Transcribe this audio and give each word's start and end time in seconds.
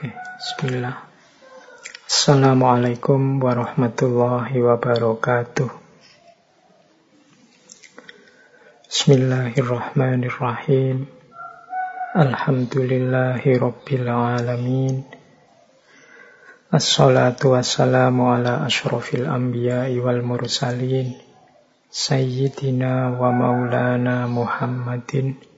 Oke, 0.00 0.16
bismillah. 0.16 0.96
Assalamualaikum 2.08 3.36
warahmatullahi 3.36 4.56
wabarakatuh. 4.56 5.68
Bismillahirrahmanirrahim. 8.88 11.04
Alhamdulillahi 12.16 13.60
rabbil 13.60 14.08
alamin. 14.08 15.04
Assalatu 16.72 17.52
wassalamu 17.52 18.32
ala 18.32 18.64
ashrafil 18.64 19.28
anbiya'i 19.28 20.00
wal 20.00 20.24
mursalin. 20.24 21.12
Sayyidina 21.92 23.20
wa 23.20 23.36
maulana 23.36 24.24
Muhammadin 24.24 25.49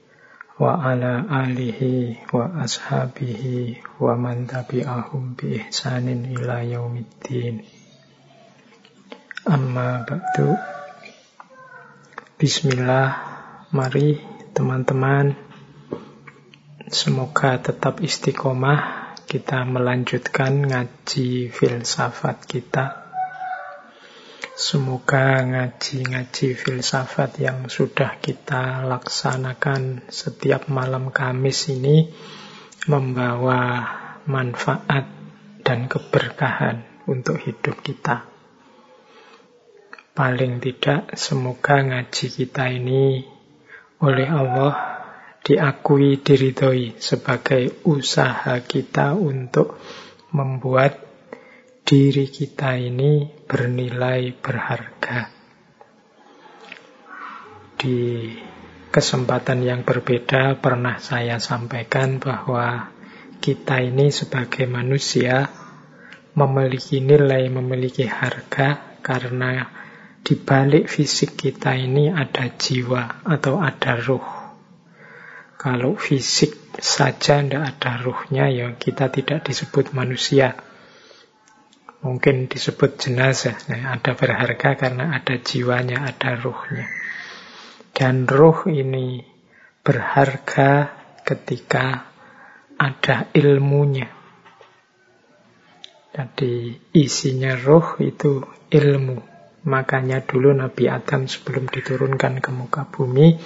wa 0.53 0.77
ala 0.77 1.25
alihi 1.27 2.29
wa 2.29 2.61
ashabihi 2.61 3.81
wa 3.97 4.13
man 4.13 4.45
tabi'ahum 4.45 5.33
bi 5.33 5.57
ihsanin 5.57 6.29
ila 6.29 6.61
yaumiddin. 6.61 7.65
Amma 9.49 10.05
ba'du. 10.05 10.53
Bismillah, 12.37 13.09
mari 13.73 14.21
teman-teman 14.53 15.33
semoga 16.93 17.57
tetap 17.57 18.05
istiqomah 18.05 19.13
kita 19.25 19.65
melanjutkan 19.65 20.69
ngaji 20.69 21.49
filsafat 21.49 22.45
kita 22.45 23.02
Semoga 24.53 25.41
ngaji-ngaji 25.41 26.53
filsafat 26.53 27.41
yang 27.41 27.73
sudah 27.73 28.21
kita 28.21 28.85
laksanakan 28.85 30.05
setiap 30.13 30.69
malam 30.69 31.09
Kamis 31.09 31.73
ini 31.73 32.13
membawa 32.85 33.81
manfaat 34.29 35.09
dan 35.65 35.89
keberkahan 35.89 36.85
untuk 37.09 37.41
hidup 37.41 37.81
kita. 37.81 38.29
Paling 40.13 40.61
tidak, 40.61 41.17
semoga 41.17 41.81
ngaji 41.81 42.25
kita 42.29 42.69
ini 42.69 43.25
oleh 44.05 44.29
Allah 44.29 44.73
diakui 45.41 46.21
diridhoi 46.21 47.01
sebagai 47.01 47.81
usaha 47.89 48.53
kita 48.61 49.17
untuk 49.17 49.81
membuat 50.29 51.02
diri 51.83 52.31
kita 52.31 52.79
ini 52.79 53.27
bernilai 53.43 54.31
berharga. 54.39 55.27
Di 57.75 58.31
kesempatan 58.87 59.67
yang 59.67 59.83
berbeda 59.83 60.63
pernah 60.63 60.95
saya 61.03 61.43
sampaikan 61.43 62.23
bahwa 62.23 62.87
kita 63.43 63.83
ini 63.83 64.15
sebagai 64.15 64.63
manusia 64.63 65.51
memiliki 66.39 67.03
nilai, 67.03 67.51
memiliki 67.51 68.07
harga 68.07 68.97
karena 69.03 69.67
di 70.23 70.39
balik 70.39 70.87
fisik 70.87 71.35
kita 71.35 71.75
ini 71.75 72.07
ada 72.07 72.47
jiwa 72.47 73.27
atau 73.27 73.59
ada 73.59 73.99
ruh. 73.99 74.27
Kalau 75.59 75.99
fisik 75.99 76.79
saja 76.79 77.43
tidak 77.43 77.75
ada 77.75 77.99
ruhnya, 77.99 78.47
ya 78.47 78.71
kita 78.79 79.11
tidak 79.11 79.43
disebut 79.43 79.91
manusia 79.91 80.55
mungkin 82.03 82.51
disebut 82.51 82.99
jenazah. 82.99 83.55
Nah, 83.71 83.95
ada 83.95 84.11
berharga 84.13 84.75
karena 84.75 85.15
ada 85.15 85.39
jiwanya, 85.39 86.03
ada 86.03 86.35
ruhnya. 86.35 86.91
Dan 87.95 88.27
ruh 88.27 88.67
ini 88.67 89.23
berharga 89.81 90.91
ketika 91.23 92.11
ada 92.75 93.31
ilmunya. 93.31 94.11
Jadi 96.13 96.77
isinya 96.93 97.55
ruh 97.57 97.97
itu 98.03 98.43
ilmu. 98.69 99.17
Makanya 99.63 100.19
dulu 100.27 100.51
Nabi 100.51 100.91
Adam 100.91 101.25
sebelum 101.31 101.71
diturunkan 101.71 102.43
ke 102.43 102.51
muka 102.51 102.83
bumi 102.83 103.39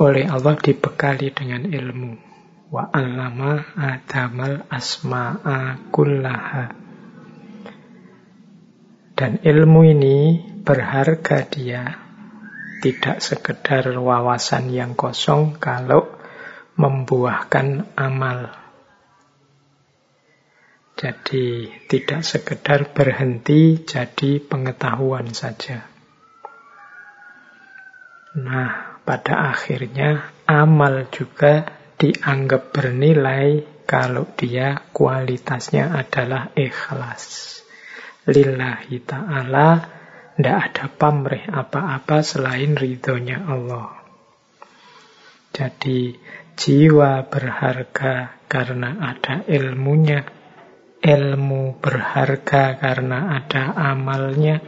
oleh 0.00 0.24
Allah 0.24 0.56
dibekali 0.56 1.30
dengan 1.36 1.68
ilmu. 1.68 2.16
Wa 2.72 2.88
adamal 2.90 4.66
asma'a 4.72 5.92
kullaha. 5.92 6.83
Dan 9.14 9.38
ilmu 9.46 9.86
ini 9.86 10.42
berharga 10.66 11.46
dia. 11.46 12.02
Tidak 12.82 13.22
sekedar 13.22 13.94
wawasan 13.94 14.74
yang 14.74 14.98
kosong 14.98 15.54
kalau 15.62 16.10
membuahkan 16.74 17.94
amal. 17.94 18.50
Jadi 20.98 21.70
tidak 21.86 22.26
sekedar 22.26 22.90
berhenti 22.90 23.86
jadi 23.86 24.42
pengetahuan 24.42 25.30
saja. 25.30 25.86
Nah, 28.34 28.98
pada 29.06 29.54
akhirnya 29.54 30.34
amal 30.50 31.06
juga 31.14 31.70
dianggap 32.02 32.74
bernilai 32.74 33.62
kalau 33.86 34.26
dia 34.34 34.82
kualitasnya 34.90 35.94
adalah 35.94 36.50
ikhlas 36.58 37.54
lillahi 38.28 38.96
ta'ala 39.04 39.70
tidak 40.34 40.58
ada 40.58 40.86
pamrih 40.90 41.46
apa-apa 41.46 42.26
selain 42.26 42.74
ridhonya 42.74 43.46
Allah. 43.46 44.02
Jadi 45.54 46.18
jiwa 46.58 47.22
berharga 47.30 48.42
karena 48.50 48.98
ada 48.98 49.46
ilmunya, 49.46 50.26
ilmu 50.98 51.78
berharga 51.78 52.74
karena 52.82 53.38
ada 53.38 53.70
amalnya, 53.94 54.58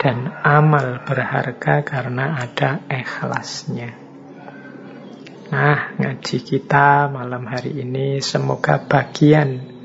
dan 0.00 0.32
amal 0.40 1.04
berharga 1.04 1.84
karena 1.84 2.40
ada 2.40 2.80
ikhlasnya. 2.88 3.92
Nah, 5.48 5.96
ngaji 5.96 6.38
kita 6.44 7.12
malam 7.12 7.44
hari 7.44 7.84
ini 7.84 8.24
semoga 8.24 8.80
bagian 8.84 9.77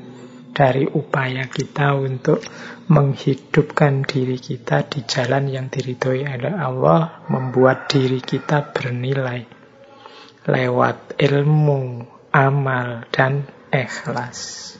dari 0.54 0.86
upaya 0.86 1.50
kita 1.50 1.98
untuk 1.98 2.38
menghidupkan 2.86 4.06
diri 4.06 4.38
kita 4.38 4.86
di 4.86 5.02
jalan 5.02 5.50
yang 5.50 5.66
diridhoi 5.66 6.22
oleh 6.22 6.54
Allah, 6.54 7.26
membuat 7.26 7.90
diri 7.90 8.22
kita 8.22 8.70
bernilai 8.70 9.42
lewat 10.46 11.18
ilmu, 11.18 12.06
amal, 12.30 13.08
dan 13.10 13.50
ikhlas. 13.74 14.70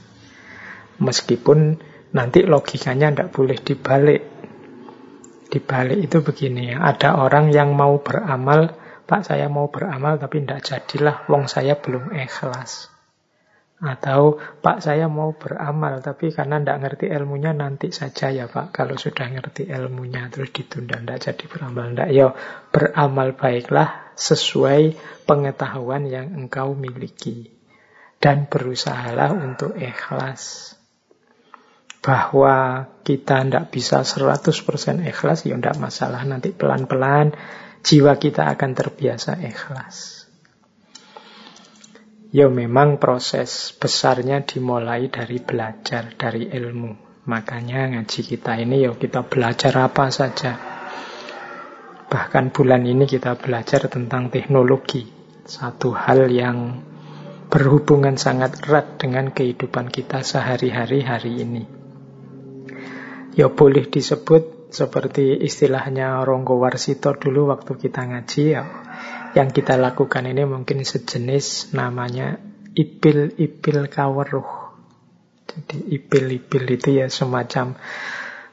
Meskipun 1.02 1.82
nanti 2.14 2.46
logikanya 2.46 3.10
tidak 3.10 3.28
boleh 3.34 3.58
dibalik. 3.58 4.22
Dibalik 5.50 5.98
itu 5.98 6.22
begini, 6.22 6.70
ada 6.70 7.18
orang 7.18 7.50
yang 7.50 7.74
mau 7.74 7.98
beramal, 7.98 8.74
Pak 9.04 9.26
saya 9.26 9.50
mau 9.50 9.68
beramal 9.68 10.16
tapi 10.22 10.42
tidak 10.42 10.64
jadilah, 10.64 11.26
wong 11.26 11.50
saya 11.50 11.76
belum 11.78 12.14
ikhlas. 12.14 12.93
Atau 13.82 14.38
Pak 14.38 14.86
saya 14.86 15.10
mau 15.10 15.34
beramal 15.34 15.98
tapi 15.98 16.30
karena 16.30 16.62
tidak 16.62 16.78
ngerti 16.78 17.06
ilmunya 17.10 17.50
nanti 17.50 17.90
saja 17.90 18.30
ya 18.30 18.46
Pak. 18.46 18.70
Kalau 18.70 18.94
sudah 18.94 19.26
ngerti 19.26 19.66
ilmunya 19.66 20.30
terus 20.30 20.54
ditunda 20.54 21.02
tidak 21.02 21.18
jadi 21.26 21.44
beramal. 21.50 21.90
Tidak 21.90 22.10
ya 22.14 22.30
beramal 22.70 23.34
baiklah 23.34 24.14
sesuai 24.14 24.94
pengetahuan 25.26 26.06
yang 26.06 26.32
engkau 26.38 26.78
miliki. 26.78 27.50
Dan 28.22 28.46
berusahalah 28.48 29.34
untuk 29.34 29.74
ikhlas. 29.76 30.72
Bahwa 32.00 32.88
kita 33.04 33.44
tidak 33.44 33.68
bisa 33.68 34.00
100% 34.00 35.04
ikhlas 35.04 35.44
ya 35.44 35.58
tidak 35.58 35.76
masalah. 35.76 36.22
Nanti 36.24 36.54
pelan-pelan 36.54 37.36
jiwa 37.84 38.16
kita 38.16 38.48
akan 38.48 38.70
terbiasa 38.72 39.36
ikhlas. 39.44 40.23
Ya 42.34 42.50
memang 42.50 42.98
proses 42.98 43.70
besarnya 43.78 44.42
dimulai 44.42 45.06
dari 45.06 45.38
belajar, 45.38 46.18
dari 46.18 46.50
ilmu. 46.50 47.22
Makanya 47.30 47.94
ngaji 47.94 48.20
kita 48.26 48.58
ini 48.58 48.82
ya 48.82 48.90
kita 48.90 49.22
belajar 49.22 49.70
apa 49.78 50.10
saja. 50.10 50.58
Bahkan 52.10 52.50
bulan 52.50 52.90
ini 52.90 53.06
kita 53.06 53.38
belajar 53.38 53.86
tentang 53.86 54.34
teknologi. 54.34 55.06
Satu 55.46 55.94
hal 55.94 56.26
yang 56.26 56.82
berhubungan 57.54 58.18
sangat 58.18 58.66
erat 58.66 58.98
dengan 58.98 59.30
kehidupan 59.30 59.86
kita 59.94 60.26
sehari-hari 60.26 61.06
hari 61.06 61.38
ini. 61.38 61.62
Ya 63.38 63.46
boleh 63.46 63.86
disebut 63.86 64.74
seperti 64.74 65.38
istilahnya 65.38 66.26
Ronggo 66.26 66.58
Warsito 66.58 67.14
dulu 67.14 67.54
waktu 67.54 67.78
kita 67.78 68.10
ngaji 68.10 68.42
ya 68.58 68.83
yang 69.34 69.50
kita 69.50 69.74
lakukan 69.74 70.30
ini 70.30 70.46
mungkin 70.46 70.86
sejenis 70.86 71.74
namanya 71.74 72.38
ipil-ipil 72.78 73.90
kaweruh. 73.90 74.50
Jadi 75.50 75.98
ipil-ipil 75.98 76.64
itu 76.70 77.02
ya 77.02 77.06
semacam 77.10 77.74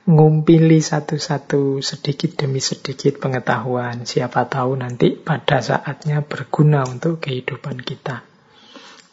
ngumpili 0.09 0.81
satu-satu 0.81 1.85
sedikit 1.85 2.33
demi 2.33 2.57
sedikit 2.57 3.21
pengetahuan. 3.21 4.09
Siapa 4.09 4.49
tahu 4.49 4.81
nanti 4.81 5.13
pada 5.13 5.61
saatnya 5.61 6.25
berguna 6.25 6.81
untuk 6.89 7.21
kehidupan 7.21 7.77
kita. 7.85 8.25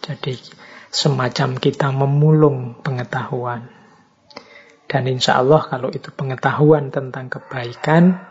Jadi 0.00 0.40
semacam 0.88 1.60
kita 1.60 1.92
memulung 1.92 2.80
pengetahuan. 2.80 3.68
Dan 4.88 5.04
insya 5.04 5.36
Allah 5.36 5.60
kalau 5.68 5.92
itu 5.92 6.08
pengetahuan 6.08 6.88
tentang 6.88 7.28
kebaikan, 7.28 8.24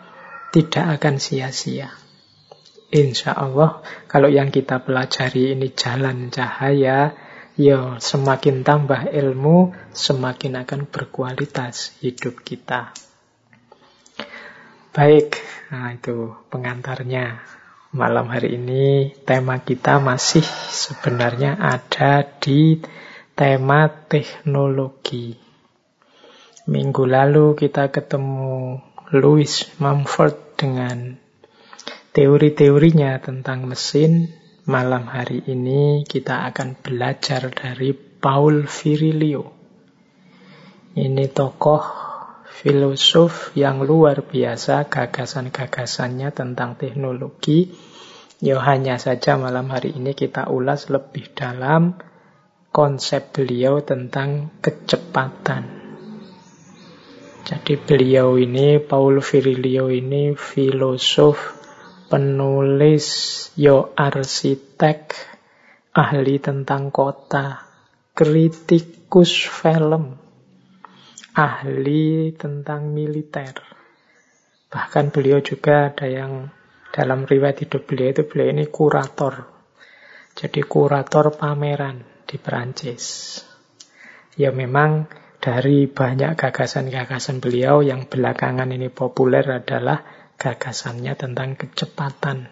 tidak 0.49 0.97
akan 0.97 1.21
sia-sia. 1.21 2.06
Insya 2.87 3.35
Allah 3.35 3.83
kalau 4.07 4.31
yang 4.31 4.47
kita 4.47 4.79
pelajari 4.79 5.51
ini 5.51 5.75
jalan 5.75 6.31
cahaya, 6.31 7.11
ya 7.59 7.99
semakin 7.99 8.63
tambah 8.63 9.11
ilmu, 9.11 9.75
semakin 9.91 10.63
akan 10.63 10.87
berkualitas 10.87 11.99
hidup 11.99 12.47
kita. 12.47 12.95
Baik, 14.95 15.35
nah 15.67 15.91
itu 15.91 16.31
pengantarnya. 16.47 17.43
Malam 17.91 18.31
hari 18.31 18.55
ini 18.55 19.11
tema 19.27 19.59
kita 19.59 19.99
masih 19.99 20.47
sebenarnya 20.71 21.59
ada 21.59 22.23
di 22.23 22.79
tema 23.35 23.91
teknologi. 23.91 25.35
Minggu 26.71 27.03
lalu 27.03 27.55
kita 27.59 27.91
ketemu 27.91 28.79
Louis 29.11 29.51
Mumford 29.79 30.55
dengan 30.55 31.26
teori-teorinya 32.12 33.19
tentang 33.19 33.68
mesin. 33.68 34.31
Malam 34.68 35.07
hari 35.07 35.48
ini 35.48 36.04
kita 36.04 36.44
akan 36.51 36.75
belajar 36.83 37.48
dari 37.51 37.95
Paul 37.95 38.68
Virilio. 38.68 39.56
Ini 40.98 41.25
tokoh 41.31 41.83
filosof 42.51 43.56
yang 43.56 43.86
luar 43.86 44.27
biasa 44.27 44.92
gagasan-gagasannya 44.92 46.30
tentang 46.36 46.75
teknologi. 46.75 47.71
Ya 48.44 48.59
hanya 48.62 49.00
saja 49.00 49.39
malam 49.39 49.71
hari 49.71 49.95
ini 49.95 50.12
kita 50.13 50.51
ulas 50.51 50.92
lebih 50.92 51.31
dalam 51.31 51.98
konsep 52.75 53.33
beliau 53.33 53.81
tentang 53.81 54.54
kecepatan. 54.62 55.77
Jadi 57.48 57.80
beliau 57.80 58.36
ini, 58.36 58.75
Paul 58.77 59.24
Virilio 59.24 59.88
ini 59.88 60.36
filosof, 60.36 61.56
penulis, 62.07 63.07
yo 63.59 63.92
arsitek, 63.94 65.12
ahli 65.92 66.39
tentang 66.39 66.89
kota, 66.89 67.68
kritikus 68.15 69.45
film, 69.45 70.15
ahli 71.36 72.31
tentang 72.33 72.95
militer. 72.95 73.56
Bahkan 74.68 75.13
beliau 75.13 75.39
juga 75.44 75.94
ada 75.94 76.07
yang 76.07 76.50
dalam 76.92 77.30
riwayat 77.30 77.62
hidup 77.62 77.86
beliau 77.86 78.09
itu 78.15 78.24
beliau 78.25 78.50
ini 78.57 78.65
kurator. 78.68 79.45
Jadi 80.33 80.65
kurator 80.65 81.36
pameran 81.36 82.25
di 82.25 82.42
Perancis. 82.42 83.38
Ya 84.33 84.50
memang 84.50 85.07
dari 85.38 85.86
banyak 85.86 86.33
gagasan-gagasan 86.36 87.38
beliau 87.38 87.86
yang 87.86 88.09
belakangan 88.09 88.69
ini 88.74 88.89
populer 88.89 89.45
adalah 89.45 90.16
gagasannya 90.37 91.17
tentang 91.17 91.57
kecepatan. 91.57 92.47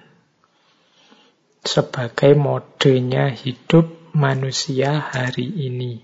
Sebagai 1.66 2.38
modenya 2.38 3.30
hidup 3.34 4.14
manusia 4.14 5.02
hari 5.02 5.46
ini. 5.70 6.02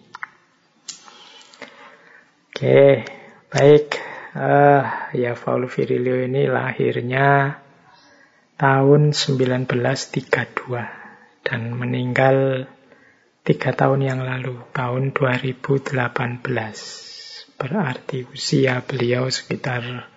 Oke, 2.49 3.05
baik. 3.49 3.97
Uh, 4.31 5.11
ya 5.11 5.35
Paul 5.35 5.67
Virilio 5.67 6.23
ini 6.23 6.47
lahirnya 6.47 7.59
tahun 8.55 9.11
1932 9.11 10.71
dan 11.43 11.61
meninggal 11.75 12.69
tiga 13.41 13.73
tahun 13.73 14.05
yang 14.05 14.21
lalu, 14.21 14.61
tahun 14.71 15.11
2018. 15.17 15.97
Berarti 17.57 18.25
usia 18.29 18.85
beliau 18.85 19.27
sekitar 19.29 20.10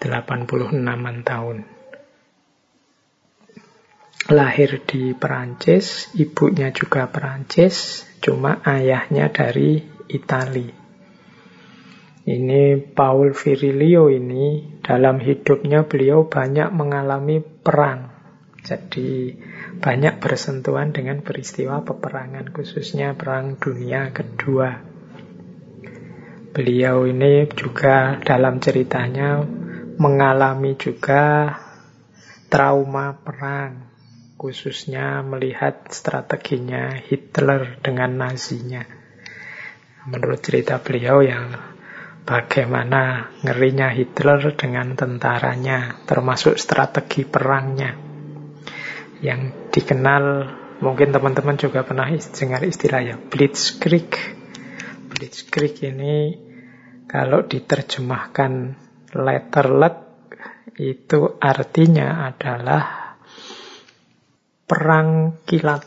86 0.00 0.72
tahun. 1.24 1.56
Lahir 4.26 4.82
di 4.82 5.14
Perancis, 5.14 6.10
ibunya 6.18 6.74
juga 6.74 7.06
Perancis, 7.06 8.02
cuma 8.18 8.58
ayahnya 8.66 9.30
dari 9.30 9.78
Italia. 10.10 10.74
Ini 12.26 12.82
Paul 12.90 13.38
Virilio 13.38 14.10
ini 14.10 14.82
dalam 14.82 15.22
hidupnya 15.22 15.86
beliau 15.86 16.26
banyak 16.26 16.74
mengalami 16.74 17.38
perang. 17.38 18.10
Jadi 18.66 19.30
banyak 19.78 20.18
bersentuhan 20.18 20.90
dengan 20.90 21.22
peristiwa 21.22 21.86
peperangan 21.86 22.50
khususnya 22.50 23.14
perang 23.14 23.62
dunia 23.62 24.10
kedua. 24.10 24.82
Beliau 26.50 27.06
ini 27.06 27.46
juga 27.54 28.18
dalam 28.26 28.58
ceritanya 28.58 29.46
mengalami 29.96 30.76
juga 30.76 31.56
trauma 32.52 33.16
perang 33.16 33.96
khususnya 34.36 35.24
melihat 35.24 35.88
strateginya 35.88 36.92
Hitler 36.92 37.80
dengan 37.80 38.20
Nazinya. 38.20 38.84
Menurut 40.06 40.38
cerita 40.44 40.78
beliau 40.78 41.24
yang 41.24 41.56
bagaimana 42.28 43.32
ngerinya 43.42 43.90
Hitler 43.90 44.52
dengan 44.54 44.92
tentaranya, 44.94 46.04
termasuk 46.04 46.60
strategi 46.60 47.24
perangnya. 47.24 47.96
Yang 49.24 49.72
dikenal, 49.72 50.24
mungkin 50.84 51.10
teman-teman 51.10 51.56
juga 51.56 51.82
pernah 51.82 52.12
dengar 52.12 52.60
istilah 52.62 53.00
ya, 53.02 53.16
Blitzkrieg. 53.16 54.12
Blitzkrieg 55.10 55.80
ini 55.80 56.36
kalau 57.08 57.48
diterjemahkan 57.48 58.84
letterlek 59.14 59.96
itu 60.76 61.38
artinya 61.38 62.26
adalah 62.26 63.14
perang 64.66 65.40
kilat. 65.46 65.86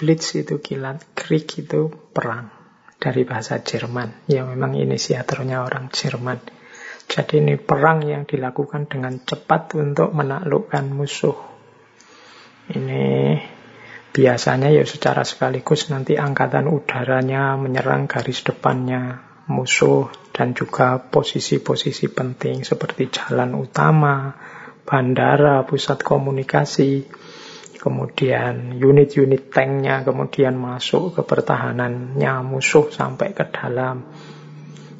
Blitz 0.00 0.32
itu 0.32 0.64
kilat, 0.64 1.12
Krieg 1.12 1.44
itu 1.60 1.92
perang 1.92 2.48
dari 2.96 3.28
bahasa 3.28 3.60
Jerman. 3.60 4.24
Ya 4.30 4.48
memang 4.48 4.72
inisiatornya 4.72 5.60
orang 5.60 5.92
Jerman. 5.92 6.40
Jadi 7.10 7.42
ini 7.42 7.58
perang 7.58 8.06
yang 8.06 8.24
dilakukan 8.24 8.86
dengan 8.86 9.18
cepat 9.20 9.74
untuk 9.76 10.14
menaklukkan 10.14 10.88
musuh. 10.88 11.36
Ini 12.70 13.34
biasanya 14.14 14.70
ya 14.70 14.86
secara 14.86 15.26
sekaligus 15.26 15.90
nanti 15.90 16.14
angkatan 16.14 16.70
udaranya 16.70 17.58
menyerang 17.58 18.06
garis 18.06 18.46
depannya 18.46 19.29
musuh 19.50 20.06
dan 20.30 20.54
juga 20.54 21.02
posisi-posisi 21.02 22.06
penting 22.14 22.62
seperti 22.62 23.10
jalan 23.10 23.58
utama, 23.58 24.30
bandara, 24.86 25.66
pusat 25.66 26.06
komunikasi 26.06 27.10
kemudian 27.80 28.76
unit-unit 28.76 29.48
tanknya 29.48 30.04
kemudian 30.04 30.52
masuk 30.60 31.16
ke 31.16 31.22
pertahanannya 31.24 32.44
musuh 32.44 32.92
sampai 32.92 33.32
ke 33.32 33.48
dalam. 33.48 34.04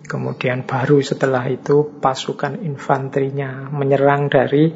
Kemudian 0.09 0.66
baru 0.66 0.99
setelah 1.04 1.47
itu 1.47 2.00
pasukan 2.02 2.66
infanterinya 2.66 3.71
menyerang 3.71 4.26
dari 4.26 4.75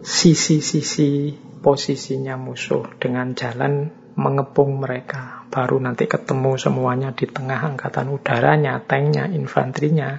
sisi-sisi 0.00 1.34
posisinya 1.60 2.38
musuh 2.40 2.88
dengan 2.96 3.36
jalan 3.36 3.90
mengepung 4.16 4.80
mereka. 4.80 5.33
Baru 5.54 5.78
nanti 5.78 6.10
ketemu 6.10 6.58
semuanya 6.58 7.14
di 7.14 7.30
tengah 7.30 7.62
angkatan 7.62 8.10
udaranya, 8.10 8.82
tanknya, 8.82 9.30
infanterinya, 9.30 10.18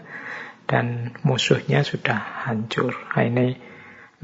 dan 0.63 1.11
musuhnya 1.27 1.83
sudah 1.83 2.47
hancur. 2.47 2.95
Nah, 2.95 3.23
ini 3.27 3.59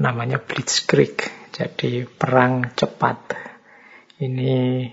namanya 0.00 0.40
Blitzkrieg 0.40 1.20
jadi 1.52 2.08
perang 2.08 2.72
cepat. 2.72 3.36
Ini 4.24 4.88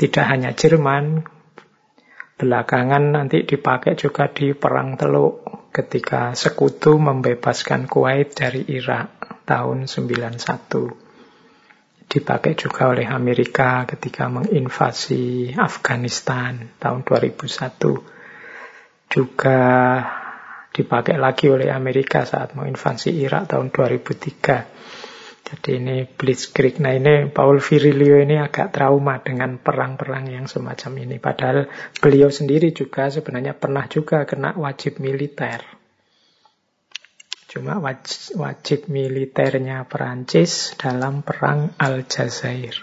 tidak 0.00 0.24
hanya 0.24 0.56
Jerman, 0.56 1.28
belakangan 2.40 3.14
nanti 3.14 3.44
dipakai 3.44 3.94
juga 3.94 4.32
di 4.32 4.56
Perang 4.56 4.98
Teluk 4.98 5.44
ketika 5.70 6.32
sekutu 6.32 6.96
membebaskan 6.98 7.86
Kuwait 7.86 8.32
dari 8.34 8.64
Irak 8.64 9.42
tahun 9.44 9.86
91. 9.86 11.03
Dipakai 12.14 12.54
juga 12.54 12.94
oleh 12.94 13.10
Amerika 13.10 13.82
ketika 13.90 14.30
menginvasi 14.30 15.50
Afghanistan 15.58 16.78
tahun 16.78 17.02
2001. 17.02 17.42
Juga 19.10 19.60
dipakai 20.70 21.18
lagi 21.18 21.50
oleh 21.50 21.74
Amerika 21.74 22.22
saat 22.22 22.54
menginvasi 22.54 23.18
Irak 23.18 23.50
tahun 23.50 23.74
2003. 23.74 25.42
Jadi 25.44 25.70
ini 25.76 26.06
Blitzkrieg. 26.06 26.78
Nah 26.78 26.94
ini 26.94 27.34
Paul 27.34 27.58
Virilio 27.58 28.22
ini 28.22 28.40
agak 28.40 28.72
trauma 28.72 29.20
dengan 29.20 29.58
perang-perang 29.58 30.30
yang 30.30 30.46
semacam 30.46 30.92
ini. 31.02 31.18
Padahal 31.18 31.66
beliau 31.98 32.30
sendiri 32.30 32.70
juga 32.70 33.10
sebenarnya 33.10 33.58
pernah 33.58 33.90
juga 33.90 34.22
kena 34.22 34.54
wajib 34.54 35.02
militer. 35.02 35.83
Cuma 37.54 37.78
wajib, 37.78 38.90
militernya 38.90 39.86
Perancis 39.86 40.74
dalam 40.74 41.22
perang 41.22 41.70
Aljazair. 41.78 42.74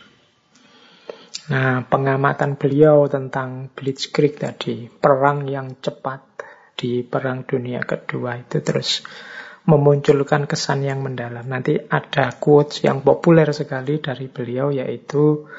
Nah, 1.52 1.84
pengamatan 1.84 2.56
beliau 2.56 3.04
tentang 3.12 3.68
Blitzkrieg 3.76 4.40
tadi, 4.40 4.88
perang 4.88 5.44
yang 5.44 5.76
cepat 5.84 6.24
di 6.80 7.04
Perang 7.04 7.44
Dunia 7.44 7.84
Kedua 7.84 8.40
itu 8.40 8.64
terus 8.64 9.04
memunculkan 9.68 10.48
kesan 10.48 10.88
yang 10.88 11.04
mendalam. 11.04 11.44
Nanti 11.44 11.76
ada 11.76 12.32
quotes 12.40 12.80
yang 12.88 13.04
populer 13.04 13.52
sekali 13.52 14.00
dari 14.00 14.32
beliau 14.32 14.72
yaitu 14.72 15.52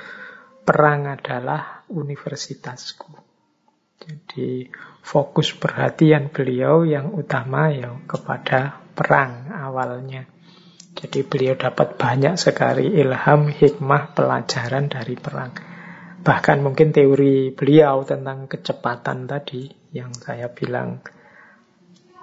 perang 0.65 1.07
adalah 1.07 1.85
universitasku. 1.93 3.13
Jadi 4.03 4.67
fokus 5.05 5.55
perhatian 5.55 6.35
beliau 6.35 6.83
yang 6.83 7.15
utama 7.15 7.71
ya 7.71 7.95
kepada 8.11 8.82
perang 8.93 9.49
awalnya. 9.51 10.29
Jadi 10.93 11.25
beliau 11.25 11.57
dapat 11.57 11.97
banyak 11.97 12.37
sekali 12.37 12.93
ilham, 13.01 13.49
hikmah, 13.49 14.13
pelajaran 14.13 14.93
dari 14.93 15.17
perang. 15.17 15.53
Bahkan 16.23 16.63
mungkin 16.63 16.95
teori 16.95 17.51
beliau 17.51 18.07
tentang 18.07 18.47
kecepatan 18.47 19.27
tadi 19.27 19.67
yang 19.91 20.15
saya 20.15 20.53
bilang 20.53 21.03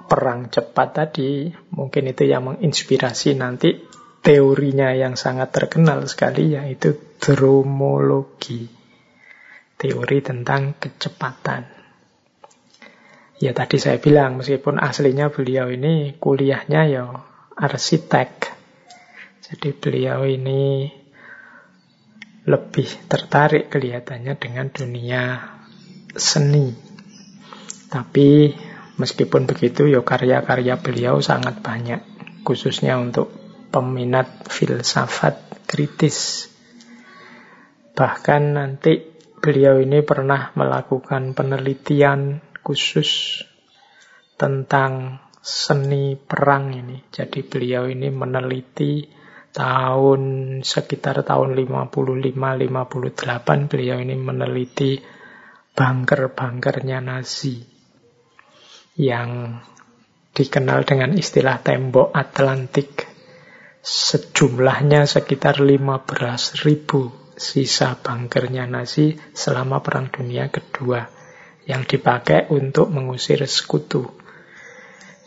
perang 0.07 0.47
cepat 0.47 0.89
tadi, 0.95 1.51
mungkin 1.75 2.09
itu 2.09 2.23
yang 2.25 2.47
menginspirasi 2.47 3.35
nanti 3.35 3.75
teorinya 4.23 4.95
yang 4.95 5.19
sangat 5.19 5.51
terkenal 5.51 6.05
sekali 6.07 6.55
yaitu 6.55 6.97
dromologi. 7.19 8.69
Teori 9.79 10.19
tentang 10.19 10.75
kecepatan. 10.79 11.78
Ya 13.39 13.55
tadi 13.55 13.79
saya 13.79 13.98
bilang 14.03 14.39
meskipun 14.39 14.77
aslinya 14.77 15.31
beliau 15.31 15.72
ini 15.72 16.19
kuliahnya 16.19 16.81
ya 16.91 17.03
arsitek. 17.55 18.51
Jadi 19.50 19.69
beliau 19.74 20.27
ini 20.27 20.91
lebih 22.46 22.89
tertarik 23.08 23.72
kelihatannya 23.72 24.36
dengan 24.36 24.67
dunia 24.69 25.22
seni. 26.13 26.75
Tapi 27.89 28.27
Meskipun 29.00 29.48
begitu, 29.48 29.88
ya 29.88 30.03
karya-karya 30.03 30.75
beliau 30.84 31.24
sangat 31.24 31.63
banyak, 31.63 32.03
khususnya 32.43 33.00
untuk 33.00 33.31
peminat 33.72 34.27
filsafat 34.51 35.39
kritis. 35.63 36.51
Bahkan 37.96 38.60
nanti 38.60 39.00
beliau 39.39 39.79
ini 39.79 40.03
pernah 40.03 40.51
melakukan 40.51 41.31
penelitian 41.31 42.43
khusus 42.69 43.41
tentang 44.38 45.17
seni 45.41 46.13
perang 46.13 46.69
ini. 46.69 47.01
Jadi 47.09 47.41
beliau 47.41 47.89
ini 47.89 48.13
meneliti 48.13 49.09
tahun 49.49 50.21
sekitar 50.61 51.25
tahun 51.25 51.57
55-58 51.57 53.73
beliau 53.73 53.97
ini 53.97 54.13
meneliti 54.13 55.01
bunker-bunkernya 55.73 57.01
Nazi 57.01 57.57
yang 59.01 59.57
dikenal 60.38 60.85
dengan 60.85 61.17
istilah 61.17 61.65
tembok 61.65 62.13
Atlantik. 62.13 63.09
Sejumlahnya 63.81 65.09
sekitar 65.09 65.57
15 65.57 66.69
ribu 66.69 67.09
sisa 67.33 67.97
bunkernya 67.97 68.69
Nazi 68.69 69.17
selama 69.33 69.81
Perang 69.81 70.13
Dunia 70.13 70.53
Kedua 70.53 71.17
yang 71.69 71.85
dipakai 71.85 72.49
untuk 72.49 72.89
mengusir 72.89 73.45
sekutu. 73.45 74.09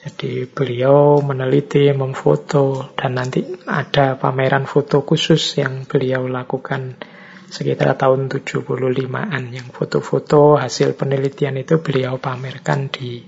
Jadi 0.02 0.50
beliau 0.50 1.22
meneliti, 1.22 1.87
memfoto, 1.94 2.90
dan 2.99 3.14
nanti 3.14 3.46
ada 3.70 4.18
pameran 4.18 4.66
foto 4.66 5.06
khusus 5.06 5.54
yang 5.62 5.87
beliau 5.87 6.26
lakukan 6.26 6.99
sekitar 7.46 7.94
tahun 7.94 8.26
75-an. 8.26 9.54
Yang 9.54 9.68
foto-foto 9.70 10.58
hasil 10.58 10.99
penelitian 10.99 11.62
itu 11.62 11.78
beliau 11.78 12.18
pamerkan 12.18 12.90
di 12.90 13.22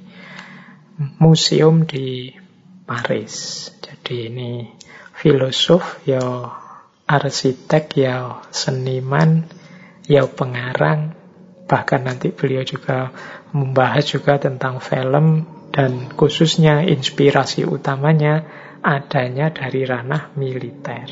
museum 1.22 1.86
di 1.86 2.34
Paris. 2.82 3.70
Jadi 3.78 4.34
ini 4.34 4.66
filosof, 5.14 6.02
ya 6.02 6.18
arsitek, 7.06 7.84
ya 7.94 8.42
seniman, 8.50 9.46
ya 10.10 10.26
pengarang, 10.26 11.13
bahkan 11.64 12.04
nanti 12.04 12.30
beliau 12.30 12.64
juga 12.64 13.10
membahas 13.56 14.04
juga 14.04 14.36
tentang 14.36 14.80
film 14.80 15.48
dan 15.72 16.12
khususnya 16.14 16.84
inspirasi 16.84 17.64
utamanya 17.66 18.44
adanya 18.84 19.48
dari 19.48 19.88
ranah 19.88 20.36
militer. 20.36 21.08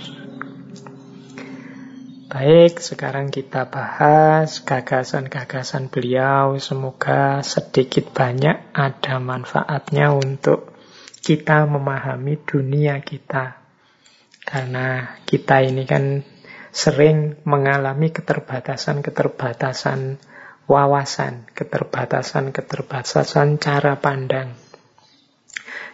Baik, 2.32 2.80
sekarang 2.80 3.28
kita 3.28 3.68
bahas 3.68 4.64
gagasan-gagasan 4.64 5.92
beliau. 5.92 6.56
Semoga 6.56 7.44
sedikit 7.44 8.08
banyak 8.08 8.72
ada 8.72 9.20
manfaatnya 9.20 10.16
untuk 10.16 10.72
kita 11.20 11.68
memahami 11.68 12.40
dunia 12.40 13.04
kita. 13.04 13.60
Karena 14.48 15.12
kita 15.28 15.60
ini 15.60 15.84
kan 15.84 16.24
sering 16.72 17.36
mengalami 17.44 18.08
keterbatasan-keterbatasan 18.08 20.16
wawasan, 20.66 21.50
keterbatasan-keterbatasan 21.52 23.58
cara 23.58 23.98
pandang. 23.98 24.54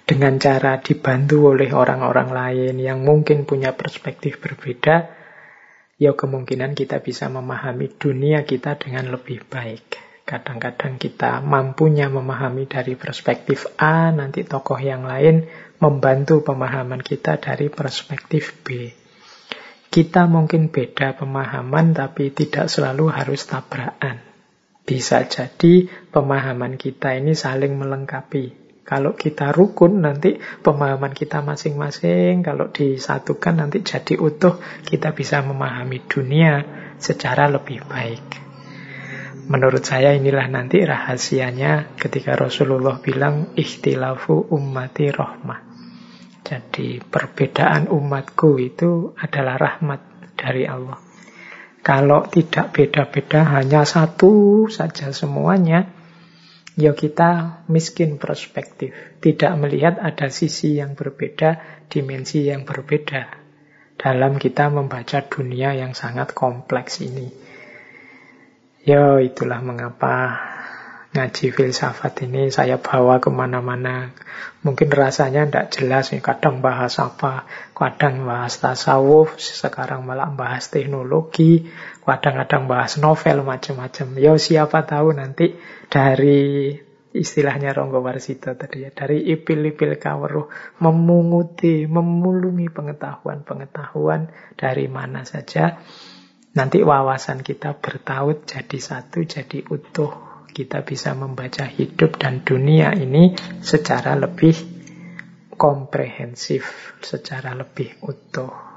Dengan 0.08 0.40
cara 0.40 0.80
dibantu 0.80 1.52
oleh 1.52 1.68
orang-orang 1.68 2.32
lain 2.32 2.74
yang 2.80 3.04
mungkin 3.04 3.44
punya 3.44 3.76
perspektif 3.76 4.40
berbeda, 4.40 5.12
ya 6.00 6.16
kemungkinan 6.16 6.72
kita 6.72 7.04
bisa 7.04 7.28
memahami 7.28 7.92
dunia 7.92 8.48
kita 8.48 8.80
dengan 8.80 9.12
lebih 9.12 9.44
baik. 9.44 10.08
Kadang-kadang 10.28 11.00
kita 11.00 11.40
mampunya 11.40 12.12
memahami 12.12 12.68
dari 12.68 13.00
perspektif 13.00 13.64
A, 13.80 14.12
nanti 14.12 14.44
tokoh 14.44 14.76
yang 14.76 15.08
lain 15.08 15.48
membantu 15.80 16.44
pemahaman 16.44 17.00
kita 17.00 17.40
dari 17.40 17.72
perspektif 17.72 18.60
B. 18.60 18.92
Kita 19.88 20.28
mungkin 20.28 20.68
beda 20.68 21.16
pemahaman, 21.16 21.96
tapi 21.96 22.28
tidak 22.36 22.68
selalu 22.68 23.08
harus 23.08 23.48
tabrakan. 23.48 24.27
Bisa 24.88 25.28
jadi 25.28 25.84
pemahaman 26.08 26.80
kita 26.80 27.12
ini 27.12 27.36
saling 27.36 27.76
melengkapi. 27.76 28.56
Kalau 28.88 29.12
kita 29.12 29.52
rukun 29.52 30.00
nanti 30.00 30.40
pemahaman 30.40 31.12
kita 31.12 31.44
masing-masing, 31.44 32.40
kalau 32.40 32.72
disatukan 32.72 33.60
nanti 33.60 33.84
jadi 33.84 34.16
utuh, 34.16 34.56
kita 34.88 35.12
bisa 35.12 35.44
memahami 35.44 36.08
dunia 36.08 36.64
secara 36.96 37.52
lebih 37.52 37.84
baik. 37.84 38.48
Menurut 39.52 39.84
saya 39.84 40.16
inilah 40.16 40.48
nanti 40.48 40.80
rahasianya 40.80 41.92
ketika 42.00 42.32
Rasulullah 42.32 42.96
bilang 42.96 43.52
ikhtilafu 43.60 44.48
ummati 44.48 45.12
rahmah. 45.12 45.60
Jadi 46.48 47.04
perbedaan 47.04 47.92
umatku 47.92 48.56
itu 48.56 49.12
adalah 49.20 49.60
rahmat 49.60 50.32
dari 50.32 50.64
Allah. 50.64 51.07
Kalau 51.88 52.28
tidak 52.28 52.76
beda-beda 52.76 53.48
hanya 53.48 53.88
satu 53.88 54.68
saja 54.68 55.08
semuanya, 55.16 55.88
ya 56.76 56.92
kita 56.92 57.64
miskin 57.72 58.20
perspektif, 58.20 58.92
tidak 59.24 59.56
melihat 59.56 59.96
ada 59.96 60.28
sisi 60.28 60.76
yang 60.76 60.92
berbeda, 60.92 61.64
dimensi 61.88 62.44
yang 62.44 62.68
berbeda 62.68 63.32
dalam 63.96 64.36
kita 64.36 64.68
membaca 64.68 65.24
dunia 65.32 65.72
yang 65.72 65.96
sangat 65.96 66.36
kompleks 66.36 67.00
ini. 67.00 67.32
Ya 68.84 69.16
itulah 69.24 69.64
mengapa 69.64 70.36
ngaji 71.18 71.50
filsafat 71.50 72.30
ini 72.30 72.54
saya 72.54 72.78
bawa 72.78 73.18
ke 73.18 73.26
mana-mana. 73.34 74.14
Mungkin 74.62 74.86
rasanya 74.86 75.50
tidak 75.50 75.66
jelas, 75.74 76.14
kadang 76.22 76.62
bahas 76.62 77.02
apa, 77.02 77.50
kadang 77.74 78.22
bahas 78.22 78.62
tasawuf, 78.62 79.34
sekarang 79.42 80.06
malah 80.06 80.30
bahas 80.30 80.70
teknologi, 80.70 81.66
kadang-kadang 82.06 82.70
bahas 82.70 83.02
novel 83.02 83.42
macam-macam. 83.42 84.06
Ya 84.14 84.38
siapa 84.38 84.86
tahu 84.86 85.18
nanti 85.18 85.58
dari 85.90 86.70
istilahnya 87.10 87.74
Ronggo 87.74 87.98
Warsito 87.98 88.54
tadi 88.54 88.86
ya, 88.86 88.94
dari 88.94 89.26
ipil-ipil 89.26 89.98
kaweruh 89.98 90.46
memunguti, 90.78 91.90
memulungi 91.90 92.70
pengetahuan-pengetahuan 92.70 94.30
dari 94.54 94.86
mana 94.86 95.26
saja. 95.26 95.82
Nanti 96.54 96.78
wawasan 96.82 97.42
kita 97.42 97.74
bertaut 97.82 98.46
jadi 98.46 98.78
satu, 98.78 99.22
jadi 99.26 99.66
utuh 99.66 100.27
kita 100.50 100.82
bisa 100.82 101.12
membaca 101.12 101.68
hidup 101.68 102.16
dan 102.16 102.42
dunia 102.42 102.96
ini 102.96 103.36
secara 103.60 104.16
lebih 104.18 104.78
komprehensif, 105.58 106.94
secara 107.02 107.52
lebih 107.52 107.98
utuh. 108.06 108.68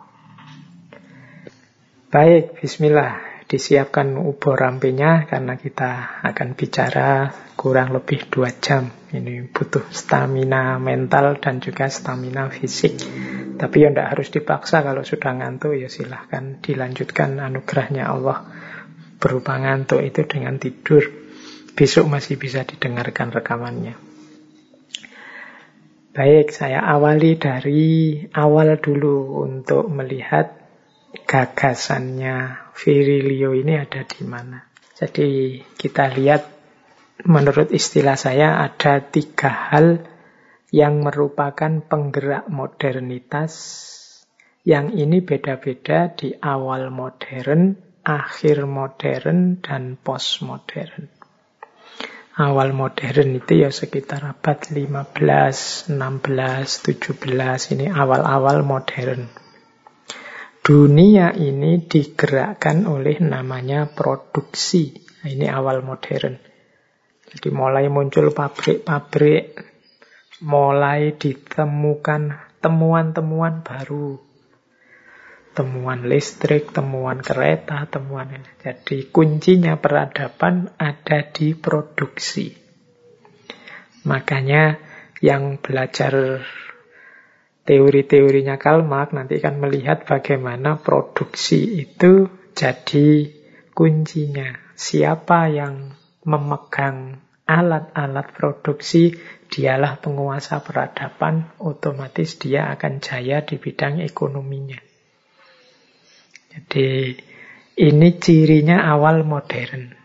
Baik, 2.11 2.59
bismillah. 2.59 3.31
Disiapkan 3.47 4.15
ubor 4.15 4.55
rampenya 4.55 5.27
karena 5.27 5.59
kita 5.59 6.23
akan 6.23 6.55
bicara 6.55 7.27
kurang 7.55 7.91
lebih 7.91 8.31
dua 8.31 8.49
jam. 8.51 8.87
Ini 9.11 9.51
butuh 9.51 9.91
stamina 9.91 10.79
mental 10.79 11.35
dan 11.39 11.59
juga 11.59 11.91
stamina 11.91 12.47
fisik. 12.47 12.95
Tapi 13.59 13.75
ya 13.83 13.91
tidak 13.91 14.07
harus 14.17 14.27
dipaksa 14.31 14.81
kalau 14.81 15.03
sudah 15.03 15.35
ngantuk 15.35 15.75
ya 15.75 15.91
silahkan 15.91 16.63
dilanjutkan 16.63 17.37
anugerahnya 17.37 18.07
Allah 18.07 18.47
berupa 19.21 19.59
ngantuk 19.61 20.01
itu 20.01 20.25
dengan 20.25 20.57
tidur. 20.57 21.20
Besok 21.71 22.05
masih 22.11 22.35
bisa 22.35 22.67
didengarkan 22.67 23.31
rekamannya. 23.31 23.95
Baik, 26.11 26.51
saya 26.51 26.83
awali 26.83 27.39
dari 27.39 28.19
awal 28.35 28.75
dulu 28.83 29.47
untuk 29.47 29.87
melihat 29.87 30.51
gagasannya 31.23 32.67
Virilio 32.75 33.55
ini 33.55 33.79
ada 33.79 34.03
di 34.03 34.23
mana. 34.27 34.59
Jadi 34.91 35.59
kita 35.79 36.11
lihat 36.11 36.43
menurut 37.23 37.71
istilah 37.71 38.19
saya 38.19 38.59
ada 38.59 38.99
tiga 39.07 39.71
hal 39.71 40.03
yang 40.71 40.99
merupakan 40.99 41.79
penggerak 41.79 42.47
modernitas 42.51 43.53
yang 44.67 44.91
ini 44.91 45.23
beda-beda 45.23 46.11
di 46.11 46.35
awal 46.37 46.91
modern, 46.91 47.75
akhir 48.03 48.67
modern, 48.67 49.63
dan 49.63 49.95
postmodern. 49.95 51.20
Awal 52.31 52.71
modern 52.71 53.35
itu 53.35 53.67
ya 53.67 53.75
sekitar 53.75 54.23
abad 54.23 54.63
15, 54.71 55.91
16, 55.91 55.91
17, 55.91 57.75
ini 57.75 57.91
awal-awal 57.91 58.63
modern. 58.63 59.27
Dunia 60.63 61.35
ini 61.35 61.83
digerakkan 61.83 62.87
oleh 62.87 63.19
namanya 63.19 63.91
produksi. 63.91 64.95
Nah, 65.19 65.27
ini 65.27 65.51
awal 65.51 65.83
modern. 65.83 66.39
Jadi 67.27 67.51
mulai 67.51 67.91
muncul 67.91 68.31
pabrik-pabrik, 68.31 69.67
mulai 70.47 71.11
ditemukan 71.11 72.39
temuan-temuan 72.63 73.59
baru 73.59 74.30
temuan 75.51 76.07
listrik, 76.07 76.71
temuan 76.71 77.19
kereta, 77.19 77.83
temuan 77.91 78.31
ini. 78.31 78.51
Jadi 78.63 79.11
kuncinya 79.11 79.75
peradaban 79.75 80.71
ada 80.79 81.27
di 81.27 81.53
produksi. 81.53 82.55
Makanya 84.07 84.79
yang 85.21 85.61
belajar 85.61 86.41
teori-teorinya 87.67 88.57
Karl 88.57 88.81
Marx 88.81 89.13
nanti 89.13 89.37
akan 89.37 89.55
melihat 89.61 90.07
bagaimana 90.07 90.81
produksi 90.81 91.85
itu 91.85 92.25
jadi 92.57 93.29
kuncinya. 93.75 94.57
Siapa 94.73 95.45
yang 95.53 95.93
memegang 96.25 97.21
alat-alat 97.45 98.33
produksi, 98.33 99.13
dialah 99.51 99.99
penguasa 100.01 100.63
peradaban, 100.63 101.53
otomatis 101.61 102.39
dia 102.41 102.71
akan 102.73 103.03
jaya 103.03 103.43
di 103.45 103.59
bidang 103.61 104.01
ekonominya. 104.01 104.90
Jadi 106.51 107.15
ini 107.79 108.09
cirinya 108.19 108.83
awal 108.91 109.23
modern. 109.23 109.95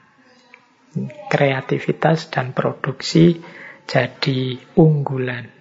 Kreativitas 1.29 2.33
dan 2.33 2.57
produksi 2.57 3.37
jadi 3.85 4.57
unggulan. 4.81 5.53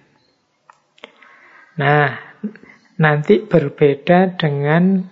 Nah, 1.76 2.16
nanti 2.96 3.44
berbeda 3.44 4.38
dengan 4.40 5.04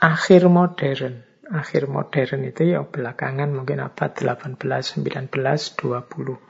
akhir 0.00 0.48
modern. 0.48 1.26
Akhir 1.48 1.88
modern 1.88 2.48
itu 2.48 2.76
ya 2.76 2.84
belakangan 2.84 3.52
mungkin 3.52 3.80
abad 3.84 4.12
18, 4.16 4.56
19, 4.56 5.32
20. 5.32 6.48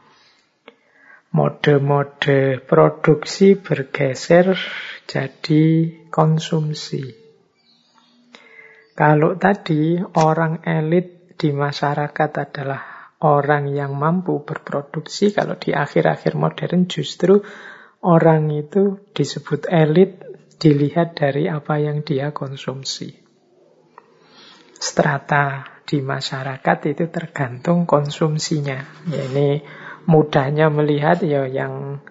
Mode-mode 1.28 2.64
produksi 2.64 3.58
bergeser 3.58 4.56
jadi 5.04 5.64
konsumsi. 6.08 7.27
Kalau 8.98 9.38
tadi 9.38 9.94
orang 10.18 10.66
elit 10.66 11.38
di 11.38 11.54
masyarakat 11.54 12.30
adalah 12.34 13.14
orang 13.22 13.70
yang 13.70 13.94
mampu 13.94 14.42
berproduksi, 14.42 15.30
kalau 15.30 15.54
di 15.54 15.70
akhir-akhir 15.70 16.34
modern 16.34 16.90
justru 16.90 17.38
orang 18.02 18.50
itu 18.50 18.98
disebut 19.14 19.70
elit 19.70 20.18
dilihat 20.58 21.14
dari 21.14 21.46
apa 21.46 21.78
yang 21.78 22.02
dia 22.02 22.34
konsumsi. 22.34 23.14
Strata 24.74 25.78
di 25.87 26.02
masyarakat 26.02 26.78
itu 26.90 27.06
tergantung 27.06 27.87
konsumsinya. 27.87 28.82
Ya, 29.14 29.22
ini 29.30 29.62
mudahnya 30.11 30.74
melihat 30.74 31.22
ya 31.22 31.46
yang 31.46 32.02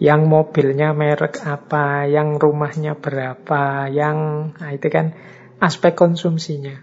yang 0.00 0.24
mobilnya 0.24 0.96
merek 0.96 1.44
apa, 1.44 2.08
yang 2.08 2.40
rumahnya 2.40 2.96
berapa, 2.96 3.92
yang 3.92 4.50
nah 4.56 4.72
itu 4.72 4.88
kan 4.88 5.12
aspek 5.60 5.92
konsumsinya. 5.92 6.80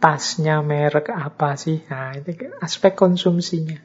Tasnya 0.00 0.60
merek 0.66 1.14
apa 1.14 1.54
sih? 1.54 1.86
Nah, 1.86 2.16
itu 2.18 2.50
aspek 2.58 2.98
konsumsinya. 2.98 3.78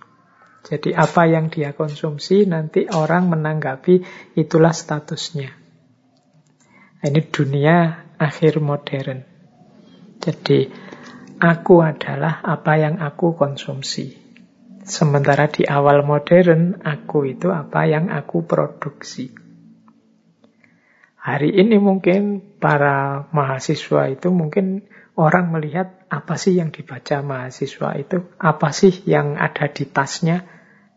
Jadi 0.65 0.98
apa 0.98 1.30
yang 1.30 1.54
dia 1.54 1.78
konsumsi 1.78 2.50
nanti 2.50 2.89
orang 2.89 3.30
menanggapi 3.30 4.02
itulah 4.34 4.74
statusnya. 4.74 5.54
Nah, 5.54 7.06
ini 7.06 7.21
dunia 7.21 8.10
akhir 8.17 8.58
modern. 8.58 9.21
Jadi 10.17 10.65
aku 11.38 11.86
adalah 11.86 12.41
apa 12.41 12.82
yang 12.82 12.98
aku 12.98 13.38
konsumsi. 13.38 14.17
Sementara 14.86 15.45
di 15.50 15.65
awal 15.69 16.02
modern, 16.02 16.82
aku 16.82 17.30
itu 17.30 17.54
apa 17.54 17.86
yang 17.86 18.10
aku 18.10 18.45
produksi. 18.50 19.44
Hari 21.26 21.58
ini 21.58 21.82
mungkin 21.82 22.38
para 22.62 23.26
mahasiswa 23.34 24.14
itu 24.14 24.30
mungkin 24.30 24.86
orang 25.18 25.50
melihat 25.50 26.06
apa 26.06 26.38
sih 26.38 26.54
yang 26.54 26.70
dibaca 26.70 27.26
mahasiswa 27.26 27.98
itu, 27.98 28.30
apa 28.38 28.70
sih 28.70 28.94
yang 29.10 29.34
ada 29.34 29.66
di 29.66 29.90
tasnya, 29.90 30.46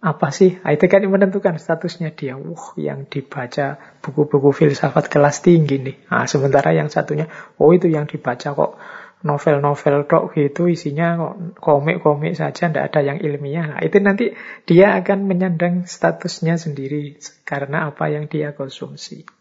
apa 0.04 0.28
sih? 0.28 0.60
Nah, 0.60 0.76
itu 0.76 0.84
kan 0.84 1.00
menentukan 1.08 1.56
statusnya 1.56 2.12
dia. 2.12 2.36
Wah, 2.36 2.76
yang 2.76 3.08
dibaca 3.08 3.80
buku-buku 4.04 4.52
filsafat 4.52 5.08
kelas 5.08 5.40
tinggi 5.40 5.80
nih. 5.80 5.96
Nah, 6.12 6.28
sementara 6.28 6.76
yang 6.76 6.92
satunya, 6.92 7.32
oh 7.56 7.72
itu 7.72 7.88
yang 7.88 8.04
dibaca 8.04 8.52
kok 8.52 8.76
novel-novel 9.24 10.04
tok 10.06 10.36
gitu 10.36 10.68
isinya 10.68 11.34
komik-komik 11.56 12.36
saja, 12.36 12.68
tidak 12.68 12.92
ada 12.92 13.00
yang 13.00 13.18
ilmiah. 13.24 13.64
Nah, 13.64 13.80
itu 13.80 13.96
nanti 14.04 14.36
dia 14.68 14.92
akan 14.92 15.24
menyandang 15.24 15.88
statusnya 15.88 16.60
sendiri 16.60 17.16
karena 17.48 17.88
apa 17.88 18.12
yang 18.12 18.28
dia 18.28 18.52
konsumsi. 18.52 19.37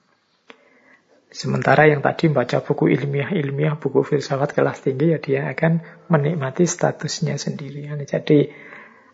Sementara 1.38 1.86
yang 1.86 2.02
tadi 2.02 2.34
membaca 2.34 2.66
buku 2.66 2.90
ilmiah-ilmiah, 2.98 3.78
buku 3.78 4.02
filsafat 4.02 4.58
kelas 4.58 4.82
tinggi, 4.82 5.14
ya 5.14 5.22
dia 5.22 5.42
akan 5.54 5.86
menikmati 6.10 6.66
statusnya 6.66 7.38
sendiri. 7.38 7.86
Jadi, 8.10 8.50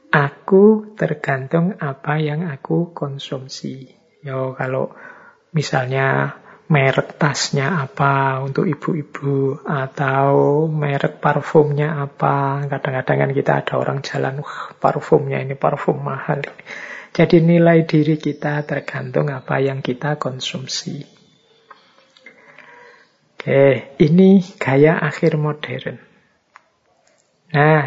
aku 0.08 0.96
tergantung 0.96 1.76
apa 1.84 2.24
yang 2.24 2.48
aku 2.48 2.96
konsumsi. 2.96 3.92
Yo, 4.24 4.56
kalau 4.56 4.96
misalnya 5.52 6.40
merek 6.72 7.20
tasnya 7.20 7.84
apa 7.84 8.40
untuk 8.40 8.72
ibu-ibu 8.72 9.60
atau 9.68 10.64
merek 10.72 11.20
parfumnya 11.20 12.08
apa. 12.08 12.64
Kadang-kadang 12.72 13.18
kan 13.20 13.32
kita 13.36 13.52
ada 13.60 13.74
orang 13.76 14.00
jalan, 14.00 14.40
wah 14.40 14.72
parfumnya 14.80 15.44
ini 15.44 15.60
parfum 15.60 16.00
mahal. 16.00 16.40
Jadi 17.14 17.46
nilai 17.46 17.84
diri 17.86 18.16
kita 18.16 18.64
tergantung 18.64 19.28
apa 19.30 19.60
yang 19.60 19.84
kita 19.84 20.16
konsumsi. 20.18 21.13
Oke, 23.44 23.92
ini 24.00 24.40
gaya 24.56 25.04
akhir 25.04 25.36
modern. 25.36 26.00
Nah, 27.52 27.84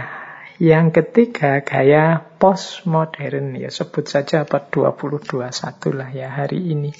yang 0.61 0.93
ketiga 0.93 1.65
gaya 1.65 2.21
postmodern 2.21 3.57
ya 3.57 3.73
sebut 3.73 4.05
saja 4.05 4.45
abad 4.45 4.69
2021 4.69 5.97
lah 5.97 6.13
ya 6.13 6.29
hari 6.29 6.61
ini. 6.77 6.93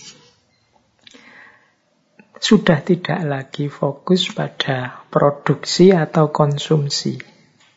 Sudah 2.41 2.81
tidak 2.81 3.21
lagi 3.29 3.69
fokus 3.69 4.33
pada 4.33 5.05
produksi 5.13 5.93
atau 5.93 6.33
konsumsi, 6.33 7.21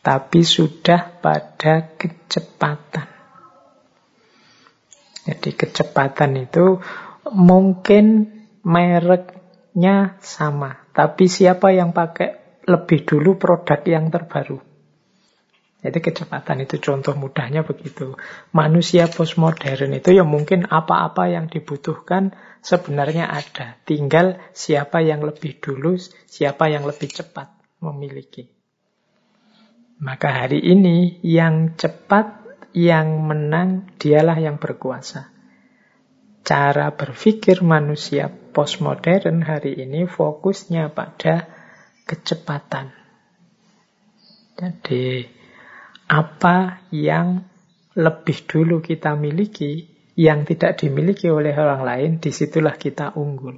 tapi 0.00 0.40
sudah 0.48 1.20
pada 1.20 1.92
kecepatan. 1.92 3.04
Jadi 5.28 5.50
kecepatan 5.60 6.40
itu 6.40 6.80
mungkin 7.36 8.32
merek 8.64 9.39
nya 9.76 10.18
sama, 10.18 10.82
tapi 10.90 11.30
siapa 11.30 11.70
yang 11.70 11.94
pakai 11.94 12.62
lebih 12.66 13.06
dulu 13.06 13.38
produk 13.38 13.80
yang 13.86 14.10
terbaru. 14.10 14.58
Jadi 15.80 15.98
kecepatan 16.04 16.68
itu 16.68 16.76
contoh 16.76 17.16
mudahnya 17.16 17.64
begitu. 17.64 18.12
Manusia 18.52 19.08
postmodern 19.08 19.96
itu 19.96 20.12
ya 20.12 20.28
mungkin 20.28 20.68
apa-apa 20.68 21.32
yang 21.32 21.48
dibutuhkan 21.48 22.36
sebenarnya 22.60 23.32
ada. 23.32 23.80
Tinggal 23.88 24.36
siapa 24.52 25.00
yang 25.00 25.24
lebih 25.24 25.56
dulu, 25.56 25.96
siapa 26.28 26.68
yang 26.68 26.84
lebih 26.84 27.08
cepat 27.08 27.48
memiliki. 27.80 28.52
Maka 30.04 30.44
hari 30.44 30.60
ini 30.60 31.16
yang 31.24 31.80
cepat, 31.80 32.44
yang 32.76 33.24
menang, 33.24 33.88
dialah 33.96 34.36
yang 34.36 34.60
berkuasa 34.60 35.39
cara 36.44 36.92
berpikir 36.92 37.62
manusia 37.62 38.28
postmodern 38.28 39.46
hari 39.46 39.78
ini 39.78 40.04
fokusnya 40.04 40.90
pada 40.90 41.46
kecepatan. 42.04 42.90
Jadi 44.58 45.24
apa 46.10 46.84
yang 46.90 47.46
lebih 47.94 48.38
dulu 48.44 48.82
kita 48.82 49.14
miliki 49.14 49.88
yang 50.18 50.44
tidak 50.44 50.82
dimiliki 50.82 51.32
oleh 51.32 51.54
orang 51.56 51.80
lain, 51.86 52.10
di 52.20 52.28
situlah 52.28 52.76
kita 52.76 53.16
unggul. 53.16 53.56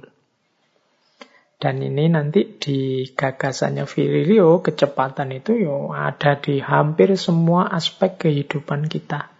Dan 1.59 1.79
ini 1.79 2.07
nanti 2.11 2.55
di 2.59 3.07
gagasannya 3.07 3.83
Virilio, 3.87 4.63
kecepatan 4.63 5.31
itu 5.35 5.59
yo 5.59 5.91
ada 5.91 6.39
di 6.39 6.59
hampir 6.63 7.15
semua 7.19 7.71
aspek 7.71 8.27
kehidupan 8.27 8.87
kita. 8.87 9.32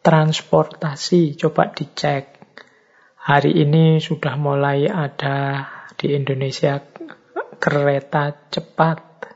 Transportasi, 0.00 1.36
coba 1.36 1.76
dicek. 1.76 2.40
Hari 3.20 3.52
ini 3.52 4.00
sudah 4.00 4.40
mulai 4.40 4.88
ada 4.88 5.68
di 5.92 6.16
Indonesia 6.16 6.80
kereta 7.60 8.48
cepat. 8.48 9.28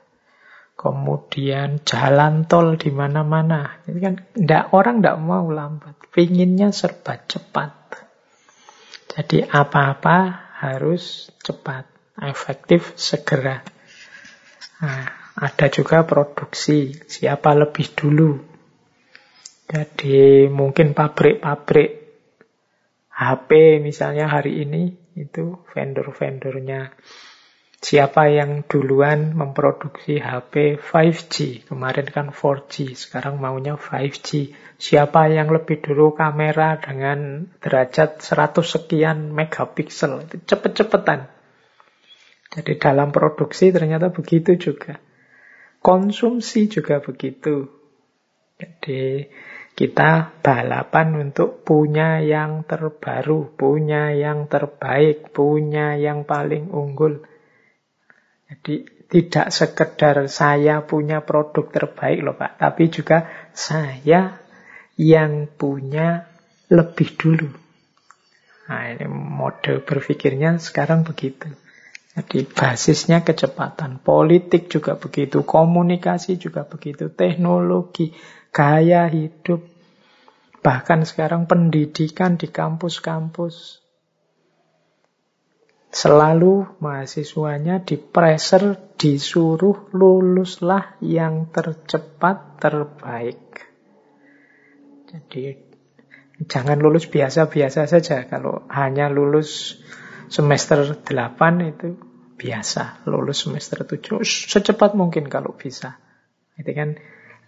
Kemudian 0.73 1.85
jalan 1.85 2.49
tol 2.49 2.81
di 2.81 2.89
mana-mana. 2.89 3.77
Jadi 3.85 3.99
kan 4.01 4.15
enggak, 4.37 4.65
orang 4.73 5.05
tidak 5.05 5.19
mau 5.21 5.45
lambat. 5.53 6.01
Pinginnya 6.09 6.73
serba 6.73 7.21
cepat. 7.29 7.73
Jadi 9.13 9.45
apa-apa 9.45 10.49
harus 10.65 11.29
cepat, 11.45 11.85
efektif, 12.25 12.97
segera. 12.97 13.61
Nah, 14.81 15.07
ada 15.37 15.67
juga 15.69 16.09
produksi, 16.09 16.97
siapa 17.05 17.53
lebih 17.53 17.93
dulu. 17.93 18.54
Jadi 19.65 20.47
mungkin 20.53 20.93
pabrik-pabrik 20.93 21.91
HP 23.15 23.81
misalnya 23.81 24.29
hari 24.29 24.67
ini 24.67 24.93
itu 25.15 25.63
vendor-vendornya 25.71 26.93
siapa 27.85 28.33
yang 28.33 28.65
duluan 28.65 29.37
memproduksi 29.37 30.17
HP 30.17 30.81
5G. 30.81 31.69
Kemarin 31.69 32.09
kan 32.09 32.33
4G, 32.33 32.97
sekarang 32.97 33.37
maunya 33.37 33.77
5G. 33.77 34.57
Siapa 34.81 35.29
yang 35.29 35.53
lebih 35.53 35.85
dulu 35.85 36.17
kamera 36.17 36.81
dengan 36.81 37.45
derajat 37.61 38.25
100 38.25 38.65
sekian 38.65 39.37
megapiksel. 39.37 40.25
Itu 40.25 40.37
cepet-cepetan. 40.49 41.29
Jadi 42.57 42.73
dalam 42.81 43.13
produksi 43.13 43.69
ternyata 43.69 44.09
begitu 44.09 44.57
juga. 44.57 44.97
Konsumsi 45.85 46.73
juga 46.73 47.05
begitu. 47.05 47.69
Jadi 48.57 49.29
kita 49.75 50.39
balapan 50.39 51.31
untuk 51.31 51.67
punya 51.67 52.23
yang 52.23 52.63
terbaru, 52.63 53.59
punya 53.59 54.15
yang 54.15 54.47
terbaik, 54.47 55.35
punya 55.35 55.99
yang 55.99 56.23
paling 56.23 56.71
unggul. 56.71 57.27
Jadi 58.47 58.87
tidak 59.11 59.51
sekedar 59.51 60.31
saya 60.31 60.87
punya 60.87 61.27
produk 61.27 61.67
terbaik 61.71 62.23
loh 62.23 62.39
Pak, 62.39 62.63
tapi 62.63 62.87
juga 62.87 63.27
saya 63.51 64.39
yang 64.95 65.51
punya 65.51 66.31
lebih 66.71 67.19
dulu. 67.19 67.51
Nah 68.71 68.95
ini 68.95 69.11
mode 69.11 69.83
berpikirnya 69.83 70.57
sekarang 70.63 71.03
begitu. 71.03 71.51
Jadi 72.15 72.47
basisnya 72.47 73.27
kecepatan, 73.27 73.99
politik 73.99 74.71
juga 74.71 74.95
begitu, 74.95 75.43
komunikasi 75.43 76.39
juga 76.39 76.63
begitu, 76.63 77.11
teknologi, 77.11 78.15
gaya 78.55 79.11
hidup, 79.11 79.67
bahkan 80.63 81.03
sekarang 81.03 81.51
pendidikan 81.51 82.39
di 82.39 82.47
kampus-kampus, 82.47 83.85
Selalu 85.95 86.83
mahasiswanya 86.83 87.87
dipreser, 87.87 88.99
disuruh 88.99 89.95
luluslah 89.95 90.99
yang 90.99 91.55
tercepat, 91.55 92.59
terbaik. 92.59 93.63
Jadi 95.07 95.55
jangan 96.51 96.83
lulus 96.83 97.07
biasa-biasa 97.07 97.87
saja. 97.87 98.27
Kalau 98.27 98.67
hanya 98.75 99.07
lulus 99.07 99.79
semester 100.27 100.99
8 100.99 101.07
itu 101.63 101.95
biasa. 102.43 103.07
Lulus 103.07 103.47
semester 103.47 103.87
7 103.87 104.19
secepat 104.27 104.99
mungkin 104.99 105.31
kalau 105.31 105.55
bisa. 105.55 106.03
Itu 106.59 106.75
kan 106.75 106.99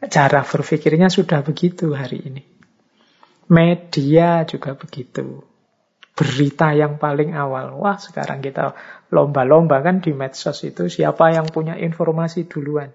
cara 0.05 0.45
berpikirnya 0.45 1.09
sudah 1.09 1.41
begitu 1.41 1.97
hari 1.97 2.21
ini. 2.21 2.43
Media 3.47 4.43
juga 4.45 4.75
begitu 4.75 5.47
berita 6.17 6.73
yang 6.73 6.97
paling 6.97 7.37
awal. 7.37 7.77
Wah, 7.77 8.01
sekarang 8.01 8.41
kita 8.41 8.73
lomba-lomba 9.13 9.85
kan 9.85 10.01
di 10.01 10.17
medsos 10.17 10.65
itu 10.65 10.89
siapa 10.89 11.29
yang 11.37 11.47
punya 11.53 11.77
informasi 11.77 12.49
duluan. 12.49 12.89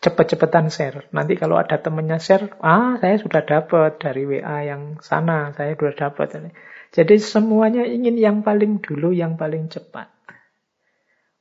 Cepet-cepetan 0.00 0.72
share. 0.72 1.08
Nanti 1.12 1.36
kalau 1.36 1.60
ada 1.60 1.76
temennya 1.80 2.16
share, 2.16 2.56
ah 2.64 2.96
saya 3.00 3.20
sudah 3.20 3.44
dapat 3.44 4.00
dari 4.00 4.24
WA 4.24 4.64
yang 4.64 5.00
sana, 5.04 5.52
saya 5.52 5.76
sudah 5.76 5.96
dapat. 5.96 6.52
Jadi 6.92 7.20
semuanya 7.20 7.84
ingin 7.84 8.16
yang 8.16 8.40
paling 8.40 8.80
dulu, 8.80 9.12
yang 9.12 9.36
paling 9.36 9.68
cepat. 9.68 10.13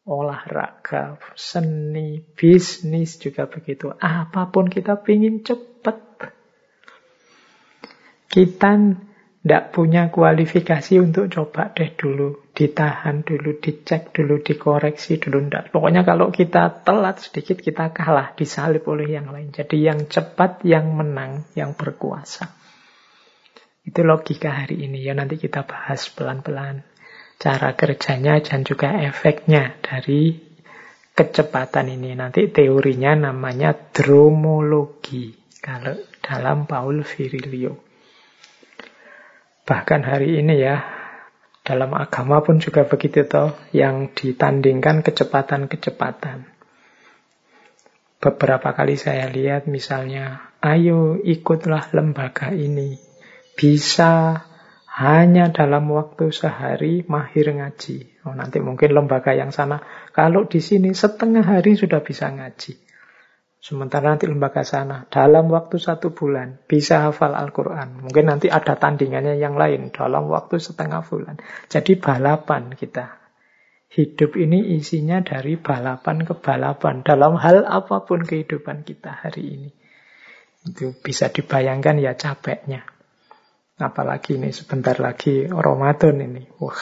Olahraga, 0.03 1.15
seni, 1.31 2.19
bisnis 2.35 3.15
juga 3.23 3.47
begitu. 3.47 3.87
Apa 3.95 4.51
pun 4.51 4.67
kita 4.67 4.99
ingin 5.07 5.47
cepat. 5.47 5.95
Kita 8.27 8.71
tidak 9.43 9.75
punya 9.75 10.11
kualifikasi 10.11 10.99
untuk 10.99 11.31
coba 11.31 11.71
deh 11.71 11.95
dulu, 11.95 12.51
ditahan 12.51 13.23
dulu, 13.23 13.59
dicek 13.63 14.11
dulu, 14.11 14.43
dikoreksi 14.43 15.23
dulu. 15.23 15.39
Tidak. 15.47 15.71
Pokoknya 15.71 16.03
kalau 16.03 16.35
kita 16.35 16.83
telat 16.83 17.23
sedikit, 17.23 17.63
kita 17.63 17.95
kalah, 17.95 18.35
disalip 18.35 18.83
oleh 18.91 19.07
yang 19.07 19.31
lain. 19.31 19.55
Jadi 19.55 19.87
yang 19.87 20.11
cepat, 20.11 20.67
yang 20.67 20.95
menang, 20.95 21.47
yang 21.55 21.79
berkuasa. 21.79 22.51
Itu 23.83 24.03
logika 24.03 24.63
hari 24.63 24.83
ini. 24.83 24.99
Ya 24.99 25.15
nanti 25.15 25.35
kita 25.39 25.63
bahas 25.63 26.07
pelan-pelan 26.11 26.87
cara 27.37 27.75
kerjanya 27.75 28.39
dan 28.41 28.65
juga 28.65 28.93
efeknya 29.01 29.77
dari 29.81 30.37
kecepatan 31.13 31.93
ini. 31.93 32.17
Nanti 32.17 32.49
teorinya 32.49 33.29
namanya 33.29 33.73
dromologi. 33.73 35.33
Kalau 35.63 35.95
dalam 36.19 36.67
Paul 36.67 37.07
Virilio. 37.07 37.79
Bahkan 39.63 40.01
hari 40.03 40.43
ini 40.43 40.59
ya, 40.59 40.83
dalam 41.63 41.95
agama 41.95 42.43
pun 42.43 42.59
juga 42.59 42.83
begitu 42.83 43.23
toh, 43.23 43.55
yang 43.71 44.11
ditandingkan 44.11 44.99
kecepatan-kecepatan. 45.07 46.51
Beberapa 48.19 48.75
kali 48.75 48.99
saya 48.99 49.31
lihat 49.31 49.71
misalnya, 49.71 50.51
ayo 50.59 51.15
ikutlah 51.19 51.95
lembaga 51.95 52.51
ini. 52.51 52.99
Bisa 53.55 54.43
hanya 54.93 55.49
dalam 55.49 55.89
waktu 55.89 56.29
sehari 56.29 57.01
mahir 57.09 57.49
ngaji. 57.49 58.21
Oh, 58.29 58.37
nanti 58.37 58.61
mungkin 58.61 58.93
lembaga 58.93 59.33
yang 59.33 59.49
sana, 59.49 59.81
kalau 60.13 60.45
di 60.45 60.61
sini 60.61 60.93
setengah 60.93 61.41
hari 61.41 61.73
sudah 61.73 62.05
bisa 62.05 62.29
ngaji. 62.29 62.77
Sementara 63.57 64.13
nanti 64.13 64.29
lembaga 64.29 64.61
sana, 64.61 65.09
dalam 65.09 65.49
waktu 65.49 65.81
satu 65.81 66.13
bulan, 66.13 66.61
bisa 66.69 67.09
hafal 67.09 67.33
Al-Quran. 67.33 68.05
Mungkin 68.05 68.27
nanti 68.29 68.53
ada 68.53 68.77
tandingannya 68.77 69.39
yang 69.41 69.57
lain, 69.57 69.89
dalam 69.89 70.29
waktu 70.29 70.61
setengah 70.61 71.01
bulan. 71.01 71.41
Jadi 71.73 71.97
balapan 71.97 72.77
kita. 72.77 73.23
Hidup 73.89 74.37
ini 74.37 74.77
isinya 74.77 75.25
dari 75.25 75.57
balapan 75.57 76.21
ke 76.21 76.37
balapan. 76.37 77.01
Dalam 77.01 77.39
hal 77.39 77.65
apa 77.65 78.05
pun 78.05 78.21
kehidupan 78.21 78.85
kita 78.85 79.09
hari 79.25 79.57
ini. 79.57 79.69
Itu 80.69 80.93
bisa 81.01 81.33
dibayangkan 81.33 81.97
ya 81.97 82.13
capeknya. 82.13 82.92
Apalagi 83.83 84.39
ini 84.39 84.55
sebentar 84.55 84.95
lagi 85.03 85.43
Ramadan 85.45 86.23
ini. 86.23 86.47
Wah, 86.63 86.79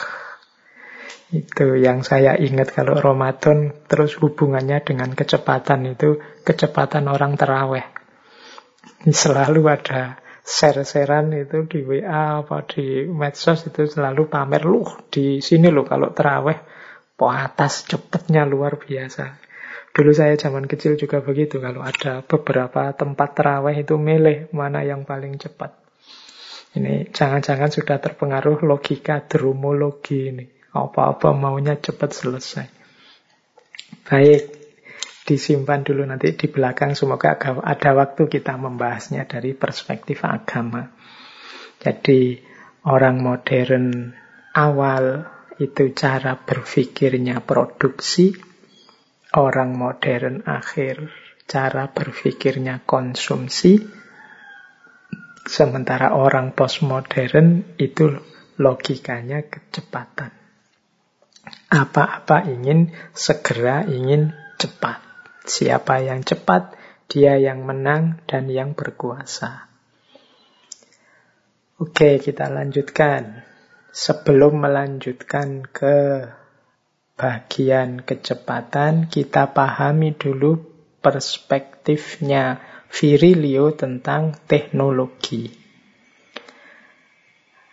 itu 1.32 1.80
yang 1.80 2.04
saya 2.06 2.36
ingat 2.36 2.76
kalau 2.76 2.94
Ramadan 3.00 3.72
terus 3.88 4.20
hubungannya 4.20 4.84
dengan 4.84 5.16
kecepatan 5.16 5.98
itu 5.98 6.22
kecepatan 6.46 7.10
orang 7.10 7.34
teraweh. 7.40 7.88
Selalu 9.08 9.62
ada 9.66 10.22
share-sharean 10.46 11.32
itu 11.34 11.66
di 11.66 11.80
WA 11.82 12.42
apa 12.42 12.66
di 12.66 13.06
medsos 13.08 13.66
itu 13.66 13.86
selalu 13.86 14.26
pamer 14.26 14.62
lu 14.62 14.86
di 15.10 15.38
sini 15.38 15.70
loh 15.70 15.86
kalau 15.86 16.10
teraweh 16.10 16.58
po 17.18 17.30
atas 17.30 17.86
cepetnya 17.86 18.46
luar 18.46 18.78
biasa. 18.78 19.42
Dulu 19.92 20.10
saya 20.16 20.36
zaman 20.40 20.64
kecil 20.64 20.96
juga 20.96 21.20
begitu 21.20 21.60
kalau 21.60 21.84
ada 21.84 22.24
beberapa 22.24 22.96
tempat 22.96 23.28
teraweh 23.36 23.76
itu 23.76 24.00
milih 24.00 24.48
mana 24.52 24.84
yang 24.84 25.04
paling 25.04 25.36
cepat. 25.36 25.81
Ini 26.72 27.12
jangan-jangan 27.12 27.68
sudah 27.68 28.00
terpengaruh 28.00 28.64
logika 28.64 29.20
dromologi 29.20 30.32
ini. 30.32 30.46
Apa-apa 30.72 31.36
maunya 31.36 31.76
cepat 31.76 32.10
selesai. 32.16 32.66
Baik, 34.08 34.42
disimpan 35.28 35.84
dulu 35.84 36.08
nanti 36.08 36.32
di 36.32 36.48
belakang. 36.48 36.96
Semoga 36.96 37.36
ada 37.60 37.90
waktu 37.92 38.24
kita 38.24 38.56
membahasnya 38.56 39.28
dari 39.28 39.52
perspektif 39.52 40.24
agama. 40.24 40.88
Jadi 41.76 42.40
orang 42.88 43.20
modern 43.20 44.16
awal 44.56 45.28
itu 45.60 45.92
cara 45.92 46.40
berpikirnya 46.40 47.44
produksi, 47.44 48.32
orang 49.36 49.76
modern 49.76 50.48
akhir 50.48 51.12
cara 51.46 51.90
berpikirnya 51.92 52.80
konsumsi, 52.88 54.01
sementara 55.46 56.14
orang 56.14 56.54
postmodern 56.54 57.76
itu 57.78 58.18
logikanya 58.58 59.42
kecepatan. 59.46 60.30
Apa-apa 61.72 62.46
ingin 62.46 62.92
segera, 63.16 63.82
ingin 63.88 64.36
cepat. 64.60 65.02
Siapa 65.42 65.98
yang 66.04 66.22
cepat, 66.22 66.78
dia 67.10 67.34
yang 67.40 67.66
menang 67.66 68.22
dan 68.30 68.46
yang 68.46 68.78
berkuasa. 68.78 69.72
Oke, 71.82 72.22
kita 72.22 72.46
lanjutkan. 72.46 73.42
Sebelum 73.92 74.62
melanjutkan 74.62 75.66
ke 75.68 76.24
bagian 77.18 78.00
kecepatan, 78.00 79.10
kita 79.10 79.52
pahami 79.52 80.16
dulu 80.16 80.62
perspektifnya 81.02 82.62
Virilio 82.92 83.72
tentang 83.72 84.36
teknologi. 84.44 85.48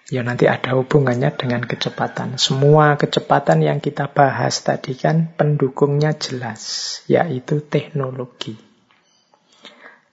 Ya 0.10 0.24
nanti 0.24 0.48
ada 0.48 0.74
hubungannya 0.80 1.36
dengan 1.36 1.62
kecepatan. 1.68 2.40
Semua 2.40 2.96
kecepatan 2.96 3.62
yang 3.62 3.84
kita 3.84 4.10
bahas 4.10 4.64
tadi 4.64 4.96
kan 4.96 5.36
pendukungnya 5.36 6.16
jelas, 6.18 7.04
yaitu 7.06 7.62
teknologi. 7.62 8.58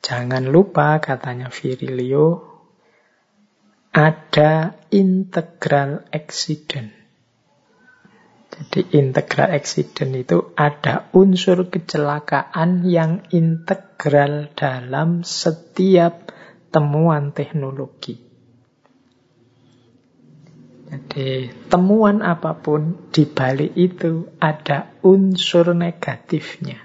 Jangan 0.02 0.50
lupa 0.50 0.98
katanya 0.98 1.54
Virilio, 1.54 2.44
ada 3.94 4.76
integral 4.92 6.04
accident. 6.12 7.05
Jadi 8.56 8.96
integral 8.96 9.52
accident 9.52 10.16
itu 10.16 10.56
ada 10.56 11.12
unsur 11.12 11.68
kecelakaan 11.68 12.88
yang 12.88 13.28
integral 13.28 14.48
dalam 14.56 15.20
setiap 15.28 16.32
temuan 16.72 17.36
teknologi. 17.36 18.16
Jadi 20.86 21.50
temuan 21.66 22.24
apa 22.24 22.56
pun 22.56 23.10
di 23.10 23.26
balik 23.26 23.74
itu 23.76 24.30
ada 24.40 24.94
unsur 25.04 25.76
negatifnya. 25.76 26.80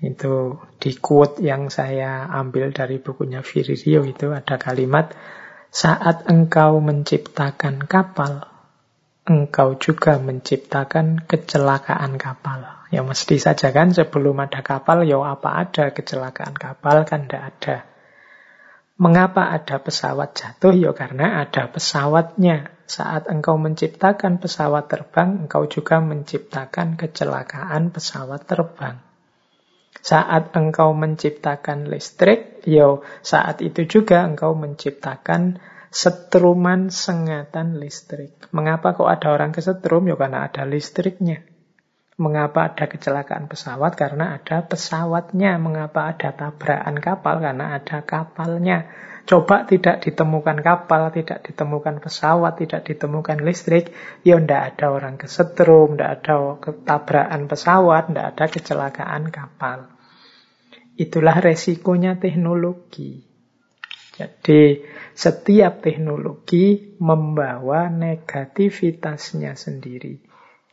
Itu 0.00 0.62
di 0.80 0.96
quote 0.96 1.40
yang 1.44 1.68
saya 1.72 2.28
ambil 2.28 2.72
dari 2.72 3.00
bukunya 3.00 3.40
Virilio 3.42 4.04
itu 4.06 4.32
ada 4.32 4.56
kalimat 4.56 5.12
saat 5.70 6.26
engkau 6.26 6.82
menciptakan 6.82 7.86
kapal, 7.86 8.49
engkau 9.30 9.78
juga 9.78 10.18
menciptakan 10.18 11.22
kecelakaan 11.22 12.18
kapal. 12.18 12.66
Ya 12.90 13.06
mesti 13.06 13.38
saja 13.38 13.70
kan 13.70 13.94
sebelum 13.94 14.34
ada 14.42 14.66
kapal, 14.66 15.06
ya 15.06 15.22
apa 15.22 15.62
ada 15.62 15.94
kecelakaan 15.94 16.58
kapal 16.58 17.06
kan 17.06 17.30
tidak 17.30 17.42
ada. 17.54 17.76
Mengapa 18.98 19.54
ada 19.54 19.78
pesawat 19.78 20.34
jatuh? 20.34 20.74
Ya 20.74 20.90
karena 20.90 21.46
ada 21.46 21.70
pesawatnya. 21.70 22.74
Saat 22.90 23.30
engkau 23.30 23.54
menciptakan 23.54 24.42
pesawat 24.42 24.90
terbang, 24.90 25.46
engkau 25.46 25.70
juga 25.70 26.02
menciptakan 26.02 26.98
kecelakaan 26.98 27.94
pesawat 27.94 28.50
terbang. 28.50 28.98
Saat 30.02 30.50
engkau 30.58 30.90
menciptakan 30.90 31.86
listrik, 31.86 32.66
yo 32.66 32.74
ya 32.74 32.88
saat 33.22 33.62
itu 33.62 33.86
juga 33.86 34.26
engkau 34.26 34.58
menciptakan 34.58 35.62
setruman 35.90 36.88
sengatan 36.88 37.76
listrik. 37.82 38.48
Mengapa 38.54 38.94
kok 38.94 39.10
ada 39.10 39.34
orang 39.34 39.50
kesetrum? 39.50 40.06
Ya 40.06 40.14
karena 40.14 40.46
ada 40.46 40.62
listriknya. 40.62 41.42
Mengapa 42.14 42.70
ada 42.70 42.86
kecelakaan 42.86 43.50
pesawat? 43.50 43.98
Karena 43.98 44.38
ada 44.38 44.62
pesawatnya. 44.62 45.58
Mengapa 45.58 46.14
ada 46.14 46.30
tabrakan 46.30 46.96
kapal? 47.02 47.42
Karena 47.42 47.74
ada 47.74 48.06
kapalnya. 48.06 48.86
Coba 49.28 49.62
tidak 49.68 50.02
ditemukan 50.02 50.58
kapal, 50.64 51.12
tidak 51.12 51.44
ditemukan 51.46 52.02
pesawat, 52.02 52.56
tidak 52.58 52.82
ditemukan 52.88 53.38
listrik, 53.44 53.92
ya 54.26 54.40
ndak 54.40 54.74
ada 54.74 54.90
orang 54.90 55.20
kesetrum, 55.20 55.94
ndak 55.94 56.24
ada 56.24 56.58
ketabrakan 56.58 57.46
pesawat, 57.46 58.10
ndak 58.10 58.26
ada 58.34 58.44
kecelakaan 58.48 59.30
kapal. 59.30 59.92
Itulah 60.98 61.38
resikonya 61.38 62.18
teknologi. 62.18 63.29
Jadi 64.20 64.84
setiap 65.16 65.80
teknologi 65.80 66.92
membawa 67.00 67.88
negativitasnya 67.88 69.56
sendiri 69.56 70.20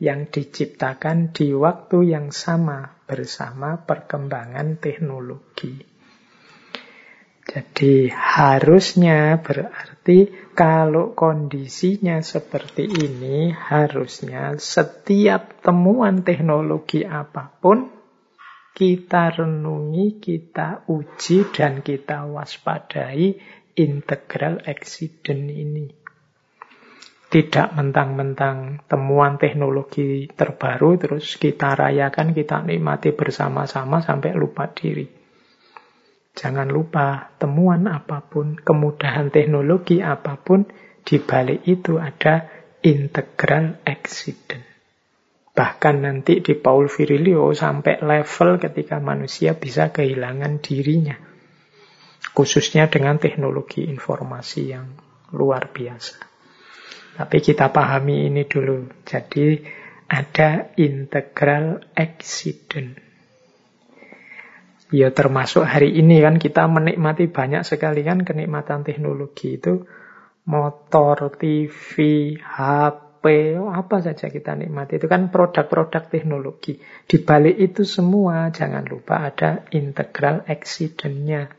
yang 0.03 0.27
diciptakan 0.27 1.31
di 1.31 1.55
waktu 1.55 2.11
yang 2.11 2.35
sama 2.35 2.99
bersama 3.07 3.79
perkembangan 3.79 4.75
teknologi. 4.83 5.79
Jadi 7.47 8.11
harusnya 8.11 9.39
berarti 9.39 10.51
kalau 10.51 11.15
kondisinya 11.15 12.19
seperti 12.19 12.83
ini 12.83 13.55
harusnya 13.55 14.59
setiap 14.59 15.63
temuan 15.63 16.27
teknologi 16.27 17.07
apa 17.07 17.47
pun 17.47 17.96
kita 18.77 19.33
renungi, 19.33 20.21
kita 20.21 20.85
uji 20.85 21.49
dan 21.49 21.81
kita 21.81 22.29
waspadai 22.29 23.33
integral 23.73 24.61
accident 24.69 25.49
ini. 25.49 25.89
Tidak 27.27 27.73
mentang-mentang 27.73 28.85
temuan 28.85 29.41
teknologi 29.41 30.29
terbaru 30.29 30.93
terus 31.01 31.41
kita 31.41 31.73
rayakan, 31.73 32.37
kita 32.37 32.61
nikmati 32.61 33.17
bersama-sama 33.17 34.05
sampai 34.05 34.37
lupa 34.37 34.69
diri. 34.69 35.09
Jangan 36.37 36.69
lupa 36.69 37.33
temuan 37.41 37.89
apa 37.89 38.21
pun, 38.21 38.61
kemudahan 38.61 39.33
teknologi 39.33 40.05
apa 40.05 40.37
pun, 40.37 40.69
di 41.01 41.17
balik 41.17 41.65
itu 41.65 41.97
ada 41.97 42.45
integral 42.85 43.81
accident. 43.89 44.76
Bahkan 45.57 45.95
nanti 46.05 46.37
di 46.45 46.53
Paul 46.53 46.85
Virilio 46.85 47.49
sampai 47.49 47.97
level 48.05 48.61
ketika 48.61 49.01
manusia 49.01 49.57
bisa 49.57 49.89
kehilangan 49.89 50.61
dirinya. 50.61 51.17
Khususnya 52.37 52.85
dengan 52.93 53.17
teknologi 53.17 53.81
informasi 53.89 54.61
yang 54.69 54.85
luar 55.33 55.73
biasa. 55.73 56.21
Tapi 57.17 57.37
kita 57.41 57.73
pahami 57.73 58.29
ini 58.29 58.45
dulu. 58.45 58.85
Jadi 59.01 59.57
ada 60.05 60.69
integral 60.77 61.81
accident. 61.97 63.01
Ya 64.93 65.09
termasuk 65.09 65.65
hari 65.65 65.97
ini 65.97 66.21
kan 66.21 66.37
kita 66.37 66.69
menikmati 66.69 67.27
banyak 67.33 67.65
sekali 67.65 68.05
kan 68.05 68.21
kenikmatan 68.21 68.85
teknologi 68.85 69.57
itu 69.57 69.89
motor, 70.47 71.33
TV, 71.35 71.91
HP, 72.39 73.06
apa 73.71 73.97
saja 74.03 74.27
kita 74.29 74.53
nikmati 74.53 75.01
itu 75.01 75.07
kan 75.09 75.33
produk-produk 75.33 76.09
teknologi. 76.11 76.77
Di 77.07 77.23
balik 77.23 77.57
itu 77.57 77.87
semua 77.87 78.53
jangan 78.53 78.85
lupa 78.85 79.25
ada 79.27 79.65
integral 79.73 80.45
accident-nya. 80.45 81.49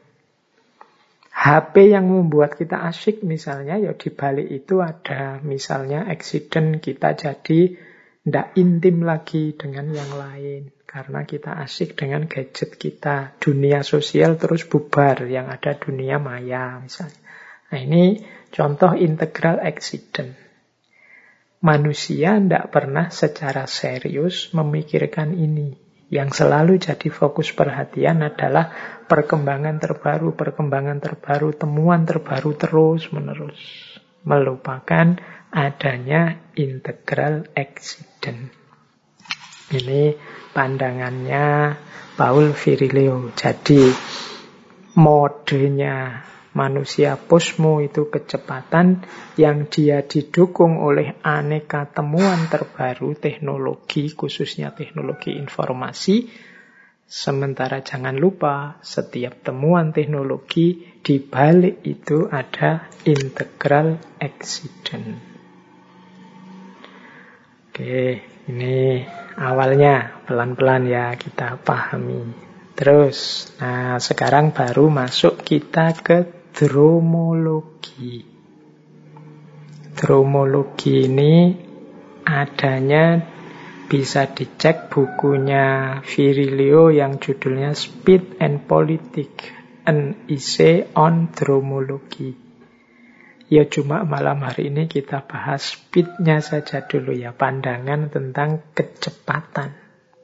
HP 1.38 1.94
yang 1.94 2.10
membuat 2.10 2.58
kita 2.58 2.82
asyik 2.90 3.22
misalnya, 3.22 3.78
ya 3.78 3.94
di 3.94 4.10
balik 4.10 4.50
itu 4.50 4.82
ada 4.82 5.38
misalnya 5.38 6.10
accident 6.10 6.82
kita 6.82 7.14
jadi 7.14 7.78
tidak 8.26 8.46
intim 8.58 9.06
lagi 9.06 9.54
dengan 9.54 9.94
yang 9.94 10.18
lain. 10.18 10.74
Karena 10.88 11.22
kita 11.22 11.60
asyik 11.62 11.94
dengan 11.94 12.26
gadget 12.26 12.74
kita. 12.74 13.38
Dunia 13.38 13.86
sosial 13.86 14.34
terus 14.34 14.66
bubar, 14.66 15.30
yang 15.30 15.46
ada 15.46 15.78
dunia 15.78 16.18
maya 16.18 16.82
misalnya. 16.82 17.22
Nah 17.70 17.80
ini 17.86 18.24
contoh 18.50 18.96
integral 18.96 19.60
accident. 19.60 20.47
Manusia 21.58 22.38
tidak 22.38 22.70
pernah 22.70 23.10
secara 23.10 23.66
serius 23.66 24.54
memikirkan 24.54 25.34
ini. 25.34 25.74
Yang 26.08 26.40
selalu 26.40 26.78
jadi 26.80 27.08
fokus 27.10 27.52
perhatian 27.52 28.22
adalah 28.24 28.70
perkembangan 29.10 29.76
terbaru, 29.76 30.32
perkembangan 30.38 31.02
terbaru, 31.02 31.52
temuan 31.52 32.06
terbaru 32.06 32.56
terus-menerus. 32.56 33.60
Melupakan 34.24 35.18
adanya 35.52 36.38
integral 36.54 37.44
accident. 37.52 38.54
Ini 39.68 40.16
pandangannya 40.54 41.76
Paul 42.16 42.56
Virilio. 42.56 43.34
Jadi 43.36 43.92
modenya 44.96 46.24
manusia 46.58 47.14
posmo 47.14 47.78
itu 47.78 48.10
kecepatan 48.10 49.06
yang 49.38 49.70
dia 49.70 50.02
didukung 50.02 50.82
oleh 50.82 51.14
aneka 51.22 51.86
temuan 51.86 52.50
terbaru 52.50 53.14
teknologi, 53.14 54.10
khususnya 54.10 54.74
teknologi 54.74 55.38
informasi. 55.38 56.26
Sementara 57.06 57.80
jangan 57.80 58.18
lupa, 58.18 58.82
setiap 58.82 59.46
temuan 59.46 59.94
teknologi 59.94 60.98
di 60.98 61.22
balik 61.22 61.86
itu 61.86 62.26
ada 62.26 62.90
integral 63.06 63.96
accident. 64.18 65.16
Oke, 67.70 68.26
ini 68.50 69.06
awalnya 69.38 70.26
pelan-pelan 70.26 70.90
ya 70.90 71.14
kita 71.14 71.62
pahami. 71.62 72.48
Terus, 72.78 73.50
nah 73.58 73.98
sekarang 73.98 74.54
baru 74.54 74.86
masuk 74.86 75.42
kita 75.42 75.98
ke 75.98 76.37
dromologi. 76.58 78.18
Dromologi 79.94 81.06
ini 81.06 81.54
adanya 82.26 83.22
bisa 83.86 84.26
dicek 84.26 84.90
bukunya 84.90 85.98
Virilio 86.02 86.90
yang 86.90 87.22
judulnya 87.22 87.78
Speed 87.78 88.42
and 88.42 88.66
Politics, 88.66 89.54
an 89.86 90.26
essay 90.26 90.82
on 90.98 91.30
dromology. 91.30 92.34
Ya 93.46 93.62
cuma 93.70 94.02
malam 94.02 94.42
hari 94.42 94.74
ini 94.74 94.90
kita 94.90 95.30
bahas 95.30 95.78
speednya 95.78 96.42
saja 96.42 96.84
dulu 96.84 97.14
ya, 97.14 97.32
pandangan 97.32 98.10
tentang 98.10 98.60
kecepatan 98.74 99.72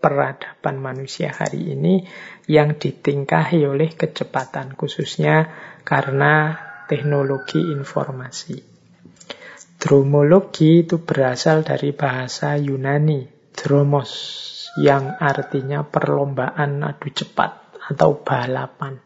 peradaban 0.05 0.77
manusia 0.85 1.33
hari 1.33 1.73
ini 1.73 2.05
yang 2.45 2.77
ditingkahi 2.77 3.65
oleh 3.65 3.97
kecepatan, 3.97 4.77
khususnya 4.77 5.49
karena 5.85 6.57
teknologi 6.89 7.61
informasi. 7.61 8.57
Dromologi 9.79 10.89
itu 10.89 11.05
berasal 11.05 11.61
dari 11.61 11.93
bahasa 11.93 12.57
Yunani, 12.57 13.53
dromos, 13.53 14.11
yang 14.81 15.21
artinya 15.21 15.87
perlombaan 15.87 16.83
adu 16.83 17.13
cepat 17.13 17.79
atau 17.93 18.25
balapan 18.25 18.97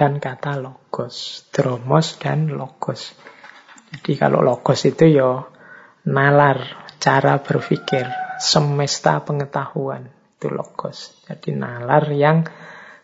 dan 0.00 0.16
kata 0.16 0.56
logos. 0.56 1.44
Dromos 1.52 2.16
dan 2.16 2.48
logos. 2.54 3.12
Jadi 3.90 4.16
kalau 4.16 4.40
logos 4.40 4.86
itu 4.86 5.10
ya 5.10 5.44
nalar, 6.08 6.88
cara 6.96 7.42
berpikir, 7.42 8.08
semesta 8.40 9.20
pengetahuan. 9.20 10.08
Itu 10.38 10.48
logos. 10.48 11.20
Jadi 11.28 11.52
nalar 11.52 12.08
yang 12.14 12.46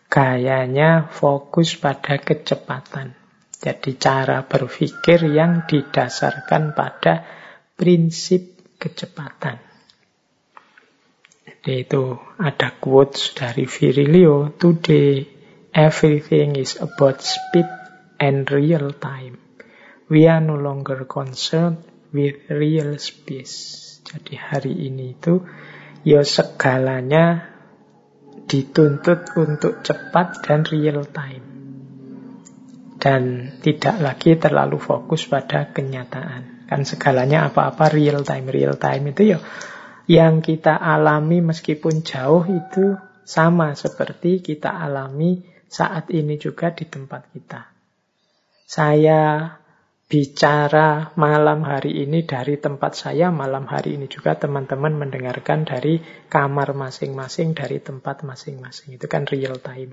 gayanya 0.07 1.07
fokus 1.11 1.75
pada 1.79 2.19
kecepatan. 2.19 3.15
Jadi 3.57 3.97
cara 3.97 4.45
berpikir 4.45 5.27
yang 5.33 5.65
didasarkan 5.65 6.77
pada 6.77 7.25
prinsip 7.73 8.57
kecepatan. 8.77 9.57
Jadi 11.43 11.73
itu 11.83 12.15
ada 12.37 12.69
quotes 12.77 13.33
dari 13.33 13.65
Virilio, 13.65 14.53
Today 14.55 15.37
Everything 15.77 16.57
is 16.57 16.73
about 16.81 17.21
speed 17.21 17.69
and 18.17 18.49
real 18.49 18.97
time. 18.97 19.37
We 20.09 20.25
are 20.25 20.41
no 20.41 20.57
longer 20.57 21.05
concerned 21.05 21.85
with 22.09 22.49
real 22.49 22.97
space. 22.97 24.01
Jadi 24.01 24.33
hari 24.41 24.73
ini 24.73 25.13
itu 25.13 25.45
ya 26.01 26.25
segalanya 26.25 27.56
dituntut 28.47 29.35
untuk 29.35 29.83
cepat 29.83 30.41
dan 30.41 30.63
real 30.63 31.03
time. 31.11 31.45
Dan 32.97 33.53
tidak 33.61 34.01
lagi 34.01 34.39
terlalu 34.39 34.81
fokus 34.81 35.29
pada 35.29 35.69
kenyataan. 35.69 36.65
Kan 36.65 36.81
segalanya 36.83 37.51
apa-apa 37.51 37.93
real 37.93 38.25
time. 38.25 38.49
Real 38.49 38.75
time 38.79 39.13
itu 39.13 39.37
ya 39.37 39.39
yang 40.07 40.39
kita 40.39 40.79
alami 40.79 41.43
meskipun 41.43 42.01
jauh 42.01 42.47
itu 42.47 42.95
sama 43.27 43.75
seperti 43.75 44.39
kita 44.39 44.71
alami 44.71 45.43
saat 45.67 46.07
ini 46.15 46.39
juga 46.39 46.71
di 46.71 46.87
tempat 46.87 47.27
kita. 47.35 47.67
Saya 48.63 49.51
bicara 50.07 51.11
malam 51.19 51.67
hari 51.67 52.07
ini 52.07 52.23
dari 52.23 52.55
tempat 52.55 52.95
saya, 52.95 53.27
malam 53.27 53.67
hari 53.67 53.99
ini 53.99 54.07
juga 54.07 54.39
teman-teman 54.39 54.95
mendengarkan 54.95 55.67
dari 55.67 55.99
kamar 56.31 56.71
masing-masing, 56.71 57.51
dari 57.51 57.83
tempat 57.83 58.23
masing-masing. 58.23 58.95
Itu 58.95 59.11
kan 59.11 59.27
real 59.27 59.59
time. 59.59 59.91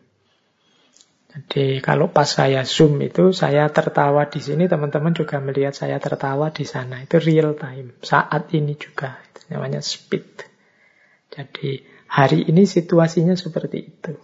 Jadi 1.34 1.82
kalau 1.82 2.14
pas 2.14 2.30
saya 2.30 2.62
zoom 2.62 3.02
itu 3.02 3.34
saya 3.34 3.66
tertawa 3.74 4.30
di 4.30 4.38
sini, 4.38 4.70
teman-teman 4.70 5.10
juga 5.10 5.42
melihat 5.42 5.74
saya 5.74 5.98
tertawa 5.98 6.54
di 6.54 6.62
sana. 6.62 7.02
Itu 7.02 7.18
real 7.18 7.58
time. 7.58 7.98
Saat 8.06 8.54
ini 8.54 8.78
juga. 8.78 9.18
Itu 9.18 9.50
namanya 9.50 9.82
speed. 9.82 10.46
Jadi 11.34 11.82
hari 12.06 12.46
ini 12.46 12.62
situasinya 12.62 13.34
seperti 13.34 13.78
itu. 13.82 14.14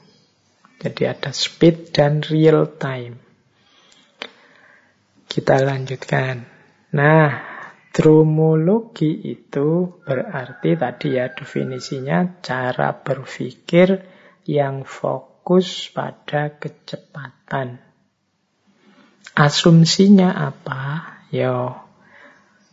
Jadi 0.79 1.03
ada 1.03 1.35
speed 1.35 1.91
dan 1.91 2.23
real 2.23 2.79
time. 2.79 3.19
Kita 5.31 5.63
lanjutkan. 5.63 6.43
Nah, 6.91 7.31
dromologi 7.95 9.31
itu 9.31 10.03
berarti 10.03 10.75
tadi 10.75 11.15
ya 11.15 11.31
definisinya 11.31 12.43
cara 12.43 12.99
berpikir 12.99 14.03
yang 14.43 14.83
fokus 14.83 15.87
pada 15.95 16.59
kecepatan. 16.59 17.79
Asumsinya 19.39 20.35
apa? 20.35 21.15
Yo, 21.31 21.79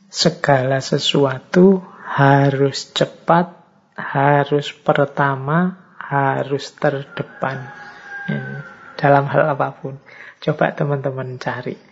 segala 0.10 0.82
sesuatu 0.82 1.86
harus 2.10 2.90
cepat, 2.90 3.54
harus 3.94 4.74
pertama, 4.74 5.94
harus 5.94 6.74
terdepan 6.74 7.70
dalam 8.98 9.30
hal 9.30 9.54
apa 9.54 9.78
pun. 9.78 10.02
Coba 10.42 10.74
teman-teman 10.74 11.38
cari 11.38 11.87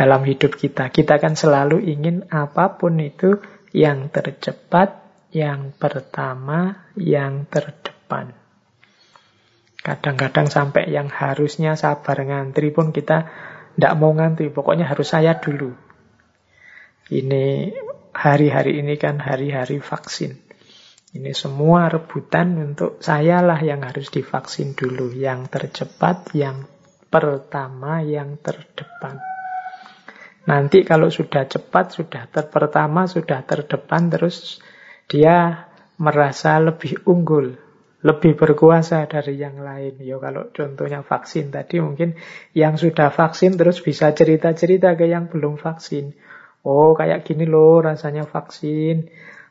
dalam 0.00 0.24
hidup 0.24 0.56
kita. 0.56 0.88
Kita 0.88 1.20
kan 1.20 1.36
selalu 1.36 1.84
ingin 1.84 2.24
apa 2.32 2.80
pun 2.80 2.96
itu 3.04 3.36
yang 3.76 4.08
tercepat, 4.08 4.96
yang 5.28 5.76
pertama, 5.76 6.88
yang 6.96 7.44
terdepan. 7.52 8.32
Kadang-kadang 9.84 10.48
sampai 10.48 10.88
yang 10.88 11.12
harusnya 11.12 11.76
sabar 11.76 12.16
ngantri 12.16 12.72
pun 12.72 12.96
kita 12.96 13.28
tidak 13.76 13.92
mau 14.00 14.16
ngantri. 14.16 14.48
Pokoknya 14.48 14.88
harus 14.88 15.12
saya 15.12 15.36
dulu. 15.36 15.76
Ini 17.12 17.68
hari-hari 18.16 18.80
ini 18.80 18.96
kan 18.96 19.20
hari-hari 19.20 19.84
vaksin. 19.84 20.40
Ini 21.12 21.36
semua 21.36 21.92
rebutan 21.92 22.56
untuk 22.56 23.04
sayalah 23.04 23.60
yang 23.60 23.84
harus 23.84 24.08
divaksin 24.08 24.72
dulu. 24.72 25.12
Yang 25.12 25.52
tercepat, 25.52 26.32
yang 26.32 26.64
pertama, 27.12 28.00
yang 28.00 28.40
terdepan. 28.40 29.39
Nanti 30.50 30.82
kalau 30.82 31.06
sudah 31.14 31.46
cepat, 31.46 31.94
sudah 31.94 32.26
terpertama, 32.26 33.06
sudah 33.06 33.46
terdepan, 33.46 34.10
terus 34.10 34.58
dia 35.06 35.70
merasa 35.94 36.58
lebih 36.58 37.06
unggul, 37.06 37.54
lebih 38.02 38.34
berkuasa 38.34 39.06
dari 39.06 39.38
yang 39.38 39.62
lain. 39.62 40.02
Ya 40.02 40.18
kalau 40.18 40.50
contohnya 40.50 41.06
vaksin 41.06 41.54
tadi 41.54 41.78
mungkin 41.78 42.18
yang 42.50 42.74
sudah 42.74 43.14
vaksin 43.14 43.54
terus 43.54 43.78
bisa 43.78 44.10
cerita-cerita 44.10 44.98
ke 44.98 45.06
yang 45.06 45.30
belum 45.30 45.54
vaksin. 45.54 46.18
Oh 46.66 46.98
kayak 46.98 47.22
gini 47.22 47.46
loh 47.46 47.78
rasanya 47.78 48.26
vaksin 48.26 49.06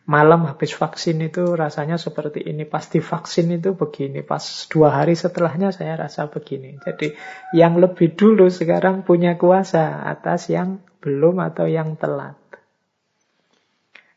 malam 0.09 0.49
habis 0.49 0.73
vaksin 0.73 1.21
itu 1.21 1.53
rasanya 1.53 2.01
seperti 2.01 2.41
ini. 2.41 2.65
Pas 2.65 2.81
divaksin 2.89 3.53
itu 3.53 3.77
begini. 3.77 4.25
Pas 4.25 4.41
dua 4.65 4.89
hari 4.97 5.13
setelahnya 5.13 5.69
saya 5.69 5.93
rasa 6.01 6.25
begini. 6.33 6.81
Jadi 6.81 7.13
yang 7.53 7.77
lebih 7.77 8.17
dulu 8.17 8.49
sekarang 8.49 9.05
punya 9.05 9.37
kuasa 9.37 10.01
atas 10.09 10.49
yang 10.49 10.81
belum 11.05 11.37
atau 11.45 11.69
yang 11.69 11.93
telat. 12.01 12.35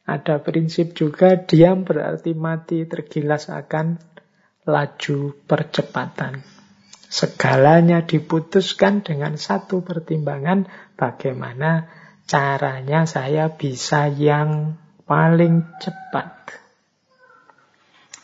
Ada 0.09 0.41
prinsip 0.41 0.97
juga 0.97 1.37
diam 1.37 1.85
berarti 1.85 2.33
mati 2.33 2.89
tergilas 2.89 3.53
akan 3.53 4.01
laju 4.65 5.19
percepatan. 5.45 6.43
Segalanya 7.13 8.03
diputuskan 8.09 9.05
dengan 9.05 9.37
satu 9.37 9.85
pertimbangan 9.85 10.65
bagaimana 10.97 11.87
caranya 12.25 13.05
saya 13.05 13.53
bisa 13.53 14.09
yang 14.09 14.81
paling 15.07 15.79
cepat. 15.81 16.29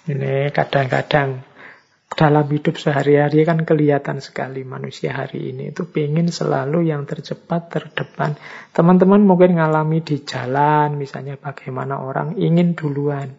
Ini 0.09 0.49
kadang-kadang 0.57 1.45
dalam 2.09 2.49
hidup 2.49 2.81
sehari-hari 2.81 3.45
kan 3.45 3.63
kelihatan 3.69 4.25
sekali 4.25 4.65
manusia 4.65 5.13
hari 5.13 5.53
ini 5.53 5.71
itu 5.71 5.85
ingin 5.93 6.33
selalu 6.33 6.89
yang 6.89 7.05
tercepat 7.05 7.69
terdepan. 7.69 8.35
Teman-teman 8.73 9.23
mungkin 9.23 9.61
ngalami 9.61 10.01
di 10.01 10.25
jalan, 10.25 10.97
misalnya 10.97 11.37
bagaimana 11.37 12.01
orang 12.01 12.41
ingin 12.41 12.73
duluan. 12.73 13.37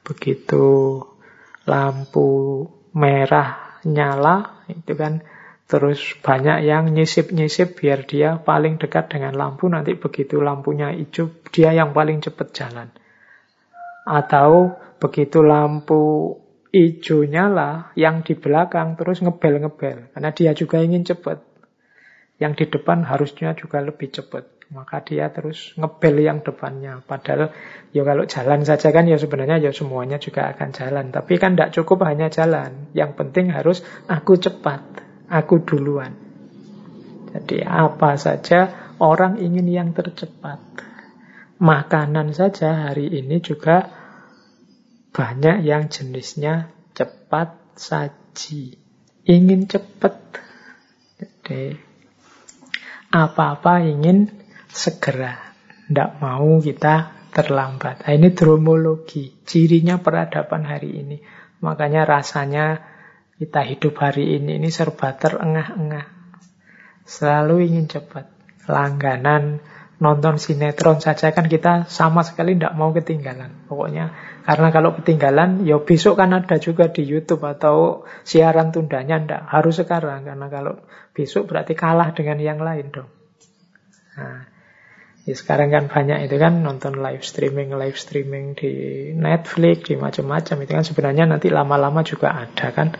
Begitu 0.00 0.98
lampu 1.68 2.64
merah 2.96 3.78
nyala, 3.84 4.64
itu 4.72 4.96
kan 4.96 5.20
Terus 5.70 6.18
banyak 6.18 6.66
yang 6.66 6.90
nyisip-nyisip 6.90 7.78
biar 7.78 8.02
dia 8.02 8.42
paling 8.42 8.82
dekat 8.82 9.06
dengan 9.14 9.38
lampu. 9.38 9.70
Nanti 9.70 9.94
begitu 9.94 10.42
lampunya 10.42 10.90
hijau, 10.90 11.30
dia 11.54 11.70
yang 11.70 11.94
paling 11.94 12.18
cepat 12.18 12.48
jalan. 12.50 12.90
Atau 14.02 14.74
begitu 14.98 15.46
lampu 15.46 16.34
hijau 16.74 17.22
nyala, 17.22 17.94
yang 17.94 18.26
di 18.26 18.34
belakang 18.34 18.98
terus 18.98 19.22
ngebel-ngebel. 19.22 20.10
Karena 20.10 20.30
dia 20.34 20.50
juga 20.58 20.82
ingin 20.82 21.06
cepat. 21.06 21.38
Yang 22.42 22.52
di 22.58 22.64
depan 22.74 23.06
harusnya 23.06 23.54
juga 23.54 23.78
lebih 23.78 24.10
cepat. 24.10 24.58
maka 24.70 25.02
dia 25.02 25.26
terus 25.34 25.74
ngebel 25.74 26.22
yang 26.22 26.46
depannya. 26.46 27.02
Padahal 27.02 27.50
ya 27.90 28.06
kalau 28.06 28.22
jalan 28.22 28.62
saja 28.62 28.94
kan 28.94 29.02
ya 29.02 29.18
sebenarnya 29.18 29.58
ya 29.58 29.74
semuanya 29.74 30.22
juga 30.22 30.46
akan 30.54 30.70
jalan. 30.70 31.10
Tapi 31.10 31.42
kan 31.42 31.58
tidak 31.58 31.74
cukup 31.74 32.06
hanya 32.06 32.30
jalan. 32.30 32.86
Yang 32.94 33.18
penting 33.18 33.50
harus 33.50 33.82
aku 34.06 34.38
cepat, 34.38 35.09
aku 35.30 35.62
duluan. 35.62 36.12
Jadi 37.30 37.62
apa 37.62 38.18
saja 38.18 38.92
orang 38.98 39.38
ingin 39.38 39.70
yang 39.70 39.88
tercepat. 39.94 40.58
Makanan 41.62 42.34
saja 42.34 42.90
hari 42.90 43.06
ini 43.06 43.38
juga 43.38 43.86
banyak 45.14 45.62
yang 45.62 45.86
jenisnya 45.86 46.74
cepat 46.96 47.54
saji. 47.78 48.74
Ingin 49.22 49.70
cepat. 49.70 50.18
Jadi 51.20 51.78
apa-apa 53.14 53.86
ingin 53.86 54.26
segera. 54.66 55.54
Tidak 55.86 56.18
mau 56.18 56.58
kita 56.58 57.20
terlambat. 57.30 58.06
Nah, 58.06 58.12
ini 58.14 58.34
dromologi, 58.34 59.42
cirinya 59.46 60.02
peradaban 60.02 60.66
hari 60.66 61.02
ini. 61.02 61.18
Makanya 61.62 62.06
rasanya 62.06 62.89
kita 63.40 63.64
hidup 63.64 63.96
hari 63.96 64.36
ini 64.36 64.60
ini 64.60 64.68
serba 64.68 65.16
terengah-engah. 65.16 66.04
Selalu 67.08 67.72
ingin 67.72 67.88
cepat. 67.88 68.28
Langganan 68.68 69.64
nonton 69.96 70.36
sinetron 70.36 71.00
saja 71.00 71.32
kan 71.32 71.48
kita 71.48 71.88
sama 71.88 72.20
sekali 72.20 72.60
tidak 72.60 72.76
mau 72.76 72.92
ketinggalan. 72.92 73.64
Pokoknya 73.64 74.12
karena 74.44 74.68
kalau 74.68 74.92
ketinggalan 74.92 75.64
ya 75.64 75.80
besok 75.80 76.20
kan 76.20 76.36
ada 76.36 76.60
juga 76.60 76.92
di 76.92 77.00
YouTube 77.00 77.40
atau 77.48 78.04
siaran 78.28 78.76
tundanya 78.76 79.16
ndak 79.16 79.42
harus 79.48 79.80
sekarang 79.80 80.28
karena 80.28 80.46
kalau 80.52 80.84
besok 81.16 81.48
berarti 81.48 81.72
kalah 81.72 82.12
dengan 82.12 82.36
yang 82.44 82.60
lain 82.60 82.92
dong. 82.92 83.08
Nah, 84.20 84.44
ya 85.24 85.32
sekarang 85.32 85.72
kan 85.72 85.88
banyak 85.88 86.28
itu 86.28 86.36
kan 86.36 86.60
nonton 86.60 87.00
live 87.00 87.24
streaming, 87.24 87.72
live 87.72 87.96
streaming 87.96 88.52
di 88.52 88.72
Netflix, 89.16 89.88
di 89.88 89.96
macam-macam. 89.96 90.56
Itu 90.60 90.72
kan 90.76 90.84
sebenarnya 90.84 91.24
nanti 91.24 91.48
lama-lama 91.48 92.04
juga 92.04 92.36
ada 92.36 92.68
kan 92.76 92.92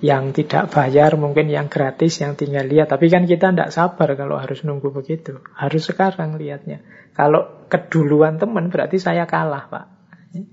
yang 0.00 0.34
tidak 0.34 0.72
bayar, 0.74 1.14
mungkin 1.14 1.46
yang 1.46 1.70
gratis, 1.70 2.18
yang 2.22 2.34
tinggal 2.34 2.66
lihat. 2.66 2.90
Tapi 2.90 3.06
kan 3.06 3.28
kita 3.28 3.54
tidak 3.54 3.70
sabar 3.70 4.14
kalau 4.18 4.40
harus 4.40 4.66
nunggu 4.66 4.90
begitu. 4.90 5.38
Harus 5.54 5.86
sekarang 5.86 6.40
lihatnya. 6.40 6.82
Kalau 7.14 7.66
keduluan 7.70 8.40
teman 8.40 8.72
berarti 8.72 8.98
saya 8.98 9.28
kalah, 9.28 9.70
Pak. 9.70 9.86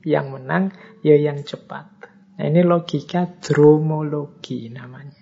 Yang 0.06 0.28
menang 0.30 0.64
ya 1.02 1.18
yang 1.18 1.42
cepat. 1.42 1.89
Nah, 2.38 2.46
ini 2.46 2.62
logika 2.62 3.26
dromologi 3.42 4.70
namanya. 4.70 5.22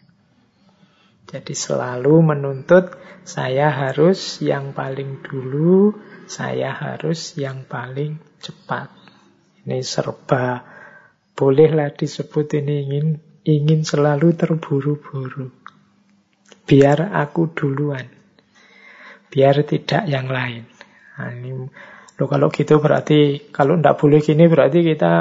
Jadi 1.30 1.54
selalu 1.54 2.26
menuntut 2.26 2.98
saya 3.22 3.70
harus 3.70 4.42
yang 4.42 4.74
paling 4.74 5.22
dulu, 5.22 5.94
saya 6.26 6.74
harus 6.74 7.38
yang 7.38 7.70
paling 7.70 8.18
cepat. 8.42 8.90
Ini 9.64 9.86
serba 9.86 10.66
bolehlah 11.38 11.94
disebut 11.94 12.58
ini 12.58 12.76
ingin 12.90 13.08
ingin 13.50 13.82
selalu 13.82 14.38
terburu-buru. 14.38 15.50
Biar 16.70 17.10
aku 17.10 17.50
duluan. 17.50 18.06
Biar 19.30 19.66
tidak 19.66 20.06
yang 20.06 20.30
lain. 20.30 20.70
Nah, 21.18 21.34
ini, 21.34 21.52
loh, 22.18 22.28
kalau 22.30 22.54
gitu 22.54 22.78
berarti, 22.78 23.50
kalau 23.50 23.78
tidak 23.78 23.98
boleh 23.98 24.22
gini 24.22 24.46
berarti 24.46 24.80
kita 24.86 25.14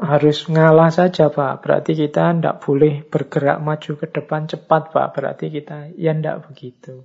harus 0.00 0.48
ngalah 0.48 0.88
saja 0.92 1.28
Pak. 1.28 1.60
Berarti 1.60 1.92
kita 1.92 2.32
tidak 2.32 2.56
boleh 2.64 3.04
bergerak 3.04 3.60
maju 3.60 3.92
ke 4.00 4.06
depan 4.08 4.48
cepat 4.48 4.92
Pak. 4.92 5.08
Berarti 5.12 5.52
kita 5.52 5.92
ya 5.96 6.16
tidak 6.16 6.48
begitu. 6.48 7.04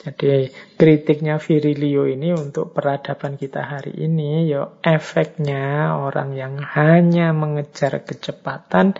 Jadi 0.00 0.48
kritiknya 0.80 1.36
Virilio 1.36 2.08
ini 2.08 2.32
untuk 2.32 2.72
peradaban 2.72 3.36
kita 3.36 3.60
hari 3.60 4.00
ini, 4.00 4.48
yo 4.48 4.80
efeknya 4.80 5.92
orang 5.92 6.32
yang 6.32 6.56
hanya 6.56 7.36
mengejar 7.36 8.00
kecepatan 8.00 8.96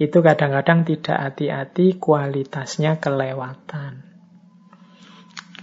itu 0.00 0.24
kadang-kadang 0.24 0.88
tidak 0.88 1.18
hati-hati 1.20 2.00
kualitasnya 2.00 2.96
kelewatan. 2.96 4.10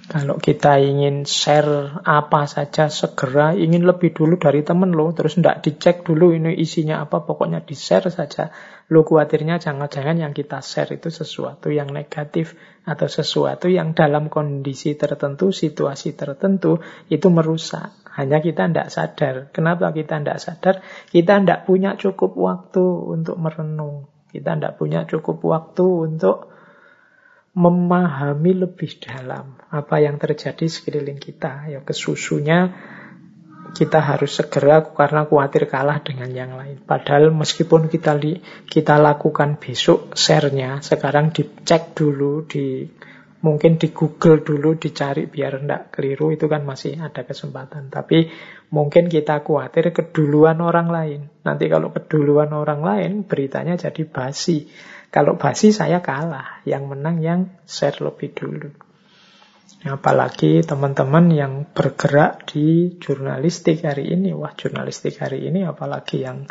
Kalau 0.08 0.40
kita 0.40 0.80
ingin 0.80 1.28
share 1.28 2.00
apa 2.08 2.48
saja 2.48 2.88
segera, 2.88 3.52
ingin 3.52 3.84
lebih 3.84 4.16
dulu 4.16 4.40
dari 4.40 4.64
temen 4.64 4.96
lo, 4.96 5.12
terus 5.12 5.36
tidak 5.36 5.68
dicek 5.68 6.08
dulu 6.08 6.32
ini 6.32 6.56
isinya 6.56 7.04
apa, 7.04 7.28
pokoknya 7.28 7.66
di-share 7.68 8.08
saja. 8.08 8.56
Lo 8.88 9.04
khawatirnya 9.04 9.60
jangan-jangan 9.60 10.16
yang 10.16 10.32
kita 10.32 10.64
share 10.64 10.96
itu 10.96 11.12
sesuatu 11.12 11.68
yang 11.76 11.92
negatif 11.92 12.56
atau 12.88 13.12
sesuatu 13.12 13.68
yang 13.68 13.92
dalam 13.92 14.32
kondisi 14.32 14.96
tertentu, 14.96 15.52
situasi 15.52 16.16
tertentu, 16.16 16.80
itu 17.12 17.28
merusak. 17.28 17.92
Hanya 18.16 18.40
kita 18.40 18.72
tidak 18.72 18.88
sadar. 18.88 19.36
Kenapa 19.52 19.92
kita 19.92 20.24
tidak 20.24 20.40
sadar? 20.40 20.80
Kita 21.12 21.44
tidak 21.44 21.68
punya 21.68 22.00
cukup 22.00 22.32
waktu 22.40 22.86
untuk 23.12 23.36
merenung. 23.36 24.17
Kita 24.38 24.54
tidak 24.54 24.78
punya 24.78 25.10
cukup 25.10 25.42
waktu 25.42 25.86
untuk 26.14 26.54
memahami 27.58 28.70
lebih 28.70 29.02
dalam 29.02 29.58
apa 29.74 29.98
yang 29.98 30.22
terjadi 30.22 30.70
sekeliling 30.70 31.18
kita. 31.18 31.74
Ya 31.74 31.82
kesusunya 31.82 32.70
kita 33.74 34.00
harus 34.00 34.38
segera 34.38 34.86
karena 34.94 35.26
khawatir 35.26 35.66
kalah 35.66 36.00
dengan 36.06 36.30
yang 36.32 36.54
lain. 36.54 36.86
Padahal 36.86 37.34
meskipun 37.34 37.90
kita 37.90 38.14
li, 38.14 38.40
kita 38.70 39.02
lakukan 39.02 39.58
besok 39.58 40.14
share-nya, 40.14 40.86
sekarang 40.86 41.34
dicek 41.34 41.98
dulu 41.98 42.46
di 42.46 42.86
mungkin 43.38 43.78
di 43.78 43.94
Google 43.94 44.42
dulu 44.42 44.74
dicari 44.82 45.30
biar 45.30 45.62
tidak 45.62 45.94
keliru 45.94 46.34
itu 46.34 46.50
kan 46.50 46.66
masih 46.66 46.98
ada 46.98 47.22
kesempatan. 47.22 47.94
Tapi 47.94 48.30
mungkin 48.70 49.08
kita 49.08 49.44
khawatir 49.44 49.96
keduluan 49.96 50.60
orang 50.60 50.88
lain. 50.92 51.22
Nanti 51.44 51.72
kalau 51.72 51.92
keduluan 51.96 52.52
orang 52.52 52.84
lain 52.84 53.12
beritanya 53.24 53.80
jadi 53.80 54.04
basi. 54.08 54.68
Kalau 55.08 55.40
basi 55.40 55.72
saya 55.72 56.04
kalah, 56.04 56.60
yang 56.68 56.92
menang 56.92 57.24
yang 57.24 57.40
share 57.64 57.96
lebih 58.04 58.36
dulu. 58.36 58.70
Apalagi 59.88 60.66
teman-teman 60.68 61.32
yang 61.32 61.54
bergerak 61.72 62.50
di 62.50 62.98
jurnalistik 63.00 63.88
hari 63.88 64.12
ini. 64.12 64.36
Wah, 64.36 64.52
jurnalistik 64.52 65.22
hari 65.22 65.48
ini 65.48 65.64
apalagi 65.64 66.28
yang 66.28 66.50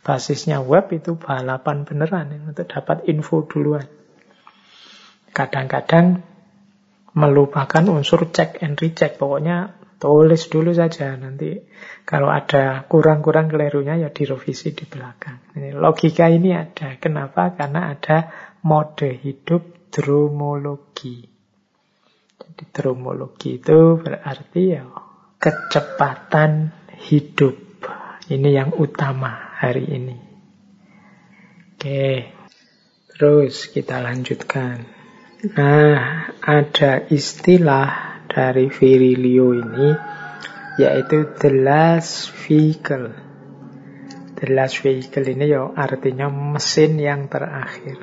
basisnya 0.00 0.64
web 0.64 0.88
itu 0.94 1.20
balapan 1.20 1.84
beneran 1.84 2.48
untuk 2.48 2.64
dapat 2.64 3.04
info 3.10 3.44
duluan. 3.44 3.84
Kadang-kadang 5.36 6.24
melupakan 7.12 7.84
unsur 7.90 8.30
check 8.30 8.62
and 8.62 8.78
recheck. 8.78 9.18
Pokoknya 9.18 9.77
tulis 9.98 10.46
dulu 10.48 10.70
saja. 10.72 11.14
Nanti 11.18 11.58
kalau 12.06 12.30
ada 12.30 12.86
kurang-kurang 12.86 13.50
kelirunya 13.50 13.98
ya 13.98 14.08
direvisi 14.14 14.72
di 14.72 14.86
belakang. 14.86 15.52
Ini 15.58 15.74
logika 15.74 16.30
ini 16.30 16.54
ada. 16.54 16.96
Kenapa? 16.96 17.52
Karena 17.52 17.92
ada 17.92 18.30
mode 18.64 19.10
hidup 19.18 19.90
dromologi. 19.90 21.26
Jadi 22.38 22.64
dromologi 22.70 23.58
itu 23.58 23.98
berarti 23.98 24.62
ya 24.70 24.86
kecepatan 25.38 26.72
hidup. 27.10 27.58
Ini 28.28 28.48
yang 28.52 28.70
utama 28.76 29.56
hari 29.56 29.88
ini. 29.88 30.16
Oke, 31.78 32.34
terus 33.14 33.70
kita 33.70 34.02
lanjutkan. 34.02 34.84
Nah, 35.54 36.34
ada 36.42 37.06
istilah 37.06 38.17
dari 38.28 38.68
Virilio 38.68 39.56
ini 39.56 39.88
yaitu 40.78 41.34
the 41.42 41.50
last 41.50 42.30
vehicle. 42.46 43.10
The 44.38 44.46
last 44.54 44.78
vehicle 44.86 45.26
ini 45.26 45.50
ya 45.50 45.66
artinya 45.74 46.30
mesin 46.30 47.02
yang 47.02 47.26
terakhir. 47.26 47.98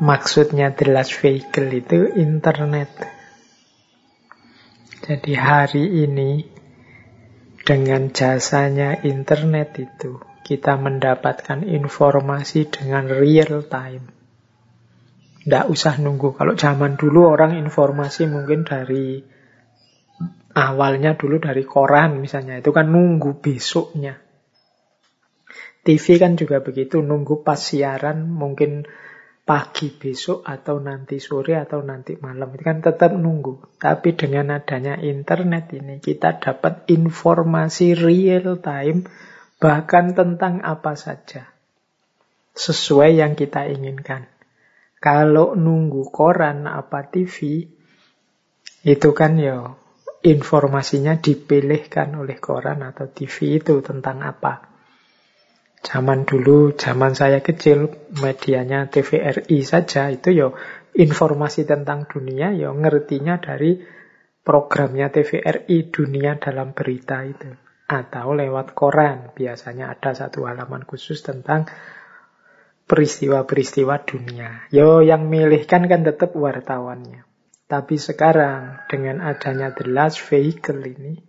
Maksudnya 0.00 0.76
the 0.76 0.92
last 0.92 1.16
vehicle 1.16 1.72
itu 1.72 2.12
internet. 2.20 2.92
Jadi 5.00 5.32
hari 5.32 6.04
ini 6.04 6.44
dengan 7.64 8.12
jasanya 8.12 9.00
internet 9.00 9.80
itu 9.80 10.20
kita 10.44 10.76
mendapatkan 10.76 11.64
informasi 11.64 12.68
dengan 12.68 13.08
real 13.08 13.64
time. 13.64 14.19
Tidak 15.40 15.64
usah 15.72 15.96
nunggu. 15.96 16.36
Kalau 16.36 16.52
zaman 16.52 17.00
dulu 17.00 17.24
orang 17.24 17.56
informasi 17.56 18.28
mungkin 18.28 18.68
dari 18.68 19.24
Awalnya 20.50 21.14
dulu 21.14 21.38
dari 21.38 21.62
koran 21.62 22.18
misalnya, 22.18 22.58
itu 22.58 22.74
kan 22.74 22.90
nunggu 22.90 23.38
besoknya. 23.38 24.18
TV 25.86 26.18
kan 26.18 26.34
juga 26.34 26.58
begitu, 26.58 26.98
nunggu 27.06 27.46
pas 27.46 27.56
siaran 27.56 28.26
mungkin 28.26 28.82
pagi 29.46 29.94
besok 29.94 30.42
atau 30.42 30.82
nanti 30.82 31.22
sore 31.22 31.54
atau 31.54 31.86
nanti 31.86 32.18
malam. 32.18 32.50
Itu 32.50 32.66
kan 32.66 32.82
tetap 32.82 33.14
nunggu. 33.14 33.78
Tapi 33.78 34.18
dengan 34.18 34.58
adanya 34.58 34.98
internet 34.98 35.70
ini 35.70 36.02
kita 36.02 36.42
dapat 36.42 36.90
informasi 36.90 37.94
real 37.94 38.58
time 38.58 39.06
bahkan 39.62 40.18
tentang 40.18 40.66
apa 40.66 40.98
saja. 40.98 41.46
Sesuai 42.58 43.22
yang 43.22 43.38
kita 43.38 43.70
inginkan. 43.70 44.26
Kalau 45.00 45.56
nunggu 45.56 46.12
koran 46.12 46.68
apa 46.68 47.08
TV, 47.08 47.64
Itu 48.80 49.12
kan 49.12 49.36
ya 49.36 49.76
informasinya 50.24 51.20
dipilihkan 51.20 52.16
oleh 52.16 52.40
koran 52.40 52.80
atau 52.80 53.12
TV 53.12 53.60
itu 53.60 53.84
tentang 53.84 54.24
apa. 54.24 54.72
Zaman 55.80 56.28
dulu, 56.28 56.76
zaman 56.76 57.16
saya 57.16 57.40
kecil, 57.40 57.88
medianya 58.20 58.88
TVRI 58.92 59.64
saja, 59.64 60.12
itu 60.12 60.28
ya 60.32 60.48
informasi 60.96 61.64
tentang 61.64 62.04
dunia 62.04 62.52
ya 62.52 62.68
ngertinya 62.72 63.40
dari 63.40 63.80
programnya 64.44 65.08
TVRI 65.08 65.88
Dunia 65.88 66.36
dalam 66.36 66.76
Berita 66.76 67.24
itu. 67.24 67.48
Atau 67.90 68.36
lewat 68.36 68.76
koran, 68.76 69.32
biasanya 69.32 69.92
ada 69.92 70.12
satu 70.12 70.46
halaman 70.46 70.84
khusus 70.84 71.24
tentang 71.24 71.66
peristiwa-peristiwa 72.90 74.02
dunia. 74.02 74.66
Yo 74.74 74.98
yang 74.98 75.30
milihkan 75.30 75.86
kan 75.86 76.02
tetap 76.02 76.34
wartawannya. 76.34 77.22
Tapi 77.70 77.94
sekarang 78.02 78.82
dengan 78.90 79.22
adanya 79.22 79.70
the 79.70 79.86
last 79.86 80.18
vehicle 80.26 80.82
ini, 80.82 81.22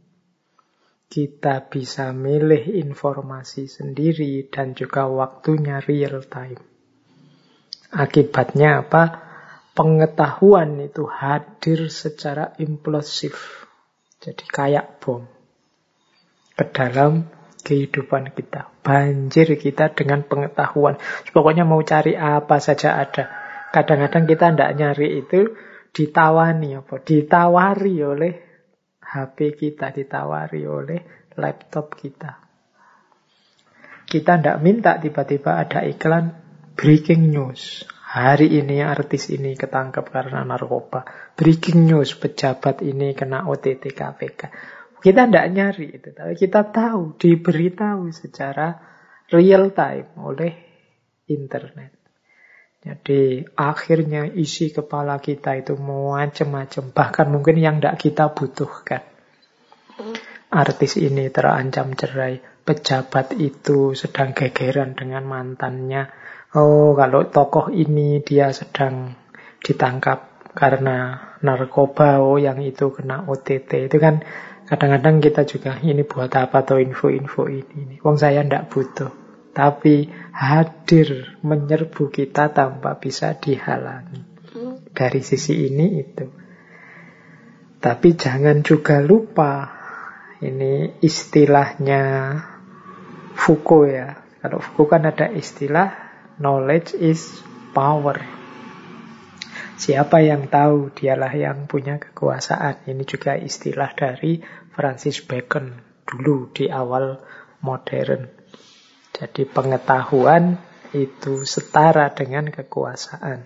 kita 1.05 1.69
bisa 1.69 2.09
milih 2.17 2.81
informasi 2.81 3.69
sendiri 3.69 4.49
dan 4.49 4.73
juga 4.73 5.05
waktunya 5.05 5.77
real 5.85 6.25
time. 6.25 6.57
Akibatnya 7.93 8.81
apa? 8.81 9.29
Pengetahuan 9.77 10.81
itu 10.81 11.05
hadir 11.05 11.93
secara 11.93 12.57
implosif. 12.57 13.69
Jadi 14.17 14.49
kayak 14.49 14.97
bom 14.97 15.29
ke 16.57 16.65
dalam 16.69 17.25
kehidupan 17.61 18.33
kita. 18.35 18.69
Banjir 18.81 19.47
kita 19.57 19.93
dengan 19.93 20.25
pengetahuan. 20.25 20.97
Pokoknya 21.31 21.63
mau 21.63 21.79
cari 21.85 22.17
apa 22.17 22.57
saja 22.57 22.97
ada. 22.97 23.29
Kadang-kadang 23.71 24.27
kita 24.27 24.45
tidak 24.51 24.71
nyari 24.75 25.23
itu 25.23 25.55
ditawani 25.95 26.81
apa? 26.81 26.99
Ditawari 26.99 27.95
oleh 28.03 28.33
HP 28.99 29.37
kita, 29.55 29.95
ditawari 29.95 30.63
oleh 30.67 30.99
laptop 31.39 31.95
kita. 31.95 32.41
Kita 34.11 34.35
tidak 34.35 34.59
minta 34.59 34.99
tiba-tiba 34.99 35.55
ada 35.55 35.87
iklan 35.87 36.35
breaking 36.75 37.31
news. 37.31 37.87
Hari 38.11 38.59
ini 38.59 38.83
artis 38.83 39.31
ini 39.31 39.55
ketangkep 39.55 40.03
karena 40.11 40.43
narkoba. 40.43 41.31
Breaking 41.39 41.87
news, 41.87 42.19
pejabat 42.19 42.83
ini 42.83 43.15
kena 43.15 43.47
OTT 43.47 43.87
KPK. 43.95 44.41
Kita 45.01 45.25
tidak 45.25 45.47
nyari 45.49 45.87
itu, 45.97 46.09
tapi 46.13 46.33
kita 46.37 46.69
tahu, 46.69 47.17
diberitahu 47.17 48.13
secara 48.13 48.77
real 49.33 49.73
time 49.73 50.13
oleh 50.21 50.53
internet. 51.25 51.97
Jadi 52.81 53.45
akhirnya 53.57 54.25
isi 54.25 54.73
kepala 54.73 55.21
kita 55.21 55.57
itu 55.57 55.77
macam-macam, 55.77 56.83
bahkan 56.93 57.27
mungkin 57.29 57.61
yang 57.61 57.77
tidak 57.77 57.97
kita 58.01 58.25
butuhkan. 58.33 59.01
Artis 60.49 60.97
ini 60.97 61.29
terancam 61.29 61.93
cerai, 61.93 62.41
pejabat 62.41 63.37
itu 63.37 63.93
sedang 63.93 64.33
gegeran 64.33 64.97
dengan 64.97 65.23
mantannya. 65.29 66.09
Oh, 66.57 66.97
kalau 66.97 67.29
tokoh 67.29 67.69
ini 67.69 68.19
dia 68.25 68.49
sedang 68.49 69.13
ditangkap 69.61 70.51
karena 70.51 71.31
narkoba, 71.39 72.19
oh 72.19 72.35
yang 72.41 72.59
itu 72.59 72.91
kena 72.91 73.23
OTT. 73.29 73.87
Itu 73.87 73.97
kan 74.01 74.25
kadang-kadang 74.71 75.19
kita 75.19 75.43
juga 75.43 75.75
ini 75.83 76.07
buat 76.07 76.31
apa 76.31 76.63
atau 76.63 76.79
info-info 76.79 77.51
ini. 77.51 77.99
Wong 77.99 78.15
saya 78.15 78.39
ndak 78.47 78.71
butuh 78.71 79.21
tapi 79.51 80.07
hadir 80.31 81.39
menyerbu 81.43 82.07
kita 82.07 82.55
tanpa 82.55 82.95
bisa 82.95 83.35
dihalangi. 83.35 84.31
Dari 84.91 85.21
sisi 85.23 85.71
ini 85.71 85.87
itu. 86.03 86.27
Tapi 87.81 88.09
jangan 88.13 88.61
juga 88.63 88.99
lupa, 88.99 89.71
ini 90.43 90.99
istilahnya 90.99 92.35
Foucault 93.33 93.87
ya. 93.87 94.19
Kalau 94.43 94.59
Foucault 94.59 94.91
kan 94.91 95.07
ada 95.07 95.31
istilah 95.31 95.89
knowledge 96.37 96.95
is 96.99 97.41
power. 97.71 98.40
Siapa 99.81 100.21
yang 100.21 100.45
tahu 100.45 100.93
dialah 100.93 101.33
yang 101.33 101.65
punya 101.65 101.97
kekuasaan. 101.97 102.85
Ini 102.85 103.01
juga 103.01 103.33
istilah 103.33 103.97
dari 103.97 104.37
Francis 104.77 105.25
Bacon 105.25 105.73
dulu 106.05 106.53
di 106.53 106.69
awal 106.69 107.17
modern. 107.65 108.29
Jadi 109.09 109.49
pengetahuan 109.49 110.61
itu 110.93 111.49
setara 111.49 112.13
dengan 112.13 112.53
kekuasaan. 112.53 113.41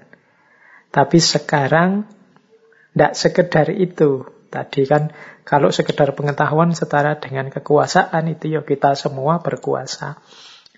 Tapi 0.92 1.18
sekarang 1.24 2.04
tidak 2.92 3.14
sekedar 3.16 3.72
itu. 3.72 4.28
Tadi 4.52 4.84
kan 4.92 5.16
kalau 5.48 5.72
sekedar 5.72 6.20
pengetahuan 6.20 6.76
setara 6.76 7.16
dengan 7.16 7.48
kekuasaan 7.48 8.28
itu 8.28 8.60
ya 8.60 8.68
kita 8.68 9.00
semua 9.00 9.40
berkuasa. 9.40 10.20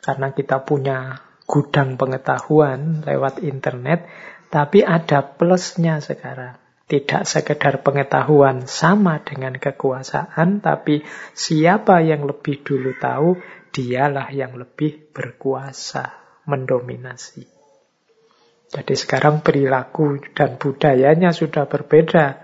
Karena 0.06 0.38
kita 0.38 0.62
punya 0.62 1.26
gudang 1.50 1.98
pengetahuan 1.98 3.02
lewat 3.02 3.42
internet. 3.42 4.06
Tapi 4.48 4.84
ada 4.84 5.24
plusnya 5.24 6.00
sekarang. 6.00 6.56
Tidak 6.88 7.28
sekedar 7.28 7.84
pengetahuan 7.84 8.64
sama 8.64 9.20
dengan 9.20 9.60
kekuasaan, 9.60 10.64
tapi 10.64 11.04
siapa 11.36 12.00
yang 12.00 12.24
lebih 12.24 12.64
dulu 12.64 12.96
tahu, 12.96 13.36
dialah 13.76 14.32
yang 14.32 14.56
lebih 14.56 15.12
berkuasa, 15.12 16.16
mendominasi. 16.48 17.44
Jadi 18.72 18.94
sekarang 18.96 19.44
perilaku 19.44 20.20
dan 20.32 20.56
budayanya 20.56 21.36
sudah 21.36 21.68
berbeda. 21.68 22.40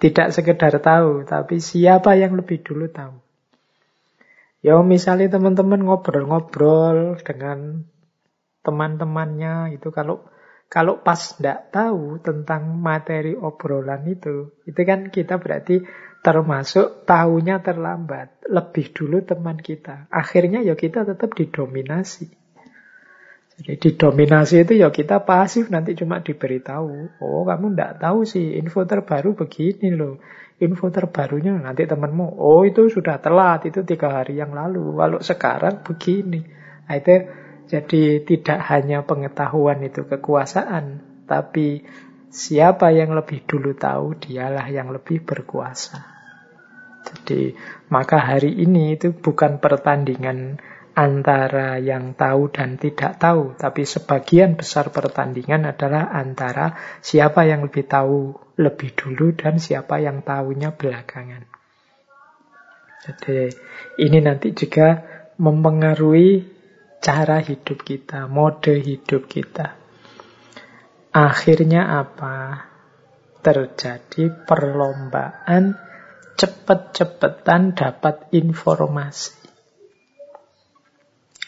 Tidak 0.00 0.32
sekedar 0.32 0.80
tahu, 0.80 1.28
tapi 1.28 1.60
siapa 1.60 2.16
yang 2.16 2.40
lebih 2.40 2.64
dulu 2.64 2.88
tahu. 2.88 3.20
Ya 4.64 4.80
misalnya 4.80 5.36
teman-teman 5.36 5.84
ngobrol-ngobrol 5.84 7.20
dengan 7.20 7.84
teman-temannya 8.64 9.76
itu 9.76 9.92
kalau 9.92 10.24
kalau 10.68 11.00
pas 11.04 11.18
tidak 11.38 11.70
tahu 11.70 12.18
tentang 12.18 12.74
materi 12.74 13.36
obrolan 13.38 14.02
itu, 14.10 14.58
itu 14.66 14.80
kan 14.82 15.12
kita 15.12 15.38
berarti 15.38 15.84
termasuk 16.24 17.04
tahunya 17.04 17.60
terlambat. 17.60 18.42
Lebih 18.48 18.96
dulu 18.96 19.20
teman 19.22 19.60
kita. 19.60 20.08
Akhirnya 20.08 20.64
ya 20.64 20.72
kita 20.72 21.04
tetap 21.04 21.36
didominasi. 21.36 22.32
Jadi 23.54 23.78
didominasi 23.78 24.66
itu 24.66 24.82
ya 24.82 24.90
kita 24.90 25.22
pasif 25.22 25.70
nanti 25.70 25.94
cuma 25.94 26.18
diberitahu. 26.18 27.22
Oh 27.22 27.46
kamu 27.46 27.76
tidak 27.76 28.02
tahu 28.02 28.26
sih 28.26 28.58
info 28.58 28.82
terbaru 28.82 29.38
begini 29.38 29.94
loh. 29.94 30.18
Info 30.58 30.90
terbarunya 30.90 31.54
nanti 31.54 31.86
temanmu. 31.86 32.34
Oh 32.34 32.66
itu 32.66 32.90
sudah 32.90 33.22
telat 33.22 33.62
itu 33.70 33.86
tiga 33.86 34.10
hari 34.10 34.42
yang 34.42 34.50
lalu. 34.50 34.98
Kalau 34.98 35.18
sekarang 35.22 35.86
begini. 35.86 36.42
Nah, 36.84 36.94
itu 36.98 37.16
jadi 37.74 38.22
tidak 38.22 38.70
hanya 38.70 39.02
pengetahuan 39.02 39.82
itu 39.82 40.06
kekuasaan, 40.06 41.02
tapi 41.26 41.82
siapa 42.30 42.94
yang 42.94 43.18
lebih 43.18 43.42
dulu 43.50 43.74
tahu 43.74 44.14
dialah 44.14 44.70
yang 44.70 44.94
lebih 44.94 45.26
berkuasa. 45.26 46.06
Jadi 47.02 47.50
maka 47.90 48.22
hari 48.22 48.62
ini 48.62 48.94
itu 48.94 49.10
bukan 49.10 49.58
pertandingan 49.58 50.62
antara 50.94 51.82
yang 51.82 52.14
tahu 52.14 52.46
dan 52.54 52.78
tidak 52.78 53.18
tahu, 53.18 53.58
tapi 53.58 53.82
sebagian 53.82 54.54
besar 54.54 54.94
pertandingan 54.94 55.66
adalah 55.66 56.14
antara 56.14 56.78
siapa 57.02 57.42
yang 57.42 57.66
lebih 57.66 57.90
tahu 57.90 58.38
lebih 58.54 58.94
dulu 58.94 59.34
dan 59.34 59.58
siapa 59.58 59.98
yang 59.98 60.22
tahunya 60.22 60.78
belakangan. 60.78 61.42
Jadi 63.02 63.50
ini 63.98 64.18
nanti 64.22 64.54
juga 64.54 65.02
mempengaruhi 65.42 66.53
cara 67.04 67.44
hidup 67.44 67.84
kita, 67.84 68.24
mode 68.32 68.80
hidup 68.80 69.28
kita. 69.28 69.76
Akhirnya 71.12 72.00
apa? 72.00 72.64
Terjadi 73.44 74.32
perlombaan 74.48 75.76
cepet-cepetan 76.40 77.76
dapat 77.76 78.32
informasi. 78.32 79.36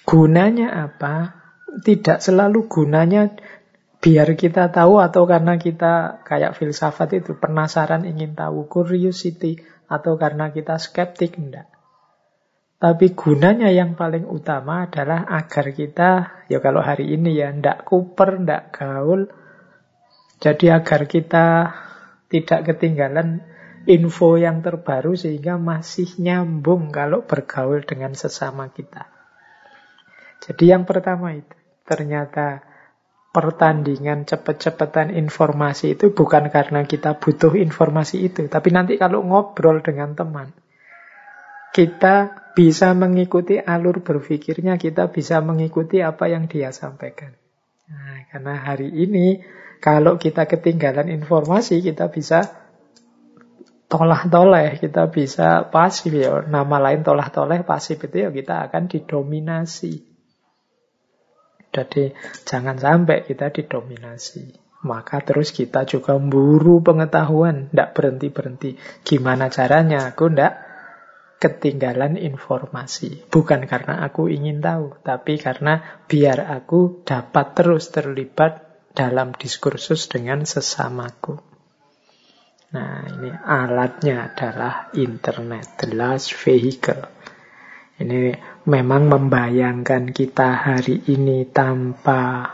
Gunanya 0.05 0.93
apa? 0.93 1.33
Tidak 1.81 2.21
selalu 2.21 2.69
gunanya 2.69 3.33
biar 3.99 4.37
kita 4.37 4.69
tahu 4.69 5.01
atau 5.01 5.25
karena 5.25 5.57
kita 5.57 6.21
kayak 6.23 6.55
filsafat 6.55 7.17
itu 7.17 7.33
penasaran 7.41 8.05
ingin 8.05 8.37
tahu, 8.37 8.69
curiosity 8.69 9.59
atau 9.89 10.21
karena 10.21 10.53
kita 10.53 10.77
skeptik 10.77 11.41
enggak. 11.41 11.76
Tapi 12.77 13.17
gunanya 13.17 13.73
yang 13.73 13.97
paling 13.97 14.29
utama 14.29 14.85
adalah 14.85 15.25
agar 15.25 15.73
kita, 15.73 16.11
ya 16.53 16.61
kalau 16.61 16.85
hari 16.85 17.09
ini 17.09 17.33
ya, 17.33 17.49
ndak 17.49 17.89
kuper, 17.89 18.37
ndak 18.45 18.77
gaul. 18.77 19.33
Jadi 20.37 20.69
agar 20.69 21.09
kita 21.09 21.73
tidak 22.29 22.61
ketinggalan 22.69 23.41
info 23.89 24.37
yang 24.37 24.61
terbaru 24.61 25.17
sehingga 25.17 25.57
masih 25.57 26.21
nyambung 26.21 26.93
kalau 26.93 27.25
bergaul 27.25 27.81
dengan 27.81 28.13
sesama 28.13 28.69
kita. 28.69 29.09
Jadi 30.45 30.69
yang 30.69 30.85
pertama 30.85 31.33
itu, 31.33 31.57
ternyata 31.89 32.61
pertandingan 33.33 34.29
cepet-cepetan 34.29 35.17
informasi 35.17 35.97
itu 35.97 36.13
bukan 36.13 36.53
karena 36.53 36.85
kita 36.85 37.17
butuh 37.17 37.57
informasi 37.57 38.29
itu. 38.29 38.53
Tapi 38.53 38.69
nanti 38.69 39.01
kalau 39.01 39.25
ngobrol 39.25 39.81
dengan 39.81 40.13
teman, 40.13 40.53
kita 41.73 42.46
bisa 42.57 42.97
mengikuti 42.97 43.61
alur 43.61 44.01
berpikirnya, 44.01 44.81
kita 44.81 45.13
bisa 45.13 45.45
mengikuti 45.45 46.01
apa 46.01 46.33
yang 46.33 46.49
dia 46.49 46.73
sampaikan. 46.73 47.37
Nah, 47.87 48.25
karena 48.33 48.55
hari 48.57 48.89
ini 48.89 49.45
kalau 49.79 50.17
kita 50.17 50.49
ketinggalan 50.49 51.13
informasi, 51.13 51.85
kita 51.85 52.09
bisa 52.09 52.49
tolah-toleh, 53.93 54.81
kita 54.81 55.13
bisa 55.13 55.69
pasif 55.69 56.17
ya. 56.17 56.43
Nama 56.49 56.77
lain 56.81 57.05
tolah-toleh 57.05 57.63
pasif 57.63 58.01
itu 58.03 58.25
ya 58.25 58.33
kita 58.33 58.73
akan 58.73 58.89
didominasi. 58.89 60.17
Jadi 61.71 62.17
jangan 62.49 62.81
sampai 62.81 63.29
kita 63.29 63.53
didominasi. 63.53 64.65
Maka 64.87 65.21
terus 65.21 65.53
kita 65.53 65.85
juga 65.85 66.17
memburu 66.17 66.81
pengetahuan, 66.81 67.69
tidak 67.69 67.93
berhenti-berhenti. 67.93 68.81
Gimana 69.05 69.53
caranya? 69.53 70.15
Aku 70.15 70.31
tidak 70.31 70.66
ketinggalan 71.37 72.17
informasi. 72.17 73.29
Bukan 73.29 73.69
karena 73.69 74.01
aku 74.05 74.33
ingin 74.33 74.65
tahu, 74.65 74.97
tapi 75.05 75.37
karena 75.37 76.03
biar 76.09 76.49
aku 76.49 77.05
dapat 77.05 77.53
terus 77.53 77.93
terlibat 77.93 78.65
dalam 78.97 79.37
diskursus 79.37 80.09
dengan 80.09 80.49
sesamaku. 80.49 81.37
Nah, 82.73 83.05
ini 83.09 83.31
alatnya 83.31 84.33
adalah 84.33 84.91
internet, 84.97 85.79
the 85.79 85.89
last 85.93 86.33
vehicle. 86.35 87.05
Ini 87.97 88.37
memang 88.69 89.09
membayangkan 89.09 90.13
kita 90.13 90.49
hari 90.67 91.05
ini 91.09 91.49
tanpa 91.49 92.45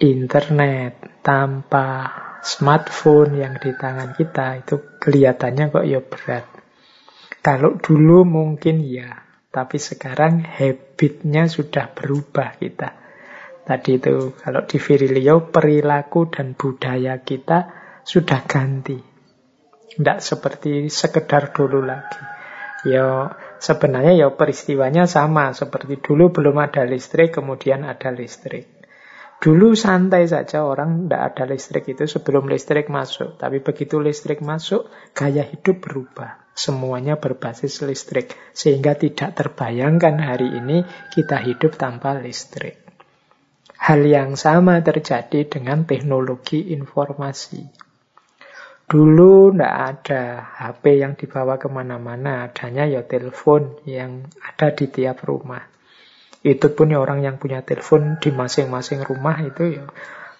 internet, 0.00 1.24
tanpa 1.24 1.86
smartphone 2.40 3.40
yang 3.40 3.56
di 3.60 3.72
tangan 3.72 4.16
kita, 4.16 4.64
itu 4.64 4.98
kelihatannya 5.00 5.64
kok 5.72 5.86
ya 5.88 6.00
berat. 6.00 6.59
Kalau 7.40 7.80
dulu 7.80 8.28
mungkin 8.28 8.84
ya, 8.84 9.16
tapi 9.48 9.80
sekarang 9.80 10.44
habitnya 10.44 11.48
sudah 11.48 11.88
berubah 11.96 12.60
kita. 12.60 13.00
Tadi 13.64 13.96
itu 13.96 14.36
kalau 14.36 14.68
di 14.68 14.76
Virilio 14.76 15.48
perilaku 15.48 16.28
dan 16.28 16.52
budaya 16.52 17.24
kita 17.24 17.58
sudah 18.04 18.44
ganti. 18.44 19.00
Tidak 19.90 20.18
seperti 20.20 20.92
sekedar 20.92 21.48
dulu 21.56 21.80
lagi. 21.80 22.20
Ya 22.84 23.32
sebenarnya 23.56 24.16
ya 24.16 24.28
peristiwanya 24.32 25.04
sama 25.04 25.52
seperti 25.52 26.00
dulu 26.00 26.32
belum 26.32 26.56
ada 26.60 26.84
listrik 26.84 27.36
kemudian 27.36 27.88
ada 27.88 28.12
listrik. 28.12 28.68
Dulu 29.40 29.72
santai 29.72 30.28
saja 30.28 30.68
orang 30.68 31.08
tidak 31.08 31.22
ada 31.32 31.44
listrik 31.48 31.88
itu 31.88 32.04
sebelum 32.04 32.52
listrik 32.52 32.92
masuk. 32.92 33.40
Tapi 33.40 33.64
begitu 33.64 33.96
listrik 33.96 34.44
masuk, 34.44 34.92
gaya 35.16 35.40
hidup 35.40 35.80
berubah. 35.80 36.49
Semuanya 36.60 37.16
berbasis 37.16 37.80
listrik. 37.80 38.36
Sehingga 38.52 38.92
tidak 38.92 39.32
terbayangkan 39.32 40.20
hari 40.20 40.60
ini 40.60 40.84
kita 41.08 41.40
hidup 41.40 41.80
tanpa 41.80 42.12
listrik. 42.20 42.76
Hal 43.80 44.04
yang 44.04 44.36
sama 44.36 44.84
terjadi 44.84 45.48
dengan 45.48 45.88
teknologi 45.88 46.76
informasi. 46.76 47.64
Dulu 48.84 49.56
tidak 49.56 49.74
ada 49.88 50.22
HP 50.60 51.00
yang 51.00 51.16
dibawa 51.16 51.56
ke 51.56 51.72
mana-mana, 51.72 52.44
adanya 52.44 52.84
ya 52.84 53.08
telepon 53.08 53.80
yang 53.88 54.28
ada 54.44 54.76
di 54.76 54.84
tiap 54.92 55.24
rumah. 55.24 55.64
Itu 56.44 56.76
pun 56.76 56.92
ya 56.92 57.00
orang 57.00 57.24
yang 57.24 57.40
punya 57.40 57.64
telepon 57.64 58.20
di 58.20 58.28
masing-masing 58.36 59.00
rumah 59.08 59.40
itu 59.40 59.80
ya 59.80 59.88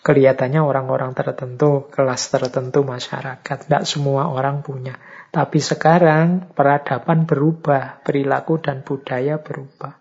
kelihatannya 0.04 0.60
orang-orang 0.60 1.12
tertentu, 1.12 1.88
kelas 1.88 2.28
tertentu 2.28 2.84
masyarakat. 2.84 3.56
Tidak 3.64 3.84
semua 3.88 4.28
orang 4.28 4.60
punya. 4.60 4.96
Tapi 5.30 5.62
sekarang 5.62 6.50
peradaban 6.52 7.26
berubah, 7.26 8.02
perilaku 8.02 8.58
dan 8.58 8.82
budaya 8.82 9.38
berubah. 9.38 9.94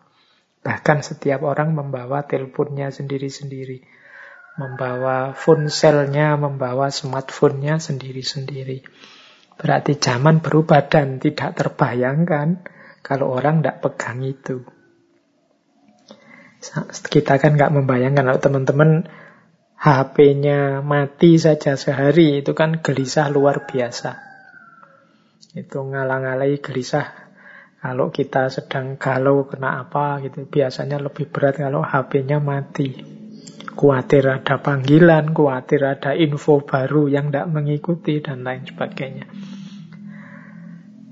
Bahkan 0.65 1.05
setiap 1.05 1.45
orang 1.45 1.77
membawa 1.77 2.25
teleponnya 2.25 2.89
sendiri-sendiri 2.89 3.99
membawa 4.59 5.31
fonselnya, 5.31 6.35
membawa 6.35 6.91
smartphone-nya 6.91 7.79
sendiri-sendiri. 7.79 8.83
Berarti 9.55 9.95
zaman 9.95 10.43
berubah 10.43 10.91
dan 10.91 11.23
tidak 11.23 11.55
terbayangkan 11.55 12.67
kalau 12.99 13.31
orang 13.31 13.63
tidak 13.63 13.79
pegang 13.79 14.19
itu. 14.27 14.67
Kita 17.07 17.39
kan 17.39 17.55
nggak 17.55 17.71
membayangkan 17.71 18.27
kalau 18.27 18.41
teman-teman 18.43 19.07
HP-nya 19.79 20.83
mati 20.83 21.39
saja 21.39 21.79
sehari 21.79 22.43
itu 22.43 22.51
kan 22.51 22.83
gelisah 22.83 23.31
luar 23.31 23.63
biasa. 23.63 24.28
Itu 25.57 25.81
ngalang-alai 25.81 26.61
gelisah 26.61 27.29
kalau 27.79 28.11
kita 28.11 28.51
sedang 28.51 28.99
galau 28.99 29.47
kena 29.47 29.81
apa 29.87 30.19
gitu 30.19 30.43
biasanya 30.43 30.99
lebih 30.99 31.31
berat 31.31 31.57
kalau 31.63 31.79
HP-nya 31.79 32.43
mati. 32.43 33.17
Kuatir 33.79 34.27
ada 34.27 34.59
panggilan, 34.59 35.31
kuatir 35.31 35.87
ada 35.87 36.11
info 36.11 36.59
baru 36.59 37.07
yang 37.07 37.31
tidak 37.31 37.47
mengikuti, 37.47 38.19
dan 38.19 38.43
lain 38.43 38.67
sebagainya. 38.67 39.25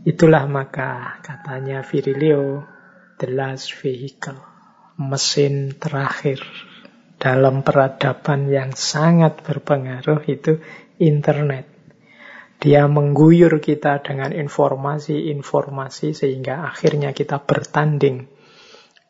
Itulah 0.04 0.44
maka 0.52 1.24
katanya 1.24 1.80
Virilio, 1.88 2.68
the 3.24 3.32
last 3.32 3.72
vehicle, 3.80 4.36
mesin 5.00 5.80
terakhir 5.80 6.44
dalam 7.16 7.64
peradaban 7.64 8.52
yang 8.52 8.76
sangat 8.76 9.40
berpengaruh 9.48 10.28
itu 10.28 10.60
internet. 11.00 11.77
Dia 12.58 12.90
mengguyur 12.90 13.62
kita 13.62 14.02
dengan 14.02 14.34
informasi-informasi 14.34 16.18
sehingga 16.18 16.66
akhirnya 16.66 17.14
kita 17.14 17.38
bertanding 17.46 18.26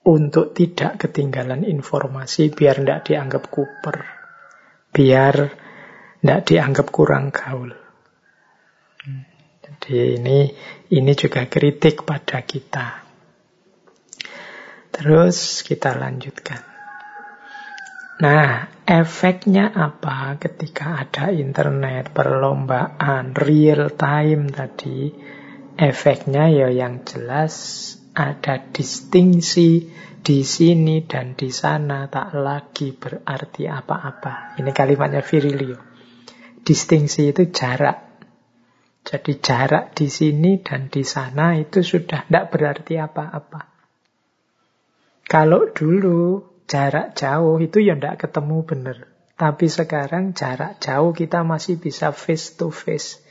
untuk 0.08 0.52
tidak 0.52 1.08
ketinggalan 1.08 1.64
informasi 1.64 2.52
biar 2.52 2.84
tidak 2.84 3.02
dianggap 3.08 3.44
kuper, 3.48 3.98
biar 4.92 5.36
tidak 6.20 6.42
dianggap 6.44 6.88
kurang 6.92 7.32
gaul. 7.32 7.72
Jadi 9.64 10.20
ini 10.20 10.52
ini 10.92 11.12
juga 11.16 11.48
kritik 11.48 12.04
pada 12.04 12.44
kita. 12.44 13.04
Terus 14.92 15.64
kita 15.64 15.96
lanjutkan. 15.96 16.77
Nah, 18.18 18.66
efeknya 18.82 19.70
apa 19.70 20.42
ketika 20.42 21.06
ada 21.06 21.30
internet, 21.30 22.10
perlombaan, 22.18 23.38
real 23.38 23.94
time 23.94 24.50
tadi? 24.50 25.14
Efeknya 25.78 26.50
ya 26.50 26.74
yang 26.74 27.06
jelas 27.06 27.54
ada 28.18 28.58
distingsi 28.74 29.94
di 30.18 30.42
sini 30.42 31.06
dan 31.06 31.38
di 31.38 31.54
sana 31.54 32.10
tak 32.10 32.34
lagi 32.34 32.90
berarti 32.90 33.70
apa-apa. 33.70 34.58
Ini 34.58 34.72
kalimatnya 34.74 35.22
Virilio. 35.22 35.78
Distingsi 36.66 37.30
itu 37.30 37.54
jarak. 37.54 38.26
Jadi 39.06 39.38
jarak 39.38 39.94
di 39.94 40.10
sini 40.10 40.58
dan 40.66 40.90
di 40.90 41.06
sana 41.06 41.54
itu 41.54 41.86
sudah 41.86 42.26
tidak 42.26 42.50
berarti 42.50 42.98
apa-apa. 42.98 43.62
Kalau 45.30 45.70
dulu 45.70 46.57
jarak 46.68 47.16
jauh 47.16 47.58
itu 47.64 47.80
ya 47.80 47.96
tidak 47.96 48.28
ketemu 48.28 48.68
benar. 48.68 48.98
Tapi 49.38 49.66
sekarang 49.72 50.36
jarak 50.36 50.84
jauh 50.84 51.16
kita 51.16 51.42
masih 51.48 51.80
bisa 51.80 52.12
face 52.12 52.60
to 52.60 52.70
face. 52.70 53.24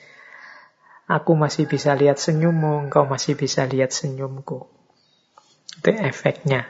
Aku 1.07 1.39
masih 1.39 1.71
bisa 1.71 1.95
lihat 1.95 2.19
senyummu, 2.19 2.91
engkau 2.91 3.07
masih 3.07 3.39
bisa 3.39 3.63
lihat 3.63 3.95
senyumku. 3.95 4.67
Itu 5.79 5.91
efeknya. 5.95 6.67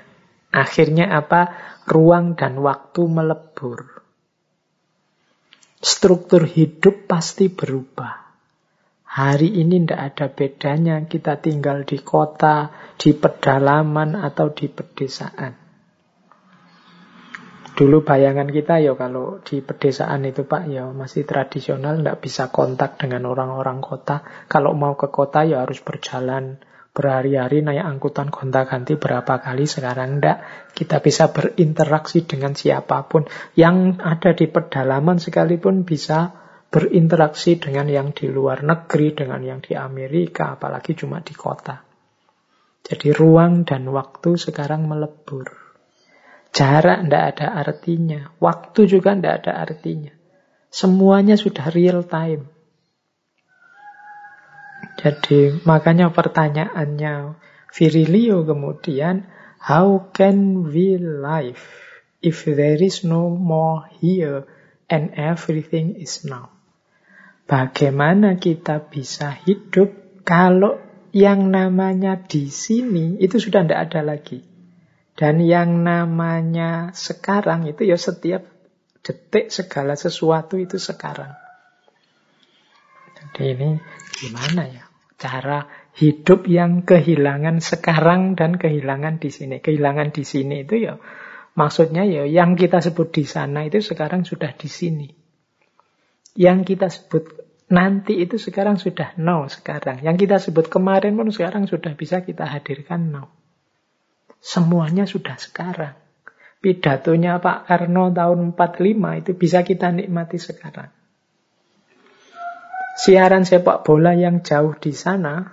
Akhirnya 0.52 1.08
apa? 1.16 1.56
Ruang 1.88 2.36
dan 2.36 2.60
waktu 2.60 3.06
melebur. 3.08 4.04
Struktur 5.80 6.44
hidup 6.44 7.08
pasti 7.08 7.48
berubah. 7.48 8.26
Hari 9.04 9.64
ini 9.64 9.84
tidak 9.84 10.00
ada 10.12 10.26
bedanya 10.28 10.96
kita 11.08 11.40
tinggal 11.40 11.88
di 11.88 12.00
kota, 12.04 12.68
di 13.00 13.16
pedalaman, 13.16 14.12
atau 14.12 14.52
di 14.52 14.68
pedesaan. 14.68 15.65
Dulu 17.76 18.08
bayangan 18.08 18.48
kita 18.48 18.80
ya 18.80 18.96
kalau 18.96 19.44
di 19.44 19.60
pedesaan 19.60 20.24
itu 20.24 20.48
Pak 20.48 20.64
ya 20.64 20.88
masih 20.96 21.28
tradisional, 21.28 22.00
tidak 22.00 22.24
bisa 22.24 22.48
kontak 22.48 22.96
dengan 22.96 23.28
orang-orang 23.28 23.84
kota. 23.84 24.24
Kalau 24.48 24.72
mau 24.72 24.96
ke 24.96 25.12
kota 25.12 25.44
ya 25.44 25.60
harus 25.60 25.84
berjalan 25.84 26.56
berhari-hari 26.96 27.60
naik 27.60 27.84
angkutan 27.84 28.32
gonta-ganti 28.32 28.96
berapa 28.96 29.44
kali 29.44 29.68
sekarang 29.68 30.16
enggak 30.16 30.40
kita 30.72 31.04
bisa 31.04 31.28
berinteraksi 31.28 32.24
dengan 32.24 32.56
siapa 32.56 33.04
pun. 33.04 33.28
Yang 33.52 34.00
ada 34.00 34.32
di 34.32 34.48
pedalaman 34.48 35.20
sekalipun 35.20 35.84
bisa 35.84 36.32
berinteraksi 36.72 37.60
dengan 37.60 37.92
yang 37.92 38.16
di 38.16 38.32
luar 38.32 38.64
negeri 38.64 39.12
dengan 39.12 39.44
yang 39.44 39.60
di 39.60 39.76
Amerika 39.76 40.56
apalagi 40.56 40.96
cuma 40.96 41.20
di 41.20 41.36
kota. 41.36 41.84
Jadi 42.88 43.12
ruang 43.12 43.68
dan 43.68 43.84
waktu 43.92 44.40
sekarang 44.40 44.88
melebur 44.88 45.65
Jarak 46.56 47.04
tidak 47.04 47.24
ada 47.36 47.46
artinya. 47.52 48.32
Waktu 48.40 48.88
juga 48.88 49.12
tidak 49.12 49.44
ada 49.44 49.60
artinya. 49.60 50.16
Semuanya 50.72 51.36
sudah 51.36 51.68
real 51.68 52.08
time. 52.08 52.48
Jadi 54.96 55.60
makanya 55.68 56.08
pertanyaannya 56.08 57.36
Virilio 57.76 58.48
kemudian, 58.48 59.28
how 59.60 60.08
can 60.16 60.64
we 60.72 60.96
live 60.96 61.60
if 62.24 62.48
there 62.48 62.80
is 62.80 63.04
no 63.04 63.28
more 63.28 63.84
here 64.00 64.48
and 64.88 65.12
everything 65.12 65.92
is 66.00 66.24
now? 66.24 66.56
Bagaimana 67.44 68.40
kita 68.40 68.88
bisa 68.88 69.36
hidup 69.44 69.92
kalau 70.24 70.80
yang 71.12 71.52
namanya 71.52 72.16
di 72.16 72.48
sini 72.48 73.20
itu 73.20 73.36
sudah 73.36 73.68
tidak 73.68 73.92
ada 73.92 74.16
lagi. 74.16 74.55
Dan 75.16 75.40
yang 75.40 75.80
namanya 75.80 76.92
sekarang 76.92 77.64
itu 77.64 77.88
ya 77.88 77.96
setiap 77.96 78.44
detik 79.00 79.48
segala 79.48 79.96
sesuatu 79.96 80.60
itu 80.60 80.76
sekarang. 80.76 81.32
Jadi 83.16 83.42
ini 83.56 83.70
gimana 84.12 84.68
ya 84.68 84.84
cara 85.16 85.64
hidup 85.96 86.44
yang 86.44 86.84
kehilangan 86.84 87.64
sekarang 87.64 88.36
dan 88.36 88.60
kehilangan 88.60 89.16
di 89.16 89.32
sini. 89.32 89.64
Kehilangan 89.64 90.12
di 90.12 90.24
sini 90.28 90.68
itu 90.68 90.84
ya 90.84 91.00
maksudnya 91.56 92.04
ya 92.04 92.28
yang 92.28 92.52
kita 92.52 92.84
sebut 92.84 93.08
di 93.08 93.24
sana 93.24 93.64
itu 93.64 93.80
sekarang 93.80 94.28
sudah 94.28 94.52
di 94.52 94.68
sini. 94.68 95.08
Yang 96.36 96.76
kita 96.76 96.92
sebut 96.92 97.24
nanti 97.72 98.20
itu 98.20 98.36
sekarang 98.36 98.76
sudah 98.76 99.16
now 99.16 99.48
sekarang. 99.48 100.04
Yang 100.04 100.28
kita 100.28 100.36
sebut 100.44 100.68
kemarin 100.68 101.16
pun 101.16 101.32
sekarang 101.32 101.64
sudah 101.64 101.96
bisa 101.96 102.20
kita 102.20 102.44
hadirkan 102.44 103.08
now. 103.08 103.32
Semuanya 104.40 105.04
sudah 105.08 105.36
sekarang. 105.40 105.96
Pidatonya 106.60 107.38
Pak 107.38 107.68
Karno 107.68 108.10
tahun 108.10 108.56
45 108.56 109.20
itu 109.22 109.30
bisa 109.36 109.62
kita 109.62 109.92
nikmati 109.92 110.40
sekarang. 110.40 110.90
Siaran 112.96 113.44
sepak 113.44 113.84
bola 113.84 114.16
yang 114.16 114.40
jauh 114.40 114.72
di 114.80 114.96
sana, 114.96 115.52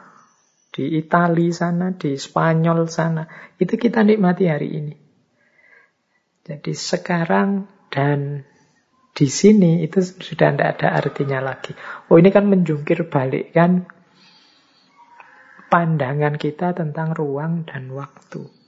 di 0.71 0.95
Italia 0.95 1.51
sana, 1.51 1.91
di 1.91 2.15
Spanyol 2.15 2.87
sana, 2.87 3.27
itu 3.59 3.75
kita 3.75 4.01
nikmati 4.01 4.47
hari 4.47 4.69
ini. 4.73 4.95
Jadi 6.43 6.71
sekarang 6.71 7.67
dan 7.91 8.47
di 9.13 9.27
sini 9.29 9.85
itu 9.85 10.01
sudah 10.01 10.55
tidak 10.55 10.69
ada 10.79 10.97
artinya 10.97 11.39
lagi. 11.39 11.77
Oh 12.09 12.17
ini 12.17 12.33
kan 12.33 12.49
menjungkir 12.49 13.05
balik 13.11 13.53
kan 13.53 13.85
pandangan 15.69 16.41
kita 16.41 16.73
tentang 16.73 17.13
ruang 17.13 17.69
dan 17.69 17.93
waktu. 17.93 18.62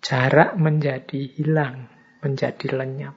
Jarak 0.00 0.56
menjadi 0.56 1.28
hilang, 1.36 1.88
menjadi 2.24 2.72
lenyap. 2.72 3.16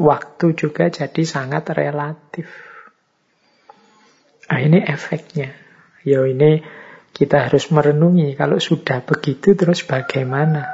Waktu 0.00 0.46
juga 0.58 0.90
jadi 0.90 1.22
sangat 1.22 1.70
relatif. 1.74 2.46
Nah, 4.50 4.58
ini 4.58 4.82
efeknya. 4.82 5.54
Ya 6.02 6.26
ini 6.26 6.64
kita 7.14 7.46
harus 7.46 7.70
merenungi 7.70 8.34
kalau 8.34 8.58
sudah 8.58 9.04
begitu 9.06 9.54
terus 9.54 9.86
bagaimana. 9.86 10.66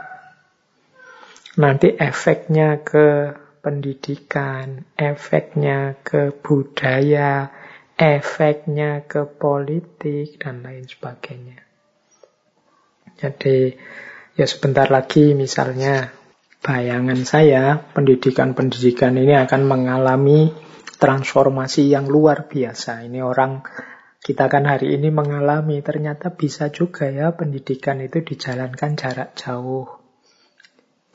Nanti 1.56 1.92
efeknya 1.92 2.84
ke 2.84 3.32
pendidikan, 3.64 4.86
efeknya 4.94 5.98
ke 6.06 6.30
budaya, 6.30 7.50
efeknya 7.98 9.02
ke 9.08 9.26
politik, 9.26 10.38
dan 10.38 10.62
lain 10.62 10.86
sebagainya. 10.86 11.64
Jadi 13.16 13.74
Ya 14.36 14.44
sebentar 14.44 14.92
lagi 14.92 15.32
misalnya 15.32 16.12
bayangan 16.60 17.24
saya 17.24 17.80
pendidikan-pendidikan 17.96 19.16
ini 19.16 19.32
akan 19.32 19.64
mengalami 19.64 20.52
transformasi 21.00 21.88
yang 21.88 22.04
luar 22.04 22.44
biasa. 22.44 23.00
Ini 23.08 23.24
orang 23.24 23.64
kita 24.20 24.52
kan 24.52 24.68
hari 24.68 24.92
ini 24.92 25.08
mengalami 25.08 25.80
ternyata 25.80 26.36
bisa 26.36 26.68
juga 26.68 27.08
ya 27.08 27.32
pendidikan 27.32 27.96
itu 28.04 28.20
dijalankan 28.20 28.92
jarak 29.00 29.32
jauh. 29.40 29.88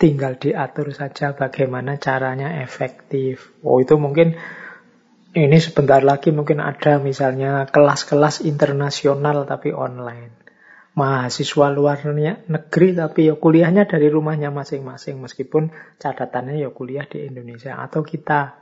Tinggal 0.01 0.41
diatur 0.41 0.89
saja 0.89 1.37
bagaimana 1.37 2.01
caranya 2.01 2.57
efektif. 2.65 3.53
Oh 3.61 3.77
itu 3.77 4.01
mungkin 4.01 4.33
ini 5.37 5.57
sebentar 5.61 6.01
lagi 6.01 6.33
mungkin 6.33 6.57
ada 6.57 6.97
misalnya 6.97 7.69
kelas-kelas 7.69 8.41
internasional 8.49 9.45
tapi 9.45 9.69
online 9.69 10.40
mahasiswa 10.91 11.71
luar 11.71 12.03
negeri 12.03 12.89
tapi 12.91 13.31
ya 13.31 13.35
kuliahnya 13.39 13.87
dari 13.87 14.11
rumahnya 14.11 14.51
masing-masing 14.51 15.23
meskipun 15.23 15.71
catatannya 15.97 16.59
ya 16.59 16.69
kuliah 16.71 17.07
di 17.07 17.27
Indonesia. 17.31 17.79
Atau 17.79 18.03
kita 18.03 18.59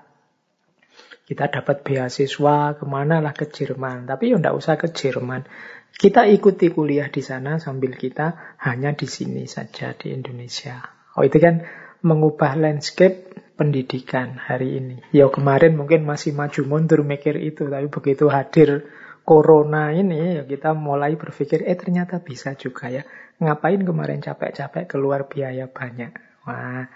kita 1.25 1.45
dapat 1.49 1.85
beasiswa 1.85 2.73
ke 2.73 2.85
mana 2.89 3.21
lah 3.21 3.33
ke 3.37 3.49
Jerman. 3.49 4.09
Tapi 4.09 4.33
ya 4.33 4.41
ndak 4.41 4.55
usah 4.57 4.77
ke 4.77 4.89
Jerman. 4.89 5.45
Kita 5.89 6.25
ikuti 6.29 6.69
kuliah 6.69 7.09
di 7.09 7.21
sana 7.21 7.57
sambil 7.57 7.97
kita 7.97 8.57
hanya 8.61 8.93
di 8.93 9.09
sini 9.09 9.49
saja 9.49 9.93
di 9.97 10.13
Indonesia. 10.13 10.81
Oh 11.17 11.25
itu 11.25 11.37
kan 11.41 11.65
mengubah 12.05 12.55
landscape 12.55 13.29
pendidikan 13.57 14.39
hari 14.39 14.79
ini. 14.79 14.97
Ya 15.11 15.27
kemarin 15.27 15.75
mungkin 15.75 16.05
masih 16.07 16.31
maju 16.31 16.61
mundur 16.65 17.01
mikir 17.03 17.35
itu 17.41 17.67
tapi 17.67 17.91
begitu 17.91 18.31
hadir 18.31 18.87
corona 19.29 19.93
ini 19.93 20.41
ya 20.41 20.43
kita 20.49 20.73
mulai 20.73 21.13
berpikir 21.13 21.61
eh 21.69 21.77
ternyata 21.77 22.17
bisa 22.17 22.57
juga 22.57 22.89
ya. 22.89 23.05
Ngapain 23.37 23.85
kemarin 23.85 24.25
capek-capek 24.25 24.89
keluar 24.89 25.29
biaya 25.29 25.69
banyak. 25.69 26.17
Wah, 26.49 26.89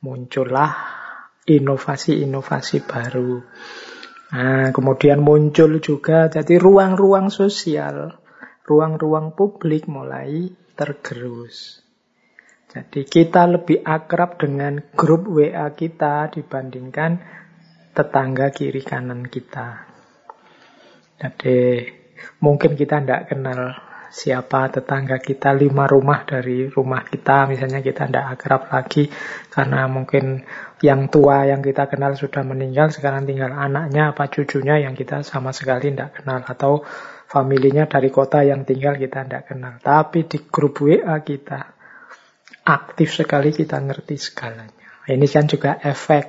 muncullah 0.00 0.72
inovasi-inovasi 1.44 2.88
baru. 2.88 3.44
Nah, 4.32 4.72
kemudian 4.72 5.20
muncul 5.20 5.76
juga 5.84 6.32
jadi 6.32 6.56
ruang-ruang 6.56 7.28
sosial, 7.28 8.16
ruang-ruang 8.64 9.36
publik 9.36 9.84
mulai 9.92 10.48
tergerus. 10.72 11.84
Jadi 12.68 13.04
kita 13.08 13.44
lebih 13.48 13.84
akrab 13.84 14.40
dengan 14.40 14.80
grup 14.96 15.24
WA 15.28 15.72
kita 15.72 16.32
dibandingkan 16.32 17.16
tetangga 17.96 18.52
kiri 18.52 18.84
kanan 18.84 19.24
kita. 19.24 19.87
Jadi 21.18 21.82
mungkin 22.38 22.78
kita 22.78 23.02
tidak 23.02 23.34
kenal 23.34 23.74
siapa 24.08 24.72
tetangga 24.72 25.20
kita 25.20 25.52
lima 25.52 25.84
rumah 25.84 26.24
dari 26.24 26.70
rumah 26.70 27.04
kita. 27.04 27.50
Misalnya 27.50 27.82
kita 27.84 28.08
tidak 28.08 28.38
akrab 28.38 28.62
lagi 28.72 29.10
karena 29.52 29.90
mungkin 29.90 30.46
yang 30.80 31.10
tua 31.10 31.44
yang 31.50 31.60
kita 31.60 31.90
kenal 31.90 32.14
sudah 32.14 32.46
meninggal 32.46 32.94
sekarang 32.94 33.26
tinggal 33.26 33.50
anaknya 33.50 34.14
apa 34.16 34.30
cucunya 34.30 34.80
yang 34.80 34.94
kita 34.96 35.26
sama 35.26 35.52
sekali 35.52 35.92
tidak 35.92 36.22
kenal. 36.22 36.40
Atau 36.46 36.86
familinya 37.28 37.84
dari 37.90 38.08
kota 38.08 38.46
yang 38.46 38.64
tinggal 38.64 38.96
kita 38.96 39.26
tidak 39.26 39.44
kenal. 39.50 39.76
Tapi 39.82 40.24
di 40.24 40.38
grup 40.48 40.80
WA 40.80 41.18
kita 41.20 41.76
aktif 42.68 43.10
sekali 43.10 43.50
kita 43.50 43.80
ngerti 43.80 44.16
segalanya. 44.16 44.76
Ini 45.08 45.26
kan 45.26 45.48
juga 45.48 45.80
efek 45.80 46.26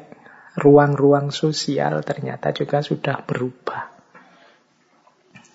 ruang-ruang 0.60 1.32
sosial 1.36 2.00
ternyata 2.04 2.56
juga 2.56 2.80
sudah 2.80 3.24
berubah 3.24 3.99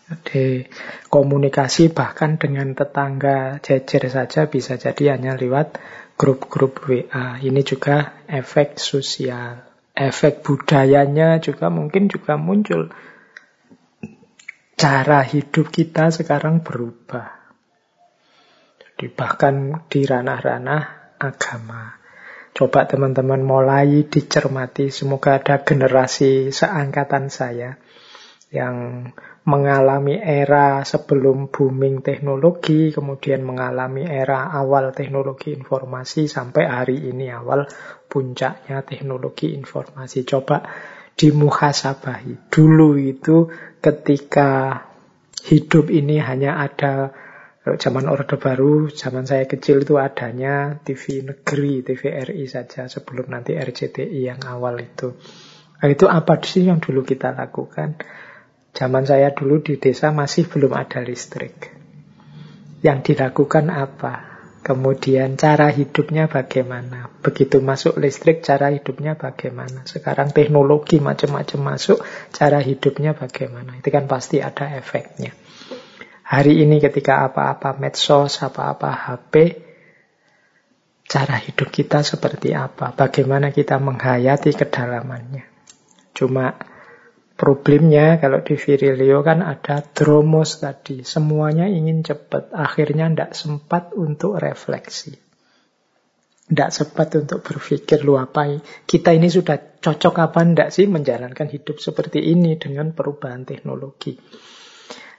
jadi 0.04 0.68
komunikasi 1.08 1.88
bahkan 1.88 2.36
dengan 2.36 2.76
tetangga 2.76 3.56
jejer 3.64 4.04
saja 4.12 4.52
bisa 4.52 4.76
jadi 4.76 5.16
hanya 5.16 5.32
lewat 5.40 5.80
grup-grup 6.20 6.84
WA. 6.84 7.40
Ini 7.40 7.64
juga 7.64 8.20
efek 8.28 8.76
sosial. 8.76 9.64
Efek 9.96 10.44
budayanya 10.44 11.40
juga 11.40 11.72
mungkin 11.72 12.12
juga 12.12 12.36
muncul. 12.36 12.92
Cara 14.76 15.24
hidup 15.24 15.72
kita 15.72 16.12
sekarang 16.12 16.60
berubah. 16.60 17.40
Jadi 18.76 19.06
bahkan 19.08 19.88
di 19.88 20.04
ranah-ranah 20.04 21.16
agama. 21.16 21.96
Coba 22.52 22.84
teman-teman 22.84 23.40
mulai 23.40 24.04
dicermati. 24.04 24.92
Semoga 24.92 25.40
ada 25.40 25.64
generasi 25.64 26.52
seangkatan 26.52 27.32
saya 27.32 27.80
yang 28.54 29.10
mengalami 29.44 30.16
era 30.16 30.86
sebelum 30.86 31.50
booming 31.50 32.00
teknologi, 32.00 32.94
kemudian 32.94 33.42
mengalami 33.42 34.06
era 34.06 34.54
awal 34.54 34.94
teknologi 34.94 35.52
informasi 35.52 36.30
sampai 36.30 36.64
hari 36.64 37.10
ini 37.10 37.28
awal 37.34 37.66
puncaknya 38.06 38.86
teknologi 38.86 39.52
informasi. 39.58 40.22
Coba 40.22 40.62
dimuhasabahi. 41.18 42.48
Dulu 42.48 42.94
itu 42.96 43.50
ketika 43.82 44.80
hidup 45.44 45.90
ini 45.90 46.22
hanya 46.22 46.62
ada 46.62 47.12
zaman 47.64 48.06
Orde 48.12 48.36
Baru, 48.36 48.92
zaman 48.92 49.24
saya 49.24 49.48
kecil 49.48 49.84
itu 49.84 49.96
adanya 49.96 50.76
TV 50.84 51.24
negeri, 51.24 51.80
TVRI 51.80 52.44
saja 52.44 52.88
sebelum 52.92 53.32
nanti 53.32 53.56
RCTI 53.56 54.20
yang 54.20 54.40
awal 54.44 54.80
itu. 54.84 55.16
Nah, 55.80 55.88
itu 55.88 56.04
apa 56.08 56.40
sih 56.44 56.68
yang 56.68 56.80
dulu 56.80 57.04
kita 57.04 57.32
lakukan? 57.32 57.96
Zaman 58.74 59.06
saya 59.06 59.30
dulu 59.30 59.62
di 59.62 59.78
desa 59.78 60.10
masih 60.10 60.50
belum 60.50 60.74
ada 60.74 60.98
listrik. 60.98 61.70
Yang 62.82 63.14
dilakukan 63.14 63.70
apa? 63.70 64.34
Kemudian 64.64 65.36
cara 65.38 65.70
hidupnya 65.70 66.26
bagaimana? 66.26 67.06
Begitu 67.22 67.60
masuk 67.60 68.00
listrik, 68.00 68.42
cara 68.42 68.72
hidupnya 68.74 69.14
bagaimana? 69.14 69.84
Sekarang 69.86 70.34
teknologi 70.34 70.98
macam-macam 70.98 71.76
masuk, 71.76 72.02
cara 72.32 72.58
hidupnya 72.64 73.14
bagaimana? 73.14 73.78
Itu 73.78 73.94
kan 73.94 74.10
pasti 74.10 74.40
ada 74.40 74.72
efeknya. 74.74 75.36
Hari 76.24 76.64
ini 76.64 76.80
ketika 76.80 77.28
apa-apa 77.28 77.76
medsos, 77.76 78.40
apa-apa 78.40 78.88
HP, 78.90 79.60
cara 81.04 81.36
hidup 81.36 81.68
kita 81.68 82.00
seperti 82.00 82.56
apa? 82.56 82.96
Bagaimana 82.96 83.52
kita 83.52 83.76
menghayati 83.76 84.56
kedalamannya? 84.56 85.44
Cuma 86.16 86.56
Problemnya 87.34 88.22
kalau 88.22 88.46
di 88.46 88.54
Virilio 88.54 89.26
kan 89.26 89.42
ada 89.42 89.82
dromos 89.82 90.62
tadi. 90.62 91.02
Semuanya 91.02 91.66
ingin 91.66 92.06
cepat. 92.06 92.54
Akhirnya 92.54 93.10
tidak 93.10 93.34
sempat 93.34 93.90
untuk 93.98 94.38
refleksi. 94.38 95.18
Tidak 96.44 96.70
sempat 96.70 97.10
untuk 97.18 97.42
berpikir 97.42 98.06
lu 98.06 98.20
apa 98.20 98.60
kita 98.86 99.16
ini 99.16 99.32
sudah 99.32 99.80
cocok 99.80 100.14
apa 100.20 100.40
enggak 100.44 100.70
sih 100.70 100.86
menjalankan 100.86 101.48
hidup 101.50 101.80
seperti 101.80 102.20
ini 102.20 102.54
dengan 102.54 102.94
perubahan 102.94 103.42
teknologi. 103.42 104.14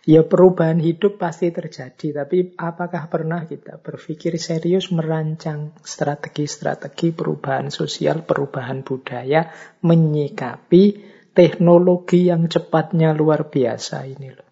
Ya 0.06 0.22
perubahan 0.22 0.78
hidup 0.78 1.18
pasti 1.18 1.50
terjadi, 1.50 2.14
tapi 2.14 2.54
apakah 2.62 3.10
pernah 3.10 3.50
kita 3.50 3.82
berpikir 3.82 4.38
serius 4.38 4.94
merancang 4.94 5.74
strategi-strategi 5.82 7.10
perubahan 7.10 7.74
sosial, 7.74 8.22
perubahan 8.22 8.86
budaya, 8.86 9.50
menyikapi 9.82 11.15
teknologi 11.36 12.32
yang 12.32 12.48
cepatnya 12.48 13.12
luar 13.12 13.52
biasa 13.52 14.08
ini 14.08 14.32
loh. 14.32 14.50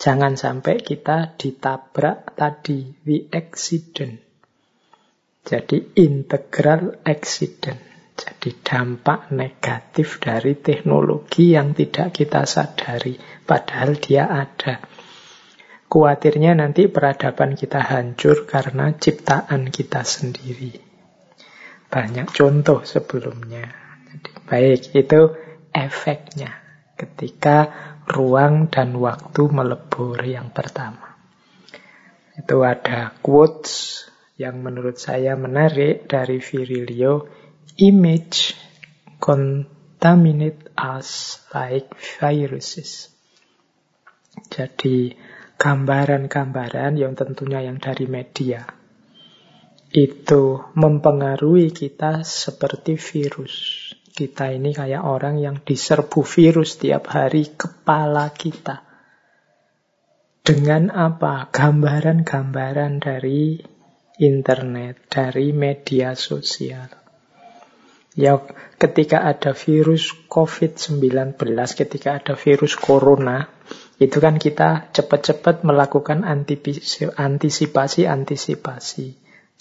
Jangan 0.00 0.34
sampai 0.34 0.82
kita 0.82 1.38
ditabrak 1.38 2.34
tadi, 2.34 2.90
the 3.06 3.30
accident. 3.30 4.18
Jadi 5.46 5.94
integral 6.00 6.98
accident. 7.06 7.78
Jadi 8.18 8.50
dampak 8.62 9.30
negatif 9.30 10.18
dari 10.18 10.58
teknologi 10.58 11.54
yang 11.54 11.70
tidak 11.70 12.18
kita 12.18 12.50
sadari. 12.50 13.14
Padahal 13.46 13.94
dia 13.98 14.26
ada. 14.26 14.82
Kuatirnya 15.86 16.56
nanti 16.56 16.88
peradaban 16.88 17.52
kita 17.52 17.78
hancur 17.78 18.48
karena 18.48 18.96
ciptaan 18.96 19.68
kita 19.68 20.02
sendiri. 20.02 20.72
Banyak 21.92 22.32
contoh 22.32 22.80
sebelumnya. 22.82 23.68
Jadi, 24.08 24.30
baik, 24.48 24.80
itu 24.96 25.20
efeknya 25.72 26.54
ketika 26.94 27.72
ruang 28.06 28.70
dan 28.70 28.94
waktu 29.00 29.42
melebur 29.48 30.20
yang 30.22 30.52
pertama. 30.52 31.16
Itu 32.36 32.64
ada 32.64 33.12
quotes 33.20 34.04
yang 34.40 34.64
menurut 34.64 34.96
saya 34.96 35.36
menarik 35.36 36.08
dari 36.08 36.40
Virilio, 36.40 37.28
image 37.80 38.56
contaminate 39.20 40.72
us 40.76 41.40
like 41.52 41.92
viruses. 41.98 43.12
Jadi 44.48 45.12
gambaran-gambaran 45.60 46.96
yang 46.96 47.12
tentunya 47.12 47.62
yang 47.62 47.76
dari 47.78 48.08
media 48.08 48.64
itu 49.92 50.56
mempengaruhi 50.72 51.68
kita 51.68 52.24
seperti 52.24 52.96
virus. 52.96 53.71
Kita 54.12 54.52
ini 54.52 54.76
kayak 54.76 55.08
orang 55.08 55.40
yang 55.40 55.64
diserbu 55.64 56.20
virus 56.20 56.76
tiap 56.76 57.08
hari 57.08 57.56
kepala 57.56 58.28
kita. 58.28 58.84
Dengan 60.44 60.92
apa? 60.92 61.48
Gambaran-gambaran 61.48 63.00
dari 63.00 63.56
internet, 64.20 65.08
dari 65.08 65.56
media 65.56 66.12
sosial. 66.12 66.92
Ya, 68.12 68.36
ketika 68.76 69.24
ada 69.24 69.56
virus 69.56 70.12
COVID-19, 70.28 71.40
ketika 71.72 72.20
ada 72.20 72.36
virus 72.36 72.76
corona, 72.76 73.48
itu 73.96 74.20
kan 74.20 74.36
kita 74.36 74.92
cepat-cepat 74.92 75.64
melakukan 75.64 76.20
antisipasi-antisipasi. 77.16 79.06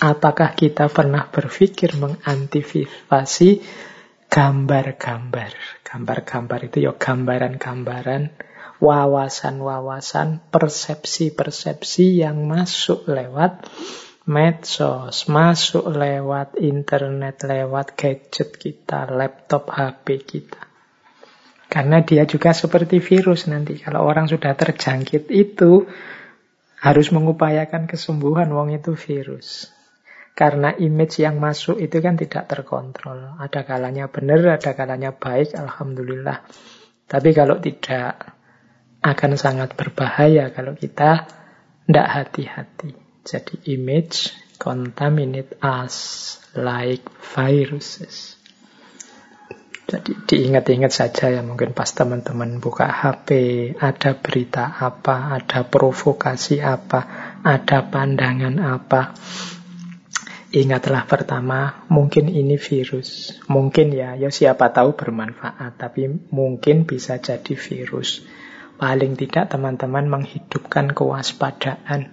Apakah 0.02 0.58
kita 0.60 0.92
pernah 0.92 1.32
berpikir 1.32 1.96
mengantisipasi 1.96 3.50
gambar-gambar. 4.32 5.84
Gambar-gambar 5.84 6.60
itu 6.72 6.88
ya 6.88 6.96
gambaran-gambaran, 6.96 8.32
wawasan-wawasan, 8.80 10.48
persepsi-persepsi 10.48 12.24
yang 12.24 12.48
masuk 12.48 13.12
lewat 13.12 13.68
medsos, 14.24 15.28
masuk 15.28 15.92
lewat 15.92 16.56
internet, 16.64 17.44
lewat 17.44 18.00
gadget 18.00 18.56
kita, 18.56 19.12
laptop, 19.12 19.68
HP 19.68 20.24
kita. 20.24 20.64
Karena 21.68 22.00
dia 22.00 22.24
juga 22.24 22.56
seperti 22.56 23.04
virus 23.04 23.52
nanti. 23.52 23.80
Kalau 23.84 24.08
orang 24.08 24.32
sudah 24.32 24.56
terjangkit 24.56 25.28
itu 25.28 25.88
harus 26.80 27.08
mengupayakan 27.12 27.84
kesembuhan, 27.84 28.48
wong 28.52 28.76
itu 28.76 28.96
virus. 28.96 29.72
Karena 30.32 30.74
image 30.74 31.22
yang 31.22 31.38
masuk 31.38 31.78
itu 31.78 32.00
kan 32.00 32.16
tidak 32.16 32.48
terkontrol. 32.48 33.38
Ada 33.38 33.68
kalanya 33.68 34.08
benar, 34.08 34.58
ada 34.58 34.72
kalanya 34.74 35.12
baik, 35.12 35.54
Alhamdulillah. 35.54 36.42
Tapi 37.06 37.30
kalau 37.36 37.60
tidak, 37.60 38.40
akan 39.02 39.34
sangat 39.34 39.74
berbahaya 39.74 40.54
kalau 40.54 40.78
kita 40.78 41.26
tidak 41.90 42.08
hati-hati. 42.08 42.94
Jadi 43.26 43.74
image 43.74 44.30
contaminate 44.62 45.58
us 45.62 46.38
like 46.54 47.02
viruses. 47.34 48.38
Jadi 49.90 50.24
diingat-ingat 50.24 50.94
saja 50.94 51.28
ya 51.28 51.42
mungkin 51.44 51.76
pas 51.76 51.90
teman-teman 51.92 52.64
buka 52.64 52.88
HP, 52.88 53.30
ada 53.76 54.16
berita 54.16 54.72
apa, 54.80 55.36
ada 55.36 55.68
provokasi 55.68 56.64
apa, 56.64 57.02
ada 57.44 57.92
pandangan 57.92 58.56
apa. 58.62 59.12
Ingatlah 60.52 61.08
pertama, 61.08 61.88
mungkin 61.88 62.28
ini 62.28 62.60
virus. 62.60 63.40
Mungkin 63.48 63.96
ya, 63.96 64.20
ya 64.20 64.28
siapa 64.28 64.76
tahu 64.76 65.00
bermanfaat, 65.00 65.80
tapi 65.80 66.12
mungkin 66.28 66.84
bisa 66.84 67.24
jadi 67.24 67.56
virus. 67.56 68.28
Paling 68.76 69.16
tidak 69.16 69.48
teman-teman 69.48 70.12
menghidupkan 70.12 70.92
kewaspadaan, 70.92 72.12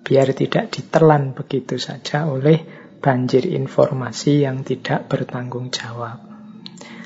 biar 0.00 0.32
tidak 0.32 0.72
ditelan 0.72 1.36
begitu 1.36 1.76
saja 1.76 2.32
oleh 2.32 2.64
banjir 3.04 3.44
informasi 3.44 4.48
yang 4.48 4.64
tidak 4.64 5.12
bertanggung 5.12 5.68
jawab. 5.68 6.16